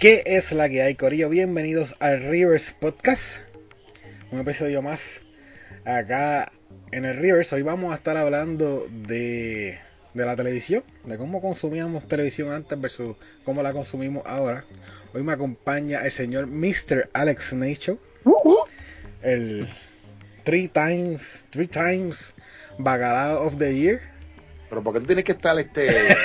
¿Qué 0.00 0.22
es 0.24 0.52
la 0.52 0.70
que 0.70 0.80
hay, 0.80 0.94
Corillo? 0.94 1.28
Bienvenidos 1.28 1.94
al 1.98 2.22
Rivers 2.22 2.72
Podcast. 2.72 3.42
Un 4.32 4.40
episodio 4.40 4.80
más 4.80 5.20
acá 5.84 6.52
en 6.90 7.04
el 7.04 7.18
Rivers. 7.18 7.52
Hoy 7.52 7.60
vamos 7.60 7.92
a 7.92 7.96
estar 7.96 8.16
hablando 8.16 8.88
de, 8.88 9.78
de 10.14 10.24
la 10.24 10.36
televisión, 10.36 10.84
de 11.04 11.18
cómo 11.18 11.42
consumíamos 11.42 12.08
televisión 12.08 12.50
antes 12.50 12.80
versus 12.80 13.16
cómo 13.44 13.62
la 13.62 13.74
consumimos 13.74 14.22
ahora. 14.24 14.64
Hoy 15.12 15.22
me 15.22 15.34
acompaña 15.34 16.00
el 16.02 16.10
señor 16.10 16.46
Mr. 16.46 17.10
Alex 17.12 17.52
Nacho, 17.52 17.98
el 19.20 19.68
three 20.44 20.68
times, 20.68 21.44
three 21.50 21.68
times 21.68 22.34
Bacalao 22.78 23.46
of 23.46 23.58
the 23.58 23.76
Year. 23.76 24.00
Pero 24.70 24.82
¿por 24.82 24.94
qué 24.94 25.00
tú 25.00 25.06
tienes 25.08 25.26
que 25.26 25.32
estar 25.32 25.58
este... 25.58 25.88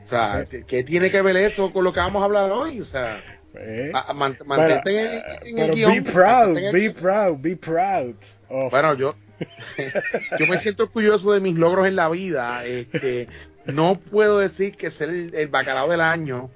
o 0.00 0.04
sea, 0.04 0.44
¿qué 0.66 0.84
tiene 0.84 1.10
que 1.10 1.22
ver 1.22 1.36
eso 1.36 1.72
con 1.72 1.84
lo 1.84 1.92
que 1.92 2.00
vamos 2.00 2.22
a 2.22 2.24
hablar 2.26 2.50
hoy? 2.50 2.80
O 2.80 2.84
sea, 2.86 3.20
Eh, 3.54 3.90
pero, 3.92 4.44
mantente 4.46 5.00
en, 5.00 5.22
el 5.44 5.54
pero 5.56 5.74
guion. 5.74 5.92
be 5.94 6.02
proud, 6.12 6.56
el- 6.58 6.72
be 6.72 6.90
proud, 6.90 7.36
be 7.38 7.56
proud. 7.56 8.14
of- 8.48 8.70
Bueno, 8.70 8.94
yo, 8.94 9.14
yo 10.38 10.46
me 10.46 10.56
siento 10.58 10.84
orgulloso 10.84 11.32
de 11.32 11.40
mis 11.40 11.56
logros 11.56 11.86
en 11.88 11.96
la 11.96 12.08
vida. 12.08 12.64
Este, 12.64 13.28
no 13.66 13.98
puedo 13.98 14.38
decir 14.38 14.76
que 14.76 14.90
ser 14.90 15.08
el, 15.10 15.34
el 15.34 15.48
bacalao 15.48 15.88
del 15.90 16.00
año 16.00 16.50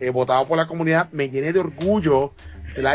eh, 0.00 0.10
votado 0.10 0.44
por 0.46 0.56
la 0.58 0.66
comunidad 0.66 1.08
me 1.12 1.28
llene 1.30 1.52
de 1.52 1.60
orgullo. 1.60 2.32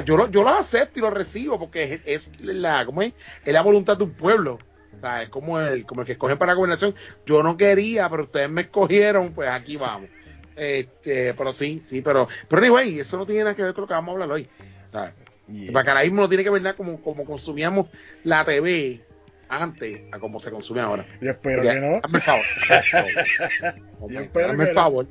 Yo 0.06 0.18
lo, 0.18 0.30
yo 0.30 0.44
lo 0.44 0.50
acepto 0.50 1.00
y 1.00 1.02
lo 1.02 1.10
recibo 1.10 1.58
porque 1.58 2.02
es, 2.06 2.32
es 2.36 2.46
la, 2.46 2.86
¿cómo 2.86 3.02
es? 3.02 3.14
es 3.46 3.54
la 3.54 3.62
voluntad 3.62 3.98
de 3.98 4.04
un 4.04 4.12
pueblo. 4.14 4.60
O 4.96 5.00
sea, 5.00 5.24
es 5.24 5.30
como 5.30 5.60
el, 5.60 5.86
como 5.86 6.02
el 6.02 6.08
que 6.08 6.14
escogen 6.14 6.38
para 6.38 6.52
la 6.52 6.56
gobernación. 6.56 6.96
Yo 7.26 7.42
no 7.44 7.56
quería, 7.58 8.10
pero 8.10 8.24
ustedes 8.24 8.50
me 8.50 8.62
escogieron, 8.62 9.34
pues 9.34 9.50
aquí 9.50 9.78
vamos. 9.78 10.10
Este, 10.56 11.34
pero 11.36 11.54
sí, 11.54 11.82
sí, 11.84 12.02
pero, 12.02 12.28
pero 12.50 12.62
anyway, 12.62 13.00
eso 13.00 13.18
no 13.18 13.26
tiene 13.26 13.44
nada 13.44 13.56
que 13.56 13.64
ver 13.64 13.74
con 13.74 13.84
lo 13.84 13.88
que 13.88 13.94
vamos 13.94 14.10
a 14.10 14.14
hablar 14.14 14.32
hoy. 14.32 14.50
¿sabes? 14.92 15.14
Yeah. 15.48 15.68
El 15.68 15.72
bacalaísmo 15.72 16.22
no 16.22 16.30
tiene 16.30 16.44
que 16.44 16.50
ver 16.50 16.62
nada 16.62 16.76
como, 16.76 17.02
como 17.02 17.26
consumíamos 17.26 17.88
la 18.24 18.44
TV 18.44 19.02
antes 19.48 20.02
a 20.12 20.20
como 20.20 20.40
se 20.40 20.52
consume 20.52 20.82
ahora. 20.82 21.08
Yo 21.22 21.32
espero 21.32 21.62
que 21.62 21.76
no. 21.76 22.00
Hazme 22.04 22.18
el 22.20 22.24
favor. 22.24 22.46
Yo 24.10 24.20
espero 24.20 24.52
hazme 24.52 24.64
que 24.64 24.70
el 24.70 24.76
no. 24.76 24.82
favor. 24.82 25.08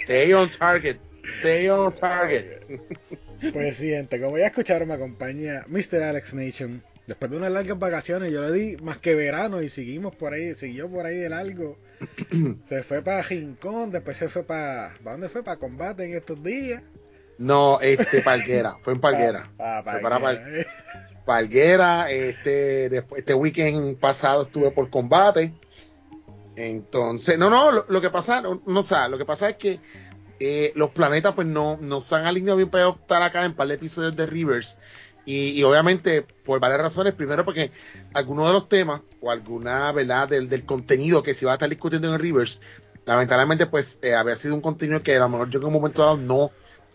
Stay 0.00 0.32
on 0.32 0.48
target. 0.50 0.96
Stay 1.38 1.68
on 1.68 1.92
target. 1.92 2.62
Pues 3.52 3.76
sí, 3.76 3.90
gente, 3.90 4.18
como 4.20 4.38
ya 4.38 4.46
escucharon, 4.46 4.88
me 4.88 4.94
acompaña 4.94 5.64
Mr. 5.68 6.02
Alex 6.02 6.32
Nation. 6.34 6.82
Después 7.06 7.30
de 7.30 7.36
unas 7.36 7.52
largas 7.52 7.78
vacaciones, 7.78 8.32
yo 8.32 8.40
le 8.42 8.50
di 8.52 8.76
más 8.78 8.96
que 8.98 9.14
verano 9.14 9.60
y 9.60 9.68
seguimos 9.68 10.14
por 10.16 10.32
ahí, 10.32 10.54
siguió 10.54 10.88
por 10.90 11.04
ahí 11.06 11.16
de 11.16 11.28
largo. 11.28 11.78
se 12.64 12.82
fue 12.82 13.02
para 13.02 13.22
Rincón, 13.22 13.90
después 13.90 14.16
se 14.16 14.28
fue 14.28 14.42
para. 14.42 14.94
¿Para 15.04 15.12
dónde 15.12 15.28
fue? 15.28 15.42
Para 15.42 15.58
combate 15.58 16.04
en 16.04 16.14
estos 16.14 16.42
días. 16.42 16.82
No, 17.36 17.80
este, 17.80 18.22
Palguera. 18.22 18.78
Fue 18.82 18.92
en 18.94 19.00
Palguera. 19.00 19.50
Pa- 19.56 19.82
pa- 19.84 19.92
Fue 19.92 20.00
para 20.00 20.18
Palguera. 20.20 20.70
Palguera, 21.26 22.10
este, 22.10 22.88
después, 22.88 23.20
este 23.20 23.34
weekend 23.34 23.98
pasado 23.98 24.42
estuve 24.44 24.70
por 24.70 24.88
combate. 24.90 25.52
Entonces, 26.56 27.38
no, 27.38 27.50
no, 27.50 27.72
lo, 27.72 27.86
lo 27.88 28.00
que 28.00 28.10
pasa, 28.10 28.40
no, 28.40 28.62
no, 28.66 28.80
o 28.80 28.82
sea, 28.82 29.08
lo 29.08 29.18
que 29.18 29.24
pasa 29.24 29.48
es 29.50 29.56
que 29.56 29.80
eh, 30.40 30.72
los 30.76 30.90
planetas 30.90 31.34
pues 31.34 31.46
no, 31.46 31.78
no 31.80 32.00
se 32.00 32.14
han 32.14 32.26
alineado 32.26 32.56
bien 32.56 32.70
para 32.70 32.90
estar 32.90 33.22
acá 33.22 33.44
en 33.44 33.54
par 33.54 33.68
de 33.68 33.74
episodios 33.74 34.14
de 34.16 34.26
Rivers. 34.26 34.78
Y, 35.26 35.50
y 35.50 35.62
obviamente, 35.62 36.22
por 36.22 36.60
varias 36.60 36.80
razones, 36.80 37.14
primero 37.14 37.44
porque 37.44 37.72
algunos 38.12 38.46
de 38.46 38.52
los 38.52 38.68
temas 38.68 39.00
o 39.20 39.30
alguna, 39.30 39.90
¿verdad?, 39.92 40.28
del, 40.28 40.48
del 40.48 40.64
contenido 40.64 41.22
que 41.22 41.34
se 41.34 41.44
iba 41.44 41.52
a 41.52 41.54
estar 41.54 41.68
discutiendo 41.68 42.12
en 42.12 42.20
Rivers, 42.20 42.60
lamentablemente 43.06 43.66
pues 43.66 44.00
eh, 44.02 44.14
había 44.14 44.36
sido 44.36 44.54
un 44.54 44.60
contenido 44.60 45.02
que 45.02 45.16
a 45.16 45.20
lo 45.20 45.28
mejor 45.28 45.50
yo 45.50 45.58
en 45.58 45.66
un 45.66 45.72
momento 45.72 46.02
dado 46.02 46.16
no 46.16 46.50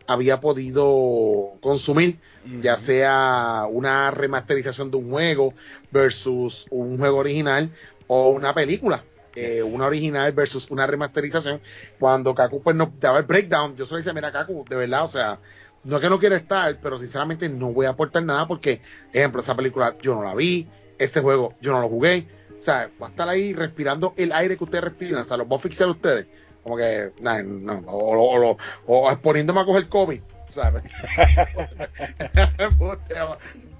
había 0.07 0.39
podido 0.39 1.53
consumir 1.61 2.19
ya 2.61 2.77
sea 2.77 3.65
una 3.69 4.11
remasterización 4.11 4.91
de 4.91 4.97
un 4.97 5.11
juego 5.11 5.53
versus 5.91 6.65
un 6.71 6.97
juego 6.97 7.17
original 7.17 7.69
o 8.07 8.29
una 8.29 8.53
película, 8.53 9.03
eh, 9.35 9.61
una 9.61 9.85
original 9.85 10.31
versus 10.31 10.71
una 10.71 10.87
remasterización. 10.87 11.61
Cuando 11.99 12.33
Kaku 12.33 12.61
pues 12.61 12.75
nos 12.75 12.89
daba 12.99 13.19
el 13.19 13.25
breakdown, 13.25 13.75
yo 13.75 13.85
solo 13.85 13.97
decía, 13.97 14.13
mira 14.13 14.31
Kaku, 14.31 14.65
de 14.67 14.75
verdad, 14.75 15.03
o 15.03 15.07
sea, 15.07 15.39
no 15.83 15.95
es 15.95 16.01
que 16.01 16.09
no 16.09 16.19
quiero 16.19 16.35
estar, 16.35 16.79
pero 16.81 16.97
sinceramente 16.99 17.49
no 17.49 17.71
voy 17.71 17.85
a 17.85 17.89
aportar 17.89 18.23
nada 18.23 18.47
porque, 18.47 18.81
ejemplo, 19.13 19.41
esa 19.41 19.55
película 19.55 19.93
yo 20.01 20.15
no 20.15 20.23
la 20.23 20.35
vi, 20.35 20.67
este 20.97 21.21
juego 21.21 21.55
yo 21.61 21.71
no 21.71 21.81
lo 21.81 21.89
jugué, 21.89 22.27
o 22.57 22.61
sea, 22.61 22.89
va 23.01 23.07
a 23.07 23.09
estar 23.09 23.29
ahí 23.29 23.53
respirando 23.53 24.13
el 24.17 24.31
aire 24.31 24.57
que 24.57 24.63
ustedes 24.63 24.83
respiran, 24.83 25.23
o 25.23 25.25
sea, 25.25 25.37
los 25.37 25.47
voy 25.47 25.57
a 25.57 25.61
fixar 25.61 25.89
ustedes, 25.89 26.27
como 26.63 26.77
que, 26.77 27.11
nah, 27.21 27.41
no, 27.41 27.83
o, 27.87 28.17
o, 28.17 28.51
o, 28.51 28.57
o 28.85 29.11
exponiéndome 29.11 29.61
a 29.61 29.65
coger 29.65 29.87
COVID, 29.87 30.21
¿sabes? 30.49 30.83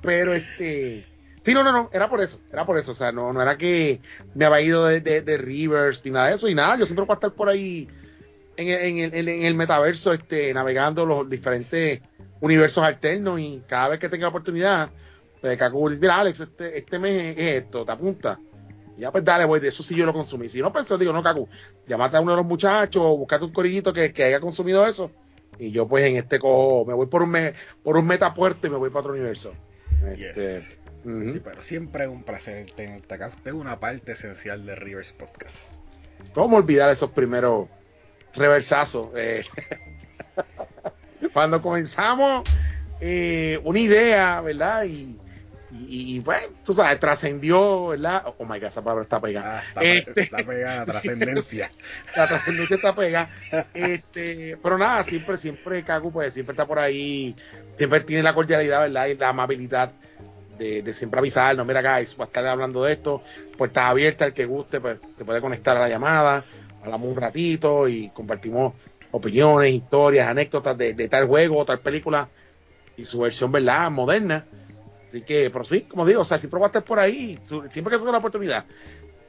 pero 0.02 0.34
este 0.34 1.06
sí 1.42 1.54
no 1.54 1.64
no 1.64 1.72
no 1.72 1.90
era 1.92 2.10
por 2.10 2.22
eso 2.22 2.40
era 2.52 2.66
por 2.66 2.78
eso. 2.78 2.92
O 2.92 2.96
sea 2.96 3.12
no 3.12 3.34
no 3.34 3.42
era 3.42 3.58
que 3.58 4.02
me 4.36 4.46
había 4.46 4.62
ido 4.62 4.86
de, 4.86 5.02
de, 5.02 5.22
de 5.22 5.38
Rivers 5.38 6.04
ni 6.06 6.12
nada 6.12 6.28
de 6.28 6.36
eso 6.36 6.48
y 6.48 6.56
nada 6.56 6.78
yo 6.78 6.86
siempre 6.86 7.06
voy 7.06 7.14
a 7.14 7.16
estar 7.16 7.34
por 7.34 7.50
ahí 7.50 7.88
en 8.60 8.68
el, 8.68 9.04
en 9.04 9.14
el, 9.14 9.28
en 9.30 9.44
el 9.44 9.56
metaverso 9.56 10.14
este 10.14 10.54
navegando 10.54 11.06
los 11.06 11.30
diferentes 11.30 12.02
universos 12.42 12.84
alternos 12.84 13.40
y 13.40 13.64
cada 13.68 13.90
vez 13.90 14.00
que 14.00 14.10
tenga 14.10 14.28
oportunidad 14.28 14.90
pues 15.42 15.58
Kaku 15.58 15.90
mira 15.92 16.20
Alex 16.20 16.42
este, 16.42 16.78
este 16.78 17.00
mes 17.00 17.38
es 17.38 17.64
esto 17.64 17.86
te 17.86 17.92
apunta 17.92 18.40
y 18.98 19.02
ya 19.02 19.12
pues 19.12 19.24
dale 19.24 19.46
voy 19.46 19.60
de 19.60 19.70
eso 19.70 19.84
sí 19.84 19.96
yo 19.96 20.06
lo 20.06 20.14
consumí 20.14 20.50
si 20.50 20.62
no 20.62 20.74
pensé 20.74 20.98
digo 20.98 21.14
no 21.14 21.24
Kaku 21.24 21.48
llámate 21.88 22.18
a 22.18 22.22
uno 22.22 22.32
de 22.32 22.38
los 22.38 22.46
muchachos 22.46 23.04
buscate 23.18 23.46
un 23.46 23.54
corillito 23.54 23.94
que, 23.94 24.12
que 24.12 24.24
haya 24.24 24.40
consumido 24.40 24.86
eso 24.86 25.12
y 25.58 25.72
yo 25.72 25.88
pues 25.88 26.06
en 26.06 26.18
este 26.18 26.40
cojo 26.40 26.86
me 26.86 26.94
voy 26.94 27.08
por 27.08 27.24
un 27.24 27.32
me, 27.32 27.54
por 27.84 27.98
un 27.98 28.08
metapuerto 28.08 28.68
y 28.68 28.70
me 28.70 28.78
voy 28.78 28.90
para 28.90 29.02
otro 29.02 29.14
universo 29.14 29.54
este, 30.06 30.56
Yes. 30.56 30.80
Sí, 31.04 31.42
pero 31.42 31.64
siempre 31.64 32.04
es 32.04 32.10
un 32.10 32.24
placer 32.24 32.72
tenerte 32.76 33.16
acá. 33.16 33.30
Usted 33.30 33.52
es 33.52 33.54
una 33.54 33.80
parte 33.80 34.12
esencial 34.12 34.66
de 34.66 34.76
Rivers 34.76 35.14
Podcast. 35.14 35.72
¿Cómo 36.34 36.58
olvidar 36.58 36.90
esos 36.92 37.12
primeros 37.12 37.70
reversazos? 38.34 39.10
Eh, 39.16 39.44
cuando 41.34 41.62
comenzamos 41.62 42.44
eh, 43.02 43.60
una 43.64 43.80
idea, 43.80 44.42
¿verdad? 44.42 44.84
Y, 44.86 45.18
y, 45.72 46.16
y, 46.16 46.20
bueno, 46.20 46.48
tú 46.66 46.74
sabes, 46.74 47.00
trascendió, 47.00 47.88
¿verdad? 47.88 48.24
Oh 48.38 48.46
my 48.46 48.60
god, 48.60 48.66
esa 48.70 48.84
palabra 48.84 49.04
está 49.04 49.22
pegada. 49.22 49.60
Ah, 49.60 49.64
está, 49.68 49.84
Este- 49.84 50.22
está 50.24 50.38
pegada 50.44 50.76
la 50.78 50.86
trascendencia. 50.86 51.72
la 52.16 52.28
trascendencia 52.28 52.76
está 52.76 52.96
pegada. 52.96 53.30
Este, 53.74 54.58
pero 54.62 54.78
nada, 54.78 55.04
siempre, 55.04 55.38
siempre 55.38 55.84
Kaku, 55.84 56.12
pues 56.12 56.34
siempre 56.34 56.54
está 56.54 56.66
por 56.66 56.80
ahí, 56.80 57.36
siempre 57.78 58.00
tiene 58.02 58.24
la 58.24 58.34
cordialidad, 58.34 58.82
¿verdad? 58.82 59.08
Y 59.08 59.16
la 59.16 59.30
amabilidad 59.30 59.92
de, 60.58 60.82
de 60.82 60.94
siempre 60.94 61.20
avisarnos, 61.20 61.66
mira, 61.66 61.82
guys, 61.82 62.18
va 62.20 62.26
a 62.26 62.28
estar 62.28 62.46
hablando 62.46 62.84
de 62.84 62.94
esto, 62.94 63.24
puertas 63.58 63.86
abiertas, 63.86 64.28
el 64.30 64.34
que 64.34 64.46
guste, 64.46 64.82
pues 64.82 64.98
se 65.16 65.24
puede 65.24 65.40
conectar 65.40 65.78
a 65.78 65.82
la 65.82 65.88
llamada, 65.88 66.44
hablamos 66.82 67.10
un 67.10 67.16
ratito 67.16 67.88
y 67.88 68.10
compartimos 68.10 68.74
opiniones, 69.12 69.74
historias, 69.74 70.28
anécdotas 70.28 70.78
de, 70.78 70.94
de 70.94 71.08
tal 71.08 71.28
juego 71.28 71.58
o 71.58 71.66
tal 71.66 71.80
película 71.80 72.30
y 72.96 73.06
su 73.06 73.20
versión, 73.20 73.52
¿verdad? 73.52 73.90
Moderna. 73.92 74.46
Así 75.06 75.22
que, 75.22 75.50
pero 75.50 75.66
sí, 75.66 75.82
como 75.82 76.06
digo, 76.06 76.22
o 76.22 76.24
sea, 76.24 76.38
a 76.38 76.66
estar 76.68 76.84
por 76.84 77.00
ahí, 77.00 77.40
siempre 77.44 77.92
que 77.92 77.98
tenga 77.98 78.12
la 78.12 78.20
oportunidad, 78.20 78.66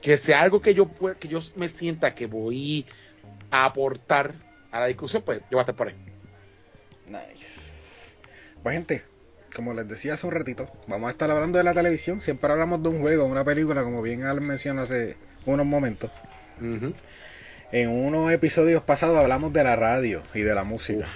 que 0.03 0.17
sea 0.17 0.43
algo 0.43 0.61
que 0.61 0.75
yo 0.75 0.91
que 1.19 1.29
yo 1.29 1.39
me 1.57 1.69
sienta 1.69 2.15
que 2.15 2.27
voy 2.27 2.87
a 3.51 3.65
aportar 3.65 4.35
a 4.71 4.81
la 4.81 4.87
discusión, 4.87 5.23
pues 5.25 5.41
yo 5.51 5.57
voy 5.57 5.61
a 5.61 5.63
estar 5.63 5.75
por 5.75 5.89
ahí. 5.89 5.95
Nice. 7.07 7.71
Pues 8.63 8.75
gente, 8.75 9.03
como 9.55 9.73
les 9.75 9.89
decía 9.89 10.15
hace 10.15 10.27
un 10.27 10.33
ratito, 10.33 10.69
vamos 10.87 11.09
a 11.09 11.13
estar 11.13 11.31
hablando 11.31 11.59
de 11.59 11.65
la 11.65 11.75
televisión. 11.75 12.21
Siempre 12.21 12.53
hablamos 12.53 12.83
de 12.83 12.91
un 12.91 13.01
juego, 13.01 13.25
una 13.25 13.45
película, 13.45 13.83
como 13.83 14.03
bien 14.03 14.25
Al 14.25 14.41
mencionó 14.41 14.83
hace 14.83 15.17
unos 15.47 15.67
momentos. 15.67 16.11
Ujú. 16.61 16.93
En 17.73 17.89
unos 17.91 18.33
episodios 18.33 18.83
pasados 18.83 19.17
hablamos 19.19 19.53
de 19.53 19.63
la 19.65 19.77
radio 19.77 20.23
y 20.35 20.41
de 20.41 20.55
la 20.55 20.65
música. 20.65 21.07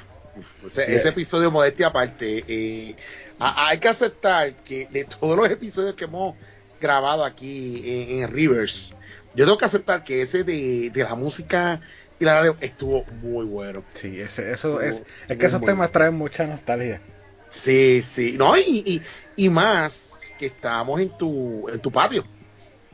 O 0.64 0.70
sea, 0.70 0.86
Sí. 0.86 0.92
ese 0.92 1.08
episodio 1.10 1.50
modestia 1.50 1.88
aparte, 1.88 2.44
eh, 2.46 2.96
hay 3.38 3.78
que 3.78 3.88
aceptar 3.88 4.52
que 4.64 4.86
de 4.90 5.04
todos 5.04 5.36
los 5.36 5.48
episodios 5.50 5.94
que 5.94 6.04
hemos 6.04 6.34
grabado 6.80 7.24
aquí 7.24 7.82
en, 7.84 8.22
en 8.22 8.30
Rivers, 8.32 8.94
yo 9.34 9.44
tengo 9.44 9.58
que 9.58 9.64
aceptar 9.64 10.04
que 10.04 10.22
ese 10.22 10.44
de, 10.44 10.90
de 10.90 11.02
la 11.02 11.14
música 11.14 11.80
y 12.20 12.24
la 12.24 12.34
radio 12.34 12.56
estuvo 12.60 13.04
muy 13.22 13.44
bueno. 13.44 13.82
Sí, 13.94 14.20
ese, 14.20 14.52
eso 14.52 14.80
Estuvo- 14.80 14.80
es. 14.80 15.04
Es 15.28 15.36
que 15.36 15.46
esos 15.46 15.60
temas 15.62 15.90
traen 15.90 16.14
mucha 16.14 16.46
nostalgia. 16.46 17.00
Sí, 17.48 18.00
sí, 18.02 18.34
no, 18.38 18.56
y, 18.56 18.62
y, 18.86 19.02
y 19.36 19.48
más 19.48 20.20
que 20.38 20.46
estábamos 20.46 21.00
en 21.00 21.16
tu, 21.16 21.68
en 21.68 21.80
tu 21.80 21.90
patio. 21.90 22.24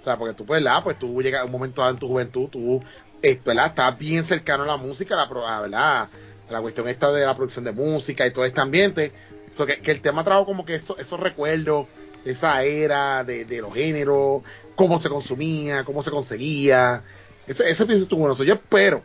O 0.00 0.04
sea, 0.04 0.16
porque 0.16 0.34
tú, 0.34 0.46
pues, 0.46 0.62
¿verdad? 0.62 0.82
Pues 0.82 0.98
tú 0.98 1.22
llegas 1.22 1.42
a 1.42 1.44
un 1.44 1.50
momento 1.52 1.80
dado 1.82 1.92
en 1.94 1.98
tu 1.98 2.08
juventud, 2.08 2.48
tú, 2.48 2.82
eh, 3.22 3.40
¿verdad? 3.44 3.66
Estás 3.66 3.98
bien 3.98 4.24
cercano 4.24 4.64
a 4.64 4.66
la 4.66 4.76
música, 4.76 5.14
a 5.14 5.26
la, 5.26 5.60
¿verdad? 5.60 6.02
A 6.02 6.08
la 6.52 6.60
cuestión 6.60 6.88
esta 6.88 7.12
de 7.12 7.24
la 7.24 7.36
producción 7.36 7.64
de 7.64 7.72
música 7.72 8.26
y 8.26 8.32
todo 8.32 8.44
este 8.44 8.60
ambiente. 8.60 9.12
So, 9.50 9.66
que, 9.66 9.80
que 9.80 9.90
el 9.90 10.00
tema 10.00 10.24
trajo 10.24 10.46
como 10.46 10.64
que 10.64 10.74
eso, 10.74 10.96
esos 10.98 11.18
recuerdos 11.18 11.86
de 12.24 12.32
esa 12.32 12.62
era, 12.62 13.24
de, 13.24 13.44
de 13.44 13.60
los 13.60 13.74
géneros, 13.74 14.42
cómo 14.74 14.98
se 14.98 15.08
consumía, 15.08 15.84
cómo 15.84 16.02
se 16.02 16.10
conseguía. 16.10 17.02
Ese, 17.46 17.68
ese 17.68 17.82
episodio 17.82 18.02
estuvo 18.02 18.20
bueno. 18.20 18.34
So, 18.34 18.44
yo 18.44 18.54
espero, 18.54 19.02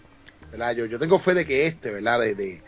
¿verdad? 0.51 0.73
Yo, 0.73 0.85
yo 0.85 1.00
tengo 1.00 1.17
fe 1.19 1.33
de 1.33 1.45
que 1.45 1.65
este, 1.65 1.91
¿verdad? 1.91 2.19
De, 2.19 2.35
de, 2.35 2.62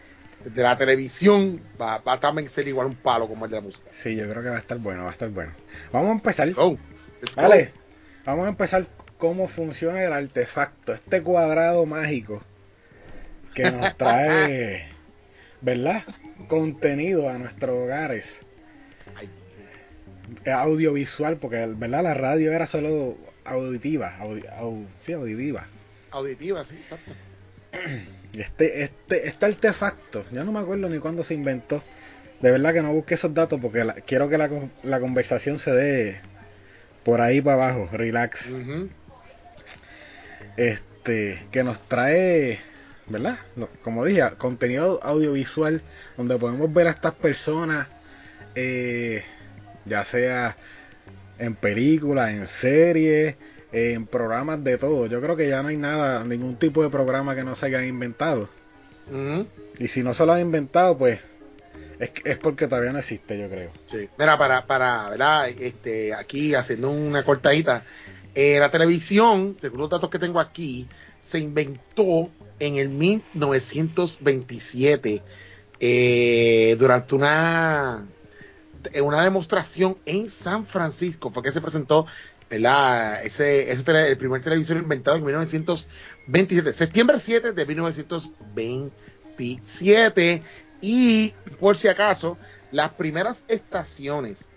de 0.44 0.64
la 0.64 0.78
televisión 0.78 1.62
va, 1.80 2.00
va 2.00 2.14
a 2.14 2.20
también 2.20 2.50
ser 2.50 2.68
igual 2.68 2.88
un 2.88 2.96
palo 2.96 3.28
como 3.28 3.46
el 3.46 3.52
de 3.52 3.58
la 3.58 3.62
música. 3.62 3.90
Sí, 3.94 4.16
yo 4.16 4.30
creo 4.30 4.42
que 4.42 4.50
va 4.50 4.56
a 4.56 4.60
estar 4.60 4.78
bueno, 4.80 5.04
va 5.04 5.10
a 5.10 5.14
estar 5.14 5.30
bueno. 5.30 5.54
Vamos 5.92 6.10
a 6.10 6.14
empezar. 6.14 6.48
Let's 6.48 6.58
go. 6.58 6.78
Let's 7.22 7.36
go. 7.36 7.72
Vamos 8.26 8.46
a 8.46 8.50
empezar 8.50 8.88
cómo 9.18 9.48
funciona 9.48 10.04
el 10.04 10.14
artefacto, 10.14 10.94
este 10.94 11.22
cuadrado 11.24 11.86
mágico 11.86 12.44
que 13.54 13.72
nos 13.72 13.98
trae, 13.98 14.88
¿verdad? 15.62 16.04
Contenido 16.48 17.30
a 17.30 17.38
nuestros 17.38 17.76
hogares. 17.76 18.42
Audiovisual, 20.46 21.38
porque, 21.38 21.66
¿verdad? 21.76 22.04
La 22.04 22.14
radio 22.14 22.52
era 22.54 22.68
solo 22.68 23.18
auditiva, 23.46 24.16
audi- 24.20 24.46
au- 24.60 24.86
sí, 25.02 25.14
auditiva. 25.14 25.68
auditiva, 26.12 26.64
sí, 26.64 26.76
exacto. 26.76 27.12
Este, 28.38 28.84
este, 28.84 29.28
este 29.28 29.46
artefacto, 29.48 30.24
yo 30.32 30.44
no 30.44 30.52
me 30.52 30.60
acuerdo 30.60 30.90
ni 30.90 31.00
cuándo 31.00 31.24
se 31.24 31.34
inventó. 31.34 31.82
De 32.40 32.52
verdad 32.52 32.72
que 32.72 32.84
no 32.84 32.94
busqué 32.94 33.16
esos 33.16 33.34
datos 33.34 33.60
porque 33.60 33.84
la- 33.84 33.96
quiero 33.96 34.30
que 34.30 34.38
la, 34.38 34.48
con- 34.48 34.72
la 34.84 35.00
conversación 35.00 35.58
se 35.58 35.72
dé 35.72 36.20
por 37.04 37.20
ahí 37.22 37.42
para 37.42 37.66
abajo, 37.72 37.90
relax. 37.92 38.50
Este, 40.58 41.48
que 41.52 41.64
nos 41.64 41.80
trae, 41.88 42.60
¿verdad? 43.08 43.38
Como 43.84 44.04
dije, 44.04 44.24
contenido 44.38 45.00
audiovisual 45.04 45.82
donde 46.18 46.38
podemos 46.38 46.74
ver 46.74 46.88
a 46.88 46.92
estas 46.92 47.14
personas, 47.14 47.88
eh, 48.56 49.24
ya 49.86 50.04
sea 50.04 50.58
en 51.40 51.56
películas, 51.56 52.32
en 52.32 52.48
series, 52.48 53.36
en 53.72 54.06
programas 54.08 54.64
de 54.64 54.78
todo. 54.78 55.06
Yo 55.06 55.22
creo 55.22 55.36
que 55.36 55.48
ya 55.48 55.62
no 55.62 55.70
hay 55.70 55.78
nada, 55.78 56.24
ningún 56.24 56.58
tipo 56.58 56.84
de 56.84 56.90
programa 56.90 57.36
que 57.36 57.44
no 57.44 57.56
se 57.56 57.68
haya 57.68 57.86
inventado. 57.86 58.50
Ujú. 59.10 59.48
Y 59.80 59.88
si 59.88 60.04
no 60.04 60.14
se 60.14 60.26
lo 60.26 60.34
han 60.34 60.42
inventado, 60.42 60.98
pues 60.98 61.20
es, 62.00 62.12
es 62.26 62.38
porque 62.38 62.68
todavía 62.68 62.92
no 62.92 63.00
existe, 63.00 63.40
yo 63.40 63.50
creo. 63.50 63.72
Sí. 63.86 64.10
Mira, 64.18 64.38
para, 64.38 64.66
para, 64.66 65.10
¿verdad? 65.10 65.50
Este, 65.50 66.14
aquí 66.14 66.56
haciendo 66.56 66.90
una 66.90 67.24
cortadita, 67.24 67.84
eh, 68.36 68.60
la 68.60 68.70
televisión, 68.70 69.58
según 69.60 69.80
los 69.80 69.90
datos 69.90 70.10
que 70.10 70.20
tengo 70.20 70.40
aquí, 70.40 70.88
se 71.22 71.40
inventó 71.40 72.30
en 72.60 72.76
el 72.78 72.90
1927 72.90 75.24
eh, 75.80 76.76
durante 76.80 77.14
una, 77.16 78.06
eh, 78.92 79.02
una 79.02 79.24
demostración 79.24 79.98
en 80.06 80.28
San 80.30 80.66
Francisco. 80.66 81.30
Fue 81.32 81.44
que 81.44 81.52
se 81.52 81.62
presentó. 81.62 82.08
Ese, 82.50 83.70
ese 83.70 84.10
el 84.10 84.18
primer 84.18 84.42
televisor 84.42 84.78
inventado 84.78 85.18
en 85.18 85.26
1927, 85.26 86.72
septiembre 86.72 87.20
7 87.20 87.52
de 87.52 87.66
1927. 87.66 90.44
Y 90.80 91.34
por 91.60 91.76
si 91.76 91.90
acaso, 91.90 92.38
las 92.72 92.92
primeras 92.92 93.44
estaciones 93.50 94.54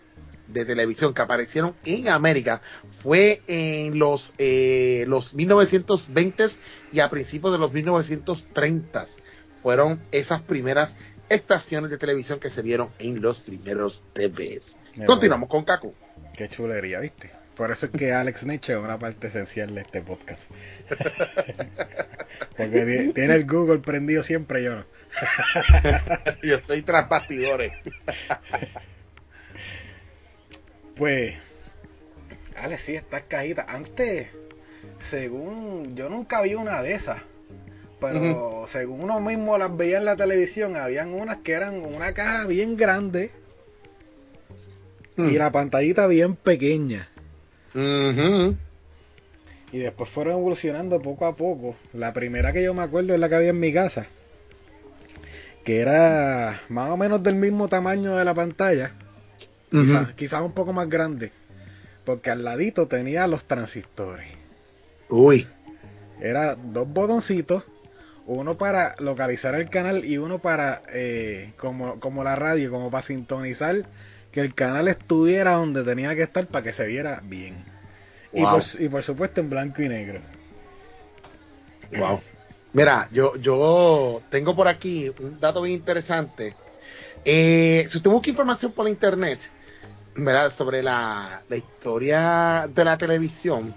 de 0.53 0.65
televisión 0.65 1.15
que 1.15 1.23
aparecieron 1.23 1.75
en 1.85 2.09
América 2.09 2.61
fue 3.03 3.43
en 3.47 3.99
los, 3.99 4.35
eh, 4.39 5.05
los 5.09 5.35
1920s 5.37 6.59
y 6.93 7.01
a 7.01 7.11
principios 7.11 7.53
de 7.53 7.59
los 7.59 7.73
1930s. 7.73 9.21
Fueron 9.63 10.01
esas 10.13 10.41
primeras 10.43 10.97
estaciones 11.29 11.91
de 11.91 11.99
televisión 11.99 12.41
que 12.41 12.51
se 12.51 12.63
vieron 12.63 12.91
en 12.99 13.21
los 13.23 13.41
primeros 13.41 14.05
TVs. 14.13 14.79
Continuamos 15.07 15.49
con 15.49 15.65
Caco. 15.65 15.95
Qué 16.37 16.49
chulería, 16.49 16.99
¿viste? 17.01 17.31
Por 17.55 17.71
eso 17.71 17.87
es 17.87 17.93
que 17.93 18.13
Alex 18.13 18.47
Nietzsche 18.47 18.73
es 18.73 18.79
una 18.79 18.99
parte 18.99 19.27
esencial 19.27 19.75
de 19.75 19.83
este 19.83 20.01
podcast. 20.01 20.51
Porque 22.57 22.85
ti- 22.87 23.13
tiene 23.13 23.35
el 23.35 23.47
Google 23.47 23.79
prendido 23.81 24.23
siempre, 24.23 24.63
yo. 24.65 24.85
Yo 26.43 26.55
estoy 26.57 26.83
tras 26.83 27.09
bastidores. 27.09 27.73
Pues, 31.01 31.33
Alex, 32.57 32.83
sí, 32.83 32.95
estas 32.95 33.23
cajitas. 33.23 33.65
Antes, 33.71 34.27
según. 34.99 35.97
Yo 35.97 36.11
nunca 36.11 36.43
vi 36.43 36.55
una 36.55 36.83
de 36.83 36.93
esas. 36.93 37.23
Pero 37.99 38.67
según 38.67 39.01
uno 39.01 39.19
mismo 39.19 39.57
las 39.57 39.75
veía 39.75 39.97
en 39.97 40.05
la 40.05 40.17
televisión, 40.17 40.77
habían 40.77 41.15
unas 41.15 41.39
que 41.39 41.53
eran 41.53 41.87
una 41.87 42.13
caja 42.13 42.47
bien 42.47 42.77
grande 42.77 43.31
y 45.17 45.39
la 45.39 45.51
pantallita 45.51 46.07
bien 46.07 46.37
pequeña. 46.37 47.09
Y 49.73 49.79
después 49.79 50.11
fueron 50.11 50.35
evolucionando 50.35 51.01
poco 51.01 51.25
a 51.25 51.35
poco. 51.35 51.77
La 51.95 52.13
primera 52.13 52.53
que 52.53 52.63
yo 52.63 52.75
me 52.75 52.83
acuerdo 52.83 53.15
es 53.15 53.21
la 53.21 53.31
que 53.31 53.37
había 53.37 53.51
en 53.51 53.61
mi 53.61 53.73
casa. 53.73 54.07
Que 55.65 55.81
era 55.81 56.61
más 56.69 56.91
o 56.91 56.99
menos 56.99 57.23
del 57.23 57.37
mismo 57.37 57.69
tamaño 57.71 58.17
de 58.17 58.25
la 58.27 58.35
pantalla. 58.35 58.93
Quizás 60.17 60.43
un 60.43 60.53
poco 60.53 60.73
más 60.73 60.89
grande. 60.89 61.33
Porque 62.05 62.31
al 62.31 62.45
ladito 62.45 62.89
tenía 62.89 63.27
los 63.27 63.45
transistores. 63.45 64.29
Uy. 65.09 65.47
Era 66.21 66.57
dos 66.57 66.89
botoncitos. 66.89 67.65
Uno 68.27 68.57
para 68.57 68.95
localizar 68.99 69.55
el 69.55 69.69
canal 69.71 70.05
y 70.05 70.19
uno 70.19 70.39
para, 70.39 70.83
eh, 70.93 71.53
como, 71.57 71.99
como 71.99 72.23
la 72.23 72.37
radio, 72.37 72.71
como 72.71 72.91
para 72.91 73.03
sintonizar 73.03 73.87
que 74.31 74.41
el 74.41 74.55
canal 74.55 74.87
estuviera 74.89 75.53
donde 75.55 75.83
tenía 75.83 76.15
que 76.15 76.23
estar 76.23 76.47
para 76.47 76.63
que 76.63 76.73
se 76.73 76.87
viera 76.87 77.23
bien. 77.25 77.65
Y, 78.33 78.43
Wow. 78.43 78.51
por, 78.53 78.81
y 78.81 78.89
por 78.89 79.03
supuesto 79.03 79.41
en 79.41 79.51
blanco 79.51 79.83
y 79.83 79.89
negro. 79.89 80.21
Wow. 81.97 82.21
Mira, 82.73 83.09
yo, 83.13 83.35
yo 83.37 84.23
tengo 84.31 84.55
por 84.55 84.69
aquí 84.69 85.11
un 85.19 85.41
dato 85.41 85.63
bien 85.63 85.77
interesante. 85.79 86.55
Eh, 87.25 87.85
si 87.89 87.97
usted 87.97 88.11
busca 88.11 88.31
información 88.31 88.73
por 88.73 88.89
internet, 88.89 89.51
¿verdad? 90.15 90.51
Sobre 90.51 90.83
la, 90.83 91.43
la 91.49 91.57
historia 91.57 92.69
de 92.73 92.85
la 92.85 92.99
televisión, 92.99 93.75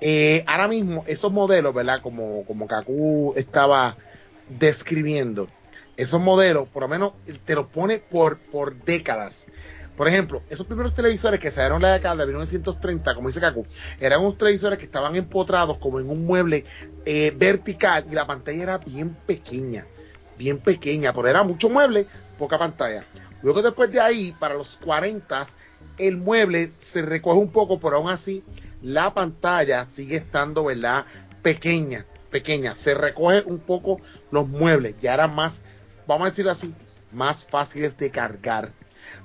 eh, 0.00 0.44
ahora 0.46 0.68
mismo 0.68 1.04
esos 1.06 1.32
modelos, 1.32 1.74
¿verdad? 1.74 2.00
Como, 2.02 2.44
como 2.44 2.66
Kaku 2.66 3.32
estaba 3.36 3.96
describiendo, 4.48 5.48
esos 5.96 6.20
modelos, 6.20 6.68
por 6.68 6.82
lo 6.82 6.88
menos 6.88 7.12
te 7.44 7.54
los 7.54 7.66
pone 7.66 7.98
por, 7.98 8.38
por 8.38 8.74
décadas. 8.84 9.46
Por 9.96 10.08
ejemplo, 10.08 10.42
esos 10.50 10.66
primeros 10.66 10.92
televisores 10.92 11.38
que 11.38 11.52
salieron 11.52 11.76
en 11.76 11.82
la 11.82 11.92
década 11.92 12.16
de 12.16 12.26
1930, 12.26 13.14
como 13.14 13.28
dice 13.28 13.40
Kaku, 13.40 13.64
eran 14.00 14.20
unos 14.20 14.36
televisores 14.36 14.78
que 14.78 14.86
estaban 14.86 15.14
empotrados 15.14 15.78
como 15.78 16.00
en 16.00 16.10
un 16.10 16.26
mueble 16.26 16.64
eh, 17.06 17.32
vertical 17.36 18.04
y 18.10 18.14
la 18.14 18.26
pantalla 18.26 18.62
era 18.62 18.78
bien 18.78 19.14
pequeña, 19.14 19.86
bien 20.36 20.58
pequeña, 20.58 21.12
pero 21.12 21.28
era 21.28 21.44
mucho 21.44 21.70
mueble, 21.70 22.08
poca 22.36 22.58
pantalla. 22.58 23.04
Luego 23.40 23.62
después 23.62 23.92
de 23.92 24.00
ahí, 24.00 24.34
para 24.38 24.54
los 24.54 24.78
40, 24.78 25.46
el 25.98 26.16
mueble 26.16 26.72
se 26.76 27.02
recoge 27.02 27.38
un 27.38 27.50
poco, 27.50 27.80
pero 27.80 27.96
aún 27.96 28.10
así 28.10 28.42
la 28.82 29.14
pantalla 29.14 29.86
sigue 29.88 30.16
estando, 30.16 30.64
¿verdad? 30.64 31.06
Pequeña, 31.42 32.06
pequeña. 32.30 32.74
Se 32.74 32.94
recoge 32.94 33.42
un 33.46 33.58
poco 33.58 34.00
los 34.30 34.48
muebles, 34.48 34.96
ya 35.00 35.14
eran 35.14 35.34
más, 35.34 35.62
vamos 36.06 36.26
a 36.26 36.30
decirlo 36.30 36.50
así, 36.50 36.74
más 37.12 37.44
fáciles 37.44 37.96
de 37.96 38.10
cargar. 38.10 38.72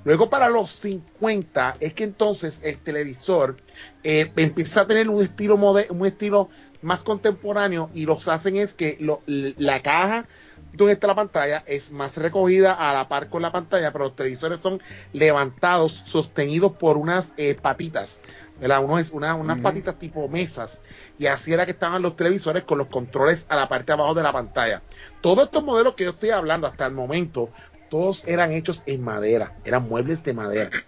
Luego 0.04 0.30
para 0.30 0.48
los 0.48 0.70
50 0.72 1.76
es 1.80 1.94
que 1.94 2.04
entonces 2.04 2.60
el 2.64 2.78
televisor 2.78 3.56
eh, 4.02 4.32
empieza 4.36 4.82
a 4.82 4.86
tener 4.86 5.08
un 5.08 5.20
estilo 5.20 5.56
un 5.56 6.06
estilo 6.06 6.48
más 6.82 7.04
contemporáneo 7.04 7.90
y 7.92 8.06
los 8.06 8.28
hacen 8.28 8.56
es 8.56 8.72
que 8.72 8.98
la 9.26 9.82
caja 9.82 10.26
donde 10.72 10.94
está 10.94 11.06
la 11.06 11.14
pantalla 11.14 11.64
es 11.66 11.90
más 11.90 12.16
recogida 12.16 12.74
a 12.74 12.94
la 12.94 13.08
par 13.08 13.28
con 13.28 13.42
la 13.42 13.52
pantalla, 13.52 13.92
pero 13.92 14.04
los 14.04 14.16
televisores 14.16 14.60
son 14.60 14.80
levantados, 15.12 15.92
sostenidos 16.04 16.72
por 16.72 16.96
unas 16.96 17.34
eh, 17.36 17.56
patitas, 17.60 18.22
¿verdad? 18.60 18.84
Uno 18.84 18.98
es 18.98 19.10
una, 19.10 19.34
unas 19.34 19.58
patitas 19.58 19.98
tipo 19.98 20.28
mesas, 20.28 20.82
y 21.18 21.26
así 21.26 21.52
era 21.52 21.64
que 21.64 21.72
estaban 21.72 22.02
los 22.02 22.16
televisores 22.16 22.64
con 22.64 22.78
los 22.78 22.86
controles 22.86 23.46
a 23.48 23.56
la 23.56 23.68
parte 23.68 23.86
de 23.86 23.92
abajo 23.94 24.14
de 24.14 24.22
la 24.22 24.32
pantalla. 24.32 24.82
Todos 25.20 25.46
estos 25.46 25.64
modelos 25.64 25.94
que 25.94 26.04
yo 26.04 26.10
estoy 26.10 26.30
hablando 26.30 26.66
hasta 26.66 26.86
el 26.86 26.92
momento, 26.92 27.50
todos 27.88 28.26
eran 28.26 28.52
hechos 28.52 28.82
en 28.86 29.02
madera, 29.02 29.56
eran 29.64 29.88
muebles 29.88 30.22
de 30.24 30.34
madera. 30.34 30.70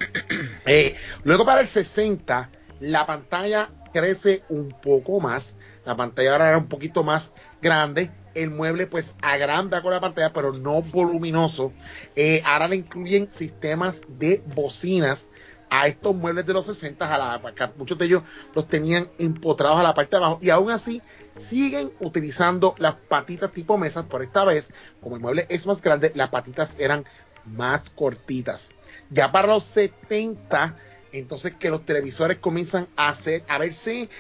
Eh, 0.64 0.94
luego 1.24 1.44
para 1.44 1.60
el 1.60 1.66
60, 1.66 2.48
la 2.78 3.04
pantalla 3.04 3.68
crece 3.92 4.44
un 4.48 4.70
poco 4.80 5.18
más, 5.18 5.56
la 5.84 5.96
pantalla 5.96 6.32
ahora 6.32 6.48
era 6.50 6.58
un 6.58 6.68
poquito 6.68 7.02
más 7.02 7.32
grande, 7.60 8.12
el 8.34 8.50
mueble 8.50 8.86
pues 8.86 9.16
agranda 9.22 9.82
con 9.82 9.92
la 9.92 10.00
pantalla, 10.00 10.32
pero 10.32 10.52
no 10.52 10.82
voluminoso. 10.82 11.72
Eh, 12.16 12.42
ahora 12.44 12.68
le 12.68 12.76
incluyen 12.76 13.30
sistemas 13.30 14.02
de 14.08 14.42
bocinas 14.54 15.30
a 15.72 15.86
estos 15.86 16.14
muebles 16.14 16.44
de 16.44 16.52
los 16.52 16.66
60, 16.66 17.14
a 17.14 17.72
muchos 17.78 17.96
de 17.96 18.04
ellos 18.04 18.22
los 18.54 18.68
tenían 18.68 19.08
empotrados 19.18 19.78
a 19.78 19.82
la 19.82 19.94
parte 19.94 20.10
de 20.10 20.16
abajo 20.18 20.38
y 20.42 20.50
aún 20.50 20.70
así 20.70 21.00
siguen 21.34 21.90
utilizando 21.98 22.74
las 22.76 22.94
patitas 22.94 23.52
tipo 23.52 23.78
mesas, 23.78 24.04
por 24.04 24.22
esta 24.22 24.44
vez, 24.44 24.70
como 25.00 25.16
el 25.16 25.22
mueble 25.22 25.46
es 25.48 25.66
más 25.66 25.80
grande, 25.80 26.12
las 26.14 26.28
patitas 26.28 26.76
eran 26.78 27.06
más 27.46 27.88
cortitas. 27.88 28.74
Ya 29.08 29.32
para 29.32 29.48
los 29.48 29.62
70, 29.62 30.76
entonces 31.12 31.54
que 31.54 31.70
los 31.70 31.86
televisores 31.86 32.36
comienzan 32.38 32.86
a 32.94 33.08
hacer, 33.08 33.42
a 33.48 33.56
verse 33.56 34.10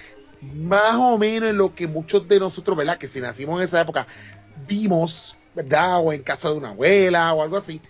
más 0.42 0.96
o 0.96 1.16
menos 1.18 1.50
en 1.50 1.56
lo 1.56 1.74
que 1.74 1.86
muchos 1.86 2.26
de 2.28 2.40
nosotros, 2.40 2.76
¿verdad? 2.76 2.98
Que 2.98 3.06
si 3.06 3.20
nacimos 3.20 3.58
en 3.58 3.64
esa 3.64 3.80
época, 3.80 4.06
vimos, 4.66 5.36
¿verdad? 5.54 6.00
O 6.00 6.12
en 6.12 6.22
casa 6.22 6.50
de 6.50 6.56
una 6.56 6.70
abuela 6.70 7.32
o 7.32 7.42
algo 7.42 7.56
así, 7.56 7.80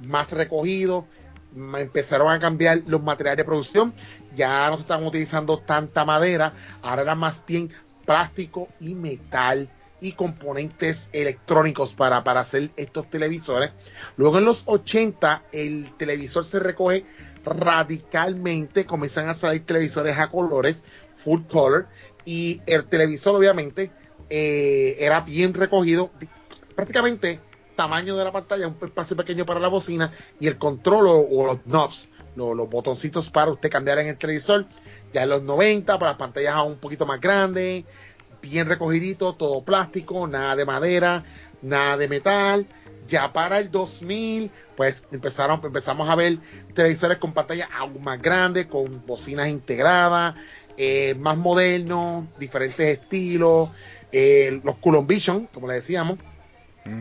más 0.00 0.32
recogido, 0.32 1.06
empezaron 1.54 2.30
a 2.30 2.38
cambiar 2.38 2.82
los 2.86 3.02
materiales 3.02 3.38
de 3.38 3.44
producción, 3.44 3.94
ya 4.34 4.68
no 4.68 4.76
se 4.76 4.82
estaban 4.82 5.06
utilizando 5.06 5.58
tanta 5.58 6.04
madera, 6.04 6.54
ahora 6.82 7.02
era 7.02 7.14
más 7.14 7.44
bien 7.46 7.70
plástico 8.04 8.68
y 8.80 8.94
metal 8.94 9.68
y 10.00 10.12
componentes 10.12 11.10
electrónicos 11.12 11.94
para, 11.94 12.24
para 12.24 12.40
hacer 12.40 12.70
estos 12.76 13.08
televisores. 13.08 13.70
Luego 14.16 14.38
en 14.38 14.44
los 14.44 14.64
80 14.66 15.44
el 15.52 15.92
televisor 15.96 16.44
se 16.44 16.58
recoge 16.58 17.04
radicalmente, 17.44 18.86
comienzan 18.86 19.28
a 19.28 19.34
salir 19.34 19.64
televisores 19.64 20.18
a 20.18 20.28
colores, 20.28 20.84
full 21.24 21.42
color, 21.50 21.88
y 22.24 22.60
el 22.66 22.84
televisor 22.84 23.34
obviamente 23.34 23.90
eh, 24.30 24.96
era 24.98 25.20
bien 25.20 25.54
recogido, 25.54 26.10
prácticamente 26.74 27.40
tamaño 27.76 28.16
de 28.16 28.24
la 28.24 28.32
pantalla, 28.32 28.68
un 28.68 28.76
espacio 28.82 29.16
pequeño 29.16 29.46
para 29.46 29.60
la 29.60 29.68
bocina 29.68 30.12
y 30.38 30.46
el 30.46 30.58
control 30.58 31.06
o, 31.08 31.46
los 31.46 31.60
knobs, 31.64 32.08
los, 32.36 32.70
botoncitos 32.70 33.30
para 33.30 33.50
usted 33.50 33.70
cambiar 33.70 33.98
en 33.98 34.08
el 34.08 34.16
televisor. 34.16 34.66
Ya 35.12 35.24
en 35.24 35.28
los 35.28 35.42
90, 35.42 35.98
para 35.98 36.12
las 36.12 36.18
pantallas 36.18 36.56
un 36.64 36.76
poquito 36.76 37.04
más 37.04 37.20
grandes, 37.20 37.84
bien 38.40 38.66
recogidito, 38.66 39.34
todo 39.34 39.62
plástico, 39.62 40.26
nada 40.26 40.56
de 40.56 40.64
madera, 40.64 41.24
nada 41.60 41.96
de 41.96 42.08
metal. 42.08 42.66
Ya 43.08 43.32
para 43.32 43.58
el 43.58 43.70
2000, 43.70 44.50
pues 44.76 45.02
empezaron, 45.10 45.60
empezamos 45.62 46.08
a 46.08 46.14
ver 46.14 46.38
televisores 46.72 47.18
con 47.18 47.32
pantallas 47.32 47.68
aún 47.76 48.02
más 48.02 48.22
grandes, 48.22 48.66
con 48.66 49.04
bocinas 49.04 49.48
integradas, 49.48 50.36
eh, 50.76 51.14
más 51.18 51.36
modernos, 51.36 52.26
diferentes 52.38 52.80
estilos, 52.80 53.70
eh, 54.10 54.60
los 54.62 54.78
Coulomb 54.78 55.08
Vision, 55.08 55.48
como 55.52 55.68
le 55.68 55.74
decíamos, 55.74 56.18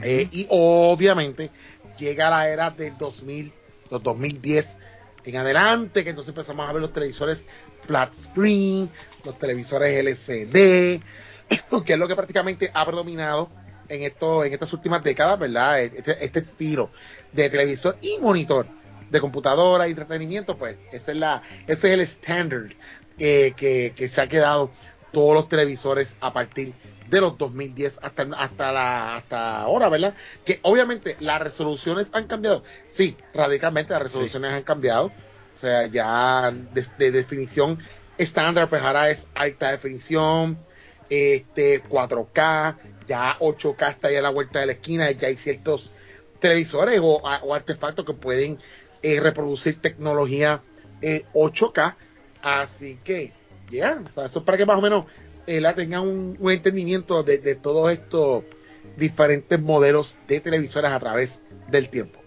eh, 0.03 0.27
y 0.31 0.45
obviamente 0.49 1.49
llega 1.97 2.29
la 2.29 2.47
era 2.47 2.69
del 2.69 2.97
2000, 2.97 3.51
los 3.89 4.03
2010 4.03 4.77
en 5.25 5.35
adelante, 5.37 6.03
que 6.03 6.09
entonces 6.09 6.29
empezamos 6.29 6.69
a 6.69 6.73
ver 6.73 6.81
los 6.81 6.93
televisores 6.93 7.45
flat 7.85 8.13
screen, 8.13 8.89
los 9.23 9.37
televisores 9.37 9.97
LCD, 9.97 11.01
que 11.85 11.93
es 11.93 11.99
lo 11.99 12.07
que 12.07 12.15
prácticamente 12.15 12.71
ha 12.73 12.85
predominado 12.85 13.49
en 13.89 14.03
esto, 14.03 14.45
en 14.45 14.53
estas 14.53 14.71
últimas 14.73 15.03
décadas, 15.03 15.37
¿verdad? 15.37 15.81
Este, 15.81 16.23
este 16.23 16.39
estilo 16.39 16.91
de 17.31 17.49
televisor 17.49 17.97
y 18.01 18.17
monitor 18.21 18.67
de 19.09 19.19
computadora 19.19 19.87
y 19.87 19.91
entretenimiento, 19.91 20.57
pues 20.57 20.77
ese 20.91 21.11
es 21.11 21.17
la, 21.17 21.43
ese 21.67 21.89
es 21.89 21.93
el 21.93 21.99
estándar 21.99 22.69
que, 23.21 23.93
que 23.95 24.07
se 24.07 24.21
ha 24.21 24.27
quedado 24.27 24.71
todos 25.11 25.33
los 25.35 25.49
televisores 25.49 26.17
a 26.21 26.33
partir 26.33 26.73
de 27.11 27.21
los 27.21 27.37
2010 27.37 27.99
hasta, 28.01 28.27
hasta, 28.37 28.71
la, 28.71 29.15
hasta 29.17 29.61
ahora, 29.61 29.89
¿verdad? 29.89 30.15
Que 30.45 30.59
obviamente 30.63 31.17
las 31.19 31.41
resoluciones 31.41 32.09
han 32.13 32.25
cambiado. 32.25 32.63
Sí, 32.87 33.17
radicalmente 33.33 33.93
las 33.93 34.01
resoluciones 34.01 34.53
han 34.53 34.63
cambiado. 34.63 35.07
O 35.53 35.57
sea, 35.57 35.87
ya 35.87 36.51
de, 36.97 37.11
definición 37.11 37.79
estándar, 38.17 38.69
pues 38.69 38.81
ahora 38.81 39.09
es 39.09 39.27
alta 39.35 39.71
definición, 39.71 40.57
este 41.09 41.83
4K, 41.83 42.77
ya 43.05 43.37
8K 43.39 43.89
está 43.89 44.07
ahí 44.07 44.15
a 44.15 44.21
la 44.21 44.29
vuelta 44.29 44.61
de 44.61 44.67
la 44.67 44.71
esquina, 44.71 45.11
ya 45.11 45.27
hay 45.27 45.37
ciertos 45.37 45.93
televisores 46.39 47.01
o, 47.03 47.21
artefactos 47.53 48.05
que 48.05 48.13
pueden 48.13 48.57
eh, 49.03 49.19
reproducir 49.19 49.81
tecnología 49.81 50.63
8K. 51.01 51.95
Así 52.41 52.99
que, 53.03 53.33
ya, 53.69 54.01
o 54.07 54.11
sea, 54.11 54.25
eso 54.25 54.39
es 54.39 54.45
para 54.45 54.57
que 54.57 54.65
más 54.65 54.77
o 54.77 54.81
menos 54.81 55.05
la 55.47 55.75
tenga 55.75 56.01
un, 56.01 56.37
entendimiento 56.49 57.23
de, 57.23 57.55
todos 57.55 57.91
estos 57.91 58.43
diferentes 58.97 59.59
modelos 59.59 60.17
de 60.27 60.39
televisores 60.39 60.91
a 60.91 60.99
través 60.99 61.43
del 61.69 61.89
tiempo. 61.89 62.19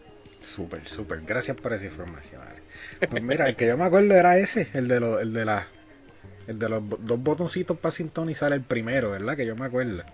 Súper, 0.42 0.87
súper. 0.87 1.23
Gracias 1.23 1.56
por 1.56 1.73
esa 1.73 1.87
información. 1.87 2.42
Pues 3.11 3.23
mira, 3.23 3.49
el 3.49 3.56
que 3.56 3.66
yo 3.66 3.78
me 3.78 3.85
acuerdo 3.85 4.14
era 4.14 4.38
ese, 4.38 4.68
el 4.75 4.88
de, 4.88 4.97
el 4.97 5.33
de 5.33 5.44
la 5.44 5.68
el 6.47 6.59
de 6.59 6.68
los 6.68 6.83
dos 7.00 7.23
botoncitos 7.23 7.78
para 7.78 7.92
sintonizar 7.92 8.52
el 8.52 8.62
primero, 8.62 9.11
¿verdad? 9.11 9.37
Que 9.37 9.47
yo 9.47 9.56
me 9.56 9.66
acuerdo. 9.66 10.04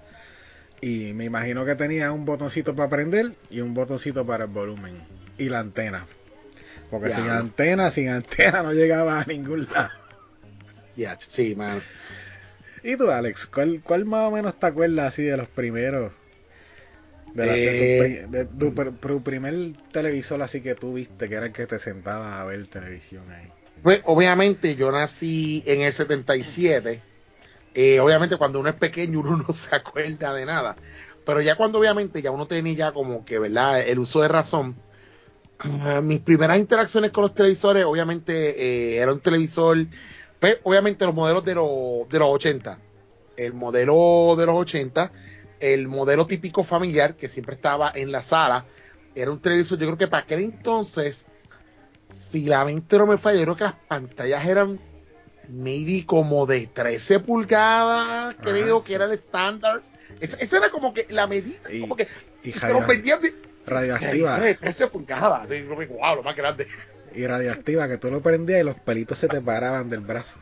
Y 0.80 1.12
me 1.12 1.24
imagino 1.24 1.64
que 1.64 1.74
tenía 1.74 2.12
un 2.12 2.24
botoncito 2.24 2.74
para 2.74 2.88
prender 2.88 3.34
y 3.50 3.60
un 3.60 3.74
botoncito 3.74 4.26
para 4.26 4.44
el 4.44 4.50
volumen. 4.50 5.02
Y 5.38 5.48
la 5.48 5.60
antena. 5.60 6.06
Porque 6.90 7.10
sin 7.10 7.28
antena, 7.28 7.90
sin 7.90 8.08
antena 8.08 8.62
no 8.62 8.72
llegaba 8.72 9.20
a 9.20 9.24
ningún 9.24 9.68
lado. 9.72 9.90
Ya, 10.96 11.16
sí, 11.20 11.54
man. 11.54 11.80
¿Y 12.82 12.96
tú, 12.96 13.10
Alex? 13.10 13.46
¿Cuál, 13.46 13.80
¿Cuál 13.82 14.04
más 14.04 14.28
o 14.28 14.30
menos 14.30 14.58
te 14.58 14.66
acuerdas 14.66 15.08
así 15.08 15.22
de 15.22 15.36
los 15.36 15.48
primeros? 15.48 16.12
De, 17.34 18.44
tu, 18.58 18.66
eh, 18.66 19.20
primer 19.22 19.54
televisor 19.92 20.42
así 20.42 20.62
que 20.62 20.74
tú 20.74 20.94
viste, 20.94 21.28
que 21.28 21.34
era 21.36 21.46
el 21.46 21.52
que 21.52 21.66
te 21.66 21.78
sentabas 21.78 22.40
a 22.40 22.44
ver 22.44 22.66
televisión 22.66 23.30
ahí. 23.30 23.46
Pues 23.82 24.02
obviamente 24.04 24.74
yo 24.74 24.90
nací 24.90 25.62
en 25.66 25.82
el 25.82 25.92
77. 25.92 27.00
Eh, 27.72 28.00
obviamente 28.00 28.36
cuando 28.36 28.58
uno 28.58 28.68
es 28.68 28.74
pequeño 28.74 29.20
uno 29.20 29.36
no 29.48 29.54
se 29.54 29.74
acuerda 29.74 30.34
de 30.34 30.44
nada. 30.44 30.76
Pero 31.24 31.40
ya 31.40 31.54
cuando 31.54 31.78
obviamente 31.78 32.20
ya 32.22 32.32
uno 32.32 32.46
tenía 32.46 32.74
ya 32.74 32.92
como 32.92 33.24
que, 33.24 33.38
¿verdad? 33.38 33.80
El 33.80 34.00
uso 34.00 34.20
de 34.20 34.28
razón. 34.28 34.74
Ah, 35.62 36.00
mis 36.02 36.20
primeras 36.20 36.58
interacciones 36.58 37.10
con 37.10 37.22
los 37.22 37.34
televisores 37.34 37.84
obviamente 37.84 38.94
eh, 38.94 38.96
era 38.96 39.12
un 39.12 39.20
televisor 39.20 39.86
pues, 40.40 40.58
obviamente 40.62 41.04
los 41.04 41.14
modelos 41.14 41.44
de, 41.44 41.52
de 41.52 42.18
los 42.18 42.28
80. 42.28 42.78
El 43.36 43.52
modelo 43.52 44.34
de 44.36 44.46
los 44.46 44.54
80, 44.56 45.12
el 45.60 45.86
modelo 45.86 46.26
típico 46.26 46.64
familiar 46.64 47.14
que 47.14 47.28
siempre 47.28 47.54
estaba 47.54 47.92
en 47.94 48.10
la 48.10 48.22
sala, 48.22 48.64
era 49.14 49.30
un 49.30 49.40
televisor, 49.40 49.78
yo 49.78 49.86
creo 49.86 49.98
que 49.98 50.08
para 50.08 50.24
aquel 50.24 50.40
entonces, 50.40 51.26
si 52.08 52.46
la 52.46 52.64
mente 52.64 52.98
no 52.98 53.06
me 53.06 53.18
falla, 53.18 53.38
yo 53.38 53.44
creo 53.44 53.56
que 53.56 53.64
las 53.64 53.74
pantallas 53.74 54.46
eran 54.46 54.80
maybe 55.48 56.06
como 56.06 56.46
de 56.46 56.66
13 56.66 57.20
pulgadas, 57.20 58.36
creo 58.40 58.82
que 58.82 58.94
era 58.94 59.04
el 59.04 59.12
estándar. 59.12 59.82
Esa 60.20 60.56
era 60.56 60.70
como 60.70 60.92
que 60.92 61.06
la 61.10 61.26
medida, 61.26 61.60
como 61.80 61.96
que 61.96 62.08
y 62.42 62.52
radioactiva. 63.70 64.38
13 64.60 64.88
pulgadas, 64.88 65.48
sí, 65.48 65.62
wow, 65.62 66.16
lo 66.16 66.22
más 66.22 66.36
grande 66.36 66.66
y 67.14 67.26
radioactiva 67.26 67.88
que 67.88 67.98
tú 67.98 68.10
lo 68.10 68.20
prendías 68.20 68.60
y 68.60 68.64
los 68.64 68.76
pelitos 68.76 69.18
se 69.18 69.28
te 69.28 69.40
paraban 69.40 69.90
del 69.90 70.00
brazo. 70.00 70.38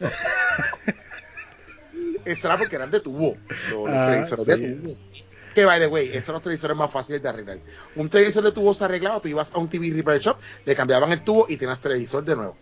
Eso 2.24 2.48
era 2.48 2.56
porque 2.56 2.76
eran 2.76 2.90
de 2.90 3.00
tubo. 3.00 3.36
Los, 3.70 3.90
ah, 3.90 4.08
televisores 4.10 4.46
de 4.46 4.56
tubos. 4.56 5.10
Que 5.54 5.64
by 5.64 5.78
the 5.78 5.86
way, 5.86 6.08
esos 6.08 6.24
son 6.24 6.32
los 6.34 6.42
televisores 6.42 6.76
más 6.76 6.90
fáciles 6.90 7.22
de 7.22 7.28
arreglar. 7.28 7.58
Un 7.94 8.08
televisor 8.08 8.42
de 8.42 8.52
tubos 8.52 8.82
arreglado, 8.82 9.20
tú 9.20 9.28
ibas 9.28 9.54
a 9.54 9.58
un 9.58 9.68
TV 9.68 9.90
repair 9.90 10.20
shop, 10.20 10.38
le 10.64 10.74
cambiaban 10.74 11.12
el 11.12 11.22
tubo 11.22 11.46
y 11.48 11.56
tenías 11.56 11.80
televisor 11.80 12.24
de 12.24 12.34
nuevo. 12.34 12.56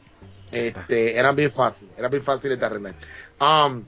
Este, 0.50 1.16
eran 1.16 1.34
bien 1.34 1.50
fáciles, 1.50 1.94
eran 1.96 2.10
bien 2.10 2.22
fáciles 2.22 2.58
de 2.58 2.66
arreglar. 2.66 2.94
Um, 3.40 3.84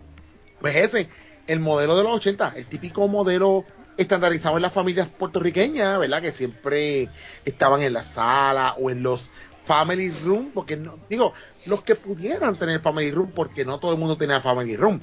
pues 0.61 0.77
ese, 0.77 1.09
el 1.47 1.61
modelo 1.61 1.97
de 1.97 2.05
los 2.05 2.15
80, 2.15 2.55
el 2.57 2.67
típico 2.67 3.07
modelo 3.09 3.67
estandarizado 3.97 4.57
en 4.57 4.63
las 4.63 4.73
familias 4.73 5.09
puertorriqueñas, 5.09 5.99
¿verdad? 5.99 6.23
Que 6.23 6.33
siempre 6.33 7.09
estaban 7.45 7.83
en 7.83 7.93
la 7.93 8.05
sala 8.05 8.75
o 8.79 8.91
en 8.91 9.03
los 9.03 9.31
family 9.65 10.11
room, 10.25 10.51
porque 10.53 10.77
no, 10.77 10.99
digo, 11.09 11.33
los 11.67 11.83
que 11.83 11.95
pudieran 11.95 12.57
tener 12.57 12.81
family 12.81 13.11
room, 13.11 13.33
porque 13.35 13.65
no 13.65 13.79
todo 13.79 13.93
el 13.93 13.99
mundo 13.99 14.17
tenía 14.17 14.41
family 14.41 14.77
room, 14.77 15.01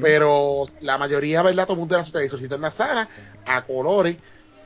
pero 0.00 0.64
la 0.80 0.98
mayoría, 0.98 1.42
¿verdad? 1.42 1.64
Todo 1.64 1.74
el 1.74 1.80
mundo 1.80 1.96
era 1.96 2.04
su 2.04 2.12
televisorcito 2.12 2.54
en 2.54 2.60
la 2.60 2.70
sala, 2.70 3.08
a 3.44 3.62
colores, 3.62 4.16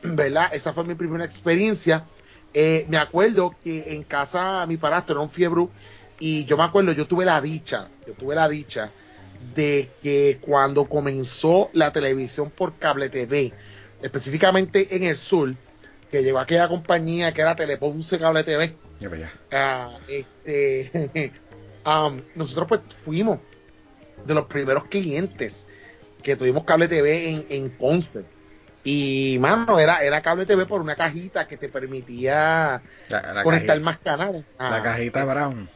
¿verdad? 0.02 0.50
Esa 0.52 0.72
fue 0.72 0.84
mi 0.84 0.94
primera 0.94 1.24
experiencia. 1.24 2.04
Eh, 2.52 2.86
me 2.88 2.98
acuerdo 2.98 3.54
que 3.62 3.94
en 3.94 4.02
casa 4.04 4.64
mi 4.66 4.76
padrastro 4.76 5.14
era 5.14 5.22
un 5.22 5.30
fiebre 5.30 5.68
y 6.18 6.44
yo 6.44 6.56
me 6.56 6.64
acuerdo, 6.64 6.92
yo 6.92 7.06
tuve 7.06 7.24
la 7.24 7.40
dicha, 7.40 7.88
yo 8.06 8.14
tuve 8.14 8.34
la 8.34 8.48
dicha 8.48 8.92
de 9.54 9.90
que 10.02 10.38
cuando 10.40 10.88
comenzó 10.88 11.70
la 11.72 11.92
televisión 11.92 12.50
por 12.50 12.76
cable 12.78 13.08
TV, 13.08 13.52
específicamente 14.02 14.96
en 14.96 15.04
el 15.04 15.16
sur, 15.16 15.54
que 16.10 16.22
llegó 16.22 16.38
aquella 16.38 16.68
compañía 16.68 17.32
que 17.32 17.42
era 17.42 17.56
Teleponce 17.56 18.18
Cable 18.18 18.44
TV, 18.44 18.74
ah, 19.52 19.96
este, 20.08 21.32
um, 21.86 22.20
nosotros 22.34 22.68
pues 22.68 22.80
fuimos 23.04 23.40
de 24.24 24.34
los 24.34 24.46
primeros 24.46 24.84
clientes 24.84 25.68
que 26.22 26.36
tuvimos 26.36 26.64
cable 26.64 26.88
TV 26.88 27.30
en, 27.30 27.46
en 27.48 27.70
Ponce. 27.70 28.24
Y, 28.84 29.36
mano, 29.40 29.78
era, 29.78 30.02
era 30.02 30.22
cable 30.22 30.46
TV 30.46 30.64
por 30.64 30.80
una 30.80 30.94
cajita 30.94 31.46
que 31.46 31.56
te 31.56 31.68
permitía 31.68 32.80
conectar 33.42 33.78
más 33.80 33.98
canales. 33.98 34.44
la 34.58 34.76
ah, 34.76 34.82
cajita 34.82 35.24
Brown 35.24 35.68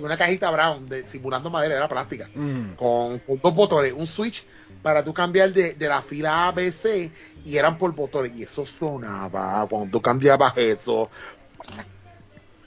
y 0.00 0.02
una 0.02 0.16
cajita 0.16 0.50
brown 0.50 0.88
de, 0.88 1.06
simulando 1.06 1.50
madera, 1.50 1.76
era 1.76 1.88
plástica, 1.88 2.28
mm. 2.34 2.72
con, 2.72 3.22
dos 3.42 3.54
botones, 3.54 3.92
un 3.94 4.06
switch 4.06 4.46
para 4.82 5.04
tú 5.04 5.12
cambiar 5.12 5.52
de, 5.52 5.76
la 5.78 6.00
fila 6.00 6.48
A, 6.48 6.52
B, 6.52 6.72
C, 6.72 7.12
y 7.44 7.56
eran 7.56 7.76
por 7.76 7.94
botones, 7.94 8.32
y 8.36 8.44
eso 8.44 8.64
sonaba 8.64 9.66
cuando 9.68 9.90
tú 9.90 10.02
cambiabas 10.02 10.56
eso. 10.56 11.10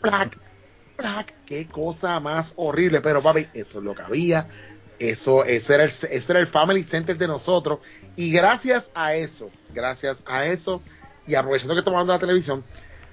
Plac, 0.01 0.37
plac, 0.95 1.33
qué 1.45 1.65
cosa 1.65 2.19
más 2.19 2.53
horrible, 2.55 3.01
pero 3.01 3.23
papi, 3.23 3.47
eso 3.53 3.79
es 3.79 3.83
lo 3.83 3.95
que 3.95 4.03
había, 4.03 4.47
Eso, 4.99 5.43
ese 5.43 5.73
era, 5.73 5.83
el, 5.83 5.89
ese 5.89 6.31
era 6.31 6.39
el 6.39 6.47
Family 6.47 6.83
Center 6.83 7.17
de 7.17 7.27
nosotros. 7.27 7.79
Y 8.15 8.31
gracias 8.31 8.91
a 8.93 9.15
eso, 9.15 9.49
gracias 9.73 10.23
a 10.27 10.45
eso, 10.45 10.83
y 11.25 11.33
aprovechando 11.33 11.73
que 11.73 11.79
estamos 11.79 11.97
hablando 11.97 12.13
de 12.13 12.17
la 12.17 12.27
televisión, 12.27 12.63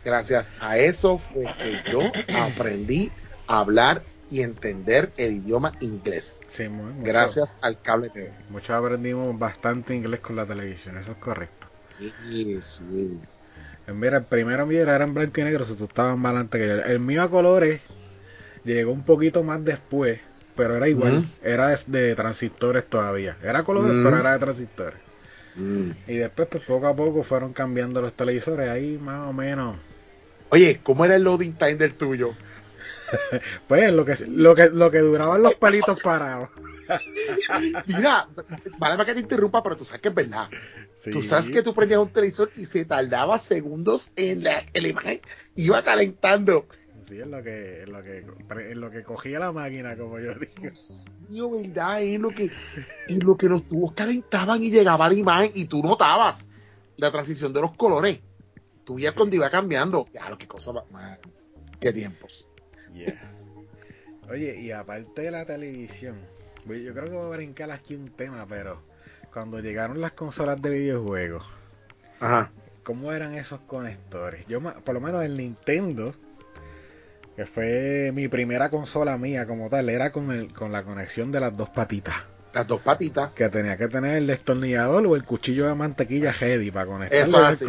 gracias 0.04 0.52
a 0.60 0.76
eso 0.76 1.16
fue 1.18 1.46
que 1.58 1.90
yo 1.90 2.02
aprendí 2.36 3.10
a 3.46 3.60
hablar 3.60 4.02
y 4.30 4.42
entender 4.42 5.12
el 5.16 5.34
idioma 5.34 5.76
inglés. 5.80 6.44
Sí, 6.50 6.68
muy- 6.68 6.92
mucho- 6.92 7.06
gracias 7.06 7.58
al 7.60 7.80
cable 7.82 8.10
TV. 8.10 8.32
Muchos 8.50 8.70
aprendimos 8.76 9.38
bastante 9.38 9.94
inglés 9.94 10.20
con 10.20 10.36
la 10.36 10.44
televisión, 10.44 10.98
eso 10.98 11.12
es 11.12 11.18
correcto. 11.18 11.68
Sí, 11.96 12.60
sí. 12.62 13.20
Pues 13.84 13.96
mira, 13.96 14.18
el 14.18 14.24
primero 14.24 14.66
mío 14.66 14.82
era 14.82 15.02
en 15.04 15.12
blanco 15.14 15.40
y 15.40 15.44
negro, 15.44 15.64
si 15.64 15.74
tú 15.74 15.84
estabas 15.84 16.16
más 16.16 16.30
adelante 16.30 16.58
que 16.58 16.66
yo. 16.66 16.74
El 16.76 17.00
mío 17.00 17.22
a 17.22 17.30
colores 17.30 17.80
llegó 18.64 18.92
un 18.92 19.04
poquito 19.04 19.44
más 19.44 19.64
después, 19.64 20.20
pero 20.56 20.76
era 20.76 20.88
igual, 20.88 21.18
Ujú. 21.18 21.26
era 21.42 21.68
de, 21.68 21.78
de 21.86 22.16
transistores 22.16 22.88
todavía. 22.88 23.38
Era 23.42 23.64
colores, 23.64 23.96
pero 24.02 24.18
era 24.18 24.32
de 24.34 24.40
transistores. 24.40 25.00
Mm. 25.56 25.90
Y 26.06 26.16
después, 26.16 26.48
pues 26.50 26.62
poco 26.64 26.88
a 26.88 26.94
poco 26.96 27.22
fueron 27.22 27.52
cambiando 27.54 28.02
los 28.02 28.12
televisores, 28.14 28.68
ahí 28.68 28.98
más 28.98 29.28
o 29.28 29.32
menos. 29.32 29.76
Oye, 30.50 30.80
¿cómo 30.82 31.04
era 31.04 31.16
el 31.16 31.22
loading 31.22 31.56
time 31.56 31.76
del 31.76 31.96
tuyo? 31.96 32.34
Pues 33.68 33.92
lo 33.92 34.04
que 34.04 34.14
lo 34.28 34.54
que 34.54 34.70
lo 34.70 34.90
que 34.90 34.98
duraban 34.98 35.42
los 35.42 35.54
palitos 35.56 36.00
parados. 36.00 36.48
Mira, 37.86 38.28
vale 38.78 38.96
para 38.96 39.04
que 39.04 39.14
te 39.14 39.20
interrumpa, 39.20 39.62
pero 39.62 39.76
tú 39.76 39.84
sabes 39.84 40.00
que 40.00 40.08
es 40.08 40.14
verdad. 40.14 40.48
Sí. 40.94 41.10
Tú 41.10 41.22
sabes 41.22 41.48
que 41.50 41.62
tú 41.62 41.72
prendías 41.74 42.00
un 42.00 42.12
televisor 42.12 42.50
y 42.56 42.66
se 42.66 42.84
tardaba 42.84 43.38
segundos 43.38 44.12
en 44.16 44.44
la, 44.44 44.64
en 44.72 44.82
la 44.82 44.88
imagen, 44.88 45.20
iba 45.54 45.82
calentando. 45.82 46.66
Sí, 47.08 47.18
es 47.18 47.26
lo 47.26 47.42
que, 47.42 47.82
es 47.82 47.88
lo 47.88 48.02
que, 48.02 48.24
es 48.70 48.76
lo 48.76 48.90
que 48.90 49.02
cogía 49.02 49.38
la 49.38 49.50
máquina, 49.52 49.96
como 49.96 50.18
yo 50.18 50.34
digo. 50.34 50.70
Dios 51.28 51.50
verdad, 51.50 52.02
es 52.02 52.20
lo 52.20 52.30
que, 52.30 52.50
en 53.08 53.18
lo 53.24 53.36
que 53.36 53.48
los 53.48 53.68
tubos 53.68 53.92
calentaban 53.94 54.62
y 54.62 54.70
llegaba 54.70 55.08
la 55.08 55.14
imagen 55.14 55.52
y 55.54 55.64
tú 55.64 55.82
notabas 55.82 56.46
la 56.96 57.10
transición 57.10 57.52
de 57.52 57.62
los 57.62 57.72
colores. 57.76 58.20
Tú 58.84 58.96
veías 58.96 59.14
cuando 59.14 59.36
iba 59.36 59.48
cambiando. 59.48 60.06
Ya, 60.12 60.28
lo 60.28 60.36
que 60.36 60.46
cosa 60.46 60.72
más- 60.72 61.18
qué 61.80 61.92
tiempos. 61.92 62.46
Yeah. 62.94 63.20
Oye, 64.30 64.60
y 64.60 64.70
aparte 64.70 65.22
de 65.22 65.30
la 65.30 65.44
televisión, 65.44 66.16
yo 66.66 66.92
creo 66.92 67.04
que 67.04 67.16
voy 67.16 67.32
a 67.32 67.36
brincar 67.36 67.70
aquí 67.70 67.94
un 67.94 68.10
tema, 68.10 68.46
pero 68.48 68.82
cuando 69.32 69.60
llegaron 69.60 70.00
las 70.00 70.12
consolas 70.12 70.60
de 70.62 70.70
videojuegos, 70.70 71.44
Ajá. 72.20 72.52
¿cómo 72.82 73.12
eran 73.12 73.34
esos 73.34 73.60
conectores? 73.60 74.46
Yo, 74.46 74.60
por 74.60 74.94
lo 74.94 75.00
menos 75.00 75.24
el 75.24 75.36
Nintendo, 75.36 76.14
que 77.36 77.46
fue 77.46 78.12
mi 78.14 78.28
primera 78.28 78.68
consola 78.70 79.16
mía 79.18 79.46
como 79.46 79.68
tal, 79.68 79.88
era 79.88 80.12
con, 80.12 80.30
el, 80.30 80.52
con 80.52 80.70
la 80.72 80.84
conexión 80.84 81.32
de 81.32 81.40
las 81.40 81.56
dos 81.56 81.70
patitas. 81.70 82.16
Las 82.52 82.66
dos 82.66 82.80
patitas. 82.80 83.30
Que 83.30 83.48
tenía 83.48 83.76
que 83.76 83.88
tener 83.88 84.16
el 84.16 84.26
destornillador 84.26 85.06
o 85.06 85.14
el 85.14 85.24
cuchillo 85.24 85.66
de 85.66 85.74
mantequilla 85.74 86.32
ready 86.32 86.70
para 86.72 86.86
conectarlo 86.86 87.26
Eso 87.26 87.38
es 87.38 87.62
así. 87.62 87.64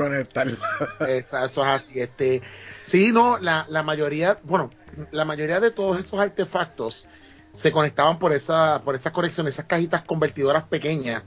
eso 1.08 1.62
es 1.62 1.68
así. 1.68 2.02
Este, 2.02 2.42
sí, 2.84 3.12
no, 3.12 3.38
la, 3.38 3.66
la 3.70 3.84
mayoría, 3.84 4.40
bueno, 4.44 4.72
la 5.12 5.26
mayoría 5.26 5.60
de 5.60 5.72
todos 5.72 6.00
esos 6.00 6.20
artefactos 6.20 7.08
se 7.54 7.72
conectaban 7.72 8.18
por 8.18 8.34
esa, 8.34 8.82
por 8.84 8.96
esas 8.96 9.12
conexiones, 9.12 9.56
esas 9.56 9.66
cajitas 9.66 10.04
convertidoras 10.04 10.64
pequeñas. 10.64 11.24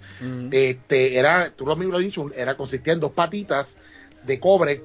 Este, 0.51 1.19
era, 1.19 1.51
tú 1.51 1.67
lo 1.67 1.77
mismo 1.77 1.93
lo 1.93 1.99
has 1.99 2.05
dicho, 2.05 2.31
era, 2.35 2.57
consistía 2.57 2.95
en 2.95 3.01
dos 3.01 3.13
patitas 3.13 3.79
de 4.25 4.41
cobre. 4.41 4.85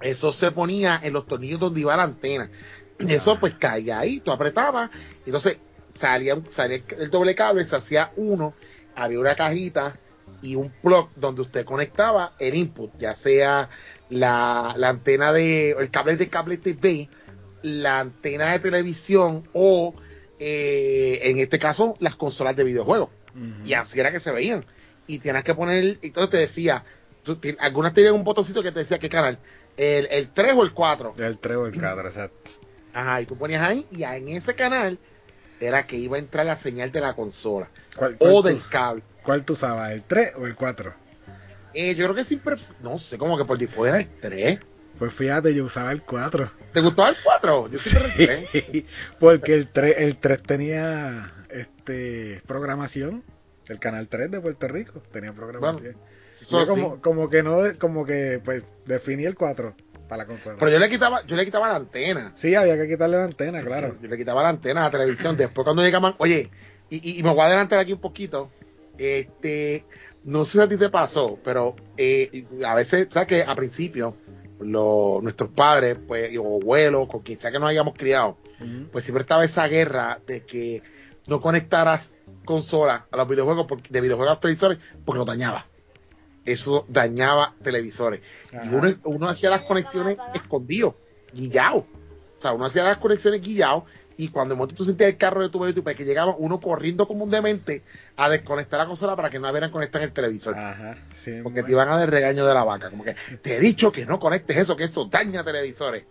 Eso 0.00 0.32
se 0.32 0.50
ponía 0.50 1.00
en 1.02 1.12
los 1.12 1.26
tornillos 1.26 1.60
donde 1.60 1.80
iba 1.80 1.96
la 1.96 2.04
antena. 2.04 2.50
Eso 2.98 3.38
pues 3.38 3.54
caía 3.54 4.00
ahí, 4.00 4.20
tú 4.20 4.32
apretabas, 4.32 4.90
y 5.24 5.28
entonces 5.28 5.58
salía, 5.88 6.36
salía 6.48 6.82
el 6.98 7.10
doble 7.10 7.34
cable, 7.36 7.62
se 7.62 7.76
hacía 7.76 8.12
uno, 8.16 8.54
había 8.96 9.20
una 9.20 9.36
cajita 9.36 9.96
y 10.42 10.56
un 10.56 10.70
plug 10.70 11.08
donde 11.14 11.42
usted 11.42 11.64
conectaba 11.64 12.32
el 12.40 12.56
input, 12.56 12.90
ya 12.98 13.14
sea 13.14 13.70
la, 14.10 14.74
la 14.76 14.88
antena 14.90 15.32
de, 15.32 15.70
el 15.70 15.90
cable 15.90 16.16
de 16.16 16.28
cable 16.28 16.56
TV, 16.56 17.08
la 17.62 18.00
antena 18.00 18.52
de 18.52 18.58
televisión 18.60 19.48
o 19.52 19.94
eh, 20.38 21.20
en 21.24 21.38
este 21.38 21.58
caso 21.58 21.96
las 22.00 22.14
consolas 22.16 22.56
de 22.56 22.64
videojuegos. 22.64 23.10
Y 23.64 23.74
así 23.74 24.00
era 24.00 24.10
que 24.10 24.18
se 24.20 24.32
veían. 24.32 24.64
Y 25.06 25.20
tienes 25.20 25.44
que 25.44 25.54
poner, 25.54 25.98
entonces 26.02 26.30
te 26.30 26.36
decía, 26.38 26.84
tú 27.22 27.38
algunas 27.60 27.94
tenían 27.94 28.14
un 28.14 28.24
botoncito 28.24 28.62
que 28.62 28.72
te 28.72 28.80
decía 28.80 28.98
qué 28.98 29.08
canal, 29.08 29.38
el, 29.76 30.06
el 30.10 30.28
3 30.30 30.54
o 30.56 30.62
el 30.64 30.72
4. 30.72 31.14
El 31.18 31.38
3 31.38 31.56
o 31.56 31.66
el 31.66 31.80
4, 31.80 32.08
exacto. 32.08 32.50
Ajá, 32.92 33.20
y 33.20 33.26
tú 33.26 33.36
ponías 33.38 33.62
ahí, 33.62 33.86
y 33.92 34.02
en 34.02 34.28
ese 34.30 34.54
canal 34.54 34.98
era 35.60 35.86
que 35.86 35.96
iba 35.96 36.16
a 36.16 36.20
entrar 36.20 36.46
la 36.46 36.56
señal 36.56 36.90
de 36.92 37.00
la 37.00 37.14
consola 37.14 37.68
¿Cuál, 37.96 38.16
cuál 38.18 38.32
o 38.32 38.42
tú- 38.42 38.48
del 38.48 38.60
cable. 38.70 39.02
¿Cuál 39.22 39.44
tú 39.44 39.52
usabas? 39.52 39.92
¿El 39.92 40.02
3 40.02 40.32
o 40.36 40.46
el 40.46 40.54
4? 40.56 40.94
Eh, 41.80 41.94
yo 41.94 42.04
creo 42.06 42.14
que 42.16 42.24
siempre, 42.24 42.56
no 42.82 42.98
sé, 42.98 43.18
como 43.18 43.38
que 43.38 43.44
por 43.44 43.56
default 43.58 43.88
era 43.88 43.98
el 44.00 44.08
3. 44.20 44.58
Pues 44.98 45.12
fíjate, 45.12 45.54
yo 45.54 45.64
usaba 45.64 45.92
el 45.92 46.02
4. 46.02 46.50
¿Te 46.72 46.80
gustaba 46.80 47.10
el 47.10 47.16
4? 47.22 47.68
Yo 47.70 47.78
siempre 47.78 48.24
era 48.24 48.34
el 48.34 48.48
3. 48.50 48.64
Sí, 48.72 48.86
porque 49.20 49.54
el 49.54 49.68
3, 49.68 49.94
el 49.98 50.16
3 50.18 50.42
tenía 50.42 51.32
este 51.50 52.42
programación. 52.46 53.22
El 53.68 53.78
canal 53.78 54.08
3 54.08 54.30
de 54.30 54.40
Puerto 54.40 54.66
Rico 54.66 55.00
tenía 55.12 55.32
programación. 55.32 55.96
Eso 56.32 56.58
Yo 56.60 56.66
sí. 56.66 56.70
como, 56.80 57.00
como 57.00 57.28
que 57.30 57.42
no, 57.42 57.58
como 57.78 58.04
que 58.06 58.40
pues 58.44 58.64
definí 58.86 59.24
el 59.26 59.34
4 59.36 59.76
para 60.08 60.22
la 60.24 60.26
consola. 60.26 60.56
Pero 60.58 60.70
yo 60.72 60.78
le 60.78 60.88
quitaba, 60.88 61.24
yo 61.26 61.36
le 61.36 61.44
quitaba 61.44 61.68
la 61.68 61.76
antena. 61.76 62.32
Sí, 62.34 62.54
había 62.54 62.76
que 62.76 62.88
quitarle 62.88 63.18
la 63.18 63.24
antena, 63.24 63.62
claro. 63.62 63.96
Yo 64.02 64.08
le 64.08 64.16
quitaba 64.16 64.42
la 64.42 64.48
antena 64.48 64.80
a 64.80 64.84
la 64.86 64.90
televisión. 64.90 65.36
Después 65.36 65.64
cuando 65.64 65.82
llegaban, 65.84 66.14
oye, 66.18 66.50
y, 66.90 66.96
y- 67.10 67.18
y 67.20 67.22
me 67.22 67.30
voy 67.30 67.42
a 67.42 67.46
adelantar 67.46 67.78
aquí 67.78 67.92
un 67.92 68.00
poquito. 68.00 68.50
Este, 68.96 69.84
no 70.28 70.44
sé 70.44 70.58
si 70.58 70.60
a 70.60 70.68
ti 70.68 70.76
te 70.76 70.90
pasó, 70.90 71.38
pero 71.42 71.74
eh, 71.96 72.44
a 72.64 72.74
veces, 72.74 73.06
¿sabes 73.10 73.28
que 73.28 73.42
A 73.42 73.54
principio, 73.54 74.14
los, 74.60 75.22
nuestros 75.22 75.48
padres, 75.50 75.96
pues, 76.06 76.36
o 76.38 76.60
abuelos, 76.60 77.08
con 77.08 77.22
quien 77.22 77.38
sea 77.38 77.50
que 77.50 77.58
nos 77.58 77.70
hayamos 77.70 77.94
criado, 77.94 78.36
pues 78.92 79.04
siempre 79.04 79.22
estaba 79.22 79.44
esa 79.44 79.66
guerra 79.68 80.20
de 80.26 80.44
que 80.44 80.82
no 81.28 81.40
conectaras 81.40 82.14
consolas 82.44 83.04
a 83.10 83.16
los 83.16 83.28
videojuegos, 83.28 83.66
porque, 83.66 83.88
de 83.90 84.00
videojuegos 84.02 84.32
a 84.32 84.34
los 84.34 84.40
televisores, 84.40 84.78
porque 85.04 85.18
lo 85.18 85.24
dañaba. 85.24 85.66
Eso 86.44 86.84
dañaba 86.88 87.54
televisores. 87.62 88.20
Y 88.52 88.68
uno, 88.68 88.94
uno 89.04 89.28
hacía 89.28 89.48
las 89.48 89.62
conexiones 89.62 90.18
escondido, 90.34 90.94
guillado. 91.32 91.86
O 92.36 92.40
sea, 92.40 92.52
uno 92.52 92.66
hacía 92.66 92.84
las 92.84 92.98
conexiones 92.98 93.40
guillado 93.40 93.86
y 94.18 94.28
cuando 94.28 94.54
de 94.54 94.58
momento 94.58 94.74
tú 94.74 94.84
sentías 94.84 95.08
el 95.10 95.16
carro 95.16 95.40
de 95.42 95.48
tu 95.48 95.58
bebé, 95.60 95.72
tu 95.72 95.82
bebé, 95.82 95.96
que 95.96 96.04
llegaba 96.04 96.34
uno 96.36 96.60
corriendo 96.60 97.06
como 97.08 97.22
un 97.24 97.30
demente 97.30 97.82
a 98.16 98.28
desconectar 98.28 98.78
la 98.80 98.86
consola 98.86 99.14
para 99.16 99.30
que 99.30 99.38
no 99.38 99.48
hubieran 99.48 99.70
conectado 99.70 100.02
en 100.02 100.08
el 100.08 100.14
televisor. 100.14 100.56
Ajá, 100.56 100.98
sí. 101.14 101.38
porque 101.42 101.62
te 101.62 101.70
iban 101.70 101.88
a 101.88 101.96
dar 101.96 102.10
regaño 102.10 102.44
de 102.44 102.52
la 102.52 102.64
vaca. 102.64 102.90
Como 102.90 103.04
que 103.04 103.14
te 103.40 103.56
he 103.56 103.60
dicho 103.60 103.92
que 103.92 104.04
no 104.04 104.18
conectes 104.18 104.56
eso, 104.56 104.76
que 104.76 104.84
eso 104.84 105.04
daña 105.06 105.44
televisores. 105.44 106.04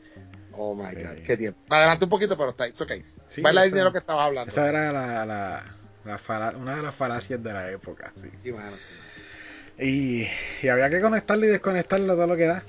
Oh 0.54 0.74
my 0.74 0.96
Sí. 0.96 1.04
god, 1.04 1.16
qué 1.26 1.38
tiempo. 1.38 1.60
Me 1.70 1.76
adelanté 1.76 2.06
un 2.06 2.10
poquito, 2.10 2.38
pero 2.38 2.52
está, 2.52 2.68
it's 2.68 2.80
okay. 2.82 3.04
Sí, 3.28 3.42
Va 3.42 3.50
en 3.50 3.56
la 3.56 3.66
línea 3.66 3.80
de 3.84 3.90
lo 3.90 3.92
que 3.92 4.00
estabas 4.00 4.26
hablando. 4.26 4.50
Esa 4.50 4.70
era 4.70 4.92
la, 4.94 5.26
la, 5.26 5.66
la 6.06 6.18
fala- 6.18 6.56
una 6.58 6.78
de 6.78 6.82
las 6.84 6.96
falacias 6.96 7.44
de 7.44 7.52
la 7.54 7.70
época. 7.72 8.14
Sí. 8.16 8.30
Sí, 8.42 8.52
mano, 8.54 8.78
sí. 8.78 9.84
Y, 9.86 10.28
y 10.66 10.70
había 10.70 10.90
que 10.90 11.02
conectarlo 11.02 11.46
y 11.46 11.50
desconectarlo 11.50 12.16
todo 12.16 12.26
lo 12.26 12.36
que 12.38 12.46
da. 12.46 12.64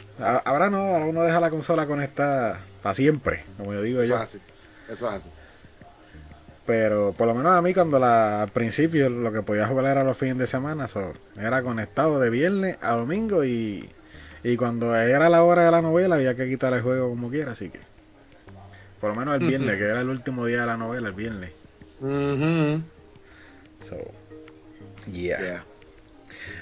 Ahora 0.44 0.68
no, 0.68 0.79
ahora 0.79 1.07
uno 1.07 1.22
deja 1.22 1.40
la 1.40 1.48
consola 1.48 1.87
conectada 1.87 2.61
para 2.83 2.94
siempre, 2.94 3.44
como 3.57 3.72
yo 3.72 3.83
digo 3.83 4.03
yo. 4.05 4.16
es 4.16 4.20
así. 4.22 4.40
Eso 4.88 5.09
es 5.09 5.14
así. 5.14 5.29
Pero 6.66 7.14
por 7.16 7.27
lo 7.27 7.35
menos 7.35 7.53
a 7.53 7.62
mí 7.62 7.72
cuando 7.72 7.98
la, 7.98 8.42
al 8.42 8.51
principio 8.51 9.09
lo 9.09 9.33
que 9.33 9.42
podía 9.42 9.66
jugar 9.66 9.87
era 9.87 10.05
los 10.05 10.18
fines 10.18 10.38
de 10.38 10.46
semana, 10.46 10.87
so, 10.87 11.14
era 11.38 11.62
conectado 11.62 12.20
de 12.20 12.29
viernes 12.29 12.77
a 12.83 12.92
domingo 12.92 13.44
y, 13.44 13.88
y 14.42 14.57
cuando 14.57 14.94
era 14.94 15.31
la 15.31 15.42
hora 15.42 15.64
de 15.64 15.70
la 15.70 15.81
novela 15.81 16.16
había 16.16 16.35
que 16.35 16.46
quitar 16.46 16.74
el 16.74 16.83
juego 16.83 17.09
como 17.09 17.31
quiera, 17.31 17.53
así 17.53 17.70
que 17.70 17.81
por 19.01 19.11
lo 19.11 19.16
menos 19.16 19.40
el 19.40 19.46
viernes, 19.46 19.79
que 19.79 19.85
era 19.85 20.01
el 20.01 20.09
último 20.09 20.44
día 20.44 20.61
de 20.62 20.66
la 20.66 20.77
novela, 20.77 21.09
el 21.09 21.14
viernes. 21.14 21.53
Ujú. 22.01 22.83
So, 23.88 23.96
yeah. 25.11 25.38
Yeah. 25.40 25.64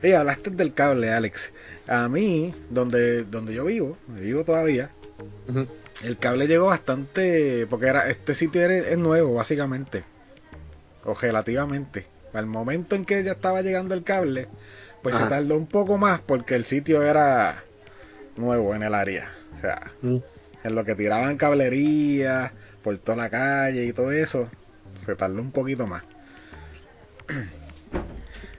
Y 0.02 0.12
hablaste 0.12 0.50
del 0.50 0.74
cable, 0.74 1.12
Alex. 1.12 1.50
A 1.88 2.08
mí, 2.08 2.54
donde, 2.68 3.24
donde 3.24 3.54
yo 3.54 3.64
vivo, 3.64 3.96
vivo 4.06 4.44
todavía, 4.44 4.90
Ujú. 5.48 5.66
El 6.04 6.18
cable 6.18 6.46
llegó 6.46 6.66
bastante, 6.66 7.66
porque 7.68 7.86
era 7.86 8.08
este 8.10 8.34
sitio 8.34 8.62
era, 8.62 8.76
es 8.76 8.98
nuevo, 8.98 9.34
básicamente, 9.34 10.04
o 11.04 11.14
relativamente. 11.14 12.06
Al 12.32 12.46
momento 12.46 12.96
en 12.96 13.04
que 13.04 13.22
ya 13.24 13.32
estaba 13.32 13.62
llegando 13.62 13.94
el 13.94 14.02
cable, 14.04 14.48
pues 15.02 15.16
se 15.16 15.24
tardó 15.24 15.56
un 15.56 15.66
poco 15.66 15.96
más 15.98 16.20
porque 16.20 16.54
el 16.54 16.64
sitio 16.64 17.02
era 17.02 17.64
nuevo 18.36 18.74
en 18.74 18.82
el 18.82 18.94
área. 18.94 19.32
O 19.56 19.58
sea, 19.58 19.92
Mm. 20.02 20.16
en 20.64 20.74
lo 20.74 20.84
que 20.84 20.94
tiraban 20.94 21.36
cablería 21.38 22.52
por 22.82 22.98
toda 22.98 23.16
la 23.16 23.30
calle 23.30 23.84
y 23.86 23.92
todo 23.92 24.12
eso, 24.12 24.50
se 25.04 25.14
tardó 25.16 25.40
un 25.40 25.50
poquito 25.52 25.86
más. 25.86 26.02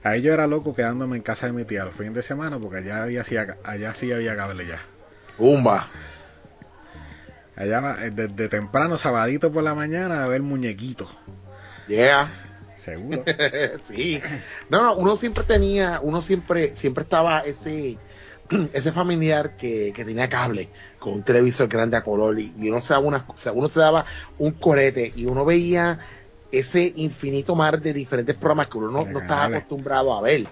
Ahí 0.02 0.22
yo 0.22 0.32
era 0.32 0.46
loco 0.46 0.74
quedándome 0.74 1.16
en 1.16 1.22
casa 1.22 1.46
de 1.46 1.52
mi 1.52 1.64
tía 1.64 1.84
los 1.84 1.94
fines 1.94 2.14
de 2.14 2.22
semana 2.22 2.58
porque 2.58 2.78
allá, 2.78 3.02
había, 3.02 3.24
allá 3.64 3.94
sí 3.94 4.10
había 4.12 4.36
cable 4.36 4.66
ya. 4.66 4.82
Umba. 5.38 5.88
Allá 7.58 8.06
eh, 8.06 8.12
desde 8.12 8.48
temprano, 8.48 8.96
sabadito 8.96 9.50
por 9.50 9.64
la 9.64 9.74
mañana, 9.74 10.22
a 10.22 10.28
ver 10.28 10.42
muñequitos. 10.42 11.08
Yeah. 11.88 12.30
Seguro. 12.76 13.24
sí. 13.82 14.22
No, 14.70 14.80
no, 14.82 14.94
uno 14.94 15.16
siempre 15.16 15.42
tenía, 15.42 15.98
uno 16.00 16.22
siempre, 16.22 16.74
siempre 16.76 17.02
estaba 17.02 17.40
ese, 17.40 17.98
ese 18.72 18.92
familiar 18.92 19.56
que, 19.56 19.92
que 19.92 20.04
tenía 20.04 20.28
cable 20.28 20.68
con 21.00 21.14
un 21.14 21.24
televisor 21.24 21.66
grande 21.66 21.96
a 21.96 22.04
color 22.04 22.38
y, 22.38 22.52
uno 22.68 22.80
se 22.80 22.94
daba 22.94 23.06
una, 23.06 23.26
uno 23.52 23.68
se 23.68 23.80
daba 23.80 24.04
un 24.38 24.52
corete 24.52 25.12
y 25.16 25.26
uno 25.26 25.44
veía 25.44 25.98
ese 26.52 26.92
infinito 26.94 27.56
mar 27.56 27.80
de 27.80 27.92
diferentes 27.92 28.36
programas 28.36 28.68
que 28.68 28.78
uno 28.78 28.90
no, 28.90 29.18
estaba 29.20 29.44
acostumbrado 29.46 30.16
a 30.16 30.22
ver. 30.22 30.46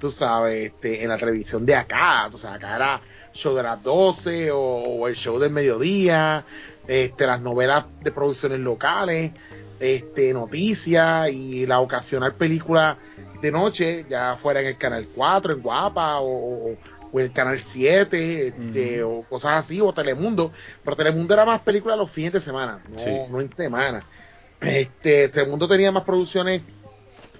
Tú 0.00 0.10
sabes, 0.10 0.72
este, 0.72 1.02
en 1.02 1.10
la 1.10 1.18
televisión 1.18 1.66
de 1.66 1.74
acá, 1.74 2.26
tú 2.30 2.38
sabes, 2.38 2.56
acá 2.56 2.76
era 2.76 3.02
show 3.38 3.54
de 3.54 3.62
las 3.62 3.82
12 3.82 4.50
o, 4.50 5.06
el 5.06 5.14
show 5.14 5.38
del 5.38 5.50
mediodía, 5.50 6.44
este, 6.86 7.26
las 7.26 7.40
novelas 7.40 7.84
de 8.02 8.10
producciones 8.10 8.58
locales, 8.60 9.32
este, 9.78 10.32
noticias 10.32 11.30
y 11.30 11.64
la 11.66 11.80
ocasional 11.80 12.34
película 12.34 12.98
de 13.40 13.52
noche, 13.52 14.04
ya 14.08 14.36
fuera 14.36 14.60
en 14.60 14.66
el 14.66 14.76
canal 14.76 15.08
4, 15.14 15.52
en 15.52 15.62
Guapa 15.62 16.18
o, 16.20 16.76
o 17.12 17.20
el 17.20 17.32
canal 17.32 17.60
7, 17.60 18.48
este, 18.48 19.02
o 19.04 19.22
cosas 19.22 19.64
así, 19.64 19.80
o 19.80 19.92
Telemundo. 19.92 20.50
Pero 20.82 20.96
Telemundo 20.96 21.34
era 21.34 21.44
más 21.44 21.60
película 21.60 21.94
los 21.94 22.10
fines 22.10 22.32
de 22.32 22.40
semana, 22.40 22.82
no, 22.88 23.28
no 23.28 23.40
en 23.40 23.52
semana. 23.52 24.04
Este, 24.60 25.28
Telemundo 25.28 25.68
tenía 25.68 25.92
más 25.92 26.02
producciones, 26.02 26.62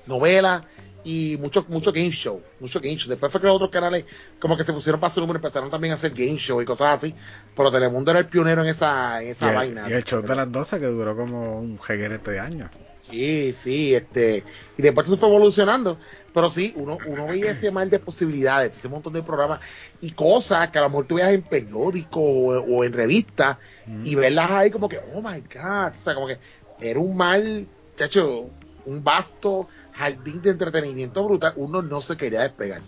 novelas 0.06 0.62
y 1.08 1.38
mucho, 1.38 1.64
mucho 1.68 1.90
game 1.90 2.10
show, 2.10 2.42
mucho 2.60 2.80
game 2.80 2.96
show. 2.96 3.08
Después 3.08 3.32
fue 3.32 3.40
que 3.40 3.46
los 3.46 3.56
otros 3.56 3.70
canales 3.70 4.04
como 4.38 4.58
que 4.58 4.64
se 4.64 4.74
pusieron 4.74 5.00
para 5.00 5.10
su 5.10 5.20
número 5.20 5.38
y 5.38 5.40
empezaron 5.40 5.70
también 5.70 5.92
a 5.92 5.94
hacer 5.94 6.10
game 6.10 6.36
show 6.36 6.60
y 6.60 6.66
cosas 6.66 6.96
así. 6.96 7.14
Pero 7.56 7.72
Telemundo 7.72 8.10
era 8.10 8.20
el 8.20 8.26
pionero 8.26 8.60
en 8.60 8.68
esa, 8.68 9.22
en 9.22 9.28
esa 9.28 9.50
vaina. 9.50 9.88
Y 9.88 9.94
el 9.94 10.04
show 10.04 10.20
de 10.20 10.36
las 10.36 10.52
12 10.52 10.78
que 10.78 10.84
duró 10.84 11.16
como 11.16 11.60
un 11.60 11.80
jeguerete 11.80 12.32
de 12.32 12.40
años. 12.40 12.70
Sí, 12.96 13.54
sí, 13.54 13.94
este, 13.94 14.44
y 14.76 14.82
después 14.82 15.08
se 15.08 15.16
fue 15.16 15.30
evolucionando, 15.30 15.98
pero 16.34 16.50
sí, 16.50 16.74
uno, 16.76 16.98
uno 17.06 17.28
veía 17.28 17.52
ese 17.52 17.70
mal 17.70 17.88
de 17.88 18.00
posibilidades, 18.00 18.76
ese 18.76 18.88
montón 18.90 19.14
de 19.14 19.22
programas 19.22 19.60
y 20.02 20.10
cosas 20.10 20.68
que 20.68 20.78
a 20.78 20.82
lo 20.82 20.90
mejor 20.90 21.06
tú 21.06 21.14
veías 21.14 21.32
en 21.32 21.40
periódico 21.40 22.20
o, 22.20 22.84
en 22.84 22.92
revistas 22.92 23.56
y 24.04 24.14
verlas 24.14 24.50
ahí 24.50 24.70
como 24.70 24.90
que, 24.90 24.98
oh 25.14 25.22
my 25.22 25.40
god, 25.40 25.92
o 25.92 25.94
sea, 25.94 26.14
como 26.14 26.26
que 26.26 26.38
era 26.80 27.00
un 27.00 27.16
mal, 27.16 27.66
chacho, 27.96 28.50
un 28.88 29.04
vasto 29.04 29.68
jardín 29.92 30.40
de 30.42 30.50
entretenimiento 30.50 31.24
brutal, 31.24 31.52
uno 31.56 31.82
no 31.82 32.00
se 32.00 32.16
quería 32.16 32.40
despegar. 32.40 32.80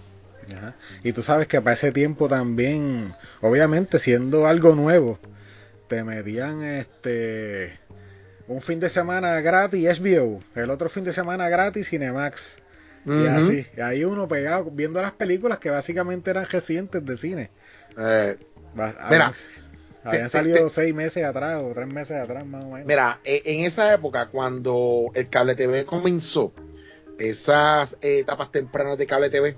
Y 1.04 1.12
tú 1.12 1.22
sabes 1.22 1.46
que 1.46 1.60
para 1.60 1.74
ese 1.74 1.92
tiempo 1.92 2.28
también, 2.28 3.14
obviamente 3.40 3.98
siendo 3.98 4.46
algo 4.46 4.74
nuevo, 4.74 5.20
te 5.88 6.02
metían 6.02 6.64
este 6.64 7.78
un 8.48 8.62
fin 8.62 8.80
de 8.80 8.88
semana 8.88 9.40
gratis 9.42 10.00
HBO, 10.00 10.42
el 10.56 10.70
otro 10.70 10.88
fin 10.88 11.04
de 11.04 11.12
semana 11.12 11.48
gratis 11.48 11.88
Cinemax. 11.88 12.58
Y 13.06 13.26
así, 13.26 13.66
y 13.76 13.80
ahí 13.80 14.04
uno 14.04 14.28
pegado 14.28 14.70
viendo 14.70 15.00
las 15.00 15.12
películas 15.12 15.58
que 15.58 15.70
básicamente 15.70 16.30
eran 16.30 16.46
recientes 16.46 17.04
de 17.04 17.16
cine. 17.16 17.50
Eh, 17.96 18.36
mira, 18.74 19.32
habían 20.04 20.28
salido 20.28 20.68
seis 20.68 20.94
meses 20.94 21.24
atrás 21.24 21.62
o 21.62 21.72
tres 21.74 21.86
meses 21.86 22.16
atrás 22.16 22.46
más 22.46 22.64
o 22.64 22.68
menos. 22.68 22.86
Mira, 22.86 23.20
e, 23.24 23.42
en 23.44 23.64
esa 23.64 23.92
época 23.92 24.28
cuando 24.28 25.10
el 25.14 25.28
cable 25.28 25.54
TV 25.54 25.84
comenzó, 25.84 26.52
esas 27.18 27.98
etapas 28.00 28.50
tempranas 28.50 28.96
de 28.96 29.06
cable 29.06 29.30
TV, 29.30 29.56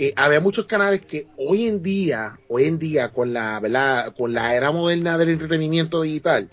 eh, 0.00 0.12
había 0.16 0.40
muchos 0.40 0.66
canales 0.66 1.00
que 1.02 1.26
hoy 1.36 1.66
en 1.66 1.82
día, 1.82 2.38
hoy 2.48 2.64
en 2.64 2.78
día 2.78 3.08
con 3.12 3.32
la, 3.32 3.58
¿verdad? 3.58 4.14
con 4.16 4.32
la 4.32 4.54
era 4.54 4.70
moderna 4.70 5.18
del 5.18 5.30
entretenimiento 5.30 6.02
digital, 6.02 6.50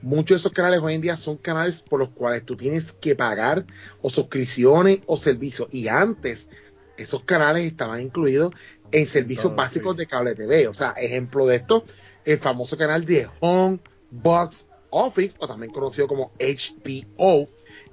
muchos 0.00 0.36
de 0.36 0.40
esos 0.40 0.52
canales 0.52 0.80
hoy 0.80 0.94
en 0.94 1.00
día 1.00 1.16
son 1.16 1.36
canales 1.36 1.80
por 1.80 2.00
los 2.00 2.08
cuales 2.10 2.44
tú 2.44 2.56
tienes 2.56 2.92
que 2.92 3.14
pagar 3.14 3.66
o 4.00 4.10
suscripciones 4.10 5.00
o 5.06 5.16
servicios. 5.16 5.68
Y 5.70 5.88
antes 5.88 6.50
esos 6.96 7.22
canales 7.22 7.64
estaban 7.64 8.00
incluidos 8.00 8.52
en 8.90 9.06
servicios 9.06 9.54
básicos 9.54 9.96
de 9.96 10.06
cable 10.06 10.34
TV. 10.34 10.66
O 10.66 10.74
sea, 10.74 10.90
ejemplo 10.92 11.46
de 11.46 11.56
esto, 11.56 11.84
el 12.24 12.38
famoso 12.38 12.76
canal 12.76 13.04
de 13.04 13.28
Home 13.40 13.80
Box 14.10 14.68
Office, 14.90 15.36
o 15.38 15.48
también 15.48 15.72
conocido 15.72 16.06
como 16.06 16.32
HBO, 16.38 17.48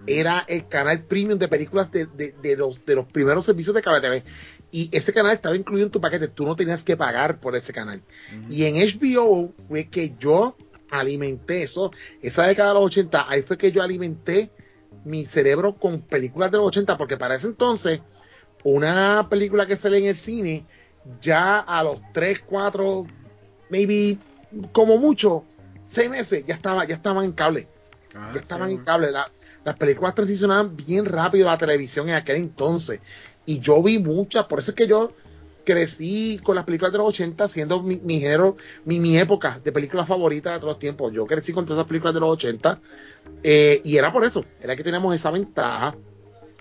era 0.05 0.45
el 0.47 0.67
canal 0.67 1.03
premium 1.03 1.39
de 1.39 1.47
películas 1.47 1.91
de, 1.91 2.07
los, 2.57 2.85
de 2.85 2.95
los 2.95 3.05
primeros 3.05 3.45
servicios 3.45 3.75
de 3.75 3.81
cable 3.81 4.01
TV. 4.01 4.23
Y 4.71 4.89
ese 4.91 5.13
canal 5.13 5.33
estaba 5.33 5.55
incluido 5.55 5.87
en 5.87 5.91
tu 5.91 5.99
paquete, 5.99 6.27
tú 6.27 6.45
no 6.45 6.55
tenías 6.55 6.83
que 6.83 6.95
pagar 6.95 7.39
por 7.39 7.55
ese 7.55 7.73
canal. 7.73 8.01
Y 8.49 8.65
en 8.65 8.75
HBO 8.75 9.53
fue 9.67 9.87
que 9.87 10.15
yo 10.19 10.55
alimenté 10.91 11.63
eso, 11.63 11.91
esa 12.21 12.47
década 12.47 12.69
de 12.69 12.75
los 12.75 12.85
80, 12.85 13.25
ahí 13.29 13.41
fue 13.41 13.57
que 13.57 13.71
yo 13.71 13.81
alimenté 13.81 14.51
mi 15.05 15.25
cerebro 15.25 15.75
con 15.75 16.01
películas 16.01 16.51
de 16.51 16.57
los 16.57 16.67
80, 16.67 16.97
porque 16.97 17.17
para 17.17 17.35
ese 17.35 17.47
entonces, 17.47 18.01
una 18.63 19.27
película 19.29 19.65
que 19.65 19.75
sale 19.75 19.99
en 19.99 20.05
el 20.05 20.15
cine, 20.15 20.65
ya 21.21 21.59
a 21.59 21.83
los 21.83 21.99
3, 22.13 22.41
4, 22.45 23.07
maybe 23.69 24.17
como 24.71 24.97
mucho, 24.97 25.45
6 25.85 26.09
meses, 26.09 26.43
ya 26.45 26.55
estaba, 26.55 26.85
ya 26.85 26.95
estaban 26.95 27.25
en 27.25 27.31
cable. 27.31 27.67
Ah, 28.15 28.31
ya 28.33 28.41
estaban 28.41 28.69
en 28.69 28.83
cable. 28.83 29.11
las 29.11 29.75
películas 29.77 30.15
transicionaban 30.15 30.75
bien 30.75 31.05
rápido 31.05 31.47
a 31.47 31.53
la 31.53 31.57
televisión 31.57 32.09
en 32.09 32.15
aquel 32.15 32.37
entonces. 32.37 32.99
Y 33.45 33.59
yo 33.59 33.81
vi 33.81 33.99
muchas, 33.99 34.45
por 34.45 34.59
eso 34.59 34.71
es 34.71 34.75
que 34.75 34.87
yo 34.87 35.13
crecí 35.69 36.39
con 36.43 36.55
las 36.55 36.65
películas 36.65 36.91
de 36.91 36.97
los 36.97 37.09
80 37.09 37.47
siendo 37.47 37.81
mi, 37.81 38.19
género, 38.19 38.57
mi, 38.85 39.17
época 39.17 39.59
de 39.63 39.71
películas 39.71 40.07
favoritas 40.07 40.53
de 40.53 40.59
todos 40.59 40.73
los 40.73 40.79
tiempos. 40.79 41.13
Yo 41.13 41.27
crecí 41.27 41.53
con 41.53 41.65
todas 41.65 41.79
esas 41.79 41.87
películas 41.87 42.13
de 42.15 42.19
los 42.19 42.29
80 42.29 42.79
eh, 43.43 43.81
y 43.83 43.97
era 43.97 44.11
por 44.11 44.23
eso, 44.23 44.45
era 44.61 44.75
que 44.75 44.83
teníamos 44.83 45.13
esa 45.13 45.29
ventaja 45.29 45.95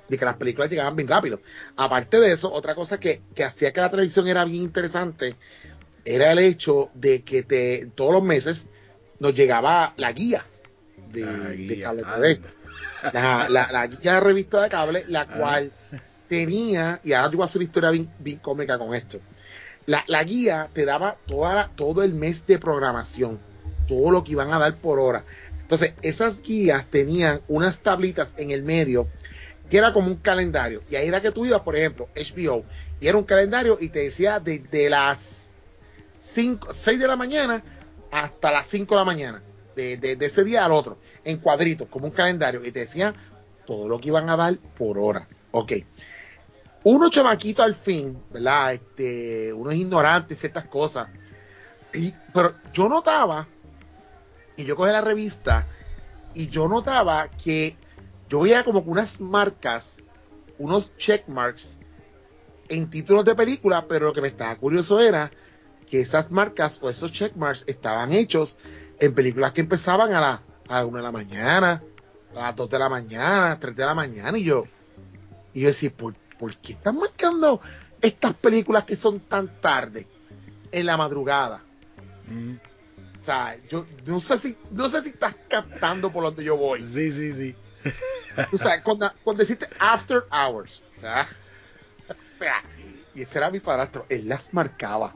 de 0.09 0.19
que 0.19 0.25
las 0.25 0.37
películas 0.37 0.71
llegaban 0.71 0.97
bien 0.97 1.09
rápido. 1.09 1.41
Aparte 1.77 2.21
de 2.21 2.33
eso, 2.33 2.53
otra 2.53 2.75
cosa 2.75 2.99
que, 3.01 3.23
hacía 3.47 3.73
que 3.73 3.81
la 3.81 3.91
televisión 3.91 4.29
era 4.29 4.45
bien 4.45 4.63
interesante 4.65 5.37
era 6.15 6.33
el 6.33 6.39
hecho 6.39 6.91
de 6.95 7.23
que 7.23 7.43
te, 7.43 7.91
todos 7.95 8.13
los 8.15 8.23
meses 8.23 8.69
nos 9.19 9.35
llegaba 9.35 9.93
la 9.99 10.13
guía 10.13 10.45
de, 11.13 11.81
cable 11.83 12.03
TV. 12.03 12.41
La, 13.13 13.87
guía 13.87 14.15
de 14.15 14.21
revista 14.21 14.63
de 14.63 14.71
cable, 14.71 15.05
la 15.09 15.23
ah. 15.23 15.27
cual 15.27 15.73
tenía, 16.29 17.01
y 17.05 17.13
ahora 17.13 17.31
te 17.31 17.37
voy 17.37 17.43
a 17.43 17.47
hacer 17.47 17.59
una 17.59 17.67
historia 17.67 17.91
bien, 17.91 18.39
cómica 18.41 18.79
con 18.79 18.95
esto. 18.95 19.21
La, 19.85 20.23
guía 20.25 20.69
te 20.73 20.87
daba 20.87 21.19
toda, 21.27 21.71
todo 21.77 22.03
el 22.03 22.15
mes 22.15 22.47
de 22.47 22.59
programación, 22.59 23.39
todo 23.87 24.11
lo 24.11 24.25
que 24.25 24.33
iban 24.33 24.51
a 24.53 24.59
dar 24.59 24.77
por 24.77 24.99
hora. 24.99 25.25
Entonces, 25.61 25.93
esas 26.01 26.41
guías 26.43 26.87
tenían 26.91 27.43
unas 27.49 27.81
tablitas 27.81 28.35
en 28.39 28.51
el 28.51 28.63
medio 28.63 29.09
que 29.69 29.77
era 29.77 29.93
como 29.93 30.07
un 30.07 30.17
calendario. 30.17 30.83
Y 30.91 30.97
ahí 30.97 31.07
era 31.07 31.21
que 31.21 31.31
tú 31.31 31.45
ibas, 31.45 31.61
por 31.61 31.77
ejemplo, 31.77 32.09
HBO, 32.17 32.65
y 33.01 33.09
era 33.09 33.19
un 33.19 33.25
calendario 33.25 33.77
y 33.79 33.91
te 33.91 34.01
decía 34.01 34.41
desde 34.41 34.89
las 34.89 35.38
5, 36.33 36.73
6 36.73 36.99
de 36.99 37.07
la 37.07 37.17
mañana 37.17 37.63
hasta 38.11 38.51
las 38.51 38.67
5 38.69 38.95
de 38.95 38.99
la 38.99 39.05
mañana, 39.05 39.43
de, 39.77 39.97
de, 39.97 40.17
ese 40.25 40.45
día 40.45 40.65
al 40.65 40.73
otro, 40.73 40.99
en 41.25 41.39
cuadritos, 41.39 41.89
como 41.89 42.07
un 42.07 42.13
calendario, 42.13 42.65
y 42.65 42.73
te 42.73 42.81
decía 42.81 43.15
todo 43.67 43.89
lo 43.89 43.99
que 44.01 44.09
iban 44.09 44.29
a 44.31 44.37
dar 44.37 44.57
por 44.77 44.99
hora. 44.99 45.29
Ok 45.51 45.73
uno 46.85 47.11
chamaquito 47.11 47.63
al 47.63 47.75
fin, 47.75 48.19
¿verdad? 48.31 48.75
Este, 48.75 49.53
uno 49.53 49.71
es 49.71 49.79
ignorante 49.79 50.35
ciertas 50.35 50.65
cosas. 50.67 51.09
Y, 51.93 52.15
pero 52.33 52.55
yo 52.73 52.89
notaba, 52.89 53.47
y 54.57 54.65
yo 54.65 54.77
cogí 54.77 54.93
la 54.93 55.01
revista, 55.01 55.67
y 56.35 56.49
yo 56.49 56.69
notaba 56.69 57.29
que 57.29 57.77
yo 58.29 58.41
veía 58.41 58.65
como 58.65 58.81
unas 58.81 59.21
marcas, 59.21 60.03
unos 60.59 60.97
checkmarks 60.97 61.79
en 62.69 62.91
títulos 62.91 63.25
de 63.25 63.35
película, 63.35 63.87
pero 63.89 64.07
lo 64.07 64.13
que 64.13 64.21
me 64.21 64.29
estaba 64.29 64.55
curioso 64.57 65.01
era 65.01 65.31
que 65.89 66.01
esas 66.01 66.31
marcas 66.31 66.79
o 66.83 66.91
esos 66.91 67.13
checkmarks 67.13 67.65
estaban 67.67 68.13
hechos 68.13 68.59
en 69.01 69.15
películas 69.15 69.53
que 69.53 69.61
empezaban 69.61 70.13
a 70.13 70.21
la, 70.21 70.43
a 70.69 70.79
la 70.79 70.87
una 70.87 70.99
de 70.99 71.05
la 71.05 71.13
mañana, 71.13 71.83
a 72.35 72.41
las 72.41 72.57
dos 72.57 72.69
de 72.69 72.79
la 72.79 72.89
mañana, 72.89 73.47
a 73.47 73.49
las 73.51 73.61
tres 73.61 73.77
de 73.77 73.85
la 73.85 73.95
mañana, 73.95 74.37
y 74.39 74.45
yo, 74.45 74.65
y 75.55 75.63
yo 75.63 75.69
decía, 75.69 75.91
¿por 75.91 76.15
¿por 76.39 76.57
qué 76.57 76.73
están 76.73 76.97
marcando 76.97 77.61
estas 78.01 78.35
películas 78.35 78.85
que 78.85 78.97
son 78.97 79.21
tan 79.21 79.61
tarde 79.61 80.07
en 80.71 80.87
la 80.87 80.97
madrugada? 80.97 81.63
Mm. 82.27 82.55
O 83.17 83.21
sea, 83.21 83.59
yo 83.69 83.87
no 84.07 84.21
sé 84.21 84.39
si 84.39 84.57
no 84.71 84.89
sé 84.89 85.03
si 85.03 85.11
estás 85.11 85.35
captando 85.49 86.11
por 86.11 86.25
donde 86.25 86.45
yo 86.45 86.57
voy. 86.57 86.83
Sí, 86.83 87.13
sí, 87.13 87.35
sí. 87.35 87.57
o 88.53 88.57
sea, 88.57 88.83
cuando, 88.83 89.13
cuando 89.23 89.41
deciste 89.41 89.69
after 89.79 90.25
hours, 90.31 90.83
o 90.97 91.01
sea, 91.01 91.29
y 93.15 93.23
ese 93.23 93.39
era 93.39 93.51
mi 93.51 93.61
padrastro, 93.61 94.07
él 94.09 94.29
las 94.29 94.55
marcaba, 94.55 95.13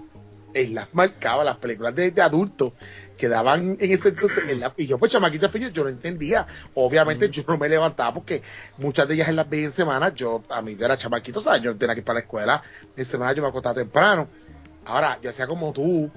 él 0.54 0.74
las 0.74 0.92
marcaba, 0.92 1.44
las 1.44 1.56
películas 1.56 1.94
de, 1.94 2.10
de 2.10 2.22
adultos 2.22 2.72
quedaban 3.16 3.76
en 3.78 3.92
ese 3.92 4.08
entonces 4.08 4.42
y 4.76 4.86
yo 4.86 4.98
pues 4.98 5.12
chamaquita 5.12 5.48
yo 5.50 5.84
no 5.84 5.90
entendía. 5.90 6.46
Obviamente 6.74 7.30
yo 7.30 7.44
no 7.46 7.56
me 7.56 7.68
levantaba 7.68 8.14
porque 8.14 8.42
muchas 8.78 9.06
de 9.06 9.14
ellas 9.14 9.28
en 9.28 9.36
las 9.36 9.48
20 9.48 9.70
semanas 9.70 10.14
yo 10.14 10.42
a 10.48 10.60
mí 10.60 10.76
yo 10.76 10.84
era 10.84 10.98
chamaquito 10.98 11.38
o 11.38 11.42
sea 11.42 11.56
yo 11.58 11.76
tenía 11.76 11.94
que 11.94 12.00
ir 12.00 12.04
para 12.04 12.18
la 12.18 12.24
escuela 12.24 12.62
en 12.96 13.04
semana 13.04 13.32
yo 13.32 13.42
me 13.42 13.48
acostaba 13.48 13.74
temprano. 13.76 14.28
Ahora 14.84 15.18
ya 15.22 15.32
sea 15.32 15.46
como 15.46 15.72
tú 15.72 16.10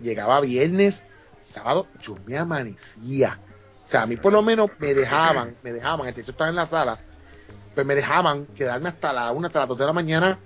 llegaba 0.00 0.40
viernes 0.40 1.04
sábado 1.40 1.88
yo 2.00 2.16
me 2.24 2.38
amanecía. 2.38 3.38
O 3.84 3.88
sea 3.88 4.02
a 4.02 4.06
mí 4.06 4.16
por 4.16 4.32
lo 4.32 4.42
menos 4.42 4.70
me 4.78 4.94
dejaban 4.94 5.56
me 5.62 5.72
dejaban 5.72 6.08
el 6.08 6.14
techo 6.14 6.30
estaba 6.30 6.48
en 6.48 6.56
la 6.56 6.66
sala 6.66 6.98
pues 7.74 7.86
me 7.86 7.94
dejaban 7.94 8.46
quedarme 8.46 8.88
hasta 8.88 9.12
la 9.12 9.30
una, 9.32 9.48
hasta 9.48 9.58
las 9.58 9.68
dos 9.68 9.78
de 9.78 9.84
la 9.84 9.92
mañana 9.92 10.38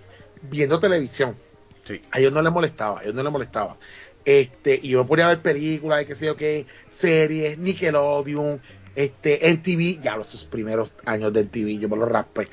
viendo 0.43 0.81
televisión. 0.81 1.37
Sí. 1.85 2.01
A 2.11 2.19
ellos 2.19 2.33
no 2.33 2.43
les 2.43 2.53
molestaba, 2.53 3.01
a 3.01 3.03
ellos 3.03 3.15
no 3.15 3.23
les 3.23 3.33
molestaba. 3.33 3.79
Este, 4.25 4.79
y 4.83 4.91
yo 4.91 5.03
me 5.03 5.09
ponía 5.09 5.27
a 5.27 5.31
ver 5.31 5.43
películas, 5.43 6.03
y 6.03 6.07
qué 6.07 6.15
sé 6.15 6.27
yo 6.27 6.37
qué, 6.37 6.67
series, 6.89 7.59
Nickelodeon, 7.59 8.61
este, 8.95 9.49
MTV, 9.49 10.01
ya 10.03 10.17
los 10.17 10.45
primeros 10.47 10.93
años 11.07 11.33
de 11.33 11.41
MTV, 11.41 11.79
yo 11.79 11.89
me 11.89 11.97
lo 11.97 12.07
raspé. 12.07 12.49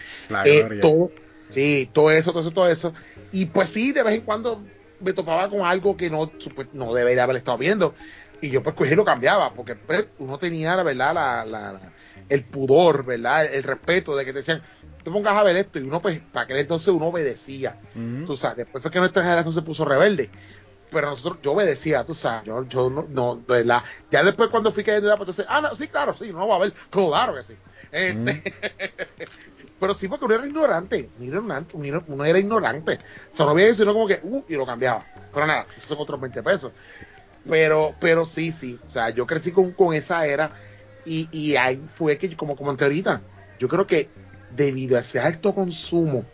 Eh, 0.49 0.61
todo, 0.81 1.09
sí, 1.49 1.89
todo 1.93 2.11
eso, 2.11 2.31
todo 2.31 2.41
eso, 2.41 2.51
todo 2.51 2.69
eso. 2.69 2.93
Y 3.31 3.45
pues 3.47 3.69
sí, 3.69 3.91
de 3.91 4.03
vez 4.03 4.15
en 4.15 4.21
cuando 4.21 4.63
me 4.99 5.13
topaba 5.13 5.49
con 5.49 5.61
algo 5.61 5.97
que 5.97 6.09
no, 6.09 6.31
supe- 6.39 6.69
no 6.71 6.93
debería 6.93 7.23
haber 7.23 7.35
estado 7.37 7.57
viendo. 7.57 7.93
Y 8.41 8.49
yo 8.49 8.63
pues 8.63 8.75
cogí 8.75 8.93
y 8.93 8.95
lo 8.95 9.03
cambiaba, 9.03 9.53
porque 9.53 9.75
pues, 9.75 10.05
uno 10.19 10.37
tenía, 10.37 10.75
la 10.75 10.83
verdad, 10.83 11.13
la, 11.13 11.45
la- 11.45 11.73
la- 11.73 11.93
el 12.29 12.43
pudor, 12.45 13.03
¿verdad? 13.05 13.45
El, 13.45 13.53
el 13.55 13.63
respeto 13.63 14.15
de 14.15 14.25
que 14.25 14.31
te 14.31 14.39
decían, 14.39 14.61
te 15.07 15.13
pongas 15.13 15.35
a 15.37 15.43
ver 15.43 15.55
esto, 15.55 15.79
y 15.79 15.83
uno 15.83 16.01
pues, 16.01 16.19
para 16.33 16.43
aquel 16.43 16.57
entonces 16.57 16.89
uno 16.89 17.05
obedecía. 17.05 17.77
Ujú. 17.95 18.25
Tú 18.25 18.35
sabes, 18.35 18.57
después 18.57 18.81
fue 18.81 18.91
que 18.91 18.99
nuestra 18.99 19.23
generación 19.23 19.53
se 19.53 19.61
puso 19.61 19.85
rebelde. 19.85 20.29
Pero 20.91 21.07
nosotros, 21.09 21.39
yo 21.41 21.53
obedecía, 21.53 22.03
tú 22.05 22.13
sabes, 22.13 22.45
yo, 22.45 22.65
yo 22.67 22.89
no, 22.89 23.07
no, 23.09 23.35
de 23.47 23.63
verdad. 23.63 23.83
Ya 24.11 24.21
después 24.21 24.49
cuando 24.49 24.69
fui 24.73 24.83
cayendo 24.83 25.07
edad, 25.07 25.15
pues 25.15 25.29
entonces, 25.29 25.45
ah, 25.47 25.61
no, 25.61 25.73
sí, 25.75 25.87
claro, 25.87 26.13
sí, 26.13 26.29
no 26.33 26.45
va 26.45 26.57
a 26.57 26.59
ver, 26.59 26.73
claro 26.89 27.35
que 27.35 27.43
sí. 27.43 27.53
Este, 27.89 28.43
pero 29.79 29.93
sí, 29.93 30.09
porque 30.09 30.25
uno 30.25 30.35
era 30.35 30.45
ignorante, 30.45 31.09
uno 31.15 31.25
era 31.25 31.37
ignorante, 31.37 31.77
uno 31.77 31.85
era- 31.85 32.03
uno 32.05 32.25
era 32.25 32.39
ignorante. 32.39 32.93
O 33.31 33.35
sea, 33.35 33.45
no 33.45 33.51
había 33.53 33.67
eso, 33.67 33.83
uno 33.83 33.93
como 33.93 34.07
que, 34.07 34.19
uh, 34.21 34.43
y 34.49 34.55
lo 34.55 34.65
cambiaba. 34.65 35.05
Pero 35.33 35.45
nada, 35.47 35.67
esos 35.71 35.83
son 35.87 35.99
otros 35.99 36.19
20 36.19 36.43
pesos. 36.43 36.73
Pero, 37.49 37.95
pero 38.01 38.25
sí, 38.25 38.51
sí, 38.51 38.77
o 38.85 38.89
sea, 38.89 39.09
yo 39.11 39.25
crecí 39.25 39.53
con, 39.53 39.71
con 39.71 39.93
esa 39.93 40.25
era 40.27 40.51
y, 41.05 41.29
y 41.31 41.55
ahí 41.55 41.85
fue 41.87 42.17
que, 42.17 42.35
como 42.35 42.57
comenté 42.57 42.83
ahorita, 42.83 43.21
yo 43.57 43.69
creo 43.69 43.87
que 43.87 44.09
debido 44.49 44.97
a 44.97 44.99
ese 45.01 45.19
alto 45.19 45.53
consumo 45.53 46.25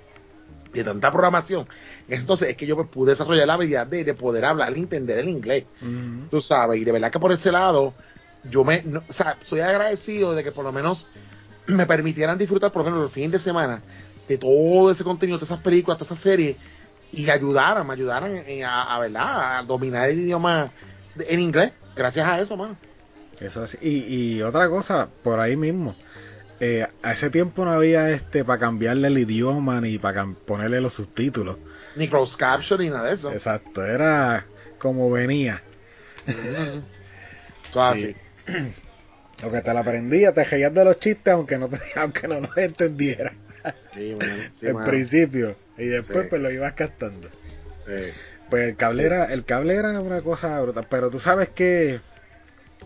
de 0.74 0.84
tanta 0.84 1.12
programación, 1.12 1.68
entonces 2.08 2.50
es 2.50 2.58
que 2.58 2.66
yo 2.66 2.90
pude 2.90 3.12
desarrollar 3.12 3.48
la 3.48 3.54
habilidad 3.54 3.86
de, 3.88 4.04
de 4.04 4.14
poder 4.16 4.46
hablar 4.46 4.76
y 4.76 4.82
entender 4.82 5.20
el 5.20 5.30
inglés 5.30 5.68
Ujú. 5.82 6.30
tú 6.30 6.42
sabes, 6.42 6.80
y 6.80 6.86
de 6.86 6.92
verdad 6.92 7.12
que 7.12 7.20
por 7.20 7.32
ese 7.32 7.52
lado, 7.52 7.96
yo 8.44 8.64
me, 8.64 8.84
no- 8.84 9.06
o 9.08 9.14
sea, 9.14 9.38
soy 9.44 9.62
agradecido 9.62 10.36
de 10.36 10.44
que 10.44 10.52
por 10.52 10.66
lo 10.66 10.72
menos 10.74 11.10
me 11.68 11.86
permitieran 11.86 12.38
disfrutar 12.38 12.72
por 12.72 12.82
lo 12.84 12.86
menos 12.86 13.02
los 13.04 13.12
fines 13.12 13.32
de 13.32 13.40
semana 13.40 13.84
de 14.28 14.38
todo 14.38 14.92
ese 14.92 15.04
contenido, 15.04 15.38
todas 15.38 15.52
esas 15.52 15.62
películas, 15.64 15.98
todas 15.98 16.12
esas 16.12 16.20
series, 16.24 16.58
y 17.12 17.30
ayudaran, 17.30 17.86
me 17.88 17.94
ayudaran 17.94 18.46
a, 18.66 18.96
a, 18.96 19.00
¿verdad? 19.00 19.60
a 19.60 19.64
dominar 19.64 20.10
el 20.10 20.20
idioma 20.20 20.74
de- 21.16 21.26
en 21.34 21.40
inglés, 21.40 21.74
gracias 21.96 22.28
a 22.28 22.42
eso, 22.42 22.58
mano. 22.58 22.78
Eso 23.40 23.64
es. 23.64 23.78
Y, 23.82 24.36
y 24.38 24.42
otra 24.42 24.70
cosa, 24.70 25.10
por 25.22 25.40
ahí 25.40 25.56
mismo. 25.58 25.96
Eh, 26.66 26.88
a 27.02 27.12
ese 27.12 27.30
tiempo 27.30 27.66
no 27.66 27.72
había 27.74 28.10
este 28.12 28.46
para 28.46 28.58
cambiarle 28.60 29.10
el 29.10 29.18
idioma 29.18 29.82
ni 29.82 29.98
para 29.98 30.26
ponerle 30.46 30.80
los 30.80 30.94
subtítulos. 30.94 31.58
Ni 31.98 32.08
closed 32.08 32.38
caption 32.40 32.80
ni 32.80 32.90
nada 32.90 33.08
de 33.10 33.14
eso. 33.16 33.32
Exacto, 33.34 33.84
era 33.86 34.46
como 34.78 35.12
venía. 35.12 35.62
Eso 37.70 37.92
es 37.94 38.00
Sí. 38.00 38.16
así. 38.46 38.72
Lo 39.42 39.52
que 39.52 39.62
te 39.62 39.74
la 39.74 39.82
aprendía, 39.82 40.34
te 40.34 40.44
reías 40.44 40.74
de 40.74 40.86
los 40.86 41.00
chistes 41.00 41.34
aunque 41.34 41.58
no 41.58 41.68
te, 41.68 41.80
aunque 41.96 42.28
no 42.28 42.40
los 42.40 42.56
entendiera 42.58 43.34
Sí, 43.94 44.16
mano, 44.20 44.44
sí, 44.54 44.68
en 44.68 44.84
principio. 44.86 45.56
Y 45.78 45.86
después 45.88 46.24
Sí. 46.24 46.28
pues 46.30 46.42
lo 46.42 46.52
ibas 46.52 46.74
captando. 46.74 47.30
Sí. 47.86 48.12
Pues 48.50 48.68
el 48.70 48.76
cable 48.76 49.04
era, 49.04 49.26
el 49.34 49.44
cable 49.46 49.76
era 49.76 50.00
una 50.00 50.22
cosa 50.22 50.62
brutal. 50.62 50.88
Pero 50.90 51.10
tú 51.10 51.20
sabes 51.20 51.50
que 51.50 52.00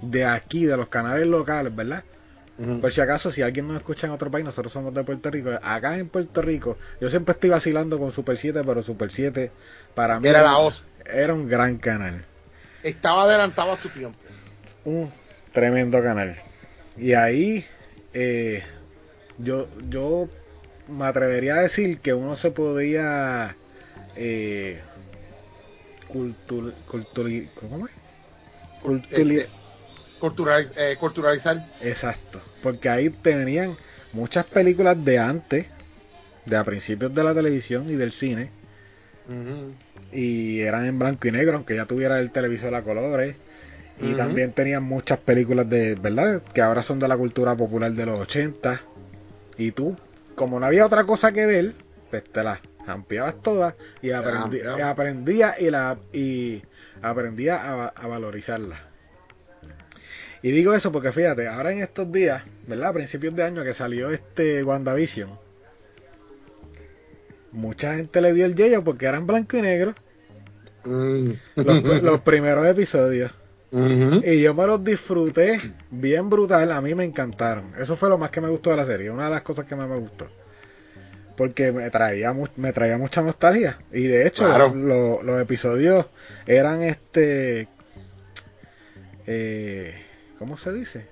de 0.01 0.25
aquí, 0.25 0.65
de 0.65 0.77
los 0.77 0.87
canales 0.87 1.27
locales, 1.27 1.75
¿verdad? 1.75 2.03
Por 2.81 2.91
si 2.91 3.01
acaso, 3.01 3.31
si 3.31 3.41
alguien 3.41 3.67
nos 3.67 3.77
escucha 3.77 4.07
en 4.07 4.13
otro 4.13 4.31
país, 4.31 4.45
nosotros 4.45 4.71
somos 4.71 4.93
de 4.93 5.03
Puerto 5.03 5.29
Rico. 5.29 5.49
Acá 5.61 5.97
en 5.97 6.09
Puerto 6.09 6.41
Rico, 6.41 6.77
yo 6.99 7.09
siempre 7.09 7.33
estoy 7.33 7.49
vacilando 7.49 7.99
con 7.99 8.11
Super 8.11 8.37
7, 8.37 8.61
pero 8.65 8.81
Super 8.81 9.11
7 9.11 9.51
para 9.95 10.19
mí 10.19 10.27
Era 10.27 10.41
la 10.41 10.71
era 11.05 11.33
un 11.33 11.47
gran 11.47 11.77
canal. 11.77 12.25
Estaba 12.83 13.23
adelantado 13.23 13.71
a 13.73 13.77
su 13.77 13.89
tiempo. 13.89 14.17
Un 14.85 15.11
tremendo 15.53 16.01
canal. 16.01 16.35
Y 16.97 17.13
ahí 17.13 17.65
eh, 18.13 18.63
yo, 19.37 19.67
yo 19.89 20.27
me 20.87 21.05
atrevería 21.05 21.55
a 21.55 21.61
decir 21.61 21.99
que 21.99 22.13
uno 22.13 22.35
se 22.35 22.51
podía 22.51 23.55
eh, 24.15 24.81
cultur, 26.07 26.73
¿cómo 27.55 27.85
es? 27.87 27.93
Culturi- 28.83 29.41
Este, 29.41 29.49
culturaliz- 30.19 30.73
eh, 30.77 30.97
culturalizar. 30.99 31.61
Exacto, 31.81 32.41
porque 32.61 32.89
ahí 32.89 33.09
tenían 33.09 33.77
muchas 34.11 34.45
películas 34.45 35.03
de 35.03 35.19
antes, 35.19 35.67
de 36.45 36.57
a 36.57 36.63
principios 36.63 37.13
de 37.13 37.23
la 37.23 37.33
televisión 37.33 37.89
y 37.89 37.93
del 37.95 38.11
cine, 38.11 38.49
y 40.11 40.61
eran 40.61 40.85
en 40.85 40.97
blanco 40.99 41.27
y 41.27 41.31
negro, 41.31 41.57
aunque 41.57 41.75
ya 41.75 41.85
tuviera 41.85 42.19
el 42.19 42.31
televisor 42.31 42.73
a 42.75 42.83
colores. 42.83 43.35
Y 43.99 44.11
también 44.15 44.53
tenían 44.53 44.83
muchas 44.83 45.17
películas 45.17 45.67
de, 45.69 45.95
¿verdad? 45.95 46.43
Que 46.53 46.61
ahora 46.61 46.83
son 46.83 46.99
de 46.99 47.07
la 47.07 47.17
cultura 47.17 47.55
popular 47.55 47.91
de 47.91 48.05
los 48.05 48.19
80. 48.19 48.81
Y 49.57 49.71
tú, 49.71 49.97
como 50.35 50.59
no 50.59 50.67
había 50.67 50.85
otra 50.85 51.03
cosa 51.05 51.31
que 51.31 51.47
ver, 51.47 51.73
pues 52.11 52.23
te 52.23 52.43
las 52.43 52.59
ampliabas 52.85 53.41
todas 53.41 53.73
y 54.03 54.11
y 54.77 54.81
aprendía 54.81 55.55
y 55.59 55.71
la 55.71 55.97
y 56.13 56.61
aprendía 57.01 57.55
a, 57.55 57.87
a 57.87 58.07
valorizarlas. 58.07 58.79
Y 60.47 60.51
digo 60.51 60.73
eso 60.73 60.93
porque 60.93 61.11
fíjate, 61.11 61.47
ahora 61.49 61.73
en 61.73 61.79
estos 61.79 62.09
días, 62.09 62.41
¿verdad? 62.67 62.87
A 62.89 62.93
principios 62.93 63.35
de 63.35 63.43
año 63.43 63.65
que 63.65 63.73
salió 63.73 64.11
este 64.11 64.63
WandaVision, 64.63 65.29
mucha 67.51 67.95
gente 67.95 68.21
le 68.21 68.33
dio 68.33 68.45
el 68.45 68.55
yello 68.55 68.81
porque 68.83 69.07
eran 69.07 69.27
blanco 69.27 69.57
y 69.57 69.61
negro 69.61 69.93
Mm. 70.85 71.31
los, 71.55 72.01
los 72.01 72.21
primeros 72.21 72.65
episodios. 72.65 73.31
Y 74.23 74.41
yo 74.41 74.53
me 74.53 74.65
los 74.65 74.81
disfruté 74.81 75.59
bien 75.91 76.29
brutal, 76.29 76.71
a 76.71 76.79
mí 76.79 76.95
me 76.95 77.03
encantaron. 77.03 77.73
Eso 77.77 77.97
fue 77.97 78.07
lo 78.07 78.17
más 78.17 78.31
que 78.31 78.39
me 78.39 78.47
gustó 78.47 78.69
de 78.69 78.77
la 78.77 78.85
serie, 78.85 79.11
una 79.11 79.25
de 79.25 79.31
las 79.31 79.41
cosas 79.41 79.65
que 79.65 79.75
más 79.75 79.89
me 79.89 79.97
gustó. 79.97 80.31
Porque 81.35 81.73
me 81.73 81.89
traía 81.89 82.33
me 82.55 82.71
traía 82.71 82.97
mucha 82.97 83.21
nostalgia 83.21 83.79
y 83.91 84.03
de 84.03 84.27
hecho 84.27 84.45
Claro. 84.45 84.73
lo- 84.73 85.21
los 85.23 85.41
episodios 85.41 86.05
eran 86.45 86.83
este 86.83 87.67
eh, 89.25 90.05
¿cómo 90.39 90.57
se 90.57 90.73
dice? 90.73 91.07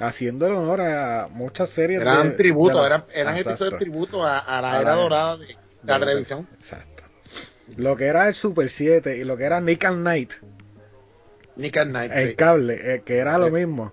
Haciendo 0.00 0.46
el 0.46 0.52
honor 0.54 0.80
a 0.80 1.28
muchas 1.30 1.68
series 1.68 2.00
Eran 2.00 2.30
de- 2.30 2.36
tributo, 2.36 2.74
de 2.74 2.80
la- 2.80 2.86
eran, 2.86 3.04
eran 3.12 3.36
episodios 3.36 3.72
de 3.74 3.78
tributo 3.78 4.24
a, 4.26 4.38
a 4.38 4.60
la 4.62 4.72
A 4.72 4.80
era 4.80 4.90
la- 4.96 5.02
dorada 5.02 5.36
de, 5.36 5.46
de 5.46 5.56
la 5.84 5.98
televisión. 6.00 6.48
Exacto. 6.54 7.02
Lo 7.76 7.96
que 7.96 8.06
era 8.06 8.26
el 8.28 8.34
Super 8.34 8.68
7 8.70 9.18
y 9.18 9.24
lo 9.24 9.36
que 9.36 9.44
era 9.44 9.60
Nick 9.60 9.84
and 9.84 10.02
Night 10.02 10.32
Nick 11.56 11.76
at 11.76 11.86
Night. 11.86 12.10
el 12.14 12.28
sí. 12.30 12.34
cable, 12.36 12.94
eh, 12.94 13.02
que 13.04 13.18
era 13.18 13.36
lo 13.38 13.50
mismo. 13.50 13.92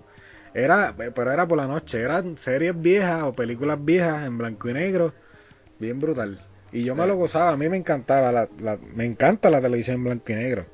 Era, 0.54 0.96
pero 1.13 1.32
era 1.32 1.46
por 1.48 1.58
la 1.58 1.67
noche, 1.67 2.02
eran 2.02 2.38
series 2.38 2.80
viejas 2.80 3.24
o 3.24 3.34
películas 3.36 3.78
viejas 3.84 4.26
en 4.26 4.38
blanco 4.38 4.70
y 4.70 4.74
negro, 4.74 5.13
bien 5.78 6.00
brutal. 6.00 6.41
Y 6.72 6.84
yo 6.84 6.96
me 6.96 7.06
lo 7.06 7.15
gozaba, 7.15 7.52
a 7.52 7.58
mí 7.58 7.67
me 7.70 7.78
encantaba, 7.78 8.32
la, 8.32 8.48
la- 8.60 8.78
me 8.78 9.06
encanta 9.06 9.50
la 9.50 9.62
televisión 9.62 9.98
en 9.98 10.04
blanco 10.06 10.32
y 10.32 10.36
negro. 10.36 10.65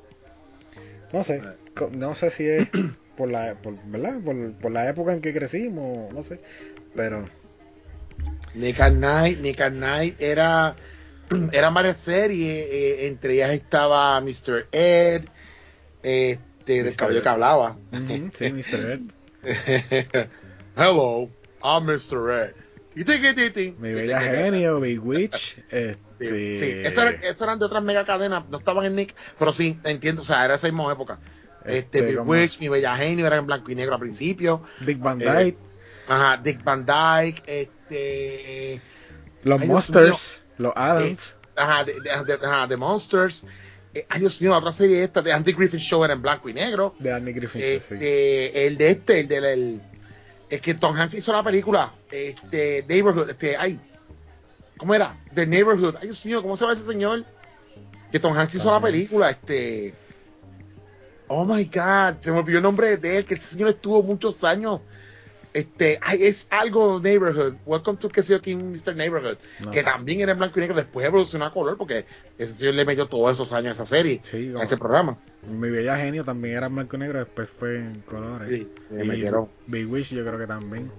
No 1.12 1.24
sé, 1.24 1.42
no 1.90 2.14
sé 2.14 2.30
si 2.30 2.48
es 2.48 2.68
por 3.16 3.30
la, 3.30 3.54
por, 3.60 3.74
¿verdad? 3.86 4.20
Por, 4.24 4.52
por 4.54 4.72
la 4.72 4.88
época 4.88 5.12
en 5.12 5.20
que 5.20 5.32
crecimos, 5.32 6.12
no 6.12 6.22
sé, 6.22 6.40
pero 6.94 7.28
Nick 8.54 8.80
at 8.80 8.92
Night, 8.92 9.40
Nick 9.40 9.60
at 9.60 9.72
Night 9.72 10.20
era 10.20 10.76
eran 11.52 11.74
varias 11.74 11.98
series, 11.98 12.66
eh, 12.70 13.06
entre 13.06 13.34
ellas 13.34 13.52
estaba 13.52 14.20
Mr. 14.20 14.68
Ed, 14.72 15.24
este, 16.02 16.38
del 16.66 16.86
Mr. 16.86 16.96
cabello 16.96 17.18
Ed. 17.18 17.22
que 17.22 17.28
hablaba. 17.28 17.78
sí, 18.32 18.52
Mr. 18.52 18.90
Ed, 18.92 19.00
Hello, 20.76 21.30
I'm 21.62 21.86
Mr. 21.86 22.30
Ed. 22.30 22.54
Mi 22.94 23.92
bella 23.92 24.20
genio, 24.20 24.78
Big 24.80 25.04
Witch, 25.04 25.58
este, 25.70 25.98
Sí, 26.18 26.58
sí. 26.58 26.70
Esas 26.84 27.04
eran, 27.04 27.14
esas 27.24 27.40
eran 27.42 27.58
de 27.58 27.64
otras 27.64 27.82
mega 27.82 28.04
cadenas, 28.04 28.44
no 28.48 28.58
estaban 28.58 28.86
en 28.86 28.94
Nick, 28.94 29.14
pero 29.38 29.52
sí, 29.52 29.78
entiendo, 29.84 30.22
o 30.22 30.24
sea, 30.24 30.44
era 30.44 30.54
esa 30.54 30.68
misma 30.68 30.92
época. 30.92 31.18
Este, 31.64 31.78
Este, 31.78 32.02
Big 32.02 32.20
Witch, 32.20 32.58
mi 32.60 32.68
bella 32.68 32.96
genio, 32.96 33.26
era 33.26 33.36
en 33.36 33.46
blanco 33.46 33.70
y 33.70 33.74
negro 33.74 33.94
al 33.94 34.00
principio. 34.00 34.62
Dick 34.80 34.98
Van 35.00 35.20
eh, 35.20 35.24
Dyke, 35.24 35.58
Ajá, 36.08 36.36
Dick 36.42 36.62
Van 36.62 36.84
Dyke, 36.84 37.42
este. 37.46 38.80
los 39.42 39.64
Monsters, 39.66 40.42
los 40.58 40.72
Adams, 40.76 41.38
Ajá, 41.56 41.84
de, 41.84 41.94
de- 41.94 42.24
de- 42.36 42.46
ajá, 42.46 42.68
The 42.68 42.76
Monsters. 42.76 43.44
Eh, 43.94 44.04
ay, 44.08 44.20
Dios 44.20 44.40
mío, 44.40 44.50
la 44.50 44.58
otra 44.58 44.72
serie 44.72 45.02
esta 45.04 45.22
de 45.22 45.32
Andy 45.32 45.52
Griffith 45.52 45.78
Show 45.80 46.04
era 46.04 46.14
en 46.14 46.20
blanco 46.22 46.48
y 46.48 46.52
negro. 46.54 46.94
de 46.98 47.12
Andy 47.12 47.32
Griffith, 47.32 47.60
sí. 47.62 47.66
Este, 47.94 48.66
el 48.66 48.76
de 48.76 48.90
este, 48.90 49.20
el 49.20 49.28
del. 49.28 49.44
el- 49.44 49.82
es 50.50 50.60
que 50.60 50.74
Tom 50.74 50.94
Hanks 50.96 51.14
hizo 51.14 51.32
la 51.32 51.42
película. 51.42 51.94
Este, 52.10 52.84
Neighborhood, 52.88 53.30
este, 53.30 53.56
ay. 53.56 53.80
¿Cómo 54.76 54.94
era? 54.94 55.16
The 55.34 55.46
Neighborhood. 55.46 55.94
Ay, 56.00 56.08
Dios 56.08 56.26
mío, 56.26 56.42
¿cómo 56.42 56.56
se 56.56 56.64
llama 56.64 56.74
ese 56.74 56.84
señor? 56.84 57.24
Que 58.12 58.18
Tom 58.20 58.36
Hanks 58.36 58.56
hizo 58.56 58.70
la 58.70 58.80
película, 58.80 59.30
este. 59.30 59.94
Oh 61.28 61.44
my 61.44 61.64
god, 61.64 62.20
se 62.20 62.30
me 62.30 62.38
olvidó 62.38 62.58
el 62.58 62.62
nombre 62.62 62.96
de 62.96 63.18
él, 63.18 63.24
que 63.24 63.34
ese 63.34 63.48
señor 63.54 63.70
estuvo 63.70 64.02
muchos 64.02 64.44
años. 64.44 64.80
este, 65.54 66.00
ay, 66.02 66.24
es 66.24 66.48
algo 66.50 66.98
Neighborhood, 67.00 67.54
Welcome 67.64 67.96
to 67.98 68.08
que 68.08 68.22
King 68.40 68.72
Mr. 68.72 68.96
Neighborhood, 68.96 69.36
No. 69.60 69.70
que 69.70 69.84
también 69.84 70.20
era 70.20 70.32
en 70.32 70.38
blanco 70.38 70.58
y 70.58 70.62
negro, 70.62 70.74
después 70.74 71.06
evolucionó 71.06 71.44
a 71.44 71.52
color, 71.52 71.78
porque 71.78 72.06
ese 72.38 72.54
señor 72.54 72.74
le 72.74 72.84
metió 72.84 73.06
todos 73.06 73.32
esos 73.32 73.52
años 73.52 73.68
a 73.78 73.84
esa 73.84 73.86
serie, 73.86 74.20
Sí, 74.24 74.52
a 74.58 74.62
ese 74.64 74.76
programa. 74.76 75.16
Mi 75.48 75.70
Bella 75.70 75.96
Genio 75.96 76.24
también 76.24 76.56
era 76.56 76.66
en 76.66 76.74
blanco 76.74 76.96
y 76.96 76.98
negro, 76.98 77.20
después 77.20 77.48
fue 77.48 77.76
en 77.76 78.00
colores. 78.00 78.48
Sí, 78.48 78.68
y 78.90 78.94
metieron. 79.06 79.48
Big 79.68 79.88
Wish 79.88 80.12
yo 80.12 80.26
creo 80.26 80.38
que 80.38 80.46
también. 80.48 80.90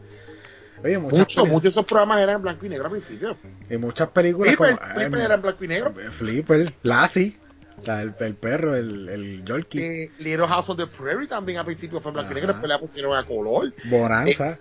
Oye, 0.83 0.99
Muchos, 0.99 1.47
muchos 1.47 1.63
de 1.63 1.69
esos 1.69 1.85
programas 1.85 2.21
eran 2.21 2.35
en 2.37 2.41
blanco 2.43 2.65
y 2.65 2.69
negro 2.69 2.85
al 2.85 2.91
principio. 2.91 3.37
y 3.69 3.75
muchas 3.77 4.07
películas 4.09 4.55
Flipper, 4.55 4.77
como 4.77 4.93
Flipper 4.93 5.19
eh, 5.19 5.25
era 5.25 5.35
en 5.35 5.41
blanco 5.41 5.63
y 5.63 5.67
negro. 5.67 5.93
Flipper, 6.11 6.73
Lassie, 6.83 7.37
la- 7.83 8.01
el, 8.01 8.15
el 8.19 8.35
perro, 8.35 8.75
el, 8.75 9.09
el 9.09 9.43
Yorkie, 9.45 10.03
Eh, 10.03 10.11
Little 10.19 10.47
House 10.47 10.69
on 10.69 10.77
the 10.77 10.87
Prairie 10.87 11.27
también 11.27 11.57
al 11.59 11.65
principio 11.65 11.99
fue 12.01 12.09
en 12.11 12.13
blanco 12.15 12.31
y 12.31 12.35
negro, 12.35 12.53
después 12.53 12.69
la 12.69 12.79
pusieron 12.79 13.15
a 13.15 13.25
color. 13.25 13.73
Bonanza. 13.89 14.57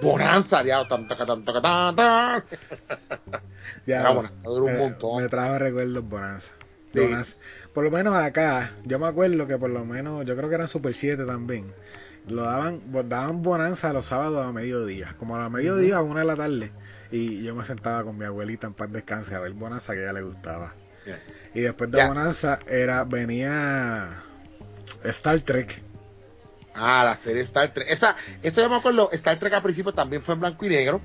Bonanza, 0.00 0.62
diablo, 0.62 0.88
tan, 0.88 1.08
tan, 1.08 1.44
tan, 1.44 1.44
tan, 1.44 2.44
un 4.44 4.64
me- 4.64 4.78
montón. 4.78 5.22
Me 5.22 5.28
trajo 5.28 5.58
recuerdos 5.58 6.08
Bonanza. 6.08 6.52
Sí. 6.92 7.00
Bonanza. 7.00 7.40
Por 7.74 7.84
lo 7.84 7.90
menos 7.90 8.14
acá, 8.14 8.72
yo 8.84 8.98
me 8.98 9.06
acuerdo 9.06 9.46
que 9.46 9.58
por 9.58 9.70
lo 9.70 9.84
menos, 9.84 10.24
yo 10.24 10.36
creo 10.36 10.48
que 10.48 10.54
eran 10.54 10.68
Super 10.68 10.94
7 10.94 11.24
también. 11.26 11.72
Lo 12.26 12.42
daban, 12.42 12.80
daban 13.08 13.42
Bonanza 13.42 13.92
los 13.92 14.06
sábados 14.06 14.44
a 14.46 14.52
mediodía, 14.52 15.14
como 15.18 15.36
a 15.36 15.40
la 15.42 15.48
mediodía 15.48 15.96
a 15.98 16.02
una 16.02 16.20
de 16.20 16.26
la 16.26 16.36
tarde. 16.36 16.72
Y 17.10 17.42
yo 17.42 17.54
me 17.54 17.64
sentaba 17.64 18.04
con 18.04 18.18
mi 18.18 18.24
abuelita 18.26 18.66
en 18.66 18.74
paz 18.74 18.92
descanse 18.92 19.34
a 19.34 19.40
ver 19.40 19.52
Bonanza 19.52 19.94
que 19.94 20.00
a 20.00 20.02
ella 20.04 20.12
le 20.14 20.22
gustaba. 20.22 20.74
Yeah. 21.08 21.22
Y 21.54 21.60
después 21.62 21.90
de 21.90 21.98
Ya. 21.98 22.08
Bonanza 22.08 22.58
era, 22.68 23.04
venía 23.04 24.22
Star 25.04 25.40
Trek. 25.40 25.82
Ah, 26.74 27.02
la 27.04 27.16
serie 27.16 27.42
Star 27.42 27.72
Trek. 27.72 27.86
Esa, 27.90 28.14
esa 28.42 28.62
yo 28.62 28.68
me 28.68 28.76
acuerdo, 28.76 29.10
Star 29.12 29.38
Trek 29.38 29.52
al 29.54 29.62
principio 29.62 29.92
también 29.92 30.22
fue 30.22 30.34
en 30.34 30.40
blanco 30.40 30.64
y 30.66 30.68
negro. 30.68 31.00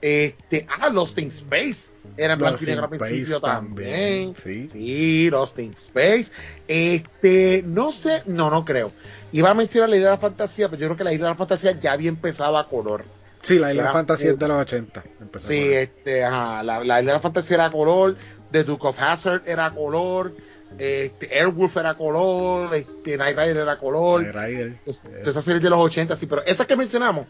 Este, 0.00 0.66
ah, 0.80 0.88
Lost 0.88 1.18
in 1.18 1.28
Space 1.28 1.90
era 2.16 2.32
en 2.32 2.38
blanco 2.40 2.54
Lost 2.54 2.62
y 2.64 2.66
negro 2.66 2.86
al 2.86 2.92
in 2.94 2.98
principio 2.98 3.40
también. 3.40 4.34
también, 4.34 4.36
sí. 4.36 4.68
Sí, 4.68 5.30
Lost 5.30 5.58
in 5.60 5.74
Space. 5.74 6.32
Este, 6.66 7.62
no 7.66 7.92
sé, 7.92 8.22
no, 8.26 8.50
no 8.50 8.64
creo. 8.64 8.90
Iba 9.30 9.50
a 9.50 9.54
mencionar 9.54 9.90
la 9.90 9.96
isla 9.96 10.08
de 10.10 10.16
la 10.16 10.20
fantasía, 10.20 10.68
pero 10.68 10.80
yo 10.82 10.88
creo 10.88 10.96
que 10.96 11.04
la 11.04 11.12
isla 11.12 11.26
de 11.26 11.32
la 11.32 11.38
fantasía 11.38 11.78
ya 11.78 11.92
había 11.92 12.08
empezado 12.08 12.58
a 12.58 12.68
color. 12.68 13.04
Sí, 13.42 13.58
la 13.58 13.70
isla 13.70 13.82
Era- 13.84 13.92
fantasía 13.92 14.30
es 14.32 14.38
de 14.38 14.48
los 14.48 14.58
80. 14.58 15.04
empezó 15.20 15.48
Sí, 15.48 15.72
este, 15.72 16.24
ajá, 16.24 16.62
la, 16.62 16.78
la 16.84 17.00
isla 17.00 17.12
de 17.12 17.16
la 17.16 17.20
fantasía 17.20 17.54
era 17.56 17.66
a 17.66 17.72
color, 17.72 18.16
The 18.52 18.64
Duke 18.64 18.86
of 18.86 18.98
Hazard 19.00 19.42
era 19.46 19.70
color, 19.72 20.34
este, 20.78 21.38
Airwolf 21.38 21.76
era 21.76 21.94
color, 21.94 22.74
este, 22.74 23.16
Night 23.18 23.36
Rider 23.36 23.56
era 23.58 23.78
color. 23.78 24.22
Rider. 24.22 24.78
Es- 24.86 25.04
Eh, 25.04 25.22
Esas 25.24 25.44
series 25.44 25.62
de 25.62 25.70
los 25.70 25.78
80, 25.80 26.16
sí, 26.16 26.26
pero 26.26 26.42
esas 26.44 26.66
que 26.66 26.76
mencionamos, 26.76 27.26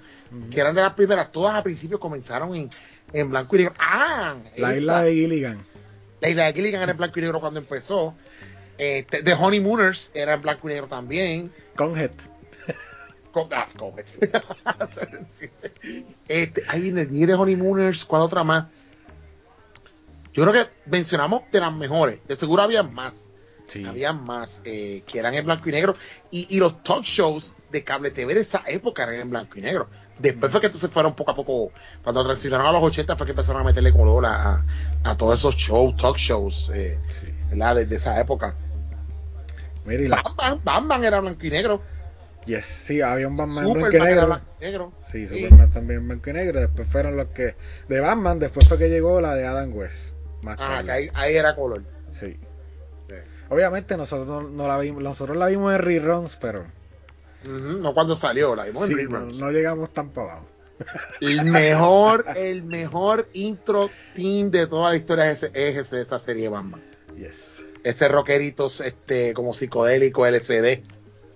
que 0.51 0.61
eran 0.61 0.75
de 0.75 0.83
las 0.83 0.93
primeras, 0.95 1.31
todas 1.33 1.55
al 1.55 1.63
principio 1.63 1.99
comenzaron 2.01 2.55
en, 2.55 2.69
en 3.13 3.31
blanco 3.31 3.57
y 3.57 3.61
negro. 3.61 3.75
¡Ah! 3.79 4.35
La 4.57 4.77
isla 4.77 5.03
de 5.03 5.13
Gilligan. 5.15 5.65
la 6.21 6.29
isla 6.29 6.45
de 6.47 6.53
Gilligan 6.53 6.83
era 6.83 6.93
en 6.93 6.99
blanco 6.99 7.19
y 7.19 7.23
negro 7.23 7.41
cuando 7.41 7.61
empezó. 7.61 8.15
Este, 8.79 9.23
The 9.23 9.35
Honeymooners 9.35 10.11
era 10.15 10.35
en 10.35 10.43
blanco 10.43 10.69
y 10.69 10.73
negro 10.75 10.89
también. 10.89 11.53
Conhead. 11.77 12.11
Co- 13.33 13.49
ah, 13.53 13.67
coge. 13.79 14.05
este, 16.29 16.63
ahí 16.69 16.81
viene 16.81 17.03
el 17.03 17.09
10 17.09 17.29
de 17.29 17.35
Honeymooners, 17.35 18.05
¿cuál 18.05 18.23
otra 18.23 18.45
más? 18.45 18.67
Yo 20.33 20.43
creo 20.47 20.53
que 20.65 20.71
mencionamos 20.87 21.43
de 21.53 21.61
las 21.61 21.73
mejores. 21.75 22.21
De 22.27 22.37
seguro 22.37 22.63
había 22.63 22.83
más. 22.83 23.31
Sí. 23.67 23.85
Había 23.87 24.13
más 24.13 24.61
eh, 24.65 25.03
que 25.07 25.19
eran 25.19 25.35
en 25.35 25.45
blanco 25.47 25.69
y 25.69 25.73
negro. 25.73 25.97
Y, 26.31 26.47
y 26.57 26.59
los 26.61 26.83
talk 26.83 27.05
shows 27.05 27.55
de 27.71 27.85
cable 27.85 28.11
TV 28.11 28.35
de 28.35 28.41
esa 28.41 28.63
época 28.67 29.03
eran 29.05 29.15
en 29.17 29.31
blanco 29.31 29.59
y 29.59 29.63
negro. 29.63 29.89
Después 30.19 30.53
fue 30.53 30.61
que 30.61 30.67
entonces 30.67 30.91
fueron 30.91 31.15
poco 31.15 31.31
a 31.33 31.35
poco, 31.35 31.73
cuando 32.03 32.23
transicionaron 32.23 32.67
a 32.67 32.73
los 32.73 32.83
80 32.83 33.17
fue 33.17 33.27
que 33.27 33.33
empezaron 33.33 33.63
a 33.63 33.65
meterle 33.65 33.93
color 33.93 34.25
a, 34.27 34.55
a- 34.55 34.65
a 35.05 35.17
todos 35.17 35.39
esos 35.39 35.57
shows, 35.57 35.97
talk 35.97 36.17
shows, 36.17 36.71
eh, 36.75 36.99
Sí. 37.09 37.27
¿verdad? 37.51 37.77
Desde 37.77 37.97
esa 37.97 38.21
época. 38.21 38.55
Mira, 39.85 40.03
y 40.03 40.09
la- 40.09 40.23
Bam 40.63 41.05
era 41.05 41.21
blanco 41.21 41.45
y 41.47 41.51
negro. 41.51 41.83
yes, 42.47 42.65
sí, 42.65 43.01
había 43.01 43.27
un 43.27 43.37
Batman 43.37 43.67
en 43.67 43.73
blanco 43.75 43.97
y 43.97 44.01
negro. 44.01 44.27
blanco 44.27 44.47
y 44.61 44.65
negro. 44.65 44.93
Sí, 45.03 45.27
Sí. 45.27 45.43
Superman 45.45 45.71
también 45.71 46.01
en 46.01 46.09
blanco 46.09 46.31
y 46.31 46.33
negro. 46.35 46.61
Después 46.61 46.89
fueron 46.89 47.17
los 47.17 47.27
que. 47.29 47.57
De 47.89 48.01
Batman, 48.01 48.39
después 48.39 48.69
fue 48.69 48.79
que 48.79 48.89
llegó 48.89 49.21
la 49.21 49.35
de 49.35 49.47
Adam 49.47 49.75
West. 49.75 50.13
Más 50.43 50.57
Ah, 50.61 50.69
tarde. 50.77 50.85
que 50.85 50.91
ahí, 50.93 51.11
ahí 51.15 51.37
era 51.37 51.55
color. 51.57 51.83
Sí. 52.13 52.37
Sí. 53.09 53.15
Obviamente 53.49 53.97
nosotros 53.97 54.27
no, 54.27 54.43
no 54.43 54.69
la 54.69 54.79
vimos, 54.79 55.03
nosotros 55.03 55.37
la 55.37 55.47
vimos 55.47 55.73
en 55.75 55.79
reruns, 55.81 56.37
pero 56.37 56.65
No 57.45 57.95
cuando 57.95 58.15
salió, 58.17 58.55
la 58.55 58.65
vimos 58.65 58.87
sí, 58.87 58.93
en 58.93 59.09
no, 59.11 59.17
reruns. 59.19 59.39
no 59.39 59.51
llegamos 59.51 59.93
tan 59.93 60.11
para 60.11 60.33
abajo. 60.33 60.49
El 61.21 61.45
mejor, 61.45 62.25
el 62.37 62.63
mejor 62.65 63.29
intro 63.35 63.89
team 64.15 64.51
de 64.51 64.67
toda 64.67 64.91
la 64.91 64.97
historia 64.97 65.31
es 65.31 65.43
ese, 65.45 65.79
es 65.79 65.91
de 65.91 66.01
esa 66.03 66.19
serie 66.19 66.49
Bamba. 66.49 66.81
Yes. 67.17 67.65
Ese 67.85 68.09
rockerito 68.09 68.67
este, 68.67 69.33
como 69.35 69.55
psicodélico 69.55 70.27
LCD 70.27 70.83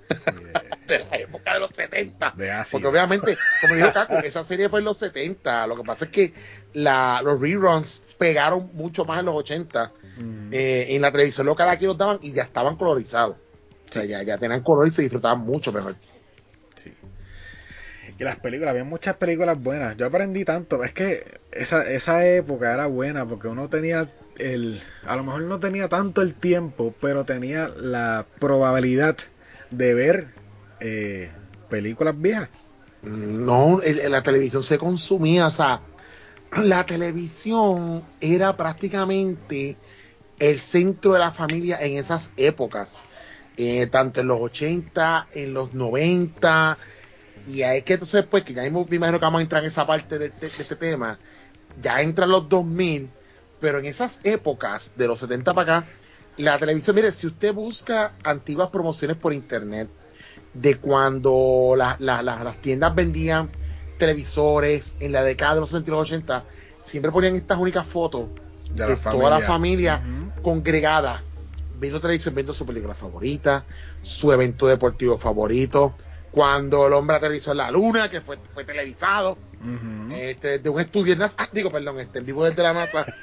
Yeah. 0.08 0.55
De 0.86 0.98
la 1.00 1.16
época 1.16 1.54
de 1.54 1.60
los 1.60 1.70
70. 1.72 2.34
De. 2.36 2.52
Porque 2.70 2.86
obviamente, 2.86 3.36
como 3.60 3.74
dijo 3.74 3.92
Caco, 3.92 4.14
esa 4.24 4.44
serie 4.44 4.68
fue 4.68 4.80
en 4.80 4.84
los 4.84 4.98
70. 4.98 5.66
Lo 5.66 5.76
que 5.76 5.82
pasa 5.82 6.06
es 6.06 6.10
que 6.10 6.32
la, 6.72 7.20
los 7.22 7.40
reruns 7.40 8.02
pegaron 8.18 8.70
mucho 8.74 9.04
más 9.04 9.20
en 9.20 9.26
los 9.26 9.34
80. 9.34 9.92
Mm. 10.18 10.52
Eh, 10.52 10.86
en 10.90 11.02
la 11.02 11.12
televisión 11.12 11.46
local 11.46 11.68
aquí 11.68 11.86
los 11.86 11.98
daban 11.98 12.18
y 12.22 12.32
ya 12.32 12.42
estaban 12.42 12.76
colorizados. 12.76 13.36
O 13.88 13.92
sea, 13.92 14.04
ya, 14.04 14.22
ya 14.22 14.38
tenían 14.38 14.62
color 14.62 14.86
y 14.86 14.90
se 14.90 15.02
disfrutaban 15.02 15.40
mucho 15.40 15.72
mejor. 15.72 15.96
Sí. 16.74 16.92
Y 18.18 18.24
las 18.24 18.36
películas, 18.36 18.70
había 18.70 18.84
muchas 18.84 19.16
películas 19.16 19.60
buenas. 19.60 19.96
Yo 19.96 20.06
aprendí 20.06 20.44
tanto. 20.44 20.82
Es 20.82 20.92
que 20.92 21.38
esa, 21.52 21.88
esa 21.88 22.26
época 22.26 22.72
era 22.72 22.86
buena 22.86 23.26
porque 23.26 23.48
uno 23.48 23.68
tenía 23.68 24.10
el. 24.38 24.82
A 25.04 25.16
lo 25.16 25.24
mejor 25.24 25.42
no 25.42 25.60
tenía 25.60 25.88
tanto 25.88 26.22
el 26.22 26.34
tiempo, 26.34 26.94
pero 27.00 27.24
tenía 27.24 27.68
la 27.68 28.26
probabilidad 28.38 29.16
de 29.70 29.94
ver 29.94 30.28
eh, 30.80 31.32
películas 31.68 32.14
viejas. 32.20 32.50
No, 33.02 33.80
la 33.84 34.22
televisión 34.22 34.62
se 34.64 34.78
consumía, 34.78 35.46
o 35.46 35.50
sea, 35.50 35.86
la 36.52 36.86
televisión 36.86 38.12
era 38.20 38.56
prácticamente 38.56 39.80
el 40.38 40.58
centro 40.60 41.12
de 41.14 41.20
la 41.20 41.32
familia 41.32 41.78
en 41.82 41.98
esas 41.98 42.32
épocas, 42.36 43.08
eh, 43.56 43.86
tanto 43.88 44.20
en 44.20 44.28
los 44.28 44.38
80, 44.40 45.28
en 45.32 45.54
los 45.54 45.74
90, 45.74 46.78
y 47.44 47.62
es 47.62 47.84
que 47.84 47.94
entonces, 47.94 48.26
pues, 48.26 48.44
que 48.44 48.54
ya 48.54 48.62
mismo 48.62 48.86
me 48.88 48.96
imagino 48.96 49.18
que 49.20 49.26
vamos 49.26 49.40
a 49.40 49.42
entrar 49.42 49.62
en 49.62 49.68
esa 49.68 49.86
parte 49.86 50.18
de, 50.18 50.30
de- 50.30 50.50
de 50.50 50.62
este 50.62 50.76
tema, 50.76 51.20
ya 51.74 52.00
entran 52.02 52.30
los 52.30 52.48
2000, 52.48 53.16
pero 53.58 53.78
en 53.78 53.86
esas 53.86 54.20
épocas, 54.24 54.94
de 54.96 55.06
los 55.08 55.20
70 55.20 55.54
para 55.54 55.78
acá, 55.78 55.92
la 56.36 56.58
televisión, 56.58 56.96
mire, 56.96 57.12
si 57.12 57.26
usted 57.26 57.54
busca 57.54 58.18
antiguas 58.22 58.70
promociones 58.70 59.16
por 59.18 59.32
internet, 59.32 59.92
de 60.60 60.76
cuando 60.76 61.74
la- 61.76 61.96
la- 61.98 62.22
la- 62.22 62.42
las 62.44 62.60
tiendas 62.60 62.94
vendían 62.94 63.50
televisores 63.98 64.96
en 65.00 65.12
la 65.12 65.22
década 65.22 65.54
de 65.54 65.60
los 65.60 65.70
70 65.70 65.90
y 65.90 65.92
los 65.92 66.02
80, 66.02 66.44
siempre 66.80 67.10
ponían 67.12 67.36
estas 67.36 67.58
únicas 67.58 67.86
fotos 67.86 68.28
De, 68.70 68.86
de 68.86 68.96
toda 68.96 69.30
la 69.30 69.40
familia 69.46 70.02
congregada 70.42 71.22
viendo 71.78 72.00
televisión, 72.00 72.34
viendo 72.34 72.52
su 72.52 72.66
película 72.66 72.94
favorita, 72.94 73.64
su 74.02 74.32
evento 74.32 74.66
deportivo 74.66 75.18
favorito, 75.18 75.94
cuando 76.30 76.86
el 76.86 76.92
hombre 76.92 77.16
aterrizó 77.16 77.52
en 77.52 77.58
la 77.58 77.70
luna, 77.70 78.10
que 78.10 78.20
fue, 78.20 78.38
fue 78.54 78.64
televisado, 78.64 79.36
este, 80.12 80.58
de 80.58 80.68
un 80.68 80.80
estudio 80.80 81.12
en 81.14 81.20
NASA, 81.20 81.36
ah, 81.38 81.48
digo, 81.52 81.70
perdón, 81.70 82.00
este, 82.00 82.18
en 82.20 82.26
vivo 82.26 82.44
desde 82.44 82.62
la 82.62 82.72
NASA. 82.72 83.06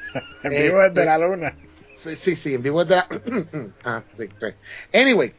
En 0.43 0.51
vivo 0.51 0.79
desde 0.79 1.01
eh, 1.03 1.05
la 1.05 1.17
luna. 1.17 1.55
Sí, 1.91 2.15
sí, 2.15 2.36
sí, 2.36 2.55
en 2.55 2.63
vivo 2.63 2.84
desde 2.84 2.97
la... 2.97 3.07
ah, 3.86 4.03
sí, 4.17 4.27
sí. 4.27 4.47
Anyway, 4.97 5.34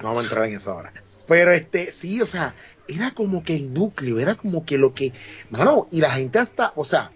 no 0.00 0.08
vamos 0.08 0.22
a 0.22 0.26
entrar 0.26 0.46
en 0.46 0.54
eso 0.54 0.72
ahora. 0.72 0.92
Pero 1.26 1.52
este, 1.52 1.90
sí, 1.92 2.20
o 2.20 2.26
sea, 2.26 2.54
era 2.88 3.12
como 3.12 3.42
que 3.42 3.54
el 3.54 3.72
núcleo, 3.72 4.18
era 4.18 4.34
como 4.34 4.64
que 4.64 4.78
lo 4.78 4.94
que... 4.94 5.12
Mano, 5.50 5.88
y 5.90 6.00
la 6.00 6.10
gente 6.10 6.38
hasta, 6.38 6.72
o 6.76 6.84
sea, 6.84 7.10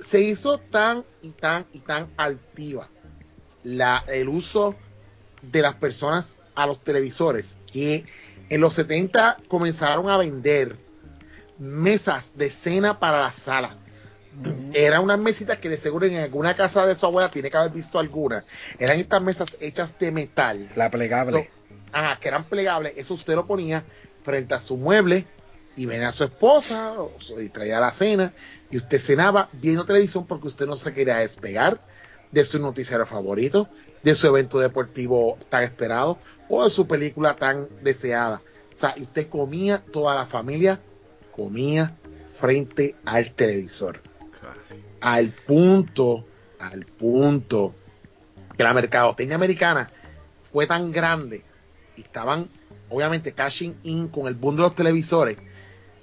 se 0.00 0.20
hizo 0.20 0.58
tan 0.58 1.04
y 1.22 1.30
tan 1.30 1.66
y 1.72 1.80
tan 1.80 2.08
altiva 2.16 2.88
la, 3.62 4.04
el 4.08 4.28
uso 4.28 4.74
de 5.42 5.62
las 5.62 5.74
personas 5.74 6.40
a 6.54 6.66
los 6.66 6.80
televisores 6.80 7.58
que 7.70 8.04
en 8.48 8.60
los 8.60 8.74
70 8.74 9.38
comenzaron 9.48 10.08
a 10.08 10.16
vender 10.16 10.76
mesas 11.58 12.32
de 12.36 12.50
cena 12.50 12.98
para 12.98 13.20
la 13.20 13.32
sala. 13.32 13.76
Ujú. 14.40 14.70
Eran 14.74 15.02
unas 15.02 15.18
mesitas 15.18 15.58
que 15.58 15.68
de 15.68 15.76
seguro 15.76 16.06
en 16.06 16.16
alguna 16.16 16.56
casa 16.56 16.86
de 16.86 16.94
su 16.94 17.06
abuela 17.06 17.30
tiene 17.30 17.50
que 17.50 17.56
haber 17.56 17.72
visto 17.72 17.98
alguna. 17.98 18.44
Eran 18.78 18.98
estas 18.98 19.22
mesas 19.22 19.56
hechas 19.60 19.98
de 19.98 20.10
metal. 20.10 20.70
La 20.74 20.90
plegable. 20.90 21.50
Ajá, 21.92 22.18
que 22.20 22.28
eran 22.28 22.44
plegables. 22.44 22.94
Eso 22.96 23.14
usted 23.14 23.34
lo 23.34 23.46
ponía 23.46 23.84
frente 24.22 24.54
a 24.54 24.58
su 24.58 24.76
mueble 24.76 25.26
y 25.76 25.86
venía 25.86 26.08
a 26.08 26.12
su 26.12 26.24
esposa 26.24 26.92
o 26.92 27.12
se 27.20 27.48
traía 27.48 27.80
la 27.80 27.92
cena 27.92 28.34
y 28.70 28.76
usted 28.76 29.00
cenaba 29.00 29.48
viendo 29.52 29.86
televisión 29.86 30.26
porque 30.26 30.48
usted 30.48 30.66
no 30.66 30.76
se 30.76 30.92
quería 30.92 31.16
despegar 31.18 31.80
de 32.30 32.44
su 32.44 32.58
noticiero 32.58 33.06
favorito, 33.06 33.68
de 34.02 34.14
su 34.14 34.26
evento 34.26 34.58
deportivo 34.58 35.38
tan 35.48 35.64
esperado 35.64 36.18
o 36.48 36.64
de 36.64 36.70
su 36.70 36.86
película 36.86 37.36
tan 37.36 37.68
deseada. 37.82 38.42
O 38.74 38.78
sea, 38.78 38.94
y 38.96 39.02
usted 39.02 39.28
comía 39.28 39.78
toda 39.78 40.14
la 40.14 40.26
familia 40.26 40.80
comía 41.40 41.96
frente 42.34 42.96
al 43.04 43.32
televisor. 43.32 44.00
Al 45.00 45.30
punto, 45.30 46.26
al 46.58 46.84
punto 46.84 47.74
que 48.56 48.62
la 48.62 48.74
mercadotecnia 48.74 49.36
americana 49.36 49.90
fue 50.52 50.66
tan 50.66 50.92
grande 50.92 51.44
y 52.00 52.02
estaban 52.02 52.48
obviamente 52.88 53.32
cashing 53.32 53.76
in 53.84 54.08
con 54.08 54.26
el 54.26 54.34
boom 54.34 54.56
de 54.56 54.62
los 54.62 54.74
televisores 54.74 55.36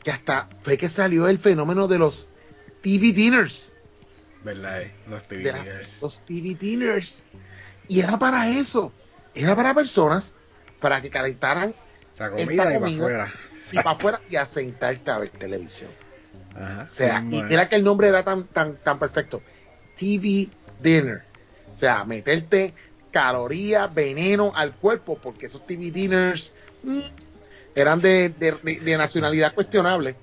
que 0.04 0.12
hasta 0.12 0.48
fue 0.62 0.78
que 0.78 0.88
salió 0.88 1.28
el 1.28 1.40
fenómeno 1.40 1.88
de 1.88 1.98
los 2.00 2.30
TV 2.82 3.12
dinners. 3.12 3.74
¿Verdad? 4.44 4.84
eh? 4.84 4.94
Los 5.08 5.24
TV 5.28 5.44
de 5.44 5.52
las- 5.52 5.64
dinners. 5.66 6.02
los 6.02 6.26
TV 6.26 6.56
dinners. 6.56 7.26
Y 7.90 8.00
era 8.00 8.18
para 8.18 8.48
eso. 8.50 8.94
Era 9.34 9.56
para 9.56 9.74
personas 9.74 10.36
para 10.80 11.02
que 11.02 11.10
calentaran 11.10 11.74
La 12.18 12.28
esta 12.28 12.30
comida 12.30 12.54
y 12.54 12.58
para 12.80 12.88
afuera. 12.88 13.34
y 13.72 13.76
para 13.76 13.92
afuera 13.92 14.22
y 14.30 14.36
a 14.38 14.48
sentarte 14.48 15.12
a 15.12 15.18
ver 15.18 15.30
televisión. 15.32 15.92
Ajá. 16.56 16.84
O 16.84 16.88
sea, 16.88 17.20
sí, 17.30 17.36
y 17.38 17.44
mira 17.44 17.68
que 17.68 17.76
el 17.76 17.84
nombre 17.84 18.08
era 18.08 18.24
tan, 18.24 18.46
tan, 18.46 18.78
tan 18.78 18.98
perfecto. 19.00 19.42
TV 19.98 20.48
Dinner. 20.82 21.24
O 21.74 21.78
sea, 21.78 22.06
meterte 22.06 22.74
calorías, 23.12 23.94
veneno 23.94 24.52
al 24.56 24.76
cuerpo, 24.78 25.20
porque 25.20 25.46
esos 25.48 25.66
TV 25.66 25.92
Dinners 25.92 26.54
mm, 26.84 27.00
eran 27.76 28.02
de, 28.02 28.30
de- 28.30 28.52
de- 28.64 28.80
de 28.80 28.98
nacionalidad 28.98 29.54
cuestionable. 29.54 30.18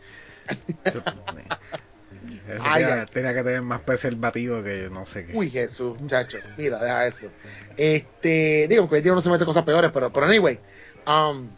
Eso 2.49 2.63
Ay, 2.65 2.85
tenía, 3.13 3.35
que 3.35 3.43
tener 3.43 3.63
más 3.63 3.81
preservativo 3.81 4.63
que 4.63 4.89
no 4.91 5.07
sé 5.07 5.27
qué. 5.27 5.35
Uy, 5.35 5.51
Jesús, 5.51 5.99
muchacho. 5.99 6.39
Mira, 6.57 6.79
deja 6.79 7.07
eso. 7.07 7.31
Este, 7.77 8.67
digo, 8.69 8.89
que 8.89 8.97
hoy 8.97 9.01
día 9.03 9.13
no 9.13 9.21
se 9.21 9.31
mete 9.31 9.45
cosas 9.45 9.65
peores, 9.65 9.91
pero, 9.93 10.13
pero 10.13 10.27
anyway. 10.27 10.61
um, 11.07 11.49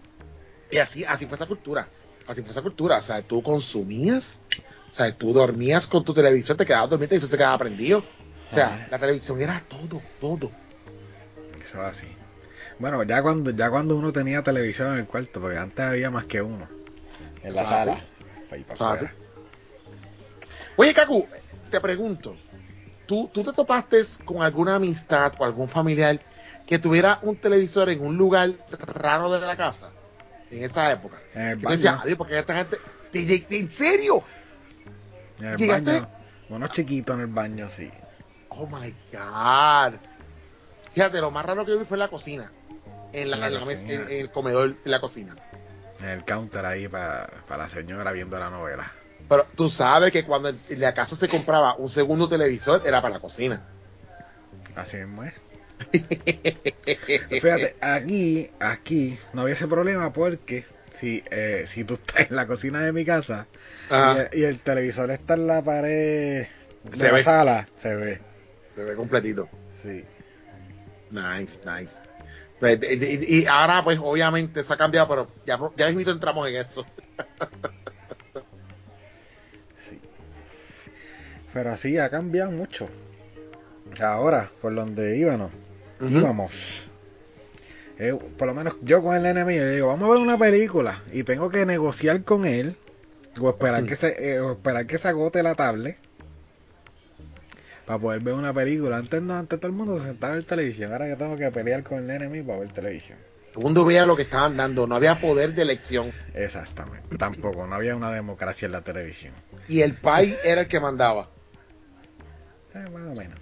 y 0.71 0.79
así, 0.79 1.05
así 1.05 1.27
fue 1.27 1.37
esa 1.37 1.47
cultura. 1.47 1.89
Así 2.27 2.43
fue 2.43 2.51
esa 2.51 2.63
cultura. 2.63 2.99
O 2.99 3.01
sea, 3.01 3.23
tú 3.23 3.43
consumías, 3.43 4.41
o 4.89 4.93
sea, 4.93 5.17
tú 5.17 5.33
dormías 5.33 5.87
con 5.87 6.05
tu 6.05 6.15
televisor, 6.15 6.57
te 6.57 6.67
quedabas 6.67 6.91
dormido 6.91 7.15
y 7.15 7.19
eso 7.19 7.27
se 7.27 7.37
quedaba 7.37 7.59
prendido. 7.59 7.99
O 7.99 8.55
sea, 8.55 8.67
Ajá. 8.67 8.87
la 8.91 8.99
televisión 8.99 9.41
era 9.41 9.65
todo, 9.69 10.03
todo. 10.19 10.51
Eso 11.67 11.83
es 11.83 11.89
así. 11.89 12.09
Bueno, 12.79 13.03
ya 13.03 13.23
cuando 13.23 13.51
ya 13.51 13.71
cuando 13.71 13.97
uno 13.97 14.13
tenía 14.13 14.43
televisión 14.43 14.93
en 14.93 14.99
el 15.01 15.07
cuarto, 15.07 15.41
porque 15.41 15.59
antes 15.59 15.85
había 15.85 16.11
más 16.11 16.25
que 16.27 16.41
uno. 16.43 16.69
En 17.43 17.55
la 17.55 17.65
sala. 17.67 18.01
así. 18.93 19.07
Oye, 20.77 20.95
Kaku, 20.95 21.27
te 21.71 21.81
pregunto, 21.81 22.37
¿tú, 23.07 23.31
¿tú 23.33 23.43
te 23.43 23.53
topaste 23.53 24.03
con 24.25 24.43
alguna 24.43 24.77
amistad 24.77 25.33
o 25.39 25.45
algún 25.45 25.69
familiar 25.69 26.21
que 26.67 26.79
tuviera 26.79 27.19
un 27.23 27.37
televisor 27.37 27.89
en 27.89 28.05
un 28.05 28.17
lugar 28.17 28.51
raro 28.71 29.31
de 29.31 29.45
la 29.47 29.57
casa 29.57 29.91
en 30.51 30.65
esa 30.65 30.93
época? 30.93 31.19
En 31.35 31.61
baño. 31.63 31.99
adiós, 32.01 32.17
porque 32.17 32.39
esta 32.39 32.55
gente. 32.57 32.79
¿te 33.11 33.21
lleg- 33.21 33.47
¿En 33.51 33.71
serio? 33.71 34.23
En 35.41 35.47
el 35.47 35.57
¿Llegaste? 35.57 35.93
baño. 35.93 36.09
Uno 36.49 36.69
chiquito 36.69 37.15
en 37.15 37.21
el 37.21 37.27
baño, 37.27 37.69
sí. 37.69 37.91
Oh 38.51 38.67
my 38.67 38.95
God. 39.13 39.99
Fíjate, 40.97 41.21
lo 41.21 41.31
más 41.31 41.45
raro 41.45 41.67
que 41.67 41.77
vi 41.77 41.85
fue 41.85 41.97
en 41.97 41.99
la 41.99 42.09
cocina. 42.09 42.51
En, 43.13 43.29
la, 43.31 43.37
En 43.37 43.41
la 43.43 43.47
en 43.49 43.55
la 43.55 43.61
mesa- 43.61 43.83
cocina. 43.83 43.93
en- 44.07 44.11
en 44.13 44.21
el 44.21 44.31
comedor, 44.31 44.77
en 44.83 44.91
la 44.91 44.99
cocina. 44.99 45.37
En 46.01 46.09
el 46.09 46.25
counter 46.25 46.65
ahí 46.65 46.89
para 46.89 47.29
la 47.59 47.69
señora 47.69 48.13
viendo 48.13 48.39
la 48.39 48.49
novela. 48.49 48.91
Pero 49.29 49.47
tú 49.55 49.69
sabes 49.69 50.11
que 50.11 50.25
cuando 50.25 50.49
en 50.49 50.57
la 50.81 50.95
casa 50.95 51.15
se 51.15 51.29
compraba 51.29 51.77
un 51.77 51.91
segundo 51.91 52.31
televisor, 52.31 52.81
era 52.87 53.03
para 53.03 53.17
la 53.17 53.21
cocina. 53.21 53.61
Así 54.75 54.97
mismo 54.97 55.23
es. 55.25 55.35
Fíjate, 57.43 57.77
aquí, 57.83 58.51
aquí 58.59 59.19
no 59.35 59.43
había 59.43 59.53
ese 59.55 59.69
problema 59.69 60.15
porque 60.15 60.65
si, 60.93 61.23
eh, 61.31 61.65
si 61.67 61.85
tú 61.85 61.95
estás 61.95 62.31
en 62.31 62.37
la 62.37 62.47
cocina 62.47 62.81
de 62.81 62.95
mi 62.95 63.05
casa 63.05 63.47
y, 64.33 64.41
y 64.41 64.45
el 64.45 64.61
televisor 64.61 65.11
está 65.11 65.35
en 65.35 65.47
la 65.47 65.63
pared 65.63 66.47
de 66.85 66.97
Se 66.97 67.05
la 67.09 67.13
ve. 67.13 67.23
sala, 67.23 67.69
se 67.75 67.95
ve. 67.95 68.21
Se 68.75 68.83
ve 68.85 68.95
completito. 68.95 69.51
Sí. 69.83 70.07
Nice, 71.11 71.61
nice. 71.65 72.03
Pues, 72.59 72.79
Y, 72.83 73.43
y 73.43 73.47
ahora, 73.47 73.85
pues, 73.85 73.99
obviamente 74.03 74.63
se 74.63 74.73
ha 74.73 74.77
cambiado, 74.77 75.09
pero 75.09 75.27
ya, 75.47 75.59
ya 75.77 75.87
mismito 75.89 76.11
entramos 76.11 76.49
en 76.49 76.57
eso. 76.57 76.87
Sí. 79.79 80.01
Pero 81.53 81.71
así 81.73 81.99
ha 81.99 82.11
cambiado 82.11 82.51
mucho. 82.51 82.89
Ahora, 84.03 84.51
por 84.61 84.75
donde 84.75 85.17
íbamos, 85.17 85.51
íbamos. 86.01 86.83
eh, 87.99 88.19
por 88.37 88.49
lo 88.49 88.55
menos 88.55 88.75
yo 88.83 89.03
con 89.03 89.17
el 89.17 89.25
enemigo 89.25 89.65
le 89.65 89.75
digo, 89.77 89.87
vamos 89.89 90.09
a 90.09 90.13
ver 90.13 90.21
una 90.21 90.37
película 90.37 91.03
y 91.13 91.23
tengo 91.23 91.49
que 91.49 91.65
negociar 91.65 92.25
con 92.25 92.45
él 92.45 92.77
o 93.41 93.49
esperar 93.51 93.85
que 93.85 93.95
se 93.97 94.33
eh, 94.35 94.41
o 94.41 94.53
esperar 94.53 94.87
que 94.87 94.99
se 94.99 95.09
agote 95.09 95.43
la 95.43 95.55
tablet 95.55 95.97
para 97.87 97.99
poder 97.99 98.21
ver 98.21 98.35
una 98.35 98.53
película. 98.53 98.97
Antes 98.99 99.23
no, 99.23 99.35
antes 99.37 99.59
todo 99.61 99.69
el 99.69 99.77
mundo 99.77 99.99
se 99.99 100.07
sentaba 100.07 100.37
en 100.37 100.45
televisión. 100.45 100.93
Ahora 100.93 101.09
yo 101.09 101.17
tengo 101.17 101.37
que 101.37 101.51
pelear 101.51 101.83
con 101.83 101.99
el 101.99 102.11
enemigo 102.11 102.47
para 102.49 102.59
ver 102.61 102.73
televisión. 102.73 103.19
Todo 103.53 103.61
el 103.61 103.65
mundo 103.65 103.85
veía 103.85 104.05
lo 104.05 104.17
que 104.17 104.23
estaban 104.23 104.57
dando, 104.57 104.87
no 104.87 104.95
había 104.97 105.19
poder 105.21 105.55
de 105.55 105.63
elección. 105.63 106.13
Exactamente. 106.35 107.17
Tampoco, 107.17 107.67
no 107.67 107.75
había 107.75 107.97
una 107.97 108.11
democracia 108.13 108.67
en 108.67 108.73
la 108.73 108.83
televisión. 108.83 109.33
Y 109.69 109.81
el 109.83 109.95
país 109.95 110.37
era 110.45 110.63
el 110.63 110.69
que 110.69 110.79
mandaba. 110.81 111.31
Eh, 112.75 112.89
más 112.93 113.03
o 113.09 113.15
menos. 113.15 113.39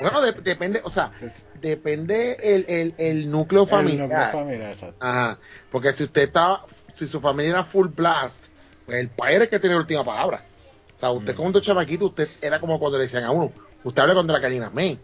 Bueno, 0.00 0.22
de- 0.22 0.32
depende, 0.32 0.80
o 0.84 0.88
sea, 0.90 1.12
depende 1.60 2.38
el, 2.42 2.64
el, 2.68 2.94
el 2.98 3.30
núcleo 3.30 3.64
El 3.64 3.68
familiar. 3.68 4.08
núcleo 4.08 4.30
familiar, 4.32 4.72
exacto. 4.72 4.96
Ajá. 5.00 5.38
Porque 5.70 5.92
si 5.92 6.04
usted 6.04 6.22
estaba, 6.22 6.64
si 6.94 7.06
su 7.06 7.20
familia 7.20 7.50
era 7.50 7.64
full 7.64 7.88
blast, 7.88 8.46
pues 8.86 8.98
el 8.98 9.08
país 9.08 9.34
era 9.36 9.44
el 9.44 9.50
que 9.50 9.58
tenía 9.58 9.74
la 9.76 9.82
última 9.82 10.04
palabra. 10.04 10.42
O 10.94 10.98
sea, 10.98 11.10
usted 11.10 11.34
Mm. 11.34 11.36
como 11.36 11.48
un 11.48 11.60
chamaquito, 11.60 12.06
usted 12.06 12.28
era 12.40 12.60
como 12.60 12.78
cuando 12.78 12.96
le 12.98 13.04
decían 13.04 13.24
a 13.24 13.30
uno, 13.30 13.52
usted 13.84 14.02
habla 14.02 14.14
contra 14.14 14.34
la 14.34 14.42
gallina 14.42 14.70
men. 14.70 14.98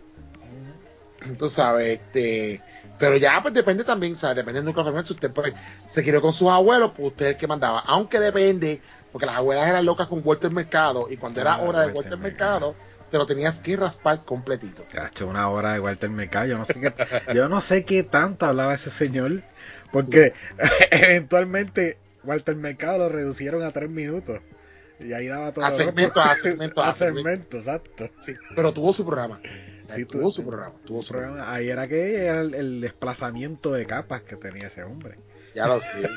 Tú 1.38 1.48
sabes, 1.48 2.00
este, 2.00 2.60
pero 2.98 3.16
ya 3.16 3.40
pues 3.40 3.54
depende 3.54 3.82
también, 3.82 4.14
o 4.14 4.18
sea, 4.18 4.34
depende 4.34 4.60
del 4.60 4.66
núcleo 4.66 4.84
familiar, 4.84 5.04
si 5.04 5.14
usted 5.14 5.30
pues, 5.30 5.54
se 5.86 6.02
crió 6.02 6.20
con 6.20 6.32
sus 6.32 6.48
abuelos, 6.48 6.92
pues 6.94 7.08
usted 7.08 7.26
es 7.26 7.32
el 7.32 7.38
que 7.38 7.46
mandaba. 7.46 7.80
Aunque 7.80 8.20
depende, 8.20 8.80
porque 9.10 9.26
las 9.26 9.36
abuelas 9.36 9.68
eran 9.68 9.84
locas 9.84 10.06
con 10.06 10.20
Walter 10.24 10.50
Mercado, 10.50 11.06
y 11.10 11.16
cuando 11.16 11.40
era 11.40 11.58
hora 11.58 11.86
de 11.86 11.92
Walter 11.92 12.18
Mercado. 12.18 12.74
Te 13.10 13.18
lo 13.18 13.26
tenías 13.26 13.60
que 13.60 13.76
raspar 13.76 14.24
completito. 14.24 14.84
Cacho, 14.90 15.28
una 15.28 15.48
hora 15.48 15.74
de 15.74 15.78
Walter 15.78 16.10
Mercado. 16.10 16.46
Yo 16.46 16.58
no 16.58 16.64
sé 16.64 16.80
qué, 16.80 16.92
yo 17.32 17.48
no 17.48 17.60
sé 17.60 17.84
qué 17.84 18.02
tanto 18.02 18.44
hablaba 18.44 18.74
ese 18.74 18.90
señor, 18.90 19.44
porque 19.92 20.32
eventualmente 20.90 21.98
Walter 22.24 22.56
Mercado 22.56 22.98
lo 22.98 23.08
reducieron 23.08 23.62
a 23.62 23.70
tres 23.70 23.88
minutos. 23.88 24.40
Y 25.01 25.12
ahí 25.12 25.26
daba 25.26 25.53
todo. 25.53 25.64
A 25.64 25.70
segmento, 25.70 26.20
a 26.20 26.34
segmento, 26.36 26.82
a 26.82 26.88
a 26.88 26.92
segmento, 26.92 27.57
exacto. 27.59 28.09
Sí, 28.20 28.34
pero 28.55 28.72
tuvo 28.72 28.92
su 28.92 29.05
programa. 29.05 29.40
Sí, 29.88 30.05
tuvo 30.07 30.22
tu- 30.22 30.30
su 30.32 30.47
programa, 30.47 30.74
tuvo 30.86 31.03
su 31.03 31.09
programa. 31.11 31.34
Programa- 31.34 31.57
Ahí 31.57 31.68
era 31.68 31.86
que 31.88 32.24
era 32.24 32.40
el, 32.40 32.55
el 32.55 32.80
desplazamiento 32.80 33.72
de 33.72 33.86
capas 33.86 34.22
que 34.22 34.36
tenía 34.36 34.68
ese 34.68 34.82
hombre. 34.82 35.18
Ya 35.55 35.66
lo 35.66 35.80
sé. 35.80 36.09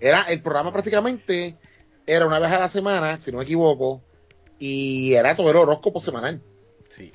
Era 0.00 0.22
el 0.22 0.40
programa 0.42 0.72
prácticamente 0.72 1.56
era 2.06 2.26
una 2.26 2.38
vez 2.38 2.52
a 2.52 2.58
la 2.58 2.68
semana, 2.68 3.18
si 3.18 3.32
no 3.32 3.38
me 3.38 3.44
equivoco, 3.44 4.02
y 4.58 5.12
era 5.14 5.34
todo 5.36 5.50
el 5.50 5.56
horóscopo 5.56 6.00
semanal. 6.00 6.40
Sí, 6.88 7.12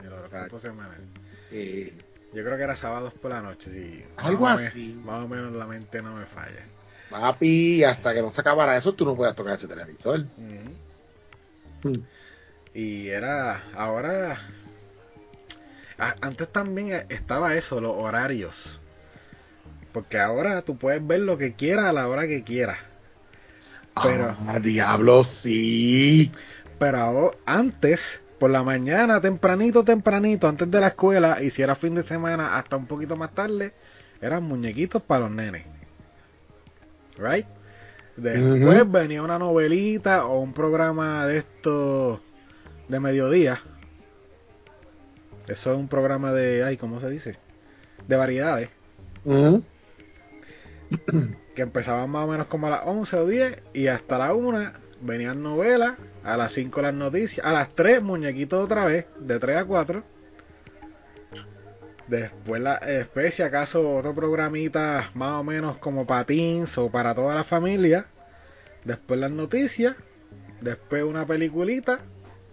el 0.00 0.06
horóscopo 0.12 0.36
Exacto. 0.36 0.60
semanal. 0.60 1.00
Eh, 1.50 1.92
Yo 2.34 2.44
creo 2.44 2.56
que 2.56 2.62
era 2.64 2.76
sábados 2.76 3.12
por 3.14 3.30
la 3.30 3.40
noche, 3.42 3.70
sí. 3.70 4.04
Más 4.16 4.26
Algo 4.26 4.44
o 4.44 4.48
me- 4.48 4.54
así. 4.54 5.00
más 5.04 5.22
o 5.24 5.28
menos 5.28 5.52
la 5.52 5.66
mente 5.66 6.02
no 6.02 6.14
me 6.16 6.26
falla. 6.26 6.66
Papi, 7.12 7.84
hasta 7.84 8.12
que 8.14 8.22
no 8.22 8.30
se 8.30 8.40
acabara 8.40 8.76
eso, 8.76 8.92
tú 8.94 9.04
no 9.04 9.14
podías 9.14 9.36
tocar 9.36 9.54
ese 9.54 9.68
televisor. 9.68 10.26
Mm. 10.36 11.92
Y 12.74 13.08
era, 13.08 13.62
ahora, 13.74 14.38
a- 15.98 16.14
antes 16.20 16.50
también 16.50 17.06
estaba 17.10 17.54
eso, 17.54 17.80
los 17.80 17.94
horarios. 17.96 18.80
Porque 19.92 20.18
ahora 20.18 20.62
tú 20.62 20.76
puedes 20.78 21.06
ver 21.06 21.20
lo 21.20 21.36
que 21.38 21.54
quieras 21.54 21.86
a 21.86 21.92
la 21.92 22.08
hora 22.08 22.26
que 22.26 22.42
quieras. 22.42 22.78
Pero- 24.02 24.36
Ah, 24.48 24.58
diablo, 24.58 25.22
sí. 25.22 26.32
Pero 26.78 26.98
ahora- 26.98 27.36
antes, 27.44 28.22
por 28.38 28.50
la 28.50 28.62
mañana, 28.62 29.20
tempranito, 29.20 29.84
tempranito, 29.84 30.48
antes 30.48 30.70
de 30.70 30.80
la 30.80 30.88
escuela, 30.88 31.42
y 31.42 31.50
si 31.50 31.62
era 31.62 31.76
fin 31.76 31.94
de 31.94 32.02
semana 32.02 32.56
hasta 32.56 32.76
un 32.76 32.86
poquito 32.86 33.16
más 33.16 33.32
tarde, 33.34 33.74
eran 34.22 34.42
muñequitos 34.44 35.02
para 35.02 35.24
los 35.24 35.30
nenes. 35.30 35.64
Right? 37.22 37.46
Después 38.16 38.82
Ujú. 38.82 38.90
venía 38.90 39.22
una 39.22 39.38
novelita 39.38 40.26
o 40.26 40.40
un 40.40 40.52
programa 40.52 41.26
de 41.26 41.38
estos 41.38 42.20
de 42.88 43.00
mediodía. 43.00 43.62
Eso 45.48 45.72
es 45.72 45.78
un 45.78 45.88
programa 45.88 46.32
de, 46.32 46.64
ay, 46.64 46.76
¿cómo 46.76 47.00
se 47.00 47.08
dice? 47.08 47.36
De 48.06 48.16
variedades. 48.16 48.68
Ujú. 49.24 49.64
Que 51.54 51.62
empezaban 51.62 52.10
más 52.10 52.24
o 52.26 52.30
menos 52.30 52.46
como 52.48 52.66
a 52.66 52.70
las 52.70 52.82
11 52.84 53.16
o 53.16 53.26
10 53.26 53.62
y 53.72 53.86
hasta 53.86 54.18
la 54.18 54.34
1 54.34 54.72
venían 55.00 55.42
novelas, 55.42 55.94
a 56.22 56.36
las 56.36 56.52
5 56.52 56.82
las 56.82 56.94
noticias, 56.94 57.44
a 57.46 57.52
las 57.52 57.74
3 57.74 58.02
muñequitos 58.02 58.62
otra 58.62 58.84
vez, 58.84 59.06
de 59.18 59.38
3 59.38 59.56
a 59.56 59.64
4. 59.64 60.04
Después, 62.12 62.60
la, 62.60 62.78
eh, 62.86 62.98
después 62.98 63.34
si 63.34 63.42
acaso 63.42 63.96
otro 63.96 64.14
programita 64.14 65.10
más 65.14 65.40
o 65.40 65.44
menos 65.44 65.78
como 65.78 66.06
patins 66.06 66.76
o 66.76 66.90
para 66.90 67.14
toda 67.14 67.34
la 67.34 67.42
familia. 67.42 68.04
después 68.84 69.18
las 69.18 69.30
noticias, 69.30 69.96
después 70.60 71.04
una 71.04 71.24
peliculita, 71.26 72.00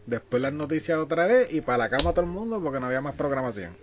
después 0.06 0.42
las 0.42 0.54
noticias 0.54 0.98
otra 0.98 1.28
vez 1.28 1.52
y 1.54 1.60
para 1.60 1.78
la 1.80 1.90
cama 1.90 2.14
todo 2.14 2.22
el 2.22 2.32
mundo 2.32 2.64
porque 2.64 2.80
no 2.80 2.86
había 2.86 3.02
más 3.02 3.16
programación. 3.16 3.76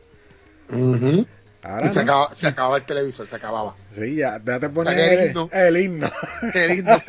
Ahora 1.62 1.92
se, 1.92 2.00
acababa, 2.00 2.32
se, 2.32 2.46
acababa, 2.46 2.78
el 2.78 2.84
televisor, 2.86 3.28
se 3.28 3.36
acababa. 3.36 3.76
Sí, 3.92 4.14
ya, 4.14 4.40
ya 4.42 4.58
te 4.58 4.70
ponían 4.70 4.98
el, 4.98 5.26
himno. 5.28 5.50
El 5.52 5.76
himno. 5.76 6.10
El 6.54 6.70
himno. 6.78 7.02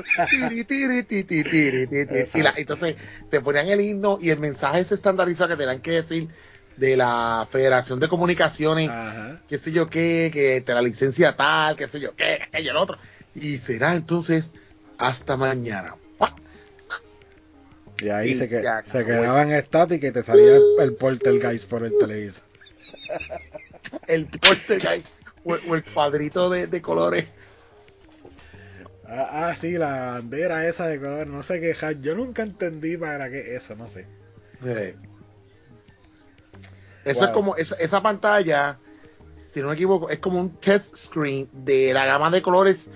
y 2.33 2.41
la, 2.41 2.53
entonces 2.57 2.97
te 3.29 3.39
ponían 3.39 3.69
el 3.69 3.79
himno 3.79 4.17
y 4.19 4.29
el 4.31 4.39
mensaje 4.39 4.81
ese 4.81 4.95
estandarizado 4.95 5.51
que 5.51 5.55
tenían 5.55 5.79
que 5.79 5.91
decir 5.91 6.27
de 6.77 6.95
la 6.95 7.47
Federación 7.49 7.99
de 7.99 8.07
Comunicaciones, 8.07 8.89
Ajá. 8.89 9.41
qué 9.47 9.57
sé 9.57 9.71
yo 9.71 9.89
qué, 9.89 10.29
que 10.31 10.61
te 10.61 10.73
la 10.73 10.81
licencia 10.81 11.35
tal, 11.35 11.75
qué 11.75 11.87
sé 11.87 11.99
yo 11.99 12.15
qué, 12.15 12.39
aquello, 12.41 12.71
el 12.71 12.77
otro. 12.77 12.97
Y 13.35 13.57
será 13.57 13.95
entonces 13.95 14.53
hasta 14.97 15.37
mañana. 15.37 15.95
Y 17.99 18.09
ahí 18.09 18.35
se, 18.35 18.47
que, 18.47 18.61
se, 18.85 19.05
quedaban 19.05 19.51
estáticos 19.51 20.09
y 20.09 20.11
te 20.11 20.21
salía 20.21 20.57
el, 20.57 20.63
el 20.79 20.93
poltergeist 20.93 21.67
por 21.67 21.83
el 21.83 21.97
televisor. 21.97 22.43
el 24.07 24.27
poltergeist 24.27 25.15
o, 25.43 25.57
o 25.67 25.75
el 25.75 25.83
cuadrito 25.83 26.49
de, 26.51 26.67
de 26.67 26.79
colores. 26.79 27.25
Ah, 29.07 29.49
ah, 29.49 29.55
sí, 29.55 29.71
la 29.71 30.11
bandera 30.11 30.67
esa 30.67 30.87
de 30.87 30.99
color, 30.99 31.25
no 31.25 31.41
sé 31.41 31.59
qué. 31.59 31.73
Yo 32.01 32.13
nunca 32.13 32.43
entendí 32.43 32.97
para 32.97 33.31
qué 33.31 33.55
eso, 33.55 33.75
no 33.75 33.87
sé. 33.87 34.05
Sí. 34.61 34.95
Eso 37.07 37.25
es 37.25 37.31
como, 37.31 37.55
esa, 37.55 37.75
esa, 37.75 38.01
pantalla, 38.01 38.79
si 39.31 39.61
no 39.61 39.67
me 39.67 39.73
equivoco, 39.73 40.09
es 40.09 40.19
como 40.19 40.39
un 40.39 40.57
test 40.57 40.95
screen 40.95 41.49
de 41.51 41.93
la 41.93 42.05
gama 42.05 42.29
de 42.29 42.41
colores 42.41 42.89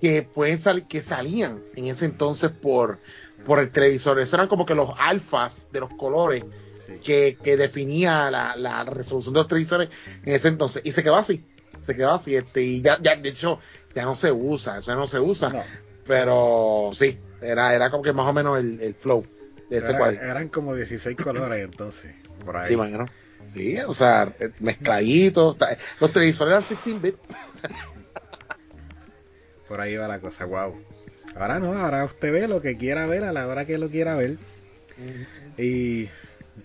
que 0.00 0.22
pueden 0.22 0.58
salir, 0.58 0.84
que 0.84 1.02
salían 1.02 1.62
en 1.76 1.86
ese 1.86 2.06
entonces 2.06 2.50
por, 2.50 2.98
por 3.44 3.58
el 3.58 3.70
televisor. 3.70 4.18
Eso 4.18 4.36
eran 4.36 4.48
como 4.48 4.64
que 4.64 4.74
los 4.74 4.90
alfas 4.98 5.68
de 5.72 5.80
los 5.80 5.90
colores 5.90 6.44
que, 7.04 7.38
que, 7.42 7.56
definía 7.56 8.30
la, 8.30 8.56
la, 8.56 8.84
resolución 8.84 9.34
de 9.34 9.40
los 9.40 9.48
televisores 9.48 9.90
en 10.24 10.34
ese 10.34 10.48
entonces. 10.48 10.82
Y 10.84 10.92
se 10.92 11.02
quedó 11.02 11.16
así. 11.16 11.44
Se 11.80 11.94
quedó 11.94 12.12
así. 12.12 12.34
Este, 12.34 12.62
y 12.62 12.82
ya, 12.82 12.98
ya, 13.00 13.16
de 13.16 13.28
hecho, 13.28 13.60
ya 13.94 14.04
no 14.04 14.16
se 14.16 14.32
usa. 14.32 14.78
O 14.78 14.82
sea, 14.82 14.94
no 14.94 15.06
se 15.06 15.20
usa. 15.20 15.64
Pero 16.06 16.90
sí, 16.94 17.18
era, 17.40 17.74
era 17.74 17.90
como 17.90 18.02
que 18.02 18.12
más 18.12 18.26
o 18.26 18.32
menos 18.32 18.58
el, 18.58 18.80
el 18.80 18.94
flow 18.94 19.24
de 19.68 19.78
ese 19.78 19.96
cuadro. 19.96 20.20
Eran 20.20 20.48
como 20.48 20.74
16 20.74 21.16
colores 21.16 21.64
entonces. 21.64 22.14
Por 22.44 22.56
ahí. 22.56 22.74
Sí, 22.74 22.76
Sí, 23.46 23.78
o 23.78 23.94
sea, 23.94 24.32
mezcladitos. 24.60 25.56
Los 26.00 26.12
televisores 26.12 26.52
eran 26.52 26.68
16 26.68 27.02
bit. 27.02 27.16
Por 29.68 29.80
ahí 29.80 29.96
va 29.96 30.08
la 30.08 30.20
cosa, 30.20 30.44
wow. 30.44 30.80
Ahora 31.36 31.60
no, 31.60 31.72
ahora 31.72 32.04
usted 32.04 32.32
ve 32.32 32.48
lo 32.48 32.60
que 32.60 32.76
quiera 32.76 33.06
ver 33.06 33.24
a 33.24 33.32
la 33.32 33.46
hora 33.46 33.64
que 33.64 33.78
lo 33.78 33.88
quiera 33.88 34.16
ver. 34.16 34.38
Y 35.56 36.08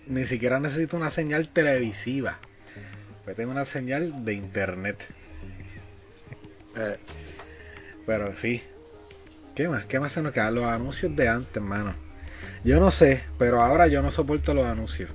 ni 0.06 0.24
siquiera 0.24 0.60
necesita 0.60 0.96
una 0.96 1.10
señal 1.10 1.48
televisiva. 1.48 2.38
Pues 3.24 3.36
tengo 3.36 3.52
una 3.52 3.64
señal 3.64 4.24
de 4.24 4.34
internet. 4.34 5.06
Eh. 6.76 6.98
Pero 8.06 8.36
sí. 8.38 8.62
¿Qué 9.54 9.68
más? 9.68 9.84
¿Qué 9.86 9.98
más 9.98 10.12
se 10.12 10.22
nos 10.22 10.32
queda? 10.32 10.50
Los 10.50 10.64
anuncios 10.64 11.16
de 11.16 11.28
antes, 11.28 11.56
hermano. 11.56 11.94
Yo 12.62 12.78
no 12.78 12.90
sé, 12.90 13.22
pero 13.38 13.62
ahora 13.62 13.86
yo 13.86 14.02
no 14.02 14.10
soporto 14.10 14.52
los 14.54 14.66
anuncios. 14.66 15.10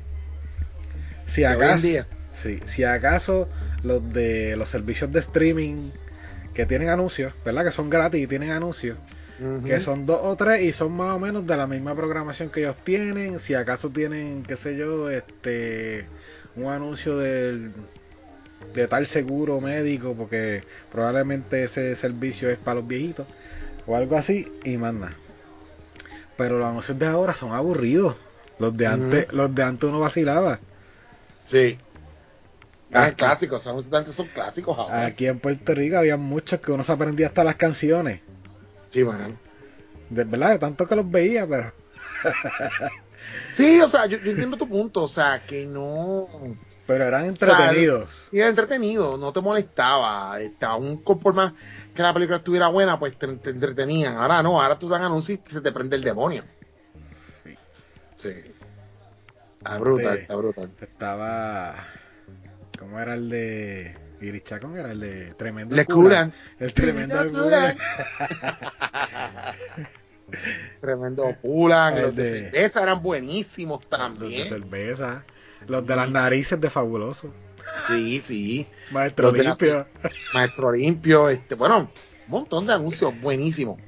Si 1.32 1.46
acaso, 1.46 1.88
sí, 2.34 2.60
si 2.66 2.84
acaso 2.84 3.48
los 3.84 4.12
de 4.12 4.58
los 4.58 4.68
servicios 4.68 5.12
de 5.14 5.20
streaming 5.20 5.92
que 6.54 6.66
tienen 6.66 6.90
anuncios, 6.90 7.34
¿verdad? 7.46 7.64
Que 7.64 7.72
son 7.72 7.90
gratis 7.90 8.22
y 8.22 8.28
tienen 8.28 8.52
anuncios, 8.52 8.98
que 9.66 9.80
son 9.80 10.06
dos 10.06 10.20
o 10.24 10.36
tres 10.36 10.62
y 10.62 10.74
son 10.74 10.92
más 10.92 11.16
o 11.16 11.20
menos 11.20 11.48
de 11.48 11.56
la 11.56 11.68
misma 11.68 11.96
programación 11.96 12.50
que 12.50 12.60
ellos 12.60 12.76
tienen. 12.84 13.40
Si 13.40 13.54
acaso 13.54 13.90
tienen, 13.90 14.44
qué 14.44 14.58
sé 14.58 14.76
yo, 14.76 15.10
este, 15.10 16.06
un 16.58 16.68
anuncio 16.68 17.18
del, 17.18 17.72
de 18.74 18.88
tal 18.90 19.08
seguro 19.08 19.62
médico, 19.62 20.14
porque 20.14 20.64
probablemente 20.92 21.64
ese 21.64 21.96
servicio 21.96 22.50
es 22.50 22.58
para 22.58 22.82
los 22.82 22.88
viejitos 22.88 23.26
o 23.88 23.96
algo 23.96 24.18
así, 24.18 24.52
y 24.66 24.76
manda. 24.76 25.16
Pero 26.38 26.60
los 26.60 26.68
anuncios 26.68 27.00
de 27.00 27.08
ahora 27.08 27.34
son 27.34 27.54
aburridos. 27.54 28.18
Los 28.60 28.76
de 28.76 28.86
antes, 28.86 29.32
los 29.32 29.56
de 29.56 29.64
antes 29.64 29.90
uno 29.90 30.02
vacilaba. 30.02 30.60
Sí. 31.46 31.78
Ah, 32.94 33.12
clásicos, 33.12 33.64
son, 33.64 33.82
son 33.84 34.28
clásicos 34.28 34.78
ahora. 34.78 35.06
Aquí 35.06 35.28
en 35.28 35.40
Puerto 35.40 35.74
Rico 35.74 35.98
había 35.98 36.18
muchos 36.18 36.60
que 36.60 36.72
uno 36.72 36.84
se 36.84 36.92
aprendía 36.92 37.28
hasta 37.28 37.44
las 37.44 37.56
canciones. 37.56 38.20
Sí, 38.90 39.04
man. 39.04 39.40
De 40.10 40.26
verdad, 40.26 40.50
de 40.52 40.60
tanto 40.60 40.86
que 40.88 40.96
los 40.98 41.10
veía, 41.10 41.48
pero. 41.48 41.74
sí, 43.54 43.80
o 43.80 43.88
sea, 43.88 44.08
yo, 44.08 44.18
entiendo 44.18 44.58
tu 44.58 44.68
punto, 44.68 45.04
o 45.04 45.08
sea, 45.08 45.46
que 45.46 45.66
no. 45.66 46.28
Pero 46.86 47.06
eran 47.06 47.26
entretenidos. 47.26 48.28
sí, 48.30 48.40
era 48.40 48.50
entretenido, 48.50 49.18
no 49.18 49.32
te 49.32 49.40
molestaba. 49.40 50.42
Estaba 50.42 50.76
un 50.76 51.02
por 51.02 51.34
más 51.34 51.54
que 51.96 52.02
la 52.02 52.14
película 52.14 52.40
estuviera 52.40 52.68
buena, 52.68 53.00
pues 53.00 53.18
te, 53.18 53.26
entretenían. 53.26 54.18
Ahora 54.18 54.44
no, 54.44 54.62
ahora 54.62 54.78
tú 54.78 54.90
dan 54.90 55.04
anuncios 55.04 55.40
y 55.48 55.50
se 55.50 55.62
te 55.62 55.72
prende 55.72 55.96
el 55.96 56.04
demonio. 56.04 56.44
Sí. 57.46 57.58
Sí. 58.16 58.34
Está 59.62 59.78
brutal, 59.78 60.18
está 60.18 60.36
brutal. 60.36 60.72
Estaba. 60.82 61.88
¿Cómo 62.80 63.00
era 63.00 63.14
el 63.14 63.30
de. 63.30 63.96
Irichacón 64.20 64.76
era 64.76 64.92
el 64.92 65.00
de 65.00 65.36
Tremendo 65.36 65.76
Le 65.76 65.86
curan. 65.86 66.34
El 66.60 66.74
Tremendo 66.74 67.16
Curan. 67.32 67.78
Tremendo 70.82 71.38
Pulan. 71.44 72.02
Los 72.02 72.16
de, 72.16 72.26
cerveza 72.26 72.82
eran 72.82 73.04
buenísimos 73.04 73.88
también. 73.88 74.40
Los 74.40 74.50
de 74.50 74.56
cerveza. 74.56 75.24
Los 75.68 75.86
de 75.86 75.96
las 75.96 76.10
narices 76.10 76.60
de 76.60 76.72
Fabuloso. 76.72 77.32
Sí, 77.88 78.20
sí. 78.20 78.66
Maestro 78.90 79.32
Limpio. 79.32 79.88
Maestro 80.34 80.72
Limpio. 80.72 81.30
Este, 81.30 81.54
bueno, 81.54 81.82
un 81.82 81.90
montón 82.28 82.66
de 82.66 82.74
anuncios 82.74 83.14
buenísimos. 83.22 83.80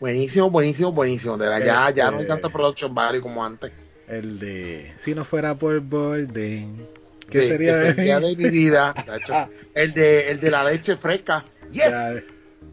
Buenísimo, 0.00 0.48
buenísimo, 0.48 0.90
buenísimo. 0.90 1.36
De 1.36 1.50
la, 1.50 1.58
ya, 1.58 1.90
ya 1.90 2.10
no 2.10 2.16
hay 2.16 2.22
este 2.22 2.32
tanta 2.32 2.48
production 2.48 2.94
value 2.94 3.20
como 3.20 3.44
antes. 3.44 3.72
El 4.08 4.38
de 4.38 4.94
Si 4.96 5.14
no 5.14 5.24
fuera 5.24 5.54
por 5.54 5.80
Borden. 5.80 6.86
¿Qué 7.30 7.46
sería, 7.46 7.76
de... 7.76 7.92
de 7.92 8.36
mi 8.36 8.48
vida? 8.48 8.94
el, 9.74 9.92
de, 9.92 10.30
el 10.30 10.40
de 10.40 10.50
la 10.50 10.64
leche 10.64 10.96
fresca. 10.96 11.44
Yes. 11.70 11.92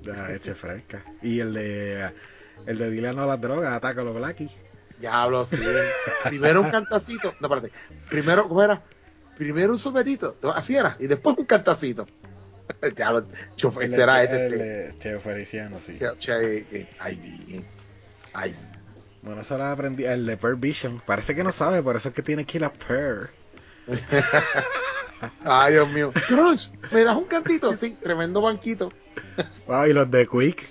de 0.01 0.13
la 0.13 0.27
leche 0.29 0.55
fresca. 0.55 1.03
Y 1.21 1.41
el 1.41 1.53
de 1.53 2.09
el 2.65 2.77
de 2.77 2.89
Dile 2.89 3.13
no 3.13 3.23
a 3.23 3.25
las 3.25 3.41
drogas, 3.41 3.73
ataca 3.73 4.01
a 4.01 4.03
los 4.03 4.15
blackies. 4.15 4.51
Diablo, 4.99 5.43
sí. 5.45 5.57
Primero 6.23 6.61
un 6.61 6.69
cantacito. 6.71 7.35
No, 7.41 7.47
espérate. 7.47 7.71
Primero, 8.09 8.47
¿cómo 8.47 8.63
era? 8.63 8.81
Primero 9.37 9.73
un 9.73 9.77
sometito. 9.77 10.37
Así 10.53 10.75
era. 10.75 10.95
Y 10.99 11.07
después 11.07 11.37
un 11.37 11.45
cantacito. 11.45 12.07
Diablo, 12.95 13.27
chofer, 13.55 13.93
será 13.93 14.23
ese. 14.23 14.45
El 14.87 14.97
Che 14.97 15.19
Feliciano, 15.19 15.79
sí. 15.85 15.99
Che, 16.17 16.87
ay, 16.99 17.65
ay. 18.33 18.55
Bueno, 19.25 19.41
eso 19.41 19.57
lo 19.57 19.65
aprendí. 19.65 20.05
El 20.05 20.25
de 20.25 20.37
Per 20.37 20.55
Vision. 20.55 21.01
Parece 21.05 21.35
que 21.35 21.43
no 21.43 21.51
sabe, 21.51 21.81
por 21.81 21.95
eso 21.95 22.09
es 22.09 22.15
que 22.15 22.21
tiene 22.21 22.45
que 22.45 22.59
ir 22.59 22.63
a 22.63 22.71
Per. 22.71 23.29
Ay, 25.43 25.73
Dios 25.73 25.89
mío. 25.89 26.13
Crunch, 26.27 26.71
¿me 26.91 27.03
das 27.03 27.17
un 27.17 27.25
cantito? 27.25 27.73
Sí, 27.73 27.97
tremendo 28.01 28.41
banquito. 28.41 28.93
Wow, 29.67 29.87
y 29.87 29.93
los 29.93 30.09
de 30.11 30.27
Quick. 30.27 30.69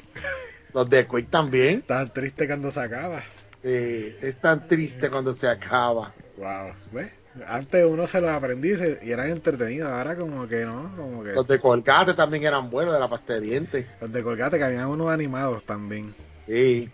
Los 0.72 0.88
de 0.88 1.06
Quick 1.06 1.30
también. 1.30 1.82
Tan 1.82 2.12
triste 2.12 2.46
cuando 2.46 2.70
se 2.70 2.80
acaba. 2.80 3.24
Sí, 3.62 4.14
es 4.20 4.40
tan 4.40 4.68
triste 4.68 5.10
cuando 5.10 5.32
se 5.32 5.48
acaba. 5.48 6.14
Wow, 6.36 6.74
¿ves? 6.92 7.10
Antes 7.48 7.84
uno 7.84 8.06
se 8.06 8.20
los 8.20 8.30
aprendía 8.30 8.76
y 9.02 9.10
eran 9.10 9.30
entretenidos, 9.30 9.90
ahora 9.90 10.14
como 10.14 10.46
que 10.46 10.64
no, 10.64 10.94
como 10.96 11.24
que... 11.24 11.32
Los 11.32 11.48
de 11.48 11.58
Colgate 11.58 12.14
también 12.14 12.44
eran 12.44 12.70
buenos, 12.70 12.94
de 12.94 13.00
la 13.00 13.08
pasta 13.08 13.34
Los 13.34 14.12
de 14.12 14.22
Colgate 14.22 14.58
que 14.58 14.64
habían 14.64 14.86
unos 14.86 15.10
animados 15.10 15.64
también. 15.64 16.14
Sí. 16.46 16.92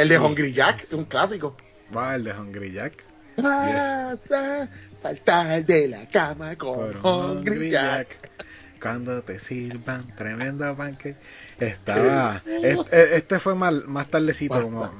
El 0.00 0.08
de 0.08 0.18
Hungry 0.18 0.54
Jack, 0.54 0.86
un 0.92 1.04
clásico. 1.04 1.58
Va, 1.94 2.14
el 2.14 2.24
de 2.24 2.32
Hungry 2.32 2.72
Jack. 2.72 3.04
saltar 4.94 5.66
de 5.66 5.88
la 5.88 6.08
cama 6.08 6.56
con, 6.56 7.04
Hungry 7.04 7.68
Jack. 7.68 8.30
Cuando 8.80 9.22
te 9.22 9.38
sirvan 9.38 10.16
tremendo 10.16 10.74
pancake. 10.74 11.18
Estaba. 11.58 12.42
Este, 12.46 13.16
este, 13.16 13.38
fue 13.40 13.54
más, 13.54 13.74
más 13.88 14.10
tardecito, 14.10 14.62
como, 14.62 14.90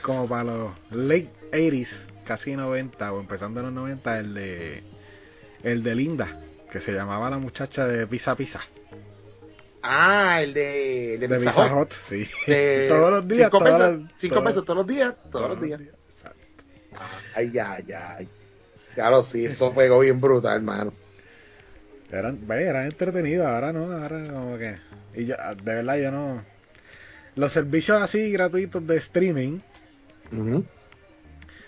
como, 0.00 0.26
para 0.26 0.44
los 0.44 0.72
late 0.90 1.30
80s, 1.52 2.08
casi 2.24 2.56
90, 2.56 3.12
o 3.12 3.20
empezando 3.20 3.60
en 3.60 3.66
los 3.66 3.74
90, 3.74 4.18
el 4.18 4.32
de. 4.32 4.82
El 5.62 5.82
de 5.82 5.94
Linda, 5.94 6.40
que 6.72 6.80
se 6.80 6.94
llamaba 6.94 7.28
la 7.28 7.36
muchacha 7.36 7.86
de 7.86 8.06
Pisa 8.06 8.34
Pisa. 8.34 8.62
Ah, 9.82 10.40
el 10.42 10.52
de, 10.52 11.16
de, 11.18 11.28
Pizza, 11.28 11.68
Hot. 11.70 11.92
sí. 11.92 12.28
todos 12.88 13.10
los 13.10 13.28
días. 13.28 13.50
Cinco, 13.50 13.64
pesos, 13.64 14.00
cinco 14.16 14.44
pesos 14.44 14.64
todos 14.64 14.76
los 14.76 14.86
días. 14.86 15.14
Todos, 15.30 15.48
los 15.50 15.60
días. 15.60 15.80
Ay, 17.34 17.50
ya, 17.50 17.78
ya. 17.80 18.18
Claro, 18.94 19.22
sí, 19.22 19.46
eso 19.46 19.72
pegó 19.74 20.00
bien 20.00 20.20
brutal, 20.20 20.56
hermano. 20.56 20.92
Eran, 22.10 22.40
eran 22.50 22.86
entretenidos, 22.86 23.46
ahora 23.46 23.72
no, 23.72 23.90
ahora 23.90 24.26
como 24.32 24.58
que. 24.58 24.76
Y 25.14 25.26
yo, 25.26 25.36
de 25.62 25.74
verdad, 25.74 25.96
yo 25.96 26.10
no. 26.10 26.44
los 27.36 27.52
servicios 27.52 28.02
así 28.02 28.32
gratuitos 28.32 28.86
de 28.86 28.96
streaming, 28.96 29.60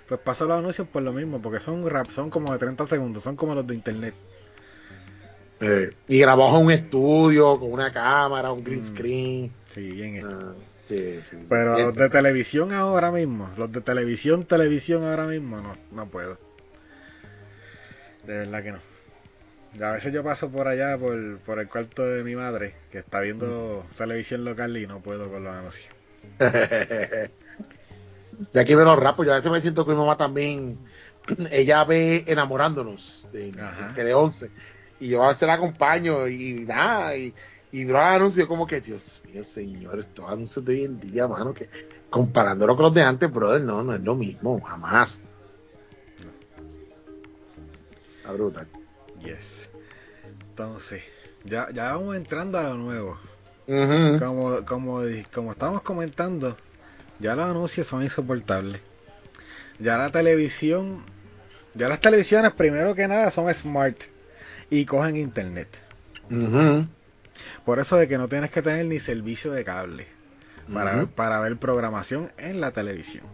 pues 0.09 0.21
paso 0.21 0.47
los 0.47 0.59
anuncios 0.59 0.89
por 0.89 1.03
lo 1.03 1.13
mismo, 1.13 1.41
porque 1.41 1.61
son 1.61 1.89
rap, 1.89 2.11
son 2.11 2.29
como 2.29 2.53
de 2.53 2.59
30 2.59 2.87
segundos, 2.87 3.23
son 3.23 3.37
como 3.37 3.55
los 3.55 3.67
de 3.67 3.75
internet. 3.75 4.15
Eh, 5.63 5.95
y 6.09 6.19
grabamos 6.19 6.59
en 6.59 6.67
un 6.67 6.73
estudio 6.73 7.59
con 7.61 7.73
una 7.73 7.93
cámara, 7.93 8.51
un 8.51 8.65
green 8.65 8.81
mm. 8.81 8.83
screen. 8.83 9.53
Sí, 9.73 9.93
bien 9.93 10.27
ah, 10.27 10.55
sí, 10.79 11.21
sí. 11.23 11.39
Pero 11.49 11.79
los 11.79 11.95
de 11.95 12.09
televisión 12.09 12.73
ahora 12.73 13.13
mismo, 13.13 13.49
los 13.57 13.71
de 13.71 13.81
televisión, 13.81 14.45
televisión 14.45 15.05
ahora 15.05 15.27
mismo, 15.27 15.61
no, 15.61 15.77
no 15.93 16.11
puedo. 16.11 16.37
De 18.27 18.39
verdad 18.39 18.63
que 18.65 18.73
no. 18.73 18.81
A 19.87 19.93
veces 19.93 20.13
yo 20.13 20.25
paso 20.25 20.51
por 20.51 20.67
allá, 20.67 20.99
por, 20.99 21.39
por 21.39 21.61
el 21.61 21.69
cuarto 21.69 22.05
de 22.05 22.25
mi 22.25 22.35
madre, 22.35 22.75
que 22.91 22.99
está 22.99 23.21
viendo 23.21 23.87
mm. 23.89 23.95
televisión 23.97 24.45
local 24.45 24.77
y 24.77 24.89
no 24.89 25.01
puedo 25.01 25.31
con 25.31 25.45
los 25.45 25.55
anuncios. 25.55 25.95
y 28.53 28.59
aquí 28.59 28.75
veo 28.75 28.85
los 28.85 28.99
rapos, 28.99 29.27
yo 29.27 29.33
a 29.33 29.37
veces 29.37 29.53
me 29.53 29.61
siento 29.61 29.87
que 29.87 29.93
mi 29.93 29.99
mamá 29.99 30.17
también, 30.17 30.77
ella 31.53 31.85
ve 31.85 32.25
enamorándonos 32.27 33.29
de, 33.33 33.53
de 33.95 34.15
11 34.15 34.51
y 35.03 35.09
yo 35.09 35.25
a 35.25 35.29
veces 35.29 35.49
la 35.49 35.55
acompaño 35.55 36.29
y 36.29 36.65
nada, 36.65 37.17
y, 37.17 37.35
y 37.73 37.85
los 37.85 38.01
anuncios 38.01 38.47
como 38.47 38.69
que, 38.69 38.81
Dios 38.81 39.21
mío, 39.27 39.43
señor, 39.43 39.99
estos 39.99 40.31
anuncios 40.31 40.65
de 40.65 40.75
hoy 40.75 40.85
en 40.85 41.01
día, 41.01 41.27
mano, 41.27 41.53
que 41.53 41.69
comparándolo 42.09 42.77
con 42.77 42.85
los 42.85 42.95
de 42.95 43.03
antes, 43.03 43.33
brother, 43.33 43.63
no, 43.63 43.83
no 43.83 43.95
es 43.95 44.01
lo 44.01 44.15
mismo, 44.15 44.61
jamás. 44.61 45.25
La 48.25 48.31
brutal. 48.31 48.69
Yes. 49.25 49.69
Entonces, 50.51 51.03
ya, 51.43 51.69
ya 51.73 51.95
vamos 51.95 52.15
entrando 52.15 52.59
a 52.59 52.63
lo 52.63 52.75
nuevo. 52.77 53.19
como, 54.21 54.65
como, 54.65 55.01
como 55.33 55.51
estamos 55.51 55.83
comentando, 55.83 56.57
ya 57.19 57.35
los 57.35 57.47
anuncios 57.47 57.89
son 57.89 58.05
insoportables. 58.05 58.81
Ya 59.81 59.99
la 59.99 60.13
televisión, 60.13 61.05
ya 61.75 61.89
las 61.89 62.01
televisiones 62.01 62.53
primero 62.53 62.95
que 62.95 63.09
nada 63.09 63.33
son 63.33 63.53
smart 63.53 63.97
y 64.73 64.87
cogen 64.87 65.17
internet. 65.17 65.69
Por 67.67 67.79
eso 67.79 67.99
de 67.99 68.09
que 68.09 68.17
no 68.17 68.29
tienes 68.29 68.51
que 68.51 68.63
tener 68.63 68.87
ni 68.87 68.99
servicio 69.01 69.53
de 69.53 69.65
cable 69.65 70.07
para, 70.73 71.05
para 71.05 71.41
ver 71.41 71.59
programación 71.59 72.33
en 72.39 72.63
la 72.63 72.71
televisión. 72.71 73.27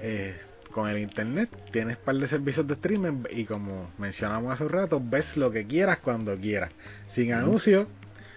Eh, 0.00 0.36
con 0.72 0.88
el 0.88 0.98
internet 0.98 1.48
tienes 1.70 1.98
un 1.98 2.04
par 2.04 2.16
de 2.16 2.26
servicios 2.26 2.66
de 2.66 2.74
streaming 2.74 3.22
y 3.30 3.44
como 3.44 3.92
mencionamos 3.96 4.52
hace 4.52 4.64
un 4.64 4.70
rato, 4.70 5.00
ves 5.00 5.36
lo 5.36 5.52
que 5.52 5.68
quieras 5.68 5.98
cuando 5.98 6.36
quieras. 6.36 6.72
Sin 7.08 7.32
anuncios, 7.32 7.86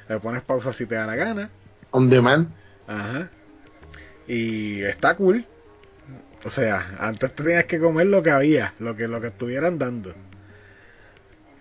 le 0.08 0.20
pones 0.20 0.44
pausa 0.44 0.74
si 0.74 0.86
te 0.86 0.94
da 0.94 1.08
la 1.08 1.16
gana. 1.16 1.50
On 1.90 2.12
demand. 2.12 2.50
Ajá. 2.86 3.32
Y 4.28 4.84
está 4.84 5.16
cool. 5.16 5.48
O 6.46 6.52
sea, 6.52 6.96
antes 7.00 7.34
tenías 7.34 7.66
que 7.66 7.80
comer 7.80 8.06
lo 8.06 8.22
que 8.22 8.30
había, 8.30 8.76
lo 8.78 8.96
que, 8.96 9.08
lo 9.08 9.20
que 9.20 9.28
estuvieran 9.28 9.80
dando. 9.80 10.14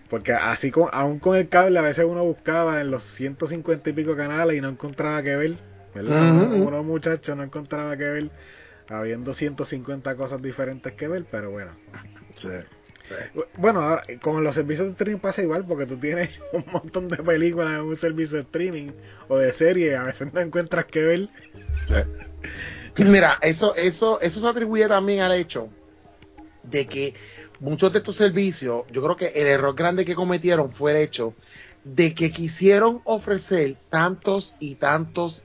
Porque 0.08 0.32
así, 0.32 0.70
con, 0.70 0.88
aún 0.92 1.18
con 1.18 1.36
el 1.36 1.48
cable, 1.48 1.78
a 1.78 1.82
veces 1.82 2.04
uno 2.04 2.24
buscaba 2.24 2.80
en 2.80 2.90
los 2.90 3.02
150 3.02 3.90
y 3.90 3.92
pico 3.92 4.16
canales 4.16 4.56
y 4.56 4.60
no 4.60 4.68
encontraba 4.68 5.22
que 5.22 5.36
ver. 5.36 5.58
¿verdad? 5.96 6.52
Uno 6.52 6.82
muchacho 6.82 7.34
no 7.34 7.42
encontraba 7.42 7.96
que 7.96 8.04
ver, 8.04 8.30
habiendo 8.88 9.32
150 9.32 10.14
cosas 10.16 10.42
diferentes 10.42 10.92
que 10.92 11.08
ver, 11.08 11.24
pero 11.30 11.50
bueno. 11.50 11.72
Bueno, 13.56 13.80
ahora, 13.80 14.02
con 14.20 14.42
los 14.42 14.54
servicios 14.54 14.88
de 14.88 14.92
streaming 14.92 15.20
pasa 15.20 15.42
igual, 15.42 15.64
porque 15.64 15.86
tú 15.86 15.96
tienes 15.96 16.30
un 16.52 16.64
montón 16.70 17.08
de 17.08 17.16
películas 17.18 17.78
en 17.78 17.86
un 17.86 17.96
servicio 17.96 18.36
de 18.36 18.42
streaming 18.42 18.92
o 19.28 19.38
de 19.38 19.52
serie, 19.52 19.96
a 19.96 20.04
veces 20.04 20.32
no 20.32 20.40
encuentras 20.40 20.84
que 20.86 21.02
ver. 21.02 21.28
Mira, 22.98 23.38
eso, 23.42 23.74
eso, 23.76 24.20
eso 24.20 24.40
se 24.40 24.46
atribuye 24.46 24.88
también 24.88 25.20
al 25.20 25.32
hecho 25.32 25.70
de 26.62 26.86
que 26.86 27.14
muchos 27.60 27.92
de 27.92 27.98
estos 27.98 28.16
servicios, 28.16 28.84
yo 28.90 29.02
creo 29.02 29.16
que 29.16 29.26
el 29.28 29.46
error 29.46 29.74
grande 29.74 30.04
que 30.04 30.14
cometieron 30.14 30.70
fue 30.70 30.92
el 30.92 30.98
hecho 30.98 31.34
de 31.84 32.14
que 32.14 32.30
quisieron 32.30 33.00
ofrecer 33.04 33.76
tantos 33.88 34.56
y 34.58 34.74
tantos 34.74 35.44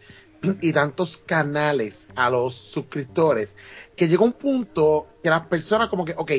y 0.59 0.73
tantos 0.73 1.17
canales 1.17 2.09
a 2.15 2.31
los 2.31 2.55
suscriptores 2.55 3.55
que 3.95 4.07
llegó 4.07 4.25
un 4.25 4.33
punto 4.33 5.07
que 5.21 5.29
las 5.29 5.41
personas 5.41 5.89
como 5.89 6.03
que, 6.03 6.15
ok, 6.17 6.31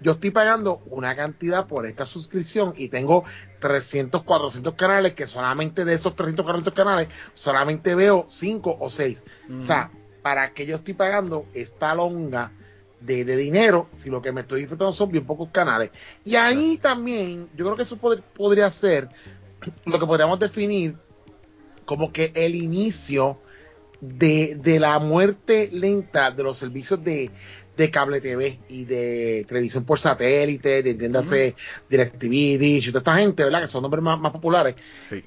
yo 0.00 0.12
estoy 0.12 0.30
pagando 0.30 0.80
una 0.86 1.16
cantidad 1.16 1.66
por 1.66 1.84
esta 1.86 2.06
suscripción 2.06 2.72
y 2.76 2.88
tengo 2.88 3.24
300, 3.58 4.22
400 4.22 4.74
canales 4.74 5.14
que 5.14 5.26
solamente 5.26 5.84
de 5.84 5.94
esos 5.94 6.14
300, 6.14 6.44
400 6.44 6.72
canales 6.72 7.08
solamente 7.34 7.96
veo 7.96 8.26
5 8.28 8.76
o 8.78 8.90
6. 8.90 9.24
O 9.58 9.62
sea, 9.62 9.90
para 10.22 10.52
que 10.52 10.66
yo 10.66 10.76
estoy 10.76 10.94
pagando 10.94 11.46
esta 11.54 11.94
longa 11.96 12.52
de, 13.00 13.24
dinero 13.36 13.88
si 13.96 14.10
lo 14.10 14.20
que 14.22 14.32
me 14.32 14.42
estoy 14.42 14.60
disfrutando 14.60 14.92
son 14.92 15.10
bien 15.10 15.24
pocos 15.24 15.50
canales. 15.50 15.90
Y 16.24 16.36
ahí 16.36 16.78
también, 16.78 17.48
yo 17.56 17.64
creo 17.64 17.76
que 17.76 17.82
eso 17.82 17.96
podría 17.96 18.70
ser 18.70 19.08
lo 19.84 19.98
que 19.98 20.06
podríamos 20.06 20.38
definir 20.38 20.96
como 21.84 22.12
que 22.12 22.32
el 22.34 22.54
inicio 22.54 23.40
de, 24.00 24.56
de 24.56 24.78
la 24.78 24.98
muerte 24.98 25.68
lenta 25.72 26.30
de 26.30 26.42
los 26.42 26.56
servicios 26.56 27.02
de, 27.02 27.30
de 27.78 27.90
cable 27.92 28.20
TV 28.20 28.58
y 28.68 28.84
de 28.84 29.44
televisión 29.46 29.84
por 29.84 30.00
satélite, 30.00 30.82
de 30.82 30.90
entiéndase 30.90 31.54
DirecTV, 31.88 32.60
y 32.60 32.86
toda 32.88 32.98
esta 32.98 33.16
gente, 33.16 33.44
¿verdad? 33.44 33.60
Que 33.60 33.68
son 33.68 33.82
nombres 33.82 34.02
más, 34.02 34.18
más 34.18 34.32
populares. 34.32 34.74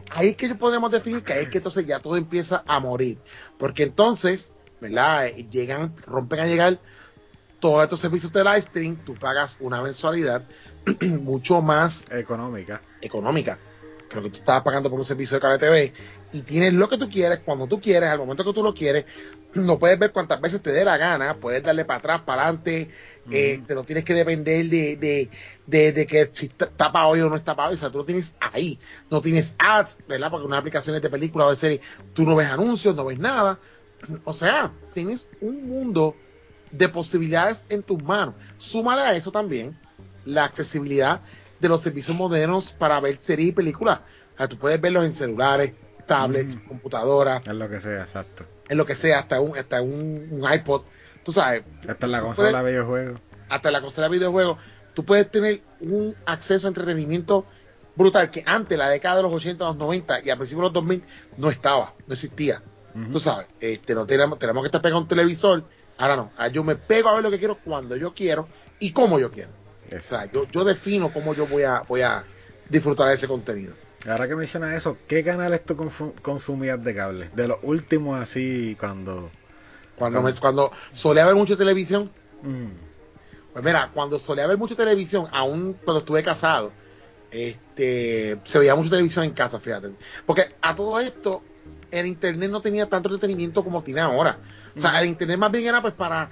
Ahí 0.09 0.29
es 0.29 0.35
que 0.35 0.53
podemos 0.55 0.91
definir 0.91 1.23
que 1.23 1.31
ahí 1.31 1.43
es 1.43 1.49
que 1.49 1.59
entonces 1.59 1.85
ya 1.85 1.99
todo 1.99 2.17
empieza 2.17 2.61
a 2.67 2.81
morir. 2.81 3.19
Porque 3.57 3.83
entonces, 3.83 4.53
¿verdad? 4.81 5.27
Llegan, 5.49 5.95
rompen 6.05 6.41
a 6.41 6.45
llegar 6.45 6.81
todos 7.61 7.83
estos 7.83 7.99
servicios 8.01 8.33
de 8.33 8.43
live 8.43 8.61
stream, 8.61 8.97
tú 8.97 9.13
pagas 9.13 9.55
una 9.61 9.81
mensualidad 9.81 10.43
mucho 11.01 11.61
más 11.61 12.05
económica. 12.11 12.81
Económica. 12.99 13.57
Creo 14.09 14.23
que 14.23 14.29
tú 14.31 14.39
estabas 14.39 14.63
pagando 14.63 14.89
por 14.89 14.99
un 14.99 15.05
servicio 15.05 15.37
de 15.37 15.41
cable 15.41 15.57
TV 15.57 15.93
y 16.33 16.41
tienes 16.41 16.73
lo 16.73 16.89
que 16.89 16.97
tú 16.97 17.09
quieres, 17.09 17.39
cuando 17.39 17.67
tú 17.67 17.79
quieres, 17.79 18.09
al 18.09 18.17
momento 18.17 18.43
que 18.43 18.51
tú 18.51 18.63
lo 18.63 18.73
quieres, 18.73 19.05
no 19.53 19.79
puedes 19.79 19.99
ver 19.99 20.11
cuántas 20.11 20.41
veces 20.41 20.61
te 20.61 20.71
dé 20.71 20.83
la 20.83 20.97
gana, 20.97 21.35
puedes 21.35 21.61
darle 21.63 21.85
para 21.85 21.99
atrás, 21.99 22.21
para 22.21 22.43
adelante, 22.43 22.89
eh, 23.29 23.61
te 23.65 23.75
lo 23.75 23.83
tienes 23.83 24.03
que 24.03 24.13
depender 24.13 24.65
de, 24.65 25.29
de, 25.67 25.91
de, 25.91 26.05
que 26.05 26.29
si 26.33 26.47
está 26.47 26.91
para 26.91 27.07
hoy 27.07 27.21
o 27.21 27.29
no 27.29 27.35
está 27.35 27.55
para 27.55 27.69
hoy, 27.69 27.75
o 27.75 27.77
sea, 27.77 27.89
tú 27.89 27.99
lo 27.99 28.05
tienes 28.05 28.35
ahí, 28.39 28.79
no 29.09 29.21
tienes 29.21 29.55
ads, 29.59 29.99
¿verdad? 30.07 30.31
Porque 30.31 30.47
unas 30.47 30.59
aplicaciones 30.59 31.01
de 31.01 31.09
película 31.09 31.45
o 31.45 31.49
de 31.49 31.55
serie, 31.55 31.81
tú 32.13 32.23
no 32.23 32.35
ves 32.35 32.49
anuncios, 32.49 32.95
no 32.95 33.05
ves 33.05 33.19
nada, 33.19 33.59
o 34.23 34.33
sea, 34.33 34.71
tienes 34.93 35.29
un 35.41 35.67
mundo 35.67 36.15
de 36.71 36.89
posibilidades 36.89 37.65
en 37.69 37.83
tus 37.83 38.01
manos. 38.03 38.35
Súmale 38.57 39.01
a 39.01 39.15
eso 39.15 39.31
también 39.31 39.77
la 40.25 40.45
accesibilidad 40.45 41.21
de 41.59 41.69
los 41.69 41.81
servicios 41.81 42.15
modernos 42.17 42.71
para 42.71 42.99
ver 42.99 43.17
series 43.19 43.49
y 43.49 43.51
películas. 43.51 43.99
O 44.35 44.37
sea, 44.37 44.47
tú 44.47 44.57
puedes 44.57 44.79
verlos 44.81 45.05
en 45.05 45.13
celulares, 45.13 45.73
tablets, 46.07 46.57
computadoras. 46.67 47.45
En 47.47 47.59
lo 47.59 47.69
que 47.69 47.79
sea, 47.79 48.01
exacto. 48.01 48.45
En 48.69 48.77
lo 48.77 48.85
que 48.85 48.95
sea, 48.95 49.19
hasta 49.19 49.39
un, 49.41 49.57
hasta 49.57 49.81
un, 49.81 50.43
iPod. 50.51 50.83
Tú 51.23 51.31
sabes. 51.31 51.63
Hasta 51.87 52.07
la 52.07 52.21
consola 52.21 52.63
de 52.63 52.71
videojuegos. 52.71 53.19
Hasta 53.49 53.71
la 53.71 53.81
consola 53.81 54.07
de 54.07 54.17
videojuegos. 54.17 54.57
Tú 54.93 55.05
puedes 55.05 55.29
tener 55.29 55.61
un 55.79 56.15
acceso 56.25 56.67
a 56.67 56.69
entretenimiento 56.69 57.45
brutal 57.95 58.29
que 58.29 58.43
antes, 58.45 58.77
la 58.77 58.89
década 58.89 59.17
de 59.17 59.23
los 59.23 59.33
80, 59.33 59.63
los 59.63 59.77
90 59.77 60.21
y 60.25 60.29
a 60.29 60.35
principios 60.35 60.61
de 60.61 60.63
los 60.63 60.73
2000 60.73 61.03
no 61.37 61.49
estaba, 61.49 61.93
no 62.07 62.13
existía. 62.13 62.61
Tú 63.11 63.21
sabes, 63.21 63.47
este, 63.61 63.95
no 63.95 64.05
tenemos, 64.05 64.37
tenemos 64.37 64.63
que 64.63 64.67
estar 64.67 64.81
pegado 64.81 64.99
a 64.99 65.01
un 65.03 65.07
televisor 65.07 65.63
Ahora 66.01 66.15
no, 66.15 66.31
ahora 66.35 66.47
yo 66.47 66.63
me 66.63 66.75
pego 66.75 67.09
a 67.09 67.13
ver 67.13 67.21
lo 67.21 67.29
que 67.29 67.37
quiero 67.37 67.59
cuando 67.63 67.95
yo 67.95 68.11
quiero 68.15 68.47
y 68.79 68.91
como 68.91 69.19
yo 69.19 69.31
quiero. 69.31 69.51
O 69.95 70.01
sea, 70.01 70.31
yo, 70.31 70.47
yo 70.49 70.63
defino 70.63 71.13
cómo 71.13 71.35
yo 71.35 71.45
voy 71.45 71.61
a, 71.61 71.81
voy 71.87 72.01
a 72.01 72.23
disfrutar 72.69 73.07
de 73.09 73.13
ese 73.13 73.27
contenido. 73.27 73.75
Ahora 74.09 74.27
que 74.27 74.35
mencionas 74.35 74.73
eso, 74.73 74.97
¿qué 75.07 75.23
canales 75.23 75.63
tú 75.63 75.77
consumías 76.23 76.83
de 76.83 76.95
cable? 76.95 77.29
De 77.35 77.47
los 77.47 77.59
últimos 77.61 78.19
así 78.19 78.75
cuando... 78.79 79.29
Cuando, 79.95 80.23
me, 80.23 80.33
cuando 80.33 80.71
solía 80.93 81.23
ver 81.23 81.35
mucha 81.35 81.55
televisión. 81.55 82.09
Mm. 82.41 82.71
Pues 83.53 83.63
mira, 83.63 83.91
cuando 83.93 84.17
solía 84.17 84.47
ver 84.47 84.57
mucha 84.57 84.75
televisión, 84.75 85.27
aún 85.31 85.77
cuando 85.83 85.99
estuve 85.99 86.23
casado, 86.23 86.71
este, 87.29 88.39
se 88.43 88.57
veía 88.57 88.73
mucha 88.73 88.89
televisión 88.89 89.23
en 89.23 89.31
casa, 89.31 89.59
fíjate. 89.59 89.91
Porque 90.25 90.55
a 90.61 90.75
todo 90.75 90.99
esto, 90.99 91.43
el 91.91 92.07
internet 92.07 92.49
no 92.49 92.61
tenía 92.61 92.87
tanto 92.87 93.09
entretenimiento 93.09 93.63
como 93.63 93.83
tiene 93.83 94.01
ahora. 94.01 94.39
O 94.75 94.79
sea, 94.79 95.01
el 95.01 95.09
internet 95.09 95.37
más 95.37 95.51
bien 95.51 95.65
era 95.65 95.81
pues 95.81 95.93
para 95.93 96.29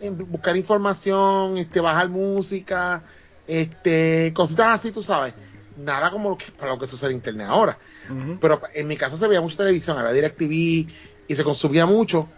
eh, 0.00 0.10
buscar 0.10 0.56
información, 0.56 1.58
este, 1.58 1.80
bajar 1.80 2.08
música, 2.08 3.02
este, 3.46 4.32
cositas 4.34 4.80
así, 4.80 4.92
tú 4.92 5.02
sabes. 5.02 5.34
Nada 5.76 6.10
como 6.10 6.30
lo 6.30 6.38
que, 6.38 6.46
para 6.52 6.72
lo 6.72 6.78
que 6.78 6.84
usa 6.84 7.08
el 7.08 7.14
internet 7.14 7.46
ahora. 7.48 7.78
Pero 8.40 8.60
en 8.74 8.86
mi 8.86 8.96
casa 8.96 9.16
se 9.16 9.26
veía 9.26 9.40
mucha 9.40 9.56
televisión, 9.56 9.98
había 9.98 10.12
DirecTV 10.12 10.86
y 11.28 11.34
se 11.34 11.44
consumía 11.44 11.86
mucho. 11.86 12.28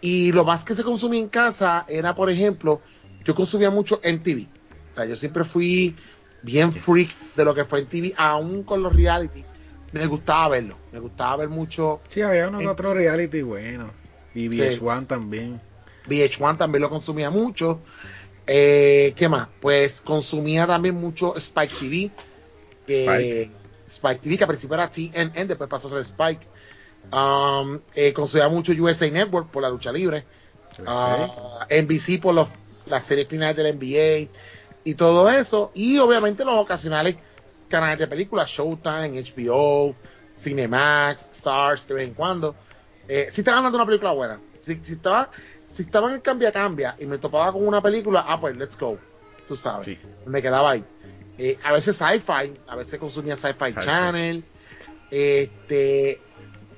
Y 0.00 0.32
lo 0.32 0.44
más 0.44 0.64
que 0.64 0.74
se 0.74 0.82
consumía 0.82 1.20
en 1.20 1.28
casa 1.28 1.84
era, 1.88 2.14
por 2.14 2.30
ejemplo, 2.30 2.82
yo 3.24 3.34
consumía 3.34 3.70
mucho 3.70 4.00
en 4.02 4.20
TV. 4.22 4.46
O 4.92 4.94
sea, 4.94 5.04
yo 5.04 5.16
siempre 5.16 5.44
fui 5.44 5.96
bien 6.42 6.72
freak 6.72 7.10
de 7.36 7.44
lo 7.44 7.54
que 7.54 7.64
fue 7.64 7.80
en 7.80 7.86
TV, 7.86 8.14
aún 8.16 8.62
con 8.62 8.82
los 8.82 8.94
reality. 8.94 9.44
me 9.92 10.06
gustaba 10.06 10.48
verlo. 10.48 10.76
Me 10.92 10.98
gustaba 10.98 11.36
ver 11.36 11.48
mucho. 11.48 12.00
Sí, 12.08 12.22
había 12.22 12.48
uno 12.48 12.70
otro 12.70 12.94
reality 12.94 13.42
bueno. 13.42 13.90
Y 14.36 14.48
VH1 14.48 15.06
también. 15.06 15.60
VH1 16.06 16.58
también 16.58 16.82
lo 16.82 16.90
consumía 16.90 17.30
mucho. 17.30 17.80
Eh, 18.46 19.14
¿Qué 19.16 19.28
más? 19.28 19.48
Pues 19.60 20.00
consumía 20.00 20.66
también 20.66 20.94
mucho 20.94 21.34
Spike 21.36 21.74
TV. 21.80 22.10
Spike. 22.86 23.50
Spike 23.88 24.20
TV, 24.20 24.36
que 24.36 24.44
al 24.44 24.48
principio 24.48 24.74
era 24.74 24.90
TNN, 24.90 25.48
después 25.48 25.70
pasó 25.70 25.88
a 25.88 25.90
ser 25.90 26.00
Spike. 26.00 26.46
Um, 27.12 27.80
eh, 27.94 28.12
consumía 28.12 28.48
mucho 28.48 28.72
USA 28.72 29.10
Network 29.10 29.50
por 29.50 29.62
la 29.62 29.70
lucha 29.70 29.90
libre. 29.90 30.24
Uh, 30.80 31.64
NBC 31.70 32.20
por 32.20 32.34
los, 32.34 32.48
las 32.84 33.04
series 33.04 33.28
finales 33.28 33.56
del 33.56 33.74
NBA 33.76 34.30
y 34.84 34.94
todo 34.94 35.30
eso. 35.30 35.70
Y 35.74 35.98
obviamente 35.98 36.44
los 36.44 36.58
ocasionales 36.58 37.16
canales 37.68 37.98
de 37.98 38.06
películas, 38.06 38.50
Showtime, 38.50 39.22
HBO, 39.22 39.94
Cinemax, 40.34 41.30
Stars, 41.32 41.88
de 41.88 41.94
vez 41.94 42.08
en 42.08 42.14
cuando. 42.14 42.54
Eh, 43.08 43.28
si 43.30 43.40
estaban 43.40 43.58
hablando 43.58 43.78
de 43.78 43.82
una 43.82 43.86
película 43.86 44.12
buena, 44.12 44.40
si, 44.60 44.80
si 44.82 44.94
estaba 44.94 45.30
si 45.68 45.82
estaba 45.82 46.12
en 46.12 46.20
cambia 46.20 46.52
cambia 46.52 46.96
y 46.98 47.06
me 47.06 47.18
topaba 47.18 47.52
con 47.52 47.66
una 47.66 47.80
película, 47.80 48.24
ah 48.26 48.40
pues 48.40 48.56
let's 48.56 48.78
go, 48.78 48.98
tú 49.46 49.56
sabes, 49.56 49.98
me 50.24 50.40
quedaba 50.40 50.72
ahí. 50.72 50.84
Eh, 51.38 51.58
a 51.64 51.72
veces 51.72 51.96
sci-fi, 51.96 52.54
a 52.66 52.76
veces 52.76 52.98
consumía 52.98 53.36
sci-fi 53.36 53.74
channel. 53.74 54.44
Este, 55.10 56.20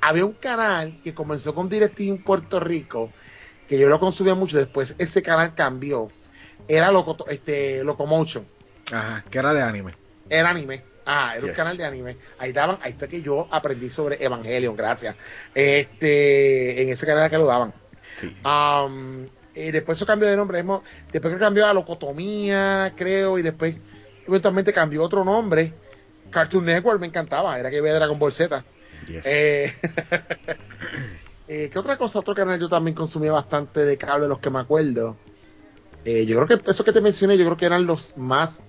había 0.01 0.24
un 0.24 0.33
canal 0.33 0.99
que 1.03 1.14
comenzó 1.14 1.55
con 1.55 1.68
DirecTV 1.68 2.09
en 2.09 2.22
Puerto 2.22 2.61
Rico, 2.61 3.12
que 3.68 3.79
yo 3.79 3.89
lo 3.89 4.01
consumía 4.01 4.35
mucho, 4.35 4.59
después 4.59 4.97
ese 4.99 5.22
canal 5.22 5.55
cambió, 5.55 6.11
era 6.66 6.91
Loco, 6.91 7.24
este, 7.29 7.85
Locomotion. 7.85 8.47
Ajá, 8.93 9.24
que 9.31 9.39
era 9.39 9.53
de 9.53 9.62
anime. 9.62 9.95
Era 10.29 10.51
anime. 10.51 10.83
Ah, 11.11 11.33
era 11.35 11.47
un 11.47 11.55
canal 11.55 11.75
de 11.75 11.87
anime. 11.87 12.19
Ahí 12.39 12.53
daban, 12.53 12.77
ahí 12.83 12.93
fue 12.93 13.09
que 13.09 13.23
yo 13.23 13.49
aprendí 13.51 13.89
sobre 13.89 14.23
Evangelion, 14.23 14.77
gracias. 14.77 15.17
Este, 15.55 16.83
en 16.83 16.91
ese 16.91 17.07
canal 17.07 17.31
que 17.31 17.39
lo 17.39 17.47
daban. 17.47 17.73
Sí. 18.21 18.37
Um, 18.45 19.27
y 19.55 19.71
después 19.71 19.97
eso 19.97 20.05
cambió 20.05 20.29
de 20.29 20.37
nombre. 20.37 20.63
Después 21.11 21.33
que 21.33 21.41
cambió 21.41 21.67
a 21.67 21.73
Locotomía, 21.73 22.93
creo, 22.95 23.39
y 23.39 23.43
después 23.43 23.75
eventualmente 24.27 24.71
cambió 24.75 25.03
otro 25.03 25.25
nombre. 25.25 25.73
Cartoon 26.31 26.67
Network 26.67 27.01
me 27.01 27.07
encantaba, 27.07 27.59
era 27.59 27.71
que 27.71 27.81
veía 27.81 27.95
Dragon 27.95 28.19
Ball 28.19 28.33
Z. 28.35 28.63
Eh, 29.09 29.73
eh, 31.49 31.71
¿Qué 31.73 31.79
otra 31.79 31.97
cosa? 31.97 32.19
Otro 32.19 32.35
canal 32.35 32.61
yo 32.61 32.69
también 32.69 32.95
consumía 32.95 33.33
bastante 33.33 33.87
de 33.87 33.97
cable, 33.97 34.29
los 34.29 34.41
que 34.41 34.51
me 34.51 34.59
acuerdo. 34.59 35.17
Eh, 36.05 36.27
yo 36.27 36.37
creo 36.45 36.61
que 36.61 36.71
eso 36.71 36.85
que 36.85 36.93
te 36.93 37.01
mencioné, 37.01 37.39
yo 37.39 37.47
creo 37.47 37.57
que 37.57 37.65
eran 37.65 37.87
los 37.87 38.15
más 38.19 38.65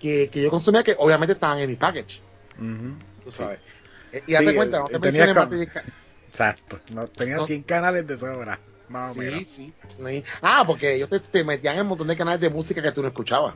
que, 0.00 0.30
yo 0.32 0.50
consumía, 0.50 0.82
que 0.82 0.94
obviamente 0.98 1.32
estaban 1.34 1.58
en 1.58 1.70
mi 1.70 1.76
package. 1.76 2.22
Tú 3.24 3.30
sabes. 3.30 3.58
y 4.26 4.34
hazte 4.34 4.54
cuenta, 4.54 4.80
no 4.80 4.86
te 4.86 4.98
mencioné 4.98 5.34
más 5.34 5.48
Exacto, 6.28 6.80
no, 6.90 7.08
tenía 7.08 7.40
100 7.40 7.62
canales 7.62 8.06
de 8.06 8.18
sobra. 8.18 8.60
Más 8.88 9.16
o 9.16 9.20
sí, 9.20 9.44
sí. 9.44 9.74
Ah, 10.42 10.64
porque 10.66 10.94
ellos 10.94 11.08
te, 11.30 11.44
metían 11.44 11.76
en 11.76 11.82
un 11.82 11.88
montón 11.88 12.06
de 12.06 12.16
canales 12.16 12.40
de 12.40 12.50
música 12.50 12.82
que 12.82 12.92
tú 12.92 13.02
no 13.02 13.08
escuchabas. 13.08 13.54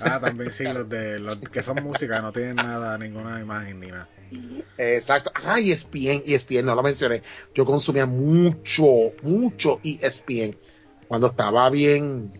Ah, 0.00 0.18
también 0.20 0.50
sí, 0.50 0.64
los 0.72 0.88
de 0.88 1.20
los 1.20 1.38
que 1.38 1.62
son 1.62 1.82
música, 1.82 2.20
no 2.20 2.32
tienen 2.32 2.56
nada, 2.56 2.98
ninguna 2.98 3.40
imagen 3.40 3.80
ni 3.80 3.86
nada. 3.86 4.08
Exacto. 4.76 5.30
Ah, 5.46 5.58
ESPN, 5.58 6.24
ESPN, 6.26 6.66
no 6.66 6.74
lo 6.74 6.82
mencioné. 6.82 7.22
Yo 7.54 7.64
consumía 7.64 8.06
mucho, 8.06 9.12
mucho 9.22 9.80
ESPN 9.84 10.56
cuando 11.10 11.26
estaba 11.26 11.68
bien, 11.70 12.39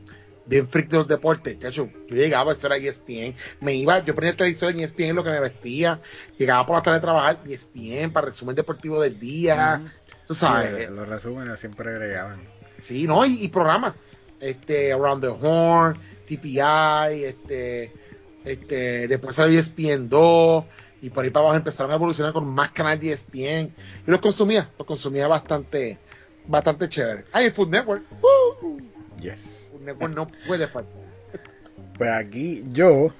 bien 0.50 0.68
freak 0.68 0.88
de 0.88 0.98
los 0.98 1.08
deportes. 1.08 1.58
yo 1.70 1.88
llegaba, 2.08 2.52
esto 2.52 2.66
era 2.66 2.76
ESPN. 2.76 3.34
Me 3.60 3.74
iba, 3.74 4.04
yo 4.04 4.14
ponía 4.14 4.30
el 4.30 4.36
televisor 4.36 4.72
en 4.72 4.80
ESPN 4.80 5.14
lo 5.14 5.24
que 5.24 5.30
me 5.30 5.40
vestía. 5.40 6.00
Llegaba 6.36 6.66
por 6.66 6.76
la 6.76 6.82
tarde 6.82 6.98
a 6.98 7.00
trabajar 7.00 7.40
ESPN 7.46 8.12
para 8.12 8.26
resumen 8.26 8.56
deportivo 8.56 9.00
del 9.00 9.18
día. 9.18 9.92
Tú 10.26 10.34
sabes. 10.34 10.90
los 10.90 11.08
resúmenes 11.08 11.60
siempre 11.60 11.90
agregaban. 11.90 12.40
Sí, 12.80 13.06
no, 13.06 13.24
y, 13.24 13.44
y 13.44 13.48
programas. 13.48 13.94
Este, 14.40 14.92
Around 14.92 15.22
the 15.22 15.28
Horn, 15.28 15.98
TPI, 16.26 17.24
este, 17.24 17.92
este, 18.44 19.06
después 19.06 19.36
salió 19.36 19.58
ESPN 19.58 20.08
2 20.08 20.64
y 21.02 21.10
por 21.10 21.24
ahí 21.24 21.30
para 21.30 21.44
abajo 21.44 21.56
empezaron 21.56 21.92
a 21.92 21.94
evolucionar 21.94 22.32
con 22.32 22.48
más 22.48 22.72
canales 22.72 23.00
de 23.00 23.12
ESPN 23.12 23.72
y 24.06 24.10
los 24.10 24.20
consumía, 24.20 24.68
los 24.78 24.86
consumía 24.86 25.28
bastante, 25.28 25.98
bastante 26.46 26.88
chévere. 26.88 27.26
Ah, 27.32 27.42
el 27.42 27.52
Food 27.52 27.68
Network, 27.68 28.02
yes. 29.20 29.59
Network 29.80 30.14
no 30.14 30.28
puede 30.46 30.66
faltar. 30.66 31.02
Pues 31.96 32.10
aquí 32.10 32.64
yo, 32.72 33.12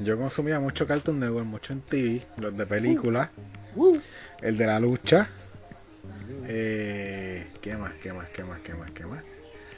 yo 0.00 0.18
consumía 0.18 0.60
mucho 0.60 0.86
Cartoon 0.86 1.20
Network, 1.20 1.46
mucho 1.46 1.72
en 1.72 1.80
TV, 1.82 2.26
los 2.36 2.56
de 2.56 2.66
películas, 2.66 3.30
el 4.40 4.56
de 4.56 4.66
la 4.66 4.80
lucha, 4.80 5.28
eh, 6.48 7.46
¿qué 7.60 7.76
más, 7.76 7.94
qué 7.96 8.12
más, 8.12 8.28
qué 8.30 8.44
más, 8.44 8.60
qué 8.60 8.74
más, 8.74 8.90
qué 8.92 9.06
más? 9.06 9.24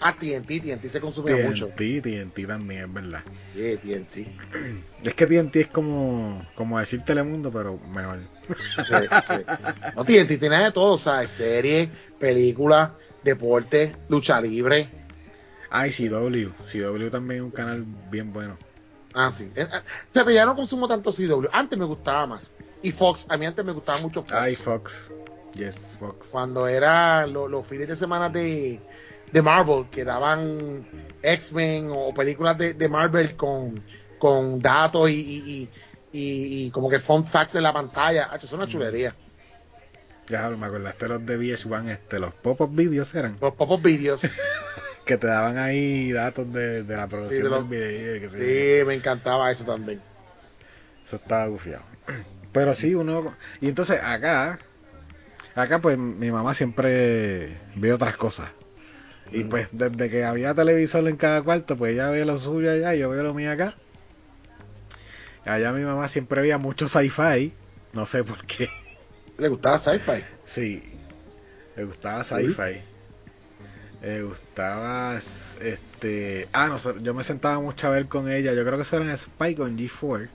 Ah, 0.01 0.15
TNT, 0.17 0.61
TNT 0.61 0.85
se 0.87 1.01
consumía 1.01 1.37
mucho. 1.37 1.69
TNT, 1.71 2.03
TNT 2.03 2.47
también, 2.47 2.83
es 2.83 2.93
verdad. 2.93 3.25
Sí, 3.55 3.77
TNT. 3.77 4.29
Es 5.05 5.15
que 5.15 5.27
TNT 5.27 5.57
es 5.57 5.69
como, 5.69 6.45
como 6.55 6.79
decir 6.79 7.05
Telemundo, 7.05 7.53
pero 7.53 7.79
mejor. 7.79 8.21
Sí, 8.87 8.95
sí. 9.27 9.35
No, 9.97 10.05
TNT 10.05 10.39
tiene 10.39 10.63
de 10.63 10.73
todo, 10.73 10.99
¿sabes? 10.99 11.31
Series, 11.31 11.89
películas, 12.19 12.91
deporte, 13.25 13.97
lucha 14.09 14.41
libre. 14.41 14.98
Ah, 15.71 15.87
y 15.87 15.91
CW. 15.91 16.51
CW 16.65 17.11
también 17.11 17.41
es 17.41 17.45
un 17.45 17.51
canal 17.51 17.85
bien 18.11 18.33
bueno. 18.33 18.57
Ah, 19.15 19.31
sí. 19.31 19.51
Fíjate, 20.13 20.35
ya 20.35 20.45
no 20.45 20.57
consumo 20.57 20.89
tanto 20.89 21.13
CW. 21.13 21.49
Antes 21.53 21.79
me 21.79 21.85
gustaba 21.85 22.27
más. 22.27 22.55
Y 22.83 22.93
Fox, 22.93 23.27
a 23.29 23.37
mí 23.37 23.47
antes 23.47 23.65
me 23.65 23.73
gustaba 23.73 23.99
mucho 23.99 24.23
Fox. 24.23 24.33
Ah, 24.33 24.51
y 24.51 24.57
Fox. 24.57 25.13
Yes, 25.55 25.97
Fox. 25.99 26.29
Cuando 26.31 26.69
era 26.69 27.27
los 27.27 27.67
fines 27.67 27.89
de 27.89 27.97
semana 27.97 28.29
de 28.29 28.81
de 29.33 29.43
Marvel, 29.43 29.87
que 29.91 30.05
daban 30.05 30.87
X-Men 31.23 31.89
o 31.91 32.13
películas 32.15 32.57
de, 32.59 32.89
Marvel 32.89 33.37
con, 33.37 33.83
con 34.19 34.61
datos 34.61 35.11
y, 35.11 35.69
y, 36.13 36.71
como 36.71 36.89
que 36.89 37.01
fun 37.01 37.25
facts 37.25 37.55
en 37.55 37.63
la 37.63 37.73
pantalla. 37.73 38.31
es 38.35 38.53
una 38.53 38.67
mm. 38.67 38.69
chulería. 38.69 39.15
Ya, 40.29 40.51
me 40.51 40.67
acordaste 40.67 41.09
los 41.09 41.25
de 41.25 41.39
VH1, 41.39 41.89
este, 41.89 42.19
los 42.19 42.35
pop-up 42.35 42.75
videos 42.75 43.15
eran. 43.15 43.39
Los 43.41 43.55
pop-up 43.55 43.83
videos. 43.83 44.23
que 45.09 45.17
te 45.17 45.27
daban 45.27 45.57
ahí 45.57 46.13
datos 46.13 46.53
de, 46.53 46.85
la 46.85 47.09
producción 47.09 47.51
del 47.51 47.65
video. 47.65 48.31
sí, 48.31 48.85
me 48.87 48.93
encantaba 48.93 49.51
eso 49.51 49.65
también. 49.65 50.03
Eso 51.07 51.17
estaba 51.17 51.47
gufiado. 51.47 51.83
Pero 52.53 52.75
sí, 52.75 52.95
uno... 52.95 53.35
Y 53.63 53.71
entonces 53.71 54.01
acá, 54.03 54.59
acá 55.55 55.81
pues 55.81 55.97
mi 55.97 56.31
mamá 56.31 56.55
siempre 56.55 57.57
ve 57.75 57.95
otras 57.95 58.19
cosas. 58.19 58.51
Y 59.33 59.45
pues 59.45 59.69
desde 59.73 60.11
que 60.11 60.25
había 60.25 60.55
televisor 60.55 61.09
en 61.09 61.17
cada 61.17 61.41
cuarto, 61.41 61.79
pues 61.79 61.95
ella 61.95 62.11
ve 62.11 62.27
lo 62.27 62.39
suyo 62.39 62.71
allá 62.71 62.95
y 62.95 62.99
yo 62.99 63.09
veo 63.09 63.23
lo 63.23 63.33
mío 63.33 63.51
acá. 63.51 63.73
Allá 65.47 65.73
mi 65.73 65.85
mamá 65.85 66.09
siempre 66.09 66.43
veía 66.43 66.59
mucho 66.59 66.87
sci-fi, 66.87 67.55
no 67.95 68.07
sé 68.07 68.25
por 68.25 68.45
qué. 68.45 68.69
¿Le 69.39 69.49
gustaba 69.49 69.79
sci-fi? 69.79 70.23
Sí, 70.45 70.83
le 71.77 71.85
gustaba 71.85 72.25
sci-fi. 72.25 72.98
Le 74.03 74.23
gustaba 74.23 75.17
este 75.17 76.49
ah 76.53 76.69
no 76.69 76.99
yo 77.01 77.15
me 77.15 77.25
sentaba 77.25 77.61
mucho 77.61 77.89
a 77.89 77.91
ver 77.91 78.07
con 78.07 78.31
ella 78.31 78.53
yo 78.55 78.65
creo 78.65 78.77
que 78.77 78.83
eso 78.83 78.97
era 78.97 79.05
en 79.05 79.11
Spike 79.11 79.61
o 79.61 79.67
en 79.67 79.77
G4 79.77 80.29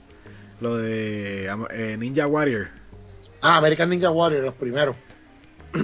lo 0.60 0.76
de 0.76 1.46
eh, 1.70 1.96
Ninja 1.98 2.26
Warrior 2.26 2.68
ah 3.40 3.56
American 3.56 3.88
Ninja 3.88 4.10
Warrior 4.10 4.44
los 4.44 4.54
primeros 4.54 4.96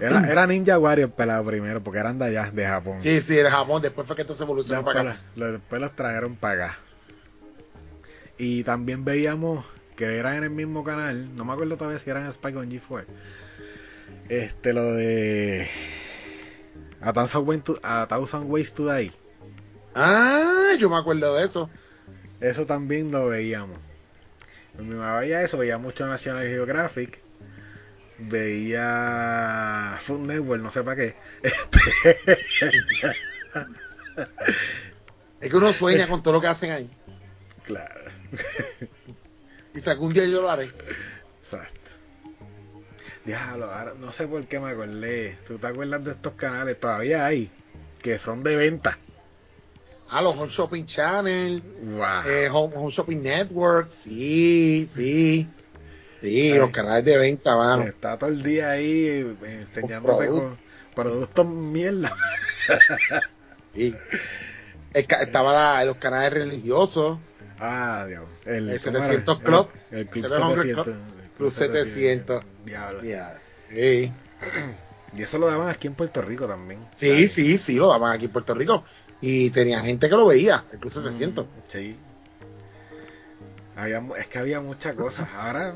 era, 0.01 0.21
era 0.31 0.47
Ninja 0.47 0.79
Warrior 0.79 1.11
pelado 1.11 1.45
primero, 1.45 1.83
porque 1.83 1.99
eran 1.99 2.19
de 2.19 2.27
allá, 2.27 2.51
de 2.51 2.67
Japón. 2.67 3.01
Sí, 3.01 3.21
sí, 3.21 3.35
de 3.35 3.51
Japón, 3.51 3.83
después 3.83 4.07
fue 4.07 4.17
que 4.17 4.23
esto 4.23 4.35
se 4.35 4.45
evolucionó 4.45 4.85
para 4.85 5.01
acá. 5.01 5.21
después 5.35 5.81
los 5.81 5.97
trajeron 5.97 6.37
para 6.37 6.65
acá. 6.65 6.79
Y 8.39 8.65
también 8.65 9.05
veíamos 9.05 9.65
que 9.97 10.05
eran 10.17 10.37
en 10.37 10.45
el 10.45 10.51
mismo 10.51 10.85
canal, 10.85 11.35
no 11.35 11.45
me 11.45 11.53
acuerdo 11.53 11.77
todavía 11.77 11.99
si 11.99 12.09
eran 12.09 12.27
Spike 12.27 12.57
o 12.57 12.63
en 12.63 12.71
G4. 12.71 13.05
Este, 14.29 14.73
lo 14.73 14.95
de. 14.95 15.69
A 17.03 17.13
Thousand, 17.13 17.49
Ways 17.49 17.65
to, 17.65 17.79
a 17.83 18.07
Thousand 18.07 18.51
Ways 18.51 18.73
to 18.75 18.87
Die. 18.87 19.13
Ah, 19.95 20.75
yo 20.79 20.91
me 20.91 20.97
acuerdo 20.97 21.35
de 21.35 21.45
eso. 21.45 21.71
Eso 22.41 22.67
también 22.67 23.11
lo 23.11 23.29
veíamos. 23.29 23.79
Mi 24.79 24.95
mamá 24.95 25.21
veía 25.21 25.43
eso, 25.43 25.59
veía 25.59 25.79
mucho 25.79 26.07
National 26.07 26.47
Geographic 26.47 27.21
veía 28.29 29.99
Food 30.01 30.21
Network, 30.21 30.63
no 30.63 30.71
sé 30.71 30.83
para 30.83 30.97
qué. 30.97 31.17
es 35.41 35.51
que 35.51 35.57
uno 35.57 35.73
sueña 35.73 36.07
con 36.09 36.23
todo 36.23 36.35
lo 36.35 36.41
que 36.41 36.47
hacen 36.49 36.71
ahí. 36.71 36.91
Claro. 37.65 38.11
y 39.75 39.81
si 39.81 39.91
algún 39.91 40.13
día 40.13 40.27
yo 40.27 40.43
lo 40.43 40.51
haré. 40.51 40.71
Exacto. 41.39 41.80
Diablo, 43.25 43.69
no 43.99 44.13
sé 44.13 44.27
por 44.27 44.47
qué 44.47 44.59
me 44.61 44.71
acordé. 44.71 45.39
¿Tú 45.47 45.59
te 45.59 45.67
acuerdas 45.67 46.03
de 46.05 46.13
estos 46.13 46.33
canales? 46.35 46.79
Todavía 46.81 47.27
hay. 47.27 47.51
Que 48.03 48.19
son 48.19 48.43
de 48.43 48.57
venta. 48.57 48.99
Ah, 50.09 50.23
los 50.23 50.37
Home 50.37 50.49
Shopping 50.49 50.87
Channel. 50.87 51.63
Eh, 52.27 52.49
Home, 52.51 52.75
Home 52.77 52.91
Shopping 52.91 53.23
Network. 53.23 53.91
Sí, 53.91 54.89
sí. 54.91 55.49
Sí, 56.21 56.55
los 56.55 56.71
canales 56.71 57.05
de 57.05 57.17
venta, 57.17 57.57
mano. 57.57 57.85
Está 57.85 58.19
todo 58.19 58.31
el 58.31 58.43
día 58.43 58.71
ahí 58.71 59.07
eh, 59.07 59.37
enseñándote 59.43 60.27
con 60.27 60.59
productos 60.95 61.47
mierda. 61.47 62.15
sí. 63.75 63.95
Estaba 64.93 65.53
la, 65.53 65.85
los 65.85 65.97
canales 65.97 66.33
religiosos. 66.33 67.19
Ah, 67.59 68.05
Dios. 68.09 68.25
El, 68.47 68.81
700 68.81 69.39
Club. 69.41 69.69
El, 69.91 70.09
Club 70.09 70.29
700. 70.29 70.85
Club 70.85 70.97
700. 71.49 72.45
Diablo. 72.65 73.01
Sí. 73.71 74.13
Y 75.17 75.23
eso 75.23 75.39
lo 75.39 75.49
daban 75.49 75.69
aquí 75.69 75.89
en 75.89 75.95
Puerto 75.95 76.23
Rico 76.23 76.47
también. 76.47 76.87
Sí, 76.93 77.29
sí, 77.29 77.59
sí, 77.59 77.75
lo 77.75 77.89
daban 77.89 78.13
aquí 78.13 78.27
en 78.27 78.31
Puerto 78.31 78.55
Rico. 78.55 78.85
Y 79.21 79.51
tenía 79.51 79.81
gente 79.81 80.09
que 80.09 80.17
lo 80.17 80.27
veía, 80.27 80.65
el 80.73 80.79
Club 80.79 80.93
700. 80.93 81.47
Mm, 81.47 81.49
sí. 81.69 81.97
Había, 83.77 84.03
es 84.19 84.27
que 84.29 84.39
había 84.39 84.61
muchas 84.61 84.95
cosas. 84.95 85.29
Ahora, 85.35 85.75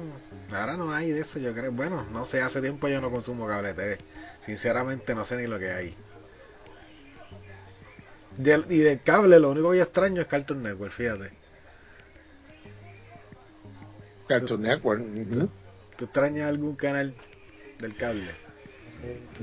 ahora 0.52 0.76
no 0.76 0.92
hay 0.92 1.10
de 1.10 1.20
eso, 1.20 1.38
yo 1.38 1.52
creo. 1.52 1.72
Bueno, 1.72 2.06
no 2.12 2.24
sé, 2.24 2.42
hace 2.42 2.60
tiempo 2.60 2.88
yo 2.88 3.00
no 3.00 3.10
consumo 3.10 3.46
cable 3.46 3.74
TV. 3.74 3.98
Sinceramente 4.40 5.14
no 5.14 5.24
sé 5.24 5.36
ni 5.36 5.46
lo 5.46 5.58
que 5.58 5.72
hay. 5.72 5.96
y 8.38 8.78
del 8.78 9.00
cable 9.02 9.40
lo 9.40 9.50
único 9.50 9.70
que 9.72 9.78
yo 9.78 9.82
extraño 9.82 10.20
es 10.20 10.28
Cartoon 10.28 10.62
Network, 10.62 10.92
fíjate. 10.92 11.43
Cartoon 14.26 14.62
Network. 14.62 15.02
¿Tú 15.96 16.04
extrañas 16.04 16.48
algún 16.48 16.74
canal 16.74 17.14
del 17.78 17.96
cable? 17.96 18.30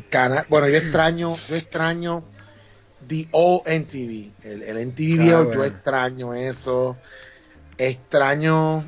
Canal, 0.09 0.45
bueno, 0.49 0.67
yo 0.67 0.77
extraño, 0.77 1.37
yo 1.47 1.55
extraño 1.55 2.23
The 3.07 3.27
Old 3.31 3.67
NTV, 3.67 4.31
el, 4.43 4.63
el 4.63 4.77
NTV 4.77 5.21
ah, 5.33 5.47
yo 5.53 5.63
extraño 5.65 6.33
eso, 6.33 6.97
extraño, 7.77 8.87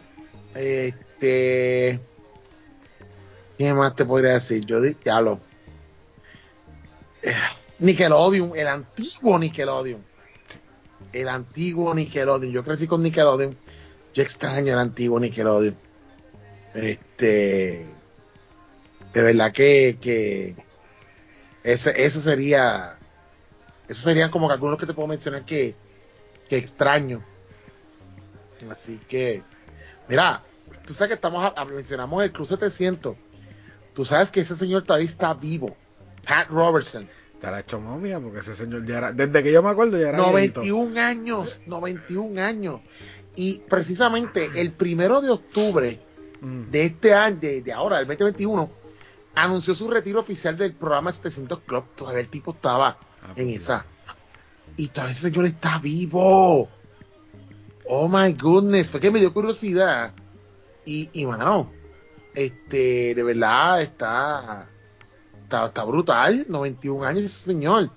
este, 0.54 2.00
¿qué 3.58 3.74
más 3.74 3.96
te 3.96 4.06
podría 4.06 4.34
decir? 4.34 4.66
Yo 4.66 4.78
ya 5.04 5.22
lo, 5.22 5.40
eh, 7.22 7.34
Nickelodeon, 7.80 8.54
el 8.56 8.68
antiguo 8.68 9.40
Nickelodeon, 9.40 10.04
el 11.12 11.28
antiguo 11.28 11.94
Nickelodeon, 11.94 12.54
yo 12.54 12.64
crecí 12.64 12.88
con 12.88 13.02
Nickelodeon, 13.04 13.58
yo 14.14 14.24
extraño 14.24 14.74
el 14.74 14.80
antiguo 14.80 15.20
Nickelodeon, 15.20 15.76
este, 16.74 17.86
de 19.14 19.22
verdad 19.22 19.52
que, 19.52 19.98
que 20.02 20.56
ese, 21.64 22.04
eso 22.04 22.20
sería, 22.20 22.98
eso 23.88 24.04
serían 24.04 24.32
como 24.32 24.48
que 24.48 24.54
algunos 24.54 24.78
que 24.78 24.86
te 24.86 24.94
puedo 24.94 25.08
mencionar 25.08 25.46
que, 25.46 25.76
que 26.50 26.58
extraño. 26.58 27.24
Así 28.70 29.00
que, 29.08 29.44
mira, 30.08 30.42
tú 30.86 30.94
sabes 30.94 31.10
que 31.10 31.16
estamos, 31.16 31.54
mencionamos 31.68 32.24
el 32.24 32.32
Cruz 32.32 32.50
700. 32.50 33.16
Tú 33.94 34.06
sabes 34.06 34.32
que 34.32 34.42
ese 34.42 34.56
señor 34.56 34.84
todavía 34.84 35.06
está 35.06 35.34
vivo. 35.34 35.76
Pat 36.26 36.50
Robertson. 36.50 37.08
Estará 37.34 37.60
hecho 37.60 37.80
momia 37.80 38.20
porque 38.22 38.40
ese 38.40 38.56
señor 38.56 38.86
ya 38.86 39.00
era, 39.00 39.12
desde 39.12 39.44
que 39.44 39.52
yo 39.52 39.62
me 39.62 39.70
acuerdo 39.70 40.00
ya 40.00 40.10
era 40.10 40.18
91 40.18 41.00
años, 41.00 41.62
91 41.66 42.42
años. 42.42 42.80
Y 43.36 43.60
precisamente 43.70 44.50
el 44.56 44.72
primero 44.72 45.20
de 45.20 45.30
octubre 45.30 46.00
mm. 46.44 46.70
de 46.70 46.86
este 46.86 47.14
año, 47.14 47.38
de, 47.40 47.74
ahora, 47.74 48.00
el 48.00 48.08
2021, 48.08 48.70
anunció 49.36 49.74
su 49.74 49.90
retiro 49.90 50.20
oficial 50.20 50.58
del 50.58 50.74
programa 50.74 51.12
700 51.12 51.60
Club. 51.62 51.86
Todavía 51.96 52.22
el 52.22 52.30
tipo 52.30 52.52
estaba 52.52 52.98
ah, 53.22 53.34
en 53.36 53.48
pues 53.48 53.62
esa. 53.62 53.86
Y 54.78 54.88
todavía 54.90 55.12
ese 55.12 55.30
señor 55.30 55.46
está 55.46 55.80
vivo. 55.80 56.70
Oh 57.86 58.08
my 58.08 58.34
goodness, 58.34 58.90
fue 58.90 59.00
que 59.00 59.12
me 59.12 59.20
dio 59.20 59.34
curiosidad. 59.34 60.14
Y, 60.86 61.10
y 61.14 61.26
mano, 61.26 61.72
este, 62.34 63.16
de 63.16 63.24
verdad 63.24 63.82
está, 63.82 64.68
está, 65.44 65.84
brutal. 65.86 66.46
91 66.48 67.06
años 67.06 67.24
ese 67.24 67.44
señor. 67.44 67.92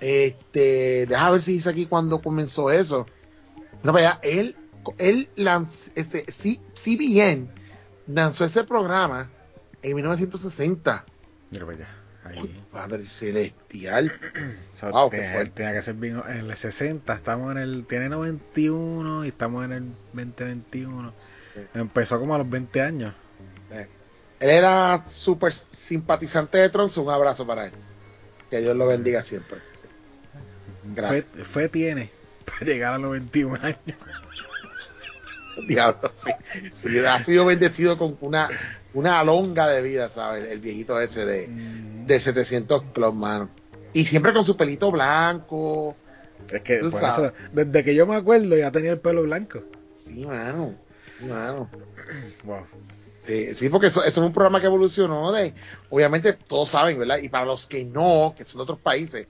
Este, 0.00 1.06
deja 1.06 1.30
ver 1.30 1.42
si 1.42 1.52
dice 1.52 1.70
aquí 1.70 1.86
cuando 1.86 2.20
comenzó 2.20 2.70
eso. 2.70 3.06
No, 3.82 3.92
vaya, 3.92 4.18
él, 4.22 4.56
él 4.98 5.28
lanzó, 5.36 5.90
este, 5.94 6.24
CBN 6.24 7.61
lanzó 8.06 8.44
ese 8.44 8.64
programa 8.64 9.30
en 9.82 9.94
1960. 9.94 11.04
Mira 11.50 11.66
para 11.66 11.78
allá. 11.78 11.88
Ahí. 12.24 12.64
Padre 12.70 13.06
celestial. 13.06 14.12
wow, 14.82 15.10
tenía, 15.10 15.50
tenía, 15.50 15.72
que 15.72 15.82
ser 15.82 15.94
bien 15.94 16.22
en 16.28 16.38
el 16.38 16.56
60, 16.56 17.12
estamos 17.12 17.52
en 17.52 17.58
el, 17.58 17.84
tiene 17.86 18.08
91 18.08 19.24
y 19.24 19.28
estamos 19.28 19.64
en 19.64 19.72
el 19.72 19.88
2021. 20.14 21.12
Empezó 21.74 22.18
como 22.18 22.34
a 22.34 22.38
los 22.38 22.48
20 22.48 22.80
años. 22.80 23.14
Él 23.70 24.50
era 24.50 25.04
súper 25.06 25.52
simpatizante 25.52 26.58
de 26.58 26.68
Trump, 26.68 26.90
un 26.96 27.10
abrazo 27.10 27.46
para 27.46 27.66
él. 27.66 27.72
Que 28.50 28.60
Dios 28.60 28.76
lo 28.76 28.86
bendiga 28.86 29.22
siempre. 29.22 29.58
Gracias. 30.94 31.26
Fue, 31.46 31.68
tiene 31.68 32.10
para 32.44 32.66
llegar 32.66 32.94
a 32.94 32.98
los 32.98 33.12
21 33.12 33.54
años. 33.62 33.98
Diablo, 35.68 36.10
sí. 36.12 36.30
Ha 37.06 37.22
sido 37.22 37.44
bendecido 37.44 37.98
con 37.98 38.16
una, 38.20 38.48
una 38.94 39.22
longa 39.24 39.68
de 39.68 39.82
vida, 39.82 40.10
¿sabes? 40.10 40.50
El 40.50 40.60
viejito 40.60 41.00
ese 41.00 41.24
de, 41.24 41.48
mm. 41.48 42.06
del 42.06 42.20
700 42.20 42.82
Club, 42.92 43.14
mano. 43.14 43.50
Y 43.92 44.04
siempre 44.04 44.32
con 44.32 44.44
su 44.44 44.56
pelito 44.56 44.90
blanco. 44.90 45.96
Es 46.50 46.62
que 46.62 46.78
por 46.78 47.02
eso, 47.02 47.32
desde 47.52 47.84
que 47.84 47.94
yo 47.94 48.06
me 48.06 48.16
acuerdo 48.16 48.56
ya 48.56 48.72
tenía 48.72 48.92
el 48.92 49.00
pelo 49.00 49.22
blanco. 49.22 49.62
Sí, 49.90 50.26
mano. 50.26 50.74
Sí, 51.18 51.26
mano. 51.26 51.70
Wow. 52.44 52.66
Sí, 53.20 53.68
porque 53.70 53.86
eso, 53.86 54.02
es 54.02 54.16
un 54.16 54.32
programa 54.32 54.60
que 54.60 54.66
evolucionó 54.66 55.30
de, 55.30 55.54
obviamente 55.90 56.32
todos 56.32 56.70
saben, 56.70 56.98
¿verdad? 56.98 57.18
Y 57.18 57.28
para 57.28 57.44
los 57.44 57.68
que 57.68 57.84
no, 57.84 58.34
que 58.36 58.44
son 58.44 58.58
de 58.58 58.62
otros 58.64 58.80
países, 58.80 59.28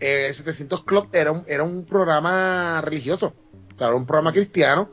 eh, 0.00 0.30
700 0.32 0.84
Club 0.84 1.08
era 1.12 1.32
un, 1.32 1.44
era 1.46 1.62
un 1.62 1.84
programa 1.84 2.80
religioso, 2.80 3.34
o 3.74 3.76
sea, 3.76 3.88
era 3.88 3.96
un 3.96 4.06
programa 4.06 4.32
cristiano. 4.32 4.90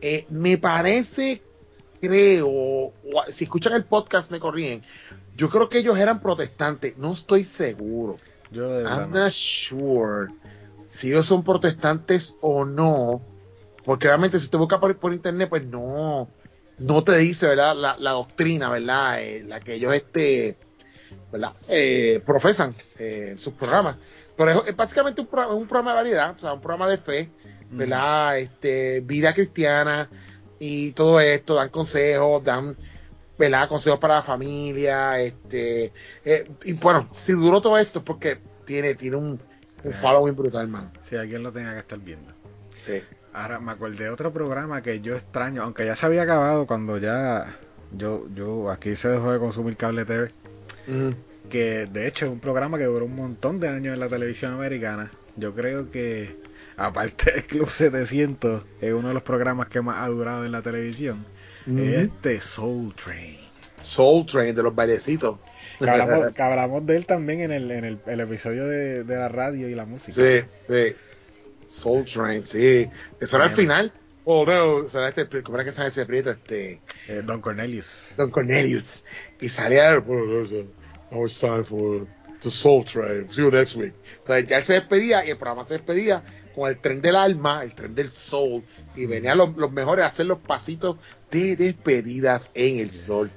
Eh, 0.00 0.26
me 0.30 0.58
parece, 0.58 1.42
creo, 2.00 2.92
si 3.28 3.44
escuchan 3.44 3.72
el 3.74 3.84
podcast 3.84 4.30
me 4.30 4.40
corrigen, 4.40 4.82
yo 5.36 5.48
creo 5.48 5.68
que 5.68 5.78
ellos 5.78 5.98
eran 5.98 6.20
protestantes, 6.20 6.96
no 6.96 7.12
estoy 7.12 7.44
seguro. 7.44 8.16
Yo 8.50 8.68
de 8.68 8.84
I'm 8.84 9.10
not 9.10 9.32
sure 9.32 10.28
si 10.86 11.10
ellos 11.10 11.26
son 11.26 11.42
protestantes 11.42 12.36
o 12.40 12.64
no, 12.64 13.22
porque 13.84 14.08
obviamente 14.08 14.38
si 14.38 14.44
usted 14.44 14.58
busca 14.58 14.80
por, 14.80 14.96
por 14.98 15.12
internet, 15.12 15.48
pues 15.48 15.64
no, 15.64 16.28
no 16.78 17.04
te 17.04 17.18
dice, 17.18 17.48
¿verdad? 17.48 17.74
La, 17.98 18.10
doctrina, 18.12 18.70
¿verdad? 18.70 19.20
Eh, 19.20 19.44
la 19.46 19.60
que 19.60 19.74
ellos, 19.74 19.94
este, 19.94 20.56
¿verdad? 21.32 21.54
Eh, 21.68 22.22
profesan 22.24 22.74
eh, 22.98 23.30
en 23.32 23.38
sus 23.38 23.54
programas. 23.54 23.96
Pero 24.36 24.64
es, 24.64 24.76
básicamente 24.76 25.20
un, 25.20 25.28
un, 25.28 25.66
programa 25.66 25.90
de 25.90 25.96
variedad, 25.96 26.34
o 26.36 26.38
sea, 26.38 26.52
un 26.52 26.60
programa 26.60 26.88
de 26.88 26.98
fe, 26.98 27.30
¿verdad? 27.76 28.38
Este, 28.38 29.00
vida 29.00 29.32
cristiana 29.32 30.08
y 30.58 30.92
todo 30.92 31.20
esto, 31.20 31.54
dan 31.54 31.68
consejos, 31.68 32.42
dan, 32.44 32.76
¿verdad? 33.38 33.68
Consejos 33.68 33.98
para 33.98 34.16
la 34.16 34.22
familia, 34.22 35.20
este, 35.20 35.92
y 36.64 36.72
bueno, 36.74 37.08
si 37.12 37.32
duró 37.32 37.60
todo 37.60 37.78
esto 37.78 37.98
es 38.00 38.04
porque 38.04 38.38
tiene, 38.64 38.94
tiene 38.94 39.16
un, 39.16 39.40
un 39.82 39.92
following 39.92 40.34
brutal, 40.34 40.68
man. 40.68 40.92
Si 41.02 41.16
alguien 41.16 41.42
lo 41.42 41.52
tenía 41.52 41.72
que 41.72 41.80
estar 41.80 41.98
viendo. 41.98 42.32
Sí. 42.84 43.02
Ahora 43.32 43.58
me 43.58 43.72
acordé 43.72 44.04
de 44.04 44.10
otro 44.10 44.32
programa 44.32 44.82
que 44.82 45.00
yo 45.00 45.14
extraño, 45.14 45.62
aunque 45.62 45.84
ya 45.84 45.96
se 45.96 46.06
había 46.06 46.22
acabado 46.22 46.66
cuando 46.66 46.98
ya 46.98 47.58
yo, 47.96 48.26
yo 48.34 48.70
aquí 48.70 48.96
se 48.96 49.08
dejó 49.08 49.32
de 49.32 49.38
consumir 49.38 49.76
cable 49.76 50.04
TV. 50.04 50.30
Que 51.50 51.86
de 51.86 52.06
hecho 52.06 52.26
es 52.26 52.32
un 52.32 52.40
programa 52.40 52.78
que 52.78 52.84
duró 52.84 53.04
un 53.04 53.14
montón 53.14 53.60
de 53.60 53.68
años 53.68 53.94
en 53.94 54.00
la 54.00 54.08
televisión 54.08 54.54
americana. 54.54 55.10
Yo 55.36 55.54
creo 55.54 55.90
que, 55.90 56.36
aparte 56.76 57.32
del 57.32 57.44
Club 57.44 57.70
700, 57.70 58.62
es 58.80 58.92
uno 58.92 59.08
de 59.08 59.14
los 59.14 59.22
programas 59.22 59.68
que 59.68 59.80
más 59.80 59.96
ha 59.98 60.08
durado 60.08 60.44
en 60.44 60.52
la 60.52 60.62
televisión. 60.62 61.24
Este 61.66 62.40
Soul 62.40 62.94
Train. 62.94 63.38
Soul 63.80 64.26
Train, 64.26 64.54
de 64.54 64.62
los 64.62 64.74
bailecitos. 64.74 65.38
Que 65.78 65.88
hablamos, 65.88 66.86
de 66.86 66.96
él 66.96 67.06
también 67.06 67.40
en 67.40 67.52
el, 67.52 67.70
en 67.70 68.00
el, 68.06 68.20
episodio 68.20 68.66
de, 68.66 69.04
de, 69.04 69.16
la 69.16 69.28
radio 69.28 69.68
y 69.68 69.74
la 69.74 69.86
música. 69.86 70.12
Sí, 70.12 70.46
sí. 70.68 70.96
Soul 71.64 72.04
Train, 72.04 72.44
sí. 72.44 72.88
Eso 73.20 73.36
era 73.36 73.46
el 73.46 73.52
final. 73.52 73.92
Oh 74.26 74.46
no, 74.46 74.76
o 74.76 74.86
este, 74.86 75.42
¿cómo 75.42 75.58
era 75.58 75.66
que 75.66 75.72
sale 75.72 75.88
ese 75.88 76.06
prieto? 76.06 76.30
Este, 76.30 76.80
eh, 77.08 77.22
Don 77.24 77.42
Cornelius. 77.42 78.14
Don 78.16 78.30
Cornelius. 78.30 79.04
Y 79.38 79.50
salía, 79.50 80.00
now 80.00 81.24
it's 81.24 81.38
time 81.38 81.62
for 81.62 82.06
the 82.40 82.50
Soul 82.50 82.84
Train. 82.84 83.28
See 83.28 83.42
you 83.42 83.50
next 83.50 83.76
week. 83.76 83.92
Entonces 84.20 84.46
ya 84.46 84.56
él 84.56 84.64
se 84.64 84.72
despedía 84.74 85.26
y 85.26 85.30
el 85.30 85.36
programa 85.36 85.66
se 85.66 85.74
despedía 85.74 86.22
con 86.54 86.68
el 86.68 86.78
tren 86.78 87.00
del 87.00 87.16
alma, 87.16 87.62
el 87.62 87.74
tren 87.74 87.94
del 87.94 88.10
soul. 88.10 88.64
Y 88.96 89.06
venían 89.06 89.38
los, 89.38 89.56
los 89.56 89.72
mejores 89.72 90.04
a 90.04 90.08
hacer 90.08 90.26
los 90.26 90.38
pasitos 90.38 90.96
de 91.30 91.56
despedidas 91.56 92.52
en 92.54 92.78
el 92.78 92.90
Soul. 92.90 93.30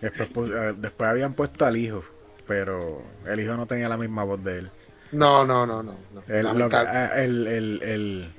Después, 0.00 0.50
eh, 0.50 0.74
después 0.76 1.08
habían 1.08 1.34
puesto 1.34 1.64
al 1.64 1.76
hijo, 1.76 2.04
pero 2.48 3.02
el 3.26 3.40
hijo 3.40 3.54
no 3.54 3.66
tenía 3.66 3.88
la 3.88 3.96
misma 3.96 4.24
voz 4.24 4.42
de 4.42 4.58
él. 4.58 4.70
No, 5.12 5.46
no, 5.46 5.64
no, 5.66 5.82
no. 5.82 5.96
El, 6.26 7.46
el, 7.46 7.82
el, 7.82 8.34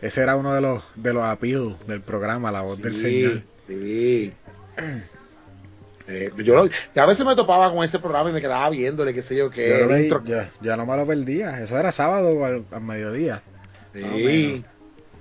ese 0.00 0.22
era 0.22 0.36
uno 0.36 0.54
de 0.54 0.60
los 0.60 0.84
de 0.94 1.12
los 1.12 1.40
del 1.86 2.00
programa, 2.02 2.52
la 2.52 2.60
voz 2.62 2.80
del 2.80 2.94
señor. 2.94 3.42
Sí. 3.66 4.32
Eh, 6.10 6.30
yo 6.38 6.64
a 6.96 7.06
veces 7.06 7.24
me 7.24 7.36
topaba 7.36 7.72
con 7.72 7.84
ese 7.84 8.00
programa 8.00 8.30
y 8.30 8.32
me 8.32 8.40
quedaba 8.40 8.68
viéndole, 8.68 9.14
qué 9.14 9.22
sé 9.22 9.36
yo, 9.36 9.48
qué. 9.48 9.68
Yo 9.68 9.78
lo 9.86 9.88
veí, 9.88 10.10
ya, 10.24 10.50
ya, 10.60 10.76
no 10.76 10.84
me 10.84 10.96
lo 10.96 11.06
perdía. 11.06 11.60
Eso 11.62 11.78
era 11.78 11.92
sábado 11.92 12.44
al, 12.44 12.64
al 12.72 12.80
mediodía. 12.80 13.42
Sí. 13.94 14.64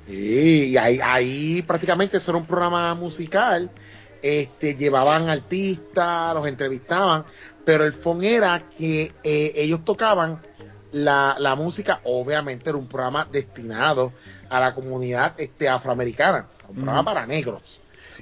sí. 0.07 0.69
Y 0.71 0.77
ahí, 0.77 0.99
ahí 1.03 1.61
prácticamente 1.61 2.17
eso 2.17 2.31
era 2.31 2.39
un 2.39 2.47
programa 2.47 2.95
musical. 2.95 3.69
Este, 4.21 4.75
llevaban 4.75 5.29
artistas, 5.29 6.33
los 6.33 6.47
entrevistaban, 6.47 7.23
pero 7.63 7.85
el 7.85 7.93
fondo 7.93 8.25
era 8.25 8.67
que 8.77 9.13
eh, 9.23 9.53
ellos 9.55 9.85
tocaban 9.85 10.41
la, 10.91 11.35
la, 11.39 11.55
música, 11.55 12.01
obviamente 12.03 12.69
era 12.69 12.77
un 12.77 12.87
programa 12.87 13.27
destinado 13.31 14.11
a 14.49 14.59
la 14.59 14.73
comunidad 14.73 15.39
este, 15.39 15.69
afroamericana, 15.69 16.47
un 16.67 16.75
programa 16.75 17.05
para 17.05 17.25
negros. 17.27 17.79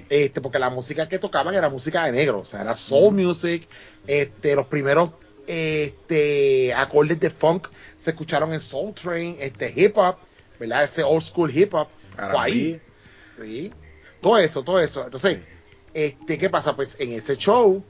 Este, 0.10 0.42
porque 0.42 0.60
la 0.60 0.70
música 0.70 1.08
que 1.08 1.20
tocaban 1.20 1.56
era 1.56 1.70
música 1.70 2.06
de 2.06 2.12
negros, 2.12 2.42
o 2.42 2.46
sea, 2.46 2.62
era 2.62 2.76
soul 2.76 3.14
music, 3.14 3.68
este, 4.06 4.56
los 4.56 4.68
primeros 4.68 5.12
este, 5.48 6.74
acordes 6.74 7.20
de 7.20 7.30
funk 7.30 7.70
se 7.98 8.12
escucharon 8.12 8.54
en 8.54 8.60
Soul 8.60 8.94
Train, 8.94 9.38
este 9.40 9.74
hip 9.76 9.98
hop, 9.98 10.18
¿verdad? 10.60 10.84
Ese 10.84 11.04
old 11.04 11.24
school 11.24 11.50
hip 11.50 11.74
hop, 11.74 11.88
fue 12.16 12.40
ahí. 12.40 12.82
Sí. 13.40 13.74
Todo 14.22 14.38
eso, 14.38 14.64
todo 14.64 14.80
eso. 14.80 15.06
Entonces, 15.06 15.40
este, 15.94 16.38
¿qué 16.38 16.50
pasa? 16.50 16.76
Pues 16.76 17.00
en 17.00 17.14
ese 17.14 17.38
show, 17.38 17.84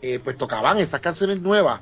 eh, 0.00 0.18
pues 0.22 0.36
tocaban 0.36 0.78
esas 0.78 1.00
canciones 1.00 1.40
nuevas 1.40 1.80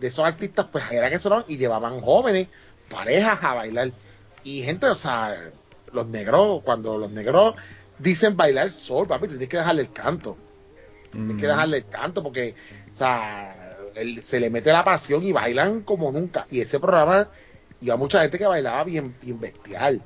de 0.00 0.08
esos 0.08 0.24
artistas, 0.24 0.66
pues 0.72 0.90
era 0.90 1.10
que 1.10 1.18
sonaban 1.18 1.44
y 1.46 1.58
llevaban 1.58 2.00
jóvenes, 2.00 2.48
parejas 2.88 3.38
a 3.42 3.54
bailar. 3.54 3.92
Y 4.42 4.62
gente, 4.62 4.86
o 4.86 4.94
sea, 4.94 5.50
los 5.92 6.06
negros, 6.06 6.62
cuando 6.62 6.96
los 6.96 7.10
negros 7.10 7.54
dicen 8.00 8.36
bailar 8.36 8.70
sol, 8.70 9.06
papi, 9.06 9.28
tienes 9.28 9.48
que 9.48 9.56
dejarle 9.58 9.82
el 9.82 9.92
canto. 9.92 10.36
Tienes 11.10 11.36
que 11.40 11.46
dejarle 11.46 11.78
el 11.78 11.88
canto 11.88 12.22
porque, 12.22 12.54
o 12.92 12.96
sea, 12.96 13.76
se 14.22 14.40
le 14.40 14.50
mete 14.50 14.72
la 14.72 14.84
pasión 14.84 15.22
y 15.24 15.32
bailan 15.32 15.82
como 15.82 16.12
nunca. 16.12 16.46
Y 16.50 16.60
ese 16.60 16.78
programa, 16.78 17.28
iba 17.80 17.96
mucha 17.96 18.22
gente 18.22 18.38
que 18.38 18.46
bailaba 18.46 18.84
bien, 18.84 19.16
bien 19.20 19.40
bestial. 19.40 20.02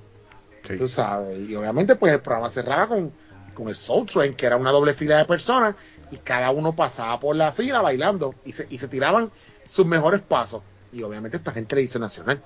Tú 0.79 0.89
sabes. 0.89 1.39
Y 1.49 1.55
obviamente, 1.55 1.95
pues 1.97 2.13
el 2.13 2.21
programa 2.21 2.49
cerraba 2.49 2.89
con, 2.89 3.13
con 3.53 3.69
el 3.69 3.77
Soul 3.77 4.07
Train, 4.07 4.35
que 4.35 4.47
era 4.47 4.57
una 4.57 4.71
doble 4.71 4.95
fila 4.95 5.19
de 5.19 5.27
personas, 5.27 5.75
y 6.11 6.17
cada 6.17 6.51
uno 6.51 6.75
pasaba 6.75 7.21
por 7.21 7.37
la 7.37 7.53
fila 7.53 7.83
bailando 7.83 8.35
y 8.45 8.53
se, 8.53 8.67
y 8.71 8.79
se 8.79 8.89
tiraban 8.89 9.31
sus 9.67 9.85
mejores 9.85 10.23
pasos. 10.23 10.63
Y 10.93 11.03
obviamente 11.03 11.37
esta 11.37 11.53
gente 11.53 11.77
le 11.77 11.83
hizo 11.83 11.99
nacional. 11.99 12.43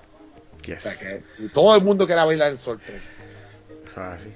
O 0.59 0.79
sea, 0.79 0.97
que 0.97 1.23
todo 1.53 1.75
el 1.75 1.81
mundo 1.81 2.05
quería 2.05 2.25
bailar 2.25 2.51
el 2.51 2.57
Soul 2.57 2.79
Train. 2.79 3.01
Ah, 3.95 4.17
sí. 4.21 4.29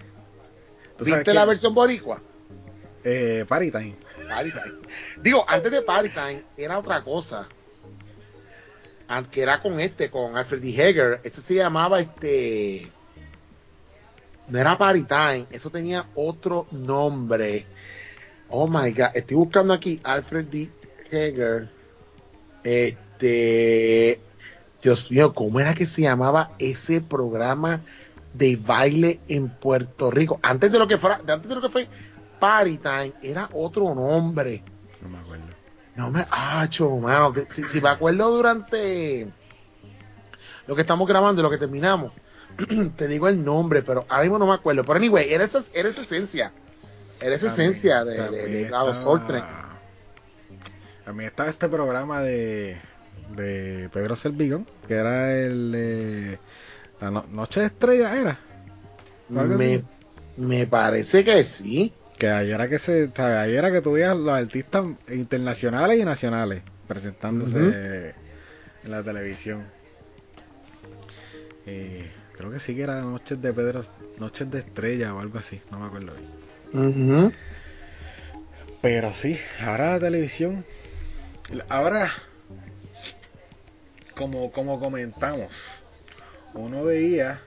¿Viste 1.03 1.33
la 1.33 1.45
versión 1.45 1.73
boricua? 1.73 2.21
Eh, 3.03 3.45
Party 3.47 3.71
Time. 3.71 3.95
Digo, 5.21 5.45
antes 5.47 5.71
de 5.71 5.81
Party 5.81 6.09
Time 6.09 6.43
era 6.57 6.79
otra 6.79 7.03
cosa. 7.03 7.47
Que 9.29 9.41
era 9.41 9.61
con 9.61 9.79
este, 9.79 10.09
con 10.09 10.35
Alfred 10.35 10.61
D. 10.61 10.69
Heger. 10.69 11.19
Este 11.23 11.41
se 11.41 11.55
llamaba 11.55 11.99
este. 11.99 12.89
No 14.47 14.59
era 14.59 14.77
Party 14.77 15.03
Time, 15.03 15.45
eso 15.51 15.69
tenía 15.69 16.07
otro 16.15 16.67
nombre. 16.71 17.65
Oh 18.49 18.67
my 18.67 18.91
god, 18.91 19.09
estoy 19.13 19.37
buscando 19.37 19.73
aquí 19.73 20.01
Alfred 20.03 20.45
D. 20.45 20.69
Heger. 21.11 21.69
Este. 22.63 24.19
Dios 24.81 25.11
mío, 25.11 25.33
¿cómo 25.33 25.59
era 25.59 25.73
que 25.73 25.85
se 25.85 26.01
llamaba 26.01 26.51
ese 26.59 26.99
programa? 26.99 27.81
De 28.33 28.55
baile 28.55 29.19
en 29.27 29.49
Puerto 29.49 30.11
Rico. 30.11 30.39
Antes 30.41 30.71
de 30.71 30.79
lo 30.79 30.87
que 30.87 30.97
fuera, 30.97 31.21
antes 31.27 31.47
de 31.47 31.55
lo 31.55 31.61
que 31.61 31.69
fue 31.69 31.87
Party 32.39 32.77
Time, 32.77 33.13
era 33.21 33.49
otro 33.53 33.93
nombre. 33.93 34.63
No 35.01 35.09
me 35.09 35.19
acuerdo. 35.19 35.43
No 35.95 36.09
me, 36.09 36.25
ah, 36.31 36.67
mano, 37.01 37.33
si, 37.49 37.63
si, 37.65 37.79
me 37.79 37.89
acuerdo 37.89 38.31
durante 38.31 39.27
lo 40.65 40.75
que 40.75 40.81
estamos 40.81 41.07
grabando 41.07 41.41
y 41.41 41.43
lo 41.43 41.51
que 41.51 41.59
terminamos, 41.59 42.11
te 42.97 43.07
digo 43.07 43.27
el 43.27 43.45
nombre, 43.45 43.83
pero 43.83 44.03
ahora 44.09 44.23
mismo 44.23 44.39
no 44.39 44.47
me 44.47 44.53
acuerdo. 44.53 44.83
Pero 44.83 44.97
anyway, 44.97 45.31
era 45.31 45.43
esa, 45.43 45.61
era 45.73 45.89
esa 45.89 46.01
esencia. 46.01 46.51
Era 47.21 47.35
esa 47.35 47.47
esencia 47.47 48.03
de, 48.03 48.29
de, 48.29 48.47
de, 48.47 48.69
los 48.69 49.05
A 49.05 51.13
mí 51.13 51.23
estaba 51.23 51.49
este 51.49 51.69
programa 51.69 52.21
de, 52.21 52.81
de 53.35 53.89
Pedro 53.93 54.15
Servigón, 54.15 54.67
que 54.87 54.95
era 54.95 55.31
el 55.31 56.39
la 57.11 57.23
Noche 57.31 57.61
de 57.61 57.65
Estrella 57.67 58.19
era. 58.19 58.39
Me, 59.29 59.83
me, 60.37 60.67
parece 60.67 61.23
que 61.23 61.43
sí. 61.43 61.93
Que 62.17 62.29
ayer 62.29 62.53
era 62.53 62.69
que 62.69 62.79
se, 62.79 63.11
ayer 63.15 63.57
era 63.57 63.71
que 63.71 63.81
tuvías 63.81 64.15
los 64.15 64.33
artistas 64.33 64.85
internacionales 65.09 65.99
y 65.99 66.05
nacionales 66.05 66.61
presentándose 66.87 68.13
en 68.83 68.91
la 68.91 69.03
televisión. 69.03 69.65
Eh, 71.65 72.11
creo 72.37 72.51
que 72.51 72.59
sí 72.59 72.75
que 72.75 72.83
era 72.83 73.01
Noches 73.01 73.41
de 73.41 73.53
Pedro, 73.53 73.83
Noches 74.19 74.49
de 74.51 74.59
Estrella 74.59 75.13
o 75.15 75.19
algo 75.19 75.39
así, 75.39 75.61
no 75.71 75.79
me 75.79 75.87
acuerdo 75.87 76.13
bien. 76.73 77.33
Pero 78.81 79.13
sí, 79.13 79.39
ahora 79.61 79.91
la 79.91 79.99
televisión, 79.99 80.65
ahora 81.69 82.11
como, 84.15 84.51
como 84.51 84.79
comentamos, 84.79 85.82
uno 86.53 86.83
veía 86.83 87.41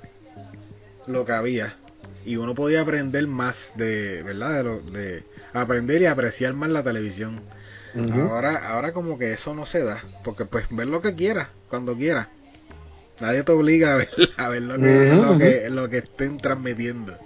lo 1.06 1.24
que 1.24 1.32
había 1.32 1.76
y 2.24 2.36
uno 2.36 2.54
podía 2.54 2.80
aprender 2.80 3.26
más 3.28 3.74
de, 3.76 4.22
¿verdad? 4.24 4.54
De, 4.54 4.64
lo, 4.64 4.80
de 4.80 5.24
aprender 5.52 6.02
y 6.02 6.06
apreciar 6.06 6.54
más 6.54 6.70
la 6.70 6.82
televisión. 6.82 7.40
Ahora, 8.28 8.68
ahora 8.68 8.92
como 8.92 9.16
que 9.16 9.32
eso 9.32 9.54
no 9.54 9.64
se 9.64 9.82
da, 9.82 10.04
porque 10.22 10.44
pues 10.44 10.66
ver 10.68 10.86
lo 10.86 11.00
que 11.00 11.14
quieras, 11.14 11.48
cuando 11.70 11.96
quieras. 11.96 12.28
Nadie 13.20 13.42
te 13.42 13.52
obliga 13.52 13.94
a 13.94 13.96
ver, 13.96 14.10
a 14.36 14.48
ver 14.50 14.62
lo, 14.62 14.76
que, 14.76 15.14
lo, 15.14 15.38
que, 15.38 15.70
lo 15.70 15.88
que 15.88 15.98
estén 15.98 16.36
transmitiendo. 16.36 17.18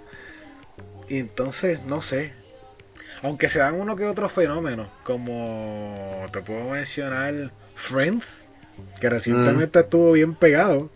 Y 1.09 1.17
entonces, 1.17 1.81
no 1.87 2.01
sé. 2.01 2.31
Aunque 3.21 3.49
se 3.49 3.59
dan 3.59 3.75
uno 3.75 3.97
que 3.97 4.05
otro 4.05 4.29
fenómeno, 4.29 4.89
como 5.03 6.25
te 6.31 6.41
puedo 6.41 6.69
mencionar 6.69 7.51
Friends, 7.75 8.47
que 8.99 9.09
recientemente 9.09 9.81
estuvo 9.81 10.13
bien 10.13 10.35
pegado. 10.35 10.89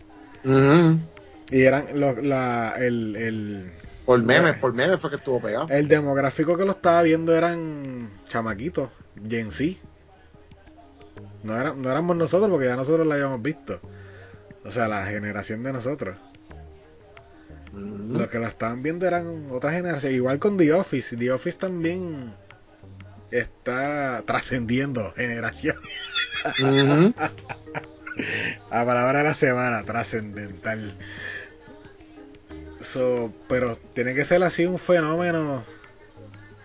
Y 1.50 1.62
eran 1.62 1.86
los, 1.94 2.18
la, 2.22 2.74
el, 2.78 3.16
el, 3.16 3.72
Por 4.04 4.22
memes, 4.22 4.58
por 4.58 4.72
memes 4.72 5.00
fue 5.00 5.10
que 5.10 5.16
estuvo 5.16 5.40
pegado. 5.40 5.68
El 5.70 5.88
demográfico 5.88 6.56
que 6.56 6.64
lo 6.64 6.72
estaba 6.72 7.02
viendo 7.02 7.34
eran 7.34 8.10
chamaquitos, 8.28 8.90
Gen 9.28 9.50
Z. 9.50 9.78
No, 11.42 11.56
era, 11.56 11.74
no 11.74 11.90
éramos 11.90 12.16
nosotros 12.16 12.50
porque 12.50 12.66
ya 12.66 12.76
nosotros 12.76 13.06
la 13.06 13.14
habíamos 13.14 13.42
visto. 13.42 13.80
O 14.64 14.70
sea, 14.72 14.88
la 14.88 15.06
generación 15.06 15.62
de 15.62 15.72
nosotros. 15.72 16.16
Los 17.72 18.28
que 18.28 18.38
la 18.38 18.48
estaban 18.48 18.82
viendo 18.82 19.06
eran 19.06 19.48
otra 19.50 19.72
generación. 19.72 20.14
Igual 20.14 20.38
con 20.38 20.56
The 20.56 20.72
Office. 20.72 21.16
The 21.16 21.30
Office 21.30 21.58
también 21.58 22.34
está 23.30 24.22
trascendiendo 24.26 25.12
generaciones. 25.12 25.82
La 28.70 28.84
palabra 28.84 29.18
de 29.18 29.24
la 29.24 29.34
semana, 29.34 29.82
trascendental. 29.84 30.96
So, 32.80 33.32
pero 33.48 33.76
tiene 33.94 34.14
que 34.14 34.24
ser 34.24 34.42
así 34.42 34.64
un 34.64 34.78
fenómeno. 34.78 35.62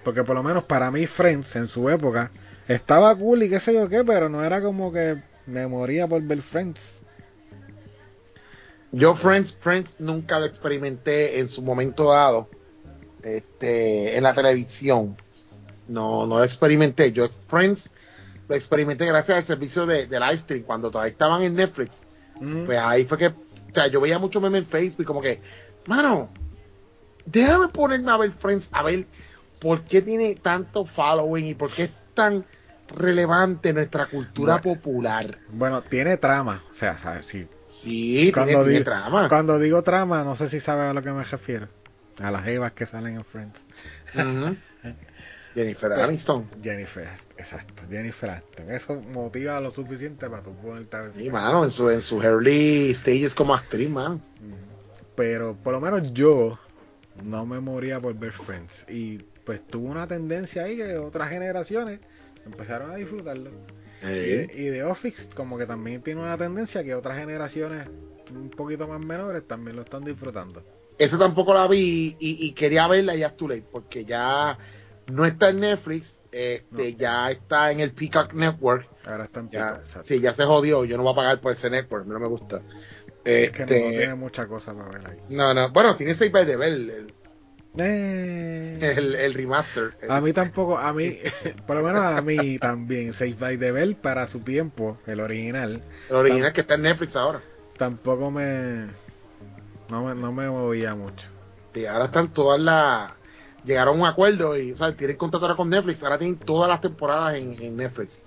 Porque 0.03 0.23
por 0.23 0.35
lo 0.35 0.43
menos 0.43 0.63
para 0.63 0.91
mí, 0.91 1.05
Friends 1.07 1.55
en 1.55 1.67
su 1.67 1.89
época 1.89 2.31
estaba 2.67 3.15
cool 3.15 3.43
y 3.43 3.49
qué 3.49 3.59
sé 3.59 3.73
yo 3.73 3.89
qué, 3.89 4.03
pero 4.03 4.29
no 4.29 4.43
era 4.43 4.61
como 4.61 4.91
que 4.91 5.21
me 5.45 5.67
moría 5.67 6.07
por 6.07 6.21
ver 6.21 6.41
Friends. 6.41 7.01
Yo 8.91 9.13
Friends, 9.15 9.57
Friends 9.59 9.99
nunca 9.99 10.39
lo 10.39 10.45
experimenté 10.45 11.39
en 11.39 11.47
su 11.47 11.61
momento 11.61 12.11
dado. 12.11 12.49
Este, 13.23 14.17
en 14.17 14.23
la 14.23 14.33
televisión. 14.33 15.17
No, 15.87 16.25
no 16.25 16.39
lo 16.39 16.43
experimenté. 16.43 17.11
Yo 17.11 17.29
Friends 17.47 17.91
lo 18.47 18.55
experimenté 18.55 19.05
gracias 19.05 19.37
al 19.37 19.43
servicio 19.43 19.85
de, 19.85 20.07
del 20.07 20.23
iStream 20.33 20.63
cuando 20.63 20.91
todavía 20.91 21.11
estaban 21.11 21.41
en 21.41 21.55
Netflix. 21.55 22.05
Mm. 22.39 22.65
Pues 22.65 22.79
ahí 22.79 23.05
fue 23.05 23.17
que, 23.17 23.27
o 23.27 23.35
sea, 23.73 23.87
yo 23.87 24.01
veía 24.01 24.19
mucho 24.19 24.41
meme 24.41 24.59
en 24.59 24.65
Facebook, 24.65 25.05
como 25.05 25.21
que, 25.21 25.41
mano, 25.85 26.29
déjame 27.25 27.67
ponerme 27.69 28.11
a 28.11 28.17
ver 28.17 28.31
Friends, 28.31 28.69
a 28.71 28.83
ver 28.83 29.05
por 29.59 29.83
qué 29.83 30.01
tiene 30.01 30.35
tanto 30.35 30.85
following 30.85 31.45
y 31.45 31.53
por 31.53 31.69
qué 31.71 31.83
es 31.83 31.91
tan 32.13 32.45
relevante 32.95 33.73
nuestra 33.73 34.07
cultura 34.07 34.59
popular. 34.61 35.37
Bueno, 35.49 35.81
tiene 35.81 36.17
trama, 36.17 36.63
o 36.69 36.73
sea, 36.73 36.97
¿sabes? 36.97 37.25
Sí, 37.25 37.47
sí 37.65 38.31
cuando 38.33 38.63
tiene, 38.65 38.83
trama. 38.83 39.29
Cuando 39.29 39.59
digo 39.59 39.81
trama, 39.83 40.23
no 40.23 40.35
sé 40.35 40.49
si 40.49 40.59
sabes 40.59 40.89
a 40.89 40.93
lo 40.93 41.01
que 41.01 41.11
me 41.11 41.23
refiero. 41.23 41.67
A 42.19 42.29
las 42.29 42.45
evas 42.47 42.73
que 42.73 42.85
salen 42.85 43.15
en 43.15 43.25
Friends. 43.25 43.65
Jennifer 45.53 45.91
Aniston. 45.93 46.49
Jennifer, 46.63 47.07
exacto, 47.37 47.83
Jennifer 47.89 48.29
Aniston. 48.29 48.71
Eso 48.71 49.01
motiva 49.01 49.59
lo 49.59 49.71
suficiente 49.71 50.29
para 50.29 50.43
poder 50.43 50.83
estar. 50.83 51.11
Sí, 51.15 51.29
mano, 51.29 51.63
en 51.63 51.69
su, 51.71 51.89
en 51.89 52.01
su 52.01 52.21
early 52.21 52.93
stages 52.95 53.35
como 53.35 53.53
actriz, 53.53 53.89
mano. 53.89 54.21
Pero 55.15 55.55
por 55.55 55.73
lo 55.73 55.81
menos 55.81 56.13
yo 56.13 56.57
no 57.23 57.45
me 57.45 57.59
moría 57.59 57.99
por 57.99 58.13
ver 58.15 58.31
Friends. 58.31 58.85
Y 58.89 59.19
pues 59.45 59.65
tuvo 59.67 59.87
una 59.87 60.07
tendencia 60.07 60.63
ahí 60.63 60.77
que 60.77 60.97
otras 60.97 61.29
generaciones 61.29 61.99
empezaron 62.45 62.91
a 62.91 62.95
disfrutarlo. 62.95 63.51
Eh, 64.03 64.47
Y, 64.53 64.67
y 64.67 64.71
The 64.71 64.83
Office 64.83 65.29
como 65.35 65.57
que 65.57 65.65
también 65.65 66.01
tiene 66.01 66.21
una 66.21 66.37
tendencia 66.37 66.83
que 66.83 66.95
otras 66.95 67.17
generaciones 67.17 67.87
un 68.31 68.49
poquito 68.49 68.87
más 68.87 68.99
menores 68.99 69.45
también 69.47 69.75
lo 69.75 69.81
están 69.83 70.05
disfrutando. 70.05 70.63
Esa 70.97 71.17
tampoco 71.17 71.53
la 71.53 71.67
vi 71.67 72.15
y, 72.19 72.47
y 72.47 72.53
quería 72.53 72.87
verla 72.87 73.15
ya 73.15 73.27
es 73.27 73.37
too 73.37 73.47
late, 73.49 73.65
porque 73.69 74.05
ya 74.05 74.57
no 75.11 75.25
está 75.25 75.49
en 75.49 75.59
Netflix, 75.59 76.21
este, 76.31 76.91
No. 76.93 76.97
ya 76.97 77.29
está 77.31 77.71
en 77.71 77.79
el 77.79 77.91
Peacock 77.91 78.33
Network. 78.33 78.87
Ahora 79.05 79.29
Ya, 79.33 79.41
picos, 79.41 79.79
exacto. 79.81 80.03
sí, 80.03 80.19
ya 80.19 80.33
se 80.33 80.45
jodió. 80.45 80.83
Yo 80.85 80.97
no 80.97 81.03
voy 81.03 81.13
a 81.13 81.15
pagar 81.15 81.41
por 81.41 81.51
ese 81.51 81.69
network, 81.69 82.05
no 82.07 82.19
me 82.19 82.27
gusta. 82.27 82.61
Es 83.23 83.51
que 83.51 83.59
no, 83.59 83.65
Este, 83.65 83.83
no 83.83 83.89
tiene 83.89 84.15
mucha 84.15 84.47
cosa 84.47 84.73
para 84.73 84.89
ver 84.89 85.07
ahí. 85.09 85.17
no, 85.29 85.53
no, 85.53 85.71
bueno, 85.71 85.95
tiene 85.95 86.13
6 86.13 86.31
by 86.31 86.45
the 86.45 86.55
Bell, 86.55 86.89
el, 86.89 87.13
Eh, 87.77 88.79
el, 88.97 89.15
el 89.15 89.33
remaster. 89.33 89.95
El- 90.01 90.11
a 90.11 90.19
mí 90.21 90.33
tampoco, 90.33 90.77
a 90.77 90.91
mí, 90.93 91.17
por 91.67 91.75
lo 91.77 91.83
menos 91.83 92.01
a 92.01 92.21
mí 92.21 92.57
también, 92.59 93.13
Safe 93.13 93.35
by 93.39 93.57
the 93.57 93.71
Bell 93.71 93.95
para 93.95 94.27
su 94.27 94.41
tiempo, 94.41 94.97
el 95.07 95.19
original, 95.19 95.83
el 96.09 96.15
original 96.15 96.51
que 96.53 96.61
está 96.61 96.75
en 96.75 96.81
Netflix 96.83 97.15
ahora. 97.15 97.41
tampoco 97.77 98.29
me, 98.31 98.87
no 99.89 100.03
me, 100.05 100.15
no 100.15 100.31
me 100.31 100.49
movía 100.49 100.95
mucho. 100.95 101.27
Sí, 101.73 101.85
ahora 101.85 102.05
están 102.05 102.33
todas 102.33 102.59
las. 102.59 103.11
Llegaron 103.65 103.97
a 103.97 104.01
un 104.01 104.07
acuerdo 104.07 104.57
y, 104.57 104.71
o 104.71 104.75
sea, 104.77 104.95
tienen 104.95 105.17
contrato 105.17 105.45
ahora 105.45 105.55
con 105.55 105.69
Netflix. 105.69 106.03
Ahora 106.03 106.17
tienen 106.17 106.37
todas 106.37 106.67
las 106.69 106.81
temporadas 106.81 107.35
en, 107.35 107.55
en 107.61 107.77
Netflix. 107.77 108.21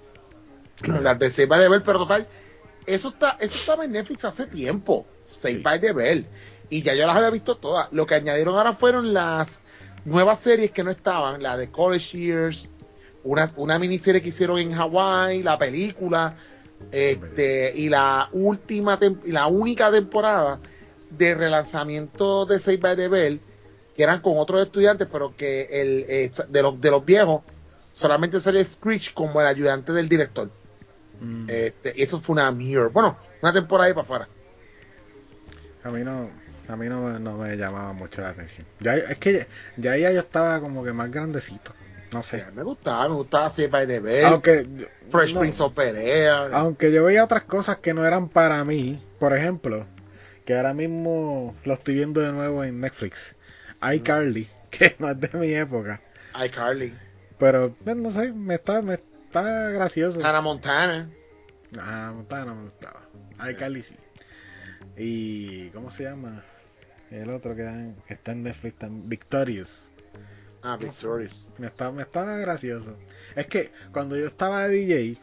Las 0.87 1.19
de 1.19 1.31
Save 1.31 1.47
by 1.47 1.61
the 1.61 1.69
Bell, 1.69 1.83
pero 1.83 1.99
total, 2.01 2.27
eso 2.87 3.09
está 3.09 3.37
eso 3.41 3.59
estaba 3.59 3.85
en 3.85 3.93
Netflix 3.93 4.25
hace 4.25 4.47
tiempo. 4.47 5.07
Save 5.25 5.57
Sí. 5.57 5.63
by 5.63 5.81
the 5.81 5.93
Bell. 5.93 6.27
Y 6.69 6.83
ya 6.83 6.95
yo 6.95 7.07
las 7.07 7.17
había 7.17 7.31
visto 7.31 7.57
todas. 7.57 7.89
Lo 7.93 8.07
que 8.07 8.15
añadieron 8.15 8.57
ahora 8.57 8.73
fueron 8.75 9.13
las 9.15 9.63
nuevas 10.05 10.41
series 10.41 10.71
que 10.71 10.83
no 10.85 10.91
estaban: 10.91 11.43
la 11.43 11.57
de 11.57 11.71
College 11.71 12.19
Years, 12.19 12.71
una, 13.23 13.51
una 13.57 13.79
miniserie 13.79 14.21
que 14.23 14.29
hicieron 14.29 14.59
en 14.59 14.73
Hawái, 14.73 15.43
la 15.43 15.59
película, 15.59 16.37
este, 16.91 17.73
y 17.75 17.89
la 17.89 18.29
última 18.33 18.99
y 19.25 19.33
la 19.33 19.47
única 19.47 19.91
temporada 19.91 20.61
de 21.11 21.35
relanzamiento 21.35 22.45
de 22.47 22.59
Save 22.59 22.77
by 22.79 22.97
the 22.97 23.09
Bell, 23.09 23.41
que 23.97 24.03
eran 24.03 24.21
con 24.21 24.35
otros 24.39 24.61
estudiantes, 24.63 25.09
pero 25.11 25.35
que 25.37 25.69
el 25.71 26.05
eh, 26.09 26.31
de 26.49 26.63
los 26.63 26.81
de 26.81 26.91
los 26.91 27.05
viejos 27.05 27.43
solamente 27.91 28.41
sale 28.41 28.65
Screech 28.65 29.15
como 29.15 29.41
el 29.41 29.47
ayudante 29.47 29.93
del 29.93 30.09
director. 30.09 30.51
Mm, 31.21 31.49
Este, 31.49 32.03
eso 32.03 32.21
fue 32.21 32.35
una 32.35 32.51
mierda. 32.51 32.89
Bueno, 32.89 33.17
una 33.41 33.53
temporada 33.53 33.87
ahí 33.89 33.95
para 33.95 34.03
afuera. 34.05 34.29
a 35.85 35.91
mí 35.91 36.03
no, 36.03 36.31
a 36.69 36.77
mí 36.77 36.89
no, 36.89 37.03
me- 37.03 37.21
no 37.21 37.37
me 37.37 37.57
llamaba 37.57 37.93
mucho 37.93 38.23
la 38.23 38.31
atención. 38.31 38.67
Ya, 38.81 38.97
es 38.97 39.19
que 39.19 39.47
ya, 39.77 39.97
ya 39.97 40.11
yo 40.11 40.19
estaba 40.19 40.61
como 40.61 40.83
que 40.83 40.93
más 40.93 41.11
grandecito, 41.11 41.73
no 42.13 42.23
sé. 42.23 42.45
me 42.55 42.63
gustaba, 42.63 43.09
me 43.09 43.15
gustaba 43.15 43.51
by 43.71 43.87
the 43.87 44.01
Bell, 44.01 44.25
Aunque, 44.25 44.67
Fresh 45.11 45.35
no, 45.35 45.41
Prince 45.41 45.63
of 45.63 45.75
Pelea. 45.75 46.49
aunque 46.53 46.91
yo 46.91 47.05
veía 47.05 47.23
otras 47.25 47.45
cosas 47.45 47.79
que 47.79 47.93
no 47.95 48.05
eran 48.05 48.29
para 48.29 48.65
mí, 48.65 48.99
por 49.19 49.37
ejemplo, 49.37 49.87
que 50.45 50.57
ahora 50.57 50.75
mismo 50.75 51.55
lo 51.65 51.75
estoy 51.75 51.95
viendo 51.95 52.21
de 52.21 52.33
nuevo 52.33 52.65
en 52.65 52.81
Netflix, 52.81 53.34
iCarly, 53.93 54.49
que 54.71 54.97
no 54.99 55.11
es 55.11 55.21
de 55.21 55.29
mi 55.39 55.53
época, 55.55 56.01
iCarly, 56.45 56.95
pero 57.39 57.75
no 57.85 58.11
sé, 58.11 58.33
me 58.33 58.55
está, 58.55 58.81
me 58.83 58.95
está 58.95 59.71
gracioso. 59.71 60.21
Hannah 60.25 60.41
Montana. 60.41 61.11
Ah, 61.79 62.13
Montana 62.15 62.55
me 62.55 62.63
gustaba. 62.63 63.09
iCarly 63.51 63.83
sí. 63.83 63.97
Y 64.97 65.69
¿cómo 65.71 65.91
se 65.91 66.05
llama? 66.05 66.45
El 67.11 67.31
otro 67.31 67.55
que, 67.57 67.63
dan- 67.63 67.97
que 68.07 68.15
está 68.15 68.33
en 68.33 68.45
Netflix, 68.45 68.79
también, 68.79 69.09
Victorious. 69.09 69.91
Ah, 70.63 70.77
Victorious. 70.77 71.51
Me 71.59 71.67
estaba, 71.67 71.91
me 71.93 72.03
estaba 72.03 72.37
gracioso. 72.39 72.97
Es 73.37 73.47
que 73.49 73.73
cuando 73.93 74.17
yo 74.17 74.27
estaba 74.27 74.67
de 74.69 74.75
DJ, 74.77 75.19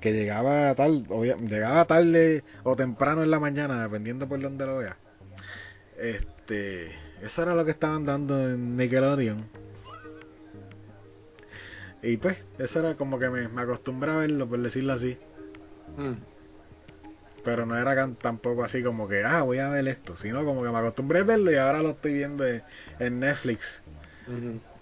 que 0.00 0.12
llegaba 0.12 0.74
tal, 0.74 1.06
obvia- 1.08 1.36
llegaba 1.38 1.84
tarde 1.86 2.44
o 2.64 2.76
temprano 2.76 3.22
en 3.22 3.30
la 3.30 3.40
mañana, 3.40 3.82
dependiendo 3.84 4.28
por 4.28 4.40
donde 4.40 4.66
lo 4.66 4.78
vea. 4.78 4.96
Este, 5.98 6.94
eso 7.22 7.42
era 7.42 7.54
lo 7.54 7.64
que 7.64 7.70
estaban 7.70 8.04
dando 8.04 8.48
en 8.48 8.76
Nickelodeon. 8.76 9.44
Y 12.02 12.18
pues, 12.18 12.36
eso 12.58 12.80
era 12.80 12.96
como 12.96 13.18
que 13.18 13.30
me, 13.30 13.48
me 13.48 13.62
acostumbré 13.62 14.12
a 14.12 14.16
verlo, 14.16 14.46
por 14.46 14.60
decirlo 14.60 14.92
así. 14.92 15.16
Mm. 15.96 16.12
Pero 17.44 17.66
no 17.66 17.76
era 17.76 18.08
tampoco 18.14 18.64
así 18.64 18.82
como 18.82 19.08
que, 19.08 19.24
ah, 19.24 19.42
voy 19.42 19.58
a 19.58 19.68
ver 19.68 19.88
esto, 19.88 20.16
sino 20.16 20.44
como 20.44 20.62
que 20.62 20.70
me 20.70 20.78
acostumbré 20.78 21.20
a 21.20 21.24
verlo 21.24 21.50
y 21.50 21.56
ahora 21.56 21.82
lo 21.82 21.90
estoy 21.90 22.14
viendo 22.14 22.46
en, 22.46 22.62
en 22.98 23.20
Netflix. 23.20 23.82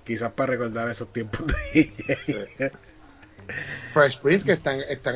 Quizás 0.05 0.33
para 0.33 0.53
recordar 0.53 0.89
esos 0.89 1.13
tiempos 1.13 1.47
de 1.47 1.55
DJ. 1.75 2.73
Fresh 3.93 4.21
Prince 4.21 4.45
que 4.45 4.53
están 4.53 4.81
están 4.81 5.15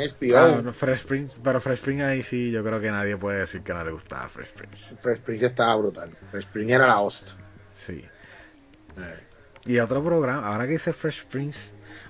Fresh 0.74 1.04
Prince, 1.06 1.36
pero 1.42 1.60
Fresh 1.60 1.80
Prince 1.80 2.04
ahí 2.04 2.22
sí, 2.22 2.50
yo 2.50 2.62
creo 2.64 2.80
que 2.80 2.90
nadie 2.90 3.16
puede 3.16 3.38
decir 3.40 3.62
que 3.62 3.72
no 3.72 3.82
le 3.84 3.92
gustaba 3.92 4.28
Fresh 4.28 4.52
Prince. 4.52 4.96
Fresh 4.96 5.20
Prince 5.20 5.46
estaba 5.46 5.74
brutal. 5.76 6.10
Fresh 6.30 6.46
Prince 6.46 6.72
era 6.74 6.86
la 6.86 7.00
host. 7.00 7.30
Sí. 7.74 8.04
Eh, 8.98 9.20
Y 9.64 9.78
otro 9.78 10.02
programa, 10.04 10.46
ahora 10.46 10.64
que 10.66 10.72
dice 10.72 10.92
Fresh 10.92 11.24
Prince, 11.26 11.58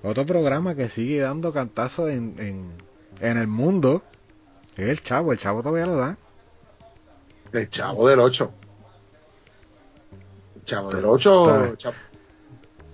otro 0.02 0.26
programa 0.26 0.74
que 0.74 0.88
sigue 0.88 1.20
dando 1.20 1.52
cantazos 1.52 2.10
en, 2.10 2.34
en, 2.38 2.72
en 3.20 3.38
el 3.38 3.46
mundo 3.46 4.02
es 4.76 4.88
el 4.88 5.02
Chavo. 5.02 5.32
El 5.32 5.38
Chavo 5.38 5.62
todavía 5.62 5.86
lo 5.86 5.96
da. 5.96 6.16
El 7.52 7.70
Chavo 7.70 8.08
del 8.08 8.18
8. 8.20 8.52
El 10.56 10.64
Chavo 10.64 10.90
del 10.92 11.04
8. 11.04 11.72
Está- 11.72 11.94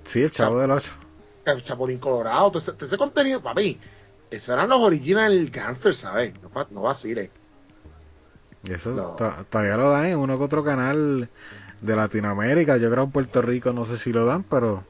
Sí, 0.05 0.23
el 0.23 0.31
Chavo 0.31 0.59
del 0.61 0.71
8. 0.71 0.91
El 1.45 1.63
Chapulín 1.63 1.99
Colorado. 1.99 2.51
Todo 2.51 2.59
ese, 2.59 2.73
todo 2.73 2.87
ese 2.87 2.97
contenido, 2.99 3.43
papi. 3.43 3.79
Eso 4.31 4.53
eran 4.53 4.69
los 4.69 4.81
original 4.81 5.51
gangsters, 5.51 5.99
¿sabes? 5.99 6.35
No, 6.43 6.51
no 6.71 6.83
vaciles. 6.83 7.31
Y 8.65 8.73
eso 8.73 8.91
No. 8.93 9.09
to- 9.17 9.35
todavía 9.51 9.77
lo 9.77 9.91
dan 9.91 10.07
en 10.07 10.19
uno 10.19 10.39
que 10.39 10.45
otro 10.45 10.63
canal 10.65 11.29
de 11.81 11.97
Latinoamérica. 11.97 12.77
Yo 12.77 12.91
creo 12.91 13.05
en 13.05 13.11
Puerto 13.11 13.43
Rico, 13.43 13.73
no 13.73 13.85
sé 13.85 13.99
si 13.99 14.13
lo 14.13 14.25
dan, 14.25 14.43
pero 14.45 14.85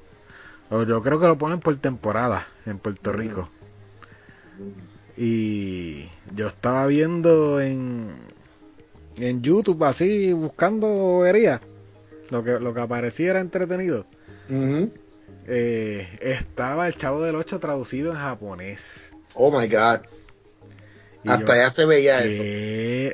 o 0.70 0.82
yo 0.84 1.02
creo 1.02 1.18
que 1.20 1.26
lo 1.26 1.38
ponen 1.38 1.60
por 1.60 1.74
temporada 1.76 2.46
en 2.66 2.78
Puerto 2.78 3.12
Mm. 3.12 3.16
Rico. 3.16 3.48
Y 5.16 6.08
yo 6.34 6.46
estaba 6.48 6.86
viendo 6.86 7.60
en, 7.60 8.14
en 9.16 9.42
YouTube 9.42 9.84
así, 9.84 10.32
buscando 10.32 10.86
boberías. 10.86 11.60
Lo 12.30 12.42
que, 12.42 12.58
lo 12.60 12.72
que 12.72 12.80
aparecía 12.80 13.30
era 13.30 13.40
entretenido. 13.40 14.06
Ujú. 14.48 14.90
Eh, 15.46 16.08
estaba 16.20 16.86
el 16.86 16.96
Chavo 16.96 17.20
del 17.22 17.36
8 17.36 17.58
traducido 17.60 18.12
en 18.12 18.18
japonés. 18.18 19.12
Oh 19.34 19.50
my 19.50 19.66
God. 19.66 20.00
Y 21.24 21.28
Hasta 21.30 21.52
allá 21.52 21.70
se 21.70 21.84
veía 21.84 22.24
eso. 22.24 22.42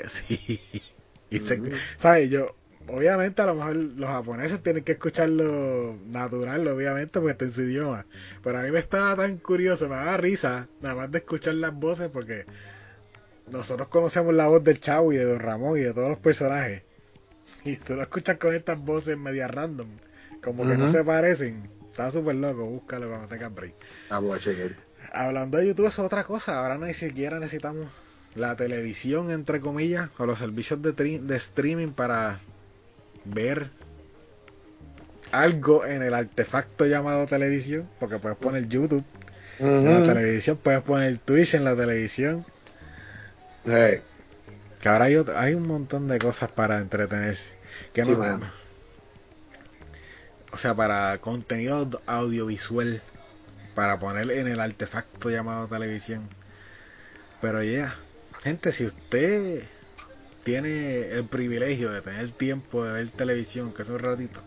Sí. 0.08 0.60
Y 1.30 1.40
se- 1.40 1.60
Ujú. 1.60 1.72
¿sabes? 1.98 2.30
Yo, 2.30 2.56
obviamente, 2.86 3.42
a 3.42 3.46
lo 3.46 3.54
mejor 3.54 3.76
los 3.76 4.08
japoneses 4.08 4.62
tienen 4.62 4.82
que 4.82 4.92
escucharlo 4.92 5.98
natural, 6.06 6.66
obviamente, 6.68 7.18
porque 7.20 7.32
está 7.32 7.44
en 7.44 7.52
su 7.52 7.62
idioma. 7.64 8.06
Pero 8.42 8.58
a 8.58 8.62
mí 8.62 8.70
me 8.70 8.78
estaba 8.78 9.14
tan 9.14 9.36
curioso, 9.36 9.90
me 9.90 9.96
daba 9.96 10.16
risa, 10.16 10.68
nada 10.80 10.94
más 10.94 11.10
de 11.12 11.18
escuchar 11.18 11.54
las 11.56 11.74
voces, 11.74 12.08
porque 12.10 12.46
nosotros 13.50 13.88
conocemos 13.88 14.34
la 14.34 14.48
voz 14.48 14.64
del 14.64 14.80
Chavo 14.80 15.12
y 15.12 15.16
de 15.16 15.24
Don 15.24 15.38
Ramón 15.40 15.78
y 15.78 15.82
de 15.82 15.92
todos 15.92 16.08
los 16.08 16.18
personajes. 16.18 16.82
Y 17.64 17.76
tú 17.76 17.94
lo 17.96 18.02
escuchas 18.02 18.38
con 18.38 18.54
estas 18.54 18.78
voces 18.78 19.18
media 19.18 19.48
random, 19.48 19.88
como 20.42 20.62
que 20.62 20.76
no 20.78 20.90
se 20.90 21.04
parecen. 21.04 21.68
Está 21.98 22.12
súper 22.12 22.36
loco, 22.36 22.64
búscalo 22.64 23.08
cuando 23.08 23.26
tengas 23.26 23.52
break. 23.52 23.74
Ah, 24.08 24.20
voy 24.20 24.36
a 24.36 24.40
chequear. 24.40 24.70
Hablando 25.12 25.58
de 25.58 25.66
YouTube 25.66 25.88
es 25.88 25.98
otra 25.98 26.22
cosa, 26.22 26.60
ahora 26.60 26.78
ni 26.78 26.94
siquiera 26.94 27.40
necesitamos 27.40 27.88
la 28.36 28.54
televisión 28.54 29.32
entre 29.32 29.60
comillas 29.60 30.08
o 30.16 30.24
los 30.24 30.38
servicios 30.38 30.80
de, 30.80 30.92
de 30.92 31.36
streaming 31.36 31.88
para 31.88 32.38
ver 33.24 33.70
algo 35.32 35.84
en 35.84 36.04
el 36.04 36.14
artefacto 36.14 36.86
llamado 36.86 37.26
televisión, 37.26 37.90
porque 37.98 38.20
puedes 38.20 38.38
poner 38.38 38.68
YouTube 38.68 39.04
en 39.58 39.84
la 40.06 40.14
televisión, 40.14 40.56
puedes 40.62 40.82
poner 40.82 41.18
Twitch 41.18 41.54
en 41.54 41.64
la 41.64 41.74
televisión, 41.74 42.46
Eh, 43.66 44.02
que 44.80 44.88
ahora 44.88 45.06
hay, 45.06 45.16
otro- 45.16 45.36
hay 45.36 45.54
un 45.54 45.66
montón 45.66 46.06
de 46.06 46.20
cosas 46.20 46.48
para 46.52 46.78
entretenerse, 46.78 47.48
que 47.92 48.04
Sí, 48.04 48.12
no-. 48.12 48.57
O 50.52 50.58
sea, 50.58 50.74
para 50.74 51.16
contenido 51.18 52.02
audiovisual, 52.06 53.02
para 53.74 53.98
poner 53.98 54.30
en 54.30 54.48
el 54.48 54.60
artefacto 54.60 55.30
llamado 55.30 55.68
televisión. 55.68 56.28
Pero 57.40 57.62
ya, 57.62 57.96
gente, 58.42 58.72
si 58.72 58.86
usted 58.86 59.62
tiene 60.42 61.10
el 61.10 61.24
privilegio 61.24 61.90
de 61.90 62.02
tener 62.02 62.30
tiempo 62.30 62.84
de 62.84 62.92
ver 62.92 63.08
televisión, 63.10 63.72
que 63.72 63.82
es 63.82 63.88
un 63.88 63.98
ratito, 63.98 64.42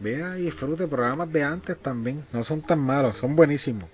vea 0.00 0.38
y 0.38 0.42
disfrute 0.42 0.86
programas 0.88 1.32
de 1.32 1.44
antes 1.44 1.78
también. 1.78 2.24
No 2.32 2.44
son 2.44 2.62
tan 2.62 2.80
malos, 2.80 3.16
son 3.16 3.36
buenísimos. 3.36 3.88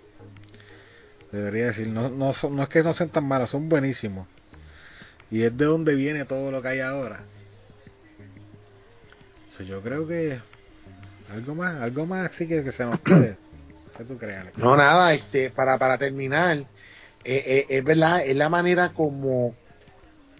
Debería 1.31 1.67
decir, 1.67 1.87
no, 1.89 2.09
no, 2.09 2.33
son- 2.33 2.57
no 2.57 2.63
es 2.65 2.69
que 2.69 2.83
no 2.83 2.93
sean 2.93 3.11
tan 3.11 3.25
malos, 3.25 3.51
son 3.51 3.69
buenísimos. 3.69 4.27
Y 5.31 5.43
es 5.43 5.57
de 5.57 5.65
donde 5.65 5.95
viene 5.95 6.25
todo 6.25 6.51
lo 6.51 6.61
que 6.63 6.69
hay 6.69 6.81
ahora. 6.81 7.21
yo 9.67 9.83
creo 9.83 10.07
que 10.07 10.41
algo 11.31 11.55
más, 11.55 11.81
algo 11.83 12.07
más 12.07 12.31
así 12.31 12.47
que, 12.47 12.63
que 12.65 12.73
se 12.73 12.85
nos 12.85 13.01
quede. 13.01 13.37
¿Qué 13.97 14.05
tú 14.05 14.17
crees, 14.19 14.39
Alex? 14.39 14.59
No, 14.59 14.77
nada, 14.77 15.13
este, 15.13 15.51
para, 15.51 15.79
para 15.79 15.99
terminar, 15.99 16.57
eh, 16.59 16.67
eh, 17.25 17.67
es 17.69 17.85
verdad, 17.85 18.25
es 18.25 18.37
la 18.37 18.49
manera 18.49 18.93
como, 18.93 19.55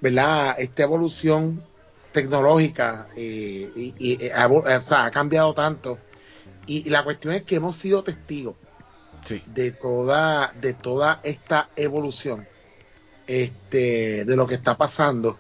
¿verdad? 0.01 0.57
Esta 0.59 0.85
evolución 0.85 1.63
tecnológica 2.13 3.09
eh, 3.17 3.71
y, 3.75 3.95
y, 3.99 4.31
ha, 4.31 4.47
o 4.49 4.83
sea, 4.83 5.05
ha 5.07 5.11
cambiado 5.11 5.53
tanto. 5.55 5.99
Y, 6.67 6.89
la 6.89 7.05
cuestión 7.05 7.35
es 7.35 7.43
que 7.43 7.57
hemos 7.57 7.77
sido 7.77 8.03
testigos 8.03 8.57
Sí. 9.25 9.43
de 9.47 9.73
toda, 9.73 10.55
de 10.61 10.73
toda 10.73 11.21
esta 11.25 11.69
evolución, 11.77 12.47
este, 13.27 14.25
de 14.25 14.37
lo 14.37 14.47
que 14.47 14.55
está 14.55 14.79
pasando. 14.79 15.39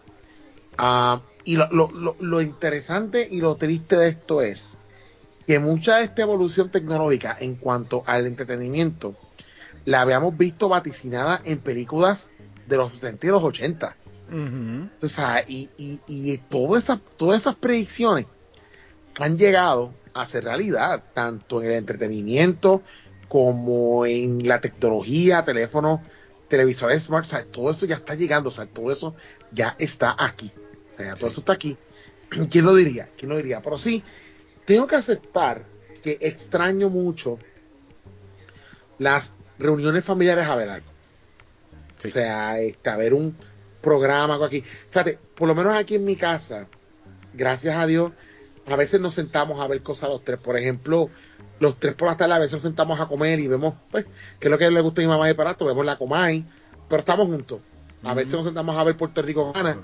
Ah, 0.76 1.22
y 1.44 1.56
lo, 1.56 1.68
lo, 1.70 1.90
lo, 1.90 2.16
lo 2.20 2.42
interesante 2.42 3.26
y 3.30 3.40
lo 3.40 3.56
triste 3.56 3.96
de 3.96 4.08
esto 4.08 4.42
es 4.42 4.76
que 5.50 5.58
mucha 5.58 5.96
de 5.96 6.04
esta 6.04 6.22
evolución 6.22 6.70
tecnológica 6.70 7.36
en 7.40 7.56
cuanto 7.56 8.04
al 8.06 8.24
entretenimiento 8.24 9.16
la 9.84 10.02
habíamos 10.02 10.38
visto 10.38 10.68
vaticinada 10.68 11.42
en 11.44 11.58
películas 11.58 12.30
de 12.68 12.76
los 12.76 12.92
70 12.92 13.26
y 13.26 13.30
los 13.30 13.42
80. 13.42 13.96
Ujú. 14.28 14.88
O 15.02 15.08
sea, 15.08 15.44
y, 15.48 15.68
y, 15.76 16.00
y 16.06 16.38
todas, 16.38 16.84
esas, 16.84 17.00
todas 17.16 17.40
esas 17.40 17.56
predicciones 17.56 18.26
han 19.18 19.38
llegado 19.38 19.92
a 20.14 20.24
ser 20.24 20.44
realidad, 20.44 21.02
tanto 21.14 21.60
en 21.60 21.66
el 21.66 21.74
entretenimiento 21.78 22.82
como 23.26 24.06
en 24.06 24.46
la 24.46 24.60
tecnología, 24.60 25.44
teléfonos, 25.44 25.98
televisores 26.46 27.02
smart, 27.02 27.24
o 27.26 27.28
sea, 27.28 27.44
todo 27.44 27.72
eso 27.72 27.86
ya 27.86 27.96
está 27.96 28.14
llegando, 28.14 28.50
o 28.50 28.52
sea, 28.52 28.66
todo 28.66 28.92
eso 28.92 29.16
ya 29.50 29.74
está 29.80 30.14
aquí. 30.16 30.52
O 30.92 30.94
sea, 30.94 31.16
todo 31.16 31.26
Sí. 31.26 31.32
eso 31.32 31.40
está 31.40 31.54
aquí. 31.54 31.76
¿Quién 32.48 32.64
lo 32.64 32.72
diría? 32.72 33.08
¿Quién 33.16 33.30
lo 33.30 33.36
diría? 33.36 33.60
Pero 33.60 33.78
sí, 33.78 34.04
tengo 34.64 34.86
que 34.86 34.96
aceptar 34.96 35.64
que 36.02 36.18
extraño 36.20 36.88
mucho 36.88 37.38
las 38.98 39.34
reuniones 39.58 40.04
familiares 40.04 40.46
a 40.46 40.56
ver 40.56 40.70
algo. 40.70 40.90
Sí. 41.98 42.08
O 42.08 42.10
sea, 42.10 42.58
este, 42.60 42.90
a 42.90 42.96
ver 42.96 43.14
un 43.14 43.36
programa 43.80 44.44
aquí. 44.44 44.62
Fíjate, 44.90 45.18
por 45.34 45.48
lo 45.48 45.54
menos 45.54 45.74
aquí 45.74 45.96
en 45.96 46.04
mi 46.04 46.16
casa, 46.16 46.66
gracias 47.34 47.76
a 47.76 47.86
Dios, 47.86 48.12
a 48.66 48.76
veces 48.76 49.00
nos 49.00 49.14
sentamos 49.14 49.60
a 49.60 49.66
ver 49.66 49.82
cosas 49.82 50.10
los 50.10 50.24
tres. 50.24 50.38
Por 50.38 50.56
ejemplo, 50.56 51.10
los 51.58 51.78
tres 51.78 51.94
por 51.94 52.08
la 52.08 52.16
tarde 52.16 52.34
a 52.34 52.38
veces 52.38 52.54
nos 52.54 52.62
sentamos 52.62 53.00
a 53.00 53.06
comer 53.06 53.40
y 53.40 53.48
vemos, 53.48 53.74
pues, 53.90 54.06
qué 54.38 54.48
es 54.48 54.50
lo 54.50 54.58
que 54.58 54.70
le 54.70 54.80
gusta 54.80 55.02
a 55.02 55.04
mi 55.04 55.08
mamá 55.08 55.30
y 55.30 55.34
para 55.34 55.54
vemos 55.54 55.84
la 55.84 55.96
Comay, 55.96 56.44
pero 56.88 57.00
estamos 57.00 57.28
juntos. 57.28 57.60
A 58.02 58.14
veces 58.14 58.32
nos 58.32 58.46
sentamos 58.46 58.76
a 58.76 58.84
ver 58.84 58.96
Puerto 58.96 59.20
Rico 59.20 59.52
gana, 59.52 59.78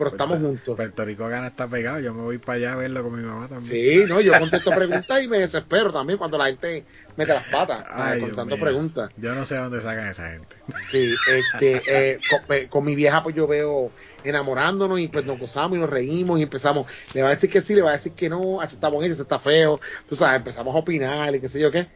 pero 0.00 0.12
estamos 0.12 0.38
juntos. 0.38 0.76
Puerto 0.76 1.04
Rico 1.04 1.28
gana 1.28 1.48
está 1.48 1.68
pegado. 1.68 2.00
Yo 2.00 2.14
me 2.14 2.22
voy 2.22 2.38
para 2.38 2.56
allá 2.56 2.72
a 2.72 2.76
verlo 2.76 3.02
con 3.02 3.14
mi 3.14 3.22
mamá 3.22 3.48
también. 3.48 3.70
Sí, 3.70 4.04
no, 4.08 4.22
yo 4.22 4.32
contesto 4.38 4.70
preguntas 4.70 5.22
y 5.22 5.28
me 5.28 5.38
desespero 5.38 5.92
también 5.92 6.18
cuando 6.18 6.38
la 6.38 6.46
gente 6.46 6.86
mete 7.16 7.34
las 7.34 7.46
patas 7.48 7.84
Ay, 7.90 8.20
contando 8.20 8.56
preguntas. 8.58 9.10
Yo 9.18 9.34
no 9.34 9.44
sé 9.44 9.56
dónde 9.56 9.82
sacan 9.82 10.08
esa 10.08 10.30
gente. 10.30 10.56
Sí, 10.86 11.14
este, 11.28 11.82
eh, 12.14 12.18
con, 12.30 12.56
eh, 12.56 12.68
con 12.70 12.82
mi 12.82 12.94
vieja 12.94 13.22
pues 13.22 13.36
yo 13.36 13.46
veo 13.46 13.92
enamorándonos 14.24 14.98
y 15.00 15.08
pues 15.08 15.26
nos 15.26 15.38
gozamos 15.38 15.76
y 15.76 15.80
nos 15.80 15.90
reímos 15.90 16.40
y 16.40 16.44
empezamos, 16.44 16.90
le 17.12 17.20
va 17.22 17.28
a 17.28 17.32
decir 17.32 17.50
que 17.50 17.60
sí, 17.60 17.74
le 17.74 17.82
va 17.82 17.90
a 17.90 17.92
decir 17.92 18.12
que 18.12 18.30
no, 18.30 18.38
bonito, 18.40 19.12
así 19.12 19.22
está 19.22 19.38
feo, 19.38 19.80
tú 20.08 20.16
sabes, 20.16 20.36
empezamos 20.36 20.74
a 20.74 20.78
opinar 20.78 21.34
y 21.34 21.40
qué 21.40 21.48
sé 21.48 21.60
yo 21.60 21.70
qué, 21.70 21.88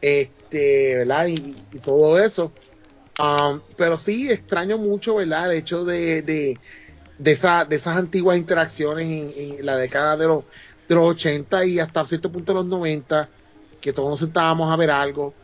este, 0.00 0.96
¿verdad? 0.96 1.26
Y, 1.26 1.56
y 1.72 1.78
todo 1.78 2.18
eso. 2.18 2.52
Um, 3.18 3.60
pero 3.76 3.96
sí 3.96 4.30
extraño 4.30 4.76
mucho, 4.76 5.16
¿verdad? 5.16 5.50
El 5.50 5.58
hecho 5.58 5.84
de, 5.84 6.20
de, 6.22 6.58
de, 7.18 7.30
esa, 7.32 7.64
de 7.64 7.76
esas 7.76 7.96
antiguas 7.96 8.36
interacciones 8.36 9.06
en, 9.06 9.58
en 9.58 9.66
la 9.66 9.76
década 9.76 10.16
de 10.16 10.26
los, 10.26 10.44
de 10.88 10.94
los 10.94 11.04
80 11.10 11.64
y 11.66 11.78
hasta 11.80 12.06
cierto 12.06 12.30
punto 12.30 12.52
de 12.52 12.58
los 12.58 12.66
90, 12.66 13.28
que 13.80 13.92
todos 13.92 14.10
nos 14.10 14.18
sentábamos 14.18 14.72
a 14.72 14.76
ver 14.76 14.90
algo, 14.90 15.34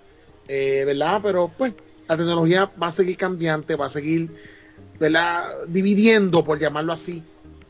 eh, 0.49 0.85
¿verdad? 0.87 1.21
Pero 1.23 1.51
pues 1.57 1.75
la 2.09 2.17
tecnología 2.17 2.71
va 2.81 2.89
a 2.89 2.93
seguir 2.93 3.17
cambiante, 3.17 3.77
va 3.77 3.87
a 3.87 3.91
seguir, 3.91 4.31
¿verdad? 4.99 5.65
Dividiendo, 5.69 6.45
por 6.45 6.59
llamarlo 6.59 6.93
así. 6.93 7.23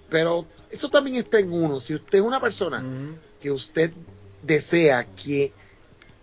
Pero 0.09 0.47
eso 0.71 0.89
también 0.89 1.17
está 1.17 1.39
en 1.39 1.53
uno. 1.53 1.81
Si 1.81 1.95
usted 1.95 2.19
es 2.19 2.25
una 2.25 2.41
persona 2.41 2.83
que 3.41 3.51
usted 3.51 3.93
desea 4.43 5.07
que 5.07 5.53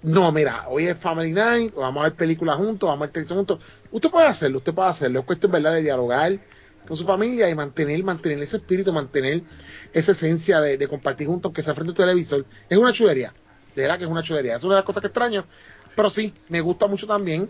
no, 0.01 0.31
mira, 0.31 0.65
hoy 0.69 0.88
es 0.88 0.97
Family 0.97 1.31
Night, 1.31 1.73
vamos 1.76 2.01
a 2.01 2.03
ver 2.06 2.15
películas 2.15 2.56
juntos, 2.56 2.88
vamos 2.88 3.01
a 3.01 3.06
ver 3.06 3.11
televisión 3.11 3.39
juntos. 3.39 3.60
Usted 3.91 4.10
puede 4.10 4.27
hacerlo, 4.27 4.60
usted 4.60 4.73
puede 4.73 4.89
hacerlo. 4.89 5.19
Es 5.19 5.26
cuestión, 5.26 5.51
¿verdad?, 5.51 5.73
de 5.73 5.81
dialogar 5.81 6.39
con 6.89 6.97
su 6.97 7.05
familia 7.05 7.47
y 7.49 7.55
mantener, 7.55 8.03
mantener 8.03 8.41
ese 8.41 8.57
espíritu, 8.57 8.91
mantener 8.91 9.43
esa 9.93 10.11
esencia 10.11 10.59
de, 10.59 10.75
de 10.77 10.87
compartir 10.87 11.27
juntos, 11.27 11.49
aunque 11.49 11.63
sea 11.63 11.75
frente 11.75 11.91
a 11.91 11.93
un 11.93 11.95
televisor. 12.09 12.45
Es 12.67 12.77
una 12.77 12.91
chulería, 12.91 13.31
de 13.75 13.83
verdad 13.83 13.99
que 13.99 14.05
es 14.05 14.09
una 14.09 14.23
chulería. 14.23 14.55
Es 14.55 14.63
una 14.63 14.73
de 14.75 14.79
las 14.79 14.85
cosas 14.85 15.01
que 15.01 15.07
extraño. 15.07 15.45
Pero 15.95 16.09
sí, 16.09 16.33
me 16.49 16.61
gusta 16.61 16.87
mucho 16.87 17.05
también 17.07 17.47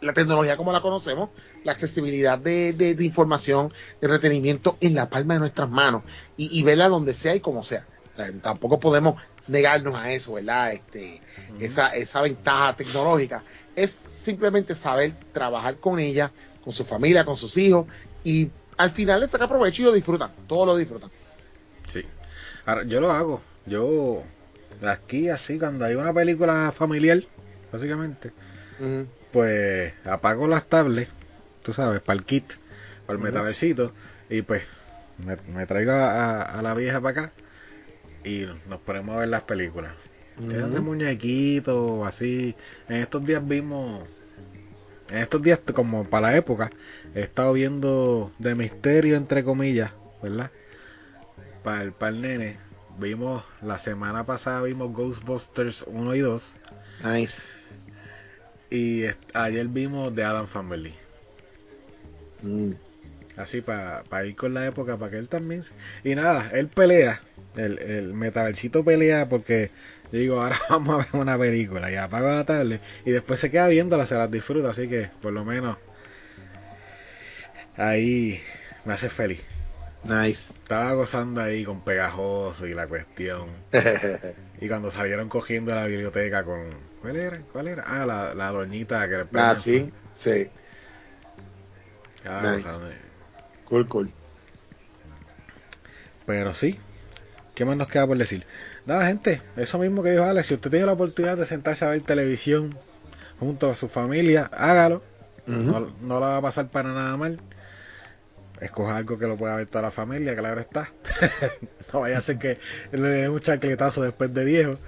la 0.00 0.12
tecnología 0.12 0.56
como 0.56 0.72
la 0.72 0.80
conocemos, 0.80 1.30
la 1.64 1.70
accesibilidad 1.72 2.36
de, 2.36 2.72
de- 2.72 2.96
de 2.96 3.04
información, 3.04 3.68
de 4.00 4.08
entretenimiento 4.08 4.76
en 4.80 4.94
la 4.94 5.08
palma 5.08 5.34
de 5.34 5.40
nuestras 5.40 5.70
manos 5.70 6.02
y, 6.36 6.58
y 6.58 6.64
verla 6.64 6.88
donde 6.88 7.14
sea 7.14 7.36
y 7.36 7.40
como 7.40 7.62
sea. 7.62 7.86
O 8.12 8.16
sea, 8.16 8.32
tampoco 8.42 8.80
podemos 8.80 9.22
negarnos 9.46 9.94
a 9.94 10.10
eso, 10.10 10.32
¿verdad? 10.34 10.72
Este, 10.72 11.20
esa, 11.60 11.94
esa 11.94 12.20
ventaja 12.20 12.74
tecnológica. 12.74 13.44
Es 13.76 14.00
simplemente 14.06 14.74
saber 14.74 15.12
trabajar 15.32 15.76
con 15.76 16.00
ella, 16.00 16.32
con 16.64 16.72
su 16.72 16.84
familia, 16.84 17.24
con 17.24 17.36
sus 17.36 17.56
hijos 17.56 17.86
y 18.24 18.50
al 18.78 18.90
final 18.90 19.20
le 19.20 19.28
saca 19.28 19.48
provecho 19.48 19.82
y 19.82 19.84
lo 19.86 19.92
disfrutan, 19.92 20.32
todos 20.46 20.66
lo 20.66 20.76
disfrutan. 20.76 21.10
Sí. 21.88 22.04
Ahora, 22.66 22.84
yo 22.84 23.00
lo 23.00 23.10
hago. 23.12 23.42
Yo, 23.66 24.22
aquí, 24.82 25.28
así, 25.28 25.58
cuando 25.58 25.84
hay 25.84 25.94
una 25.94 26.12
película 26.12 26.72
familiar, 26.72 27.22
básicamente, 27.72 28.32
pues 29.32 29.94
apago 30.04 30.46
las 30.48 30.66
tablets, 30.68 31.10
tú 31.62 31.72
sabes, 31.72 32.02
para 32.02 32.18
el 32.18 32.24
kit, 32.24 32.52
para 33.06 33.14
el 33.16 33.18
Ujú. 33.18 33.26
metaversito, 33.26 33.94
y 34.28 34.42
pues 34.42 34.62
me, 35.18 35.36
me 35.54 35.66
traigo 35.66 35.92
a, 35.92 36.42
a 36.42 36.62
la 36.62 36.74
vieja 36.74 37.00
para 37.00 37.22
acá 37.26 37.32
y 38.24 38.46
nos 38.68 38.80
ponemos 38.80 39.16
a 39.16 39.20
ver 39.20 39.28
las 39.28 39.42
películas. 39.42 39.92
Quedan 40.50 40.72
de 40.72 40.80
muñequitos, 40.80 42.06
así. 42.06 42.54
En 42.88 42.96
estos 42.96 43.24
días 43.24 43.46
vimos, 43.46 44.04
en 45.12 45.18
estos 45.18 45.42
días, 45.42 45.60
como 45.74 46.04
para 46.04 46.30
la 46.30 46.36
época, 46.36 46.72
he 47.14 47.20
estado 47.20 47.52
viendo 47.52 48.32
de 48.38 48.54
misterio, 48.54 49.16
entre 49.16 49.44
comillas, 49.44 49.92
¿verdad? 50.22 50.50
Para 51.62 51.82
el, 51.82 51.92
para 51.92 52.12
el 52.12 52.22
nene. 52.22 52.56
Vimos, 52.98 53.44
la 53.62 53.78
semana 53.78 54.24
pasada 54.24 54.62
vimos 54.62 54.92
Ghostbusters 54.92 55.84
1 55.86 56.14
y 56.14 56.20
2. 56.20 56.56
Nice. 57.04 57.42
Y 58.70 59.04
ayer 59.34 59.68
vimos 59.68 60.14
The 60.14 60.24
Adam 60.24 60.46
Family. 60.46 60.94
Mm. 62.40 62.72
Así 63.36 63.60
para 63.60 64.26
ir 64.26 64.34
con 64.34 64.54
la 64.54 64.66
época, 64.66 64.96
para 64.96 65.10
que 65.10 65.18
él 65.18 65.28
también. 65.28 65.62
Y 66.04 66.14
nada, 66.14 66.50
él 66.52 66.68
pelea. 66.68 67.22
El, 67.56 67.78
el 67.80 68.14
metaversito 68.14 68.82
pelea 68.82 69.28
porque 69.28 69.70
yo 70.12 70.18
digo, 70.18 70.42
ahora 70.42 70.60
vamos 70.68 70.94
a 70.94 70.98
ver 70.98 71.20
una 71.20 71.38
película. 71.38 71.90
Y 71.90 71.96
apago 71.96 72.28
la 72.28 72.44
tarde. 72.44 72.80
Y 73.04 73.10
después 73.10 73.40
se 73.40 73.50
queda 73.50 73.68
viéndola, 73.68 74.06
se 74.06 74.14
las 74.14 74.30
disfruta. 74.30 74.70
Así 74.70 74.88
que 74.88 75.10
por 75.22 75.32
lo 75.32 75.44
menos 75.44 75.78
ahí 77.76 78.40
me 78.84 78.92
hace 78.92 79.08
feliz. 79.08 79.42
Nice. 80.04 80.52
Estaba 80.54 80.92
gozando 80.94 81.40
ahí 81.40 81.64
con 81.64 81.82
pegajoso 81.82 82.66
y 82.66 82.74
la 82.74 82.86
cuestión. 82.86 83.48
Y 84.60 84.68
cuando 84.68 84.92
salieron 84.92 85.28
cogiendo 85.28 85.74
la 85.74 85.86
biblioteca 85.86 86.44
con. 86.44 86.62
¿Cuál 87.00 87.16
era? 87.16 87.40
¿Cuál 87.52 87.66
era? 87.66 87.82
Ah, 87.84 88.06
la, 88.06 88.32
la 88.32 88.52
doñita 88.52 89.08
que 89.08 89.16
le 89.16 89.26
ah, 89.34 89.56
sí, 89.56 89.92
sí. 90.12 90.48
Nice. 92.24 92.62
gozando. 92.62 92.86
Cool, 93.64 93.88
cool. 93.88 94.12
Pero 96.26 96.54
sí. 96.54 96.78
¿Qué 97.56 97.64
más 97.64 97.76
nos 97.76 97.88
queda 97.88 98.06
por 98.06 98.16
decir? 98.16 98.46
Nada, 98.86 99.06
gente. 99.06 99.40
Eso 99.56 99.78
mismo 99.78 100.02
que 100.02 100.10
dijo 100.10 100.24
Alex. 100.24 100.48
Si 100.48 100.54
usted 100.54 100.70
tiene 100.70 100.86
la 100.86 100.92
oportunidad 100.92 101.36
de 101.36 101.46
sentarse 101.46 101.84
a 101.84 101.88
ver 101.88 102.02
televisión 102.02 102.76
junto 103.38 103.70
a 103.70 103.74
su 103.74 103.88
familia, 103.88 104.50
hágalo. 104.52 105.02
No, 105.46 105.92
no 106.00 106.20
la 106.20 106.26
va 106.26 106.36
a 106.36 106.42
pasar 106.42 106.68
para 106.68 106.92
nada 106.92 107.16
mal. 107.16 107.40
Escoja 108.60 108.96
algo 108.96 109.18
que 109.18 109.26
lo 109.26 109.36
pueda 109.36 109.56
ver 109.56 109.66
toda 109.66 109.82
la 109.82 109.90
familia, 109.90 110.36
claro 110.36 110.60
está. 110.60 110.92
no 111.92 112.00
vaya 112.00 112.18
a 112.18 112.20
ser 112.20 112.38
que 112.38 112.58
le 112.92 113.08
dé 113.08 113.28
un 113.28 113.40
chacletazo 113.40 114.02
después 114.02 114.32
de 114.32 114.44
viejo. 114.44 114.78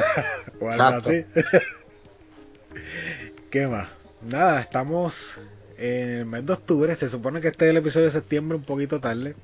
o 0.60 0.70
algo 0.70 0.84
así. 0.84 1.26
¿Qué 3.50 3.66
más? 3.66 3.88
Nada, 4.22 4.60
estamos 4.60 5.38
en 5.76 6.08
el 6.08 6.24
mes 6.24 6.46
de 6.46 6.54
octubre. 6.54 6.94
Se 6.94 7.08
supone 7.08 7.42
que 7.42 7.48
este 7.48 7.66
es 7.66 7.70
el 7.70 7.76
episodio 7.76 8.06
de 8.06 8.12
septiembre 8.12 8.56
un 8.56 8.64
poquito 8.64 8.98
tarde. 8.98 9.36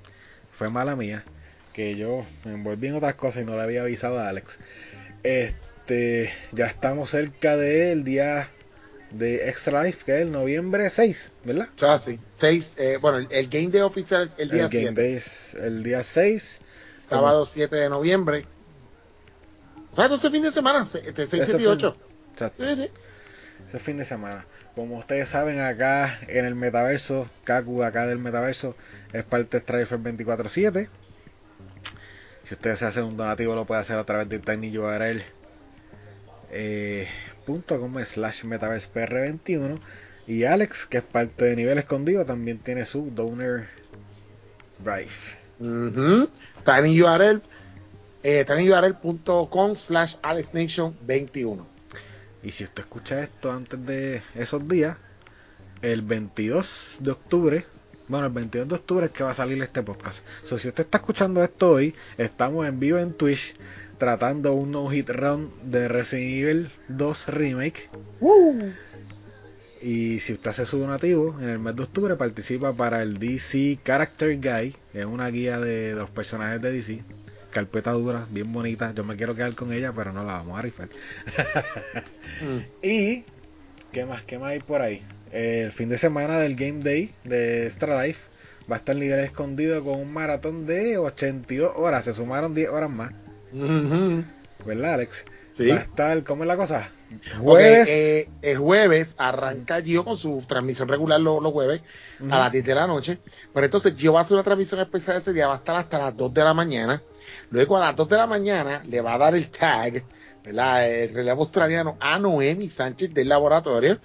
Fue 0.56 0.70
mala 0.70 0.96
mía. 0.96 1.24
Que 1.74 1.96
yo 1.96 2.24
me 2.44 2.54
envolví 2.54 2.86
en 2.86 2.94
otras 2.94 3.16
cosas 3.16 3.42
y 3.42 3.44
no 3.44 3.56
le 3.56 3.62
había 3.62 3.82
avisado 3.82 4.18
a 4.18 4.28
Alex. 4.28 4.58
Este, 5.22 6.32
ya 6.52 6.66
estamos 6.66 7.10
cerca 7.10 7.56
del 7.56 8.04
día 8.04 8.48
de 9.10 9.48
Extra 9.48 9.82
Life, 9.82 10.04
que 10.04 10.16
es 10.16 10.22
el 10.22 10.32
noviembre 10.32 10.88
6, 10.88 11.32
¿verdad? 11.44 11.68
Sea, 11.76 11.98
sí. 11.98 12.18
Seis, 12.34 12.76
eh, 12.78 12.98
bueno, 13.00 13.18
el, 13.18 13.28
el 13.30 13.48
Game 13.48 13.68
Day 13.68 13.82
oficial 13.82 14.22
es 14.28 14.34
el 14.38 14.50
día 14.50 14.64
el 14.64 14.70
Game 14.70 14.92
7. 14.92 15.02
Day 15.02 15.14
es 15.14 15.54
el 15.54 15.82
día 15.82 16.02
6. 16.02 16.60
sábado 16.98 17.46
7 17.46 17.74
de 17.74 17.88
noviembre. 17.88 18.46
O 19.92 19.94
sea, 19.94 20.04
entonces 20.04 20.30
fin 20.30 20.42
de 20.42 20.50
semana, 20.50 20.82
este 20.82 21.26
6, 21.26 21.42
7 21.44 21.62
y 21.62 21.66
8. 21.66 21.96
Exacto. 22.32 22.64
Sí, 22.64 22.82
sí. 22.82 22.90
Ese 23.68 23.78
fin 23.78 23.96
de 23.96 24.04
semana. 24.04 24.46
Como 24.74 24.98
ustedes 24.98 25.28
saben, 25.28 25.60
acá 25.60 26.18
en 26.26 26.44
el 26.44 26.56
metaverso, 26.56 27.28
Kaku 27.44 27.84
acá 27.84 28.06
del 28.06 28.18
metaverso, 28.18 28.76
es 29.12 29.22
parte 29.22 29.58
de 29.58 29.62
Strifer 29.62 29.98
24-7. 30.00 30.88
Si 32.44 32.54
ustedes 32.54 32.78
se 32.78 32.86
hacen 32.86 33.04
un 33.04 33.16
donativo, 33.16 33.54
lo 33.54 33.64
puede 33.64 33.80
hacer 33.80 33.98
a 33.98 34.04
través 34.04 34.28
de 34.28 34.38
tinyurl 34.38 35.24
eh, 36.50 37.08
slash 38.04 38.44
metaversepr21 38.44 39.80
y 40.26 40.44
Alex 40.44 40.86
que 40.86 40.98
es 40.98 41.04
parte 41.04 41.44
de 41.44 41.56
nivel 41.56 41.78
escondido 41.78 42.24
también 42.24 42.58
tiene 42.58 42.84
su 42.84 43.10
donor 43.10 43.66
drive. 44.78 45.10
Uh 45.58 46.26
tinyurl 46.64 47.42
eh, 48.22 48.44
tinyurl.com 48.44 49.74
slash 49.74 50.16
alexnation21 50.22 51.74
y 52.44 52.52
si 52.52 52.64
usted 52.64 52.82
escucha 52.82 53.22
esto 53.22 53.50
antes 53.50 53.84
de 53.86 54.22
esos 54.34 54.68
días, 54.68 54.98
el 55.80 56.02
22 56.02 56.98
de 57.00 57.10
octubre, 57.10 57.66
bueno, 58.08 58.26
el 58.26 58.32
22 58.32 58.68
de 58.68 58.74
octubre 58.74 59.06
es 59.06 59.12
que 59.12 59.24
va 59.24 59.30
a 59.30 59.34
salir 59.34 59.60
este 59.62 59.82
podcast. 59.82 60.26
So, 60.44 60.58
si 60.58 60.68
usted 60.68 60.84
está 60.84 60.98
escuchando 60.98 61.42
esto 61.42 61.70
hoy, 61.70 61.94
estamos 62.18 62.66
en 62.66 62.78
vivo 62.80 62.98
en 62.98 63.12
Twitch 63.12 63.56
tratando 63.98 64.52
un 64.52 64.70
no 64.70 64.88
hit 64.90 65.08
round 65.08 65.50
de 65.62 65.88
Resident 65.88 66.32
Evil 66.32 66.70
2 66.88 67.28
Remake. 67.28 67.88
Y 69.80 70.20
si 70.20 70.32
usted 70.32 70.50
hace 70.50 70.66
su 70.66 70.78
donativo, 70.78 71.38
en 71.40 71.48
el 71.48 71.58
mes 71.58 71.76
de 71.76 71.82
octubre 71.82 72.16
participa 72.16 72.72
para 72.72 73.02
el 73.02 73.18
DC 73.18 73.78
Character 73.84 74.40
Guide, 74.40 74.74
es 74.94 75.04
una 75.04 75.28
guía 75.28 75.60
de 75.60 75.92
los 75.94 76.10
personajes 76.10 76.60
de 76.62 76.72
DC 76.72 77.04
carpeta 77.54 77.92
dura, 77.92 78.26
bien 78.30 78.52
bonita. 78.52 78.92
Yo 78.92 79.04
me 79.04 79.16
quiero 79.16 79.34
quedar 79.34 79.54
con 79.54 79.72
ella, 79.72 79.92
pero 79.94 80.12
no 80.12 80.24
la 80.24 80.34
vamos 80.34 80.58
a 80.58 80.62
rifar. 80.62 80.88
Mm. 82.42 82.58
Y, 82.82 83.24
¿qué 83.92 84.04
más? 84.04 84.24
¿Qué 84.24 84.40
más 84.40 84.50
hay 84.50 84.58
por 84.58 84.82
ahí? 84.82 85.04
El 85.34 85.72
fin 85.72 85.88
de 85.88 85.98
semana 85.98 86.38
del 86.38 86.54
Game 86.54 86.84
Day 86.84 87.12
de 87.24 87.66
Extra 87.66 88.00
Life 88.04 88.28
va 88.70 88.76
a 88.76 88.78
estar 88.78 88.94
nivel 88.94 89.18
escondido 89.18 89.82
con 89.82 89.98
un 89.98 90.12
maratón 90.12 90.64
de 90.64 90.96
82 90.96 91.72
horas. 91.74 92.04
Se 92.04 92.12
sumaron 92.12 92.54
10 92.54 92.68
horas 92.68 92.88
más. 92.88 93.10
¿Verdad, 94.64 94.94
Alex? 94.94 95.24
Sí. 95.52 95.66
Va 95.66 95.74
a 95.74 95.80
estar, 95.80 96.22
¿cómo 96.22 96.44
es 96.44 96.46
la 96.46 96.56
cosa? 96.56 96.88
Jueves. 97.40 97.88
Eh, 97.88 98.28
el 98.42 98.58
jueves 98.58 99.16
arranca 99.18 99.82
Gio 99.82 100.04
con 100.04 100.16
su 100.16 100.40
transmisión 100.46 100.86
regular 100.86 101.20
los, 101.20 101.44
jueves 101.52 101.80
a 102.30 102.38
las 102.38 102.52
10 102.52 102.64
de 102.64 102.74
la 102.76 102.86
noche. 102.86 103.18
Pero 103.52 103.66
entonces 103.66 103.96
Gio 103.96 104.12
va 104.12 104.20
a 104.20 104.22
hacer 104.22 104.36
una 104.36 104.44
transmisión 104.44 104.80
especial 104.82 105.16
ese 105.16 105.32
día, 105.32 105.48
va 105.48 105.54
a 105.54 105.58
estar 105.58 105.74
hasta 105.74 105.98
las 105.98 106.16
2 106.16 106.32
de 106.32 106.44
la 106.44 106.54
mañana. 106.54 107.02
Luego 107.50 107.76
a 107.76 107.80
las 107.80 107.96
2 107.96 108.08
de 108.08 108.16
la 108.16 108.28
mañana 108.28 108.82
le 108.84 109.00
va 109.00 109.14
a 109.14 109.18
dar 109.18 109.34
el 109.34 109.48
tag, 109.48 110.04
¿verdad? 110.44 110.88
El 110.88 111.14
relevo 111.14 111.42
australiano 111.42 111.96
a 112.00 112.18
Noemi 112.18 112.68
Sánchez 112.68 113.14
del 113.14 113.28
laboratorio. 113.28 113.98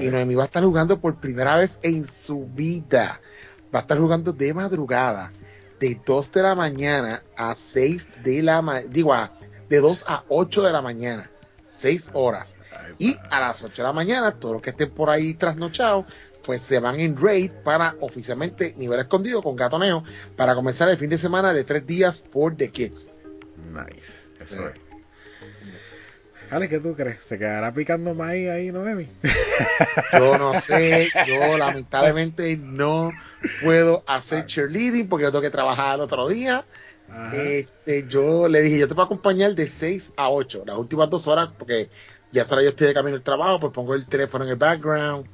Y 0.00 0.06
Noemi 0.06 0.34
va 0.34 0.44
a 0.44 0.46
estar 0.46 0.64
jugando 0.64 0.98
por 0.98 1.20
primera 1.20 1.56
vez 1.56 1.78
en 1.82 2.04
su 2.04 2.46
vida. 2.46 3.20
Va 3.74 3.80
a 3.80 3.82
estar 3.82 3.98
jugando 3.98 4.32
de 4.32 4.54
madrugada, 4.54 5.30
de 5.78 6.00
2 6.04 6.32
de 6.32 6.42
la 6.42 6.54
mañana 6.54 7.22
a 7.36 7.54
6 7.54 8.08
de 8.24 8.42
la 8.42 8.62
mañana. 8.62 8.88
Digo, 8.90 9.14
de 9.68 9.80
2 9.80 10.04
a 10.08 10.24
8 10.28 10.62
de 10.62 10.72
la 10.72 10.82
mañana. 10.82 11.30
6 11.68 12.10
horas. 12.14 12.56
y 12.98 13.16
a 13.30 13.40
las 13.40 13.62
8 13.62 13.74
de 13.76 13.82
la 13.82 13.92
mañana, 13.92 14.32
todos 14.32 14.54
los 14.54 14.62
que 14.62 14.70
estén 14.70 14.90
por 14.90 15.08
ahí 15.08 15.34
trasnochados, 15.34 16.06
pues 16.42 16.60
se 16.60 16.78
van 16.80 17.00
en 17.00 17.16
raid 17.16 17.50
para 17.64 17.96
oficialmente 18.00 18.74
nivel 18.76 19.00
escondido 19.00 19.42
con 19.42 19.56
gatoneo 19.56 20.04
para 20.36 20.54
comenzar 20.54 20.88
el 20.88 20.98
fin 20.98 21.08
de 21.08 21.16
semana 21.16 21.52
de 21.52 21.64
tres 21.64 21.86
días 21.86 22.20
por 22.20 22.56
The 22.56 22.70
Kids. 22.70 23.10
Nice, 23.72 24.28
eso 24.40 24.68
es. 24.68 24.91
Ale, 26.50 26.68
¿qué 26.68 26.80
tú 26.80 26.94
crees? 26.94 27.24
¿Se 27.24 27.38
quedará 27.38 27.72
picando 27.72 28.14
maíz 28.14 28.50
ahí, 28.50 28.70
Noemi? 28.70 29.08
Yo 30.12 30.36
no 30.36 30.60
sé, 30.60 31.08
yo 31.26 31.56
lamentablemente 31.56 32.58
no 32.58 33.10
puedo 33.62 34.02
hacer 34.06 34.44
cheerleading 34.44 35.08
porque 35.08 35.24
yo 35.24 35.30
tengo 35.30 35.40
que 35.40 35.50
trabajar 35.50 35.94
el 35.94 36.02
otro 36.02 36.28
día. 36.28 36.66
Este, 37.32 38.06
yo 38.06 38.48
le 38.48 38.60
dije, 38.60 38.78
yo 38.78 38.88
te 38.88 38.94
puedo 38.94 39.06
acompañar 39.06 39.54
de 39.54 39.66
6 39.66 40.12
a 40.16 40.28
8, 40.28 40.64
las 40.66 40.76
últimas 40.76 41.08
dos 41.08 41.26
horas, 41.26 41.48
porque 41.58 41.88
ya 42.32 42.42
ahora 42.42 42.62
yo 42.62 42.70
estoy 42.70 42.88
de 42.88 42.94
camino 42.94 43.16
al 43.16 43.22
trabajo, 43.22 43.60
pues 43.60 43.72
pongo 43.72 43.94
el 43.94 44.06
teléfono 44.06 44.44
en 44.44 44.50
el 44.50 44.56
background, 44.56 45.26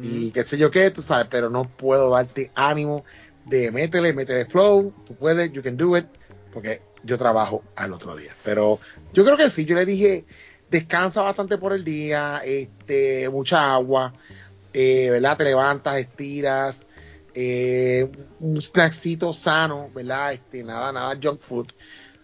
y 0.00 0.32
qué 0.32 0.42
sé 0.42 0.58
yo 0.58 0.70
qué, 0.70 0.90
tú 0.90 1.02
sabes, 1.02 1.26
pero 1.30 1.50
no 1.50 1.68
puedo 1.68 2.10
darte 2.10 2.50
ánimo 2.54 3.04
de 3.46 3.70
métele, 3.70 4.12
métele 4.12 4.46
flow, 4.46 4.92
tú 5.06 5.14
puedes, 5.14 5.52
you 5.52 5.62
can 5.62 5.76
do 5.76 5.96
it, 5.96 6.06
porque 6.52 6.82
yo 7.04 7.18
trabajo 7.18 7.62
al 7.76 7.92
otro 7.92 8.16
día. 8.16 8.34
Pero 8.42 8.80
yo 9.12 9.24
creo 9.24 9.36
que 9.36 9.50
sí, 9.50 9.64
yo 9.64 9.74
le 9.74 9.84
dije, 9.84 10.24
descansa 10.70 11.22
bastante 11.22 11.58
por 11.58 11.72
el 11.72 11.84
día, 11.84 12.42
este, 12.44 13.28
mucha 13.28 13.74
agua, 13.74 14.14
eh, 14.72 15.08
¿verdad? 15.10 15.36
Te 15.36 15.44
levantas, 15.44 15.96
estiras, 15.96 16.86
eh, 17.34 18.10
un 18.40 18.60
snackcito 18.60 19.32
sano, 19.32 19.90
¿verdad? 19.94 20.32
Este, 20.32 20.62
nada, 20.62 20.92
nada 20.92 21.18
junk 21.22 21.40
food, 21.40 21.68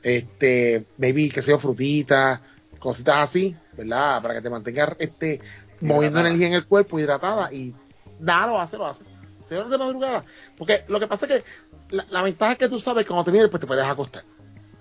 este, 0.03 0.87
maybe, 0.97 1.29
qué 1.29 1.43
sé 1.43 1.51
yo, 1.51 1.59
frutitas, 1.59 2.41
cositas 2.79 3.17
así, 3.19 3.57
¿verdad? 3.77 4.23
Para 4.23 4.35
que 4.35 4.41
te 4.41 4.51
mantengas, 4.51 4.97
este, 4.99 5.41
moviendo 5.81 6.21
energía 6.21 6.49
en 6.49 6.55
el 6.55 6.67
cuerpo, 6.67 6.99
hidratada, 6.99 7.53
y 7.53 7.75
nada 8.19 8.47
lo 8.47 8.61
hace, 8.61 8.77
lo 8.77 8.87
hace. 8.87 9.05
Se 9.43 9.55
de 9.55 9.79
madrugada. 9.79 10.25
Porque 10.57 10.85
lo 10.89 11.01
que 11.01 11.07
pasa 11.07 11.27
es 11.27 11.33
que 11.33 11.45
la, 12.11 12.23
ventaja 12.23 12.53
es 12.53 12.59
que 12.59 12.69
tú 12.69 12.79
sabes 12.79 13.05
que 13.05 13.09
cuando 13.09 13.25
te 13.25 13.33
vienes, 13.33 13.51
pues 13.51 13.61
te 13.61 13.67
puedes 13.67 13.85
acostar. 13.85 14.25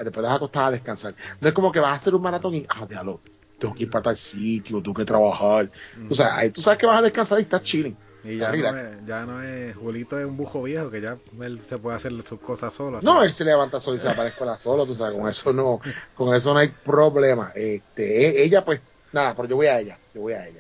Te 0.04 0.12
puedes 0.12 0.32
acostar 0.32 0.66
a 0.66 0.72
descansar. 0.72 1.14
No 1.40 1.48
es 1.48 1.54
como 1.54 1.72
que 1.72 1.80
vas 1.80 1.92
a 1.92 1.96
hacer 1.96 2.16
un 2.16 2.22
maratón 2.22 2.56
y, 2.56 2.66
ah, 2.70 2.86
déjalo, 2.88 3.20
tengo 3.60 3.76
que 3.76 3.84
ir 3.84 3.90
para 3.90 4.04
tal 4.04 4.18
sitio, 4.18 4.82
tengo 4.82 4.96
que 4.96 5.06
trabajar. 5.06 5.70
O 6.10 6.16
sea, 6.16 6.38
ahí 6.38 6.50
tú 6.50 6.62
sabes 6.62 6.80
que 6.80 6.86
vas 6.86 7.00
a 7.00 7.02
descansar 7.02 7.40
y 7.40 7.44
estás 7.44 7.62
chilling. 7.64 7.98
Y 8.24 8.38
ya 8.38 8.52
no, 8.52 8.76
es, 8.76 8.90
ya 9.06 9.26
no 9.26 9.42
es, 9.42 9.76
Julito 9.78 10.20
es 10.20 10.26
un 10.26 10.36
bujo 10.36 10.64
viejo 10.64 10.92
que 10.92 11.00
ya 11.00 11.18
él 11.40 11.62
se 11.66 11.78
puede 11.78 11.96
hacer 11.96 12.12
sus 12.28 12.40
cosas 12.40 12.74
solo. 12.74 13.00
No, 13.02 13.24
él 13.24 13.32
se 13.32 13.46
levanta 13.46 13.80
solo 13.80 13.96
y 13.96 14.00
se 14.00 14.14
con 14.38 14.48
la 14.48 14.58
solo, 14.58 14.86
tú 14.86 14.94
sabes, 14.94 15.18
con 15.18 15.30
eso 15.30 15.54
no, 15.54 15.80
con 16.16 16.36
eso 16.36 16.54
no 16.54 16.60
hay 16.60 16.68
problema. 16.68 17.54
Este, 17.56 18.26
e, 18.26 18.44
ella 18.44 18.66
pues, 18.66 18.82
nada, 19.14 19.36
pero 19.36 19.48
yo 19.48 19.56
voy 19.56 19.68
a 19.68 19.80
ella, 19.80 19.98
yo 20.14 20.22
voy 20.22 20.34
a 20.34 20.48
ella. 20.48 20.60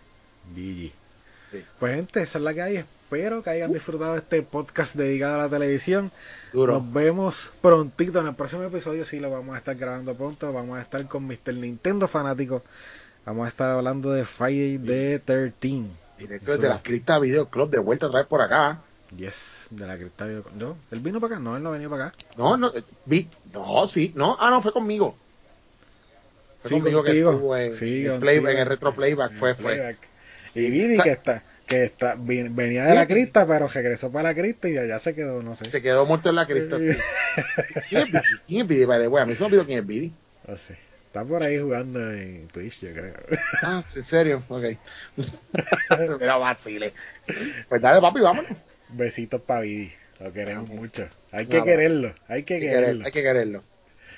GG. 0.56 0.94
Pues 1.80 1.96
gente, 1.96 2.22
esa 2.22 2.38
es 2.38 2.44
la 2.44 2.54
que 2.54 2.62
hay. 2.62 2.86
Espero 3.12 3.42
que 3.42 3.50
hayan 3.50 3.74
disfrutado 3.74 4.16
este 4.18 4.44
podcast 4.44 4.94
dedicado 4.94 5.34
a 5.34 5.38
la 5.46 5.50
televisión. 5.50 6.12
Nos 6.54 6.94
vemos 6.94 7.52
prontito 7.60 8.20
en 8.20 8.28
el 8.28 8.36
próximo 8.36 8.62
episodio. 8.62 9.04
Sí, 9.04 9.20
lo 9.20 9.32
vamos 9.32 9.56
a 9.56 9.58
estar 9.58 9.76
grabando 9.76 10.14
pronto. 10.14 10.54
Vamos 10.54 10.78
a 10.78 10.84
estar 10.84 11.04
con 11.08 11.26
Mr. 11.26 11.56
Nintendo 11.56 12.08
fanático. 12.08 12.62
Vamos 13.26 13.48
a 13.48 13.50
estar 13.50 13.72
hablando 13.72 14.12
de 14.12 14.26
Friday 14.26 14.78
the 14.78 15.20
13. 15.26 15.86
Directo 16.20 16.52
desde 16.52 16.70
la 16.70 16.84
Crista 16.84 17.18
Video 17.18 17.50
Club, 17.50 17.72
de 17.72 17.80
vuelta 17.80 18.06
otra 18.06 18.20
vez 18.20 18.28
por 18.28 18.44
acá. 18.44 18.80
Yes, 19.18 19.70
de 19.72 19.88
la 19.88 19.98
Crista 19.98 20.26
Video 20.26 20.44
Club. 20.44 20.56
¿No? 20.60 20.78
¿Él 20.92 21.00
vino 21.00 21.20
para 21.20 21.34
acá? 21.34 21.44
No, 21.44 21.58
él 21.58 21.64
no 21.64 21.72
venía 21.72 21.90
para 21.90 22.06
acá. 22.06 22.18
No, 22.38 22.58
no, 22.58 22.68
eh, 22.76 22.84
vi, 23.06 23.28
no, 23.52 23.88
sí, 23.88 24.14
no, 24.16 24.38
ah, 24.40 24.52
no, 24.52 24.62
fue 24.62 24.72
conmigo. 24.72 25.16
Fue 26.62 26.70
conmigo 26.70 27.04
que 27.04 27.18
estuvo 27.18 27.58
en, 27.58 27.74
en 27.74 28.48
el 28.48 28.66
retro 28.68 28.94
playback, 28.94 29.34
fue, 29.36 29.56
fue. 29.56 29.98
Y 30.54 30.70
Vidi 30.70 31.00
que 31.00 31.12
está 31.12 31.42
que 31.70 31.84
está 31.84 32.16
venía 32.18 32.84
de 32.84 32.96
la 32.96 33.06
crista, 33.06 33.48
pero 33.48 33.68
regresó 33.68 34.12
para 34.12 34.30
la 34.30 34.36
crista 34.36 34.68
y 34.68 34.78
allá 34.78 34.98
se 34.98 35.14
quedó, 35.14 35.44
no 35.44 35.56
sé. 35.56 35.70
Se 35.70 35.82
quedó 35.84 36.06
muerto 36.06 36.30
en 36.30 36.36
la 36.36 36.48
crista, 36.48 36.80
sí. 36.80 36.98
¿Quién 37.90 38.02
es 38.02 38.12
Vidi? 38.12 38.22
¿Quién 38.48 38.72
es? 38.72 38.88
Vale, 38.88 39.06
a 39.06 39.26
mí 39.26 39.36
se 39.36 39.44
me 39.44 39.48
olvidó 39.48 39.66
quién 39.66 39.90
es. 39.90 40.12
No 40.48 40.58
sé. 40.58 40.80
Está 41.06 41.24
por 41.24 41.44
ahí 41.44 41.60
jugando 41.60 42.12
en 42.12 42.48
Twitch, 42.48 42.82
yo 42.82 42.94
creo. 42.94 43.14
Ah, 43.62 43.84
¿en 43.96 44.04
serio? 44.04 44.44
Ok. 44.50 44.64
Mira, 46.20 46.38
vacile. 46.38 46.94
Pues 47.68 47.82
dale, 47.82 48.02
papi, 48.02 48.20
vámonos. 48.20 48.58
Besitos 48.90 49.42
para 49.42 49.62
Vidi. 49.62 49.94
Lo 50.20 50.34
queremos 50.34 50.70
mucho. 50.70 51.08
Hay 51.32 51.46
que 51.46 51.64
quererlo. 51.64 52.14
Hay 52.28 52.44
que 52.44 52.60
quererlo. 52.60 53.06
Hay 53.06 53.12
que 53.12 53.24
quererlo. 53.24 53.64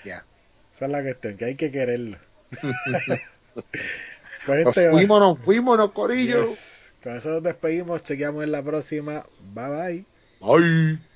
Ya. 0.05 0.25
Esa 0.73 0.85
es 0.85 0.91
la 0.91 1.01
cuestión, 1.03 1.37
que 1.37 1.45
hay 1.45 1.55
que 1.55 1.71
quererlo. 1.71 2.17
Pues, 4.43 4.63
pues 4.63 4.89
fuímonos, 4.89 5.37
fuímonos, 5.37 5.91
Corillo. 5.91 6.45
Con 7.03 7.15
eso 7.15 7.29
nos 7.29 7.43
despedimos, 7.43 8.03
chequeamos 8.03 8.43
en 8.43 8.51
la 8.51 8.63
próxima. 8.63 9.25
Bye 9.53 9.69
bye. 9.69 10.05
Bye. 10.39 11.10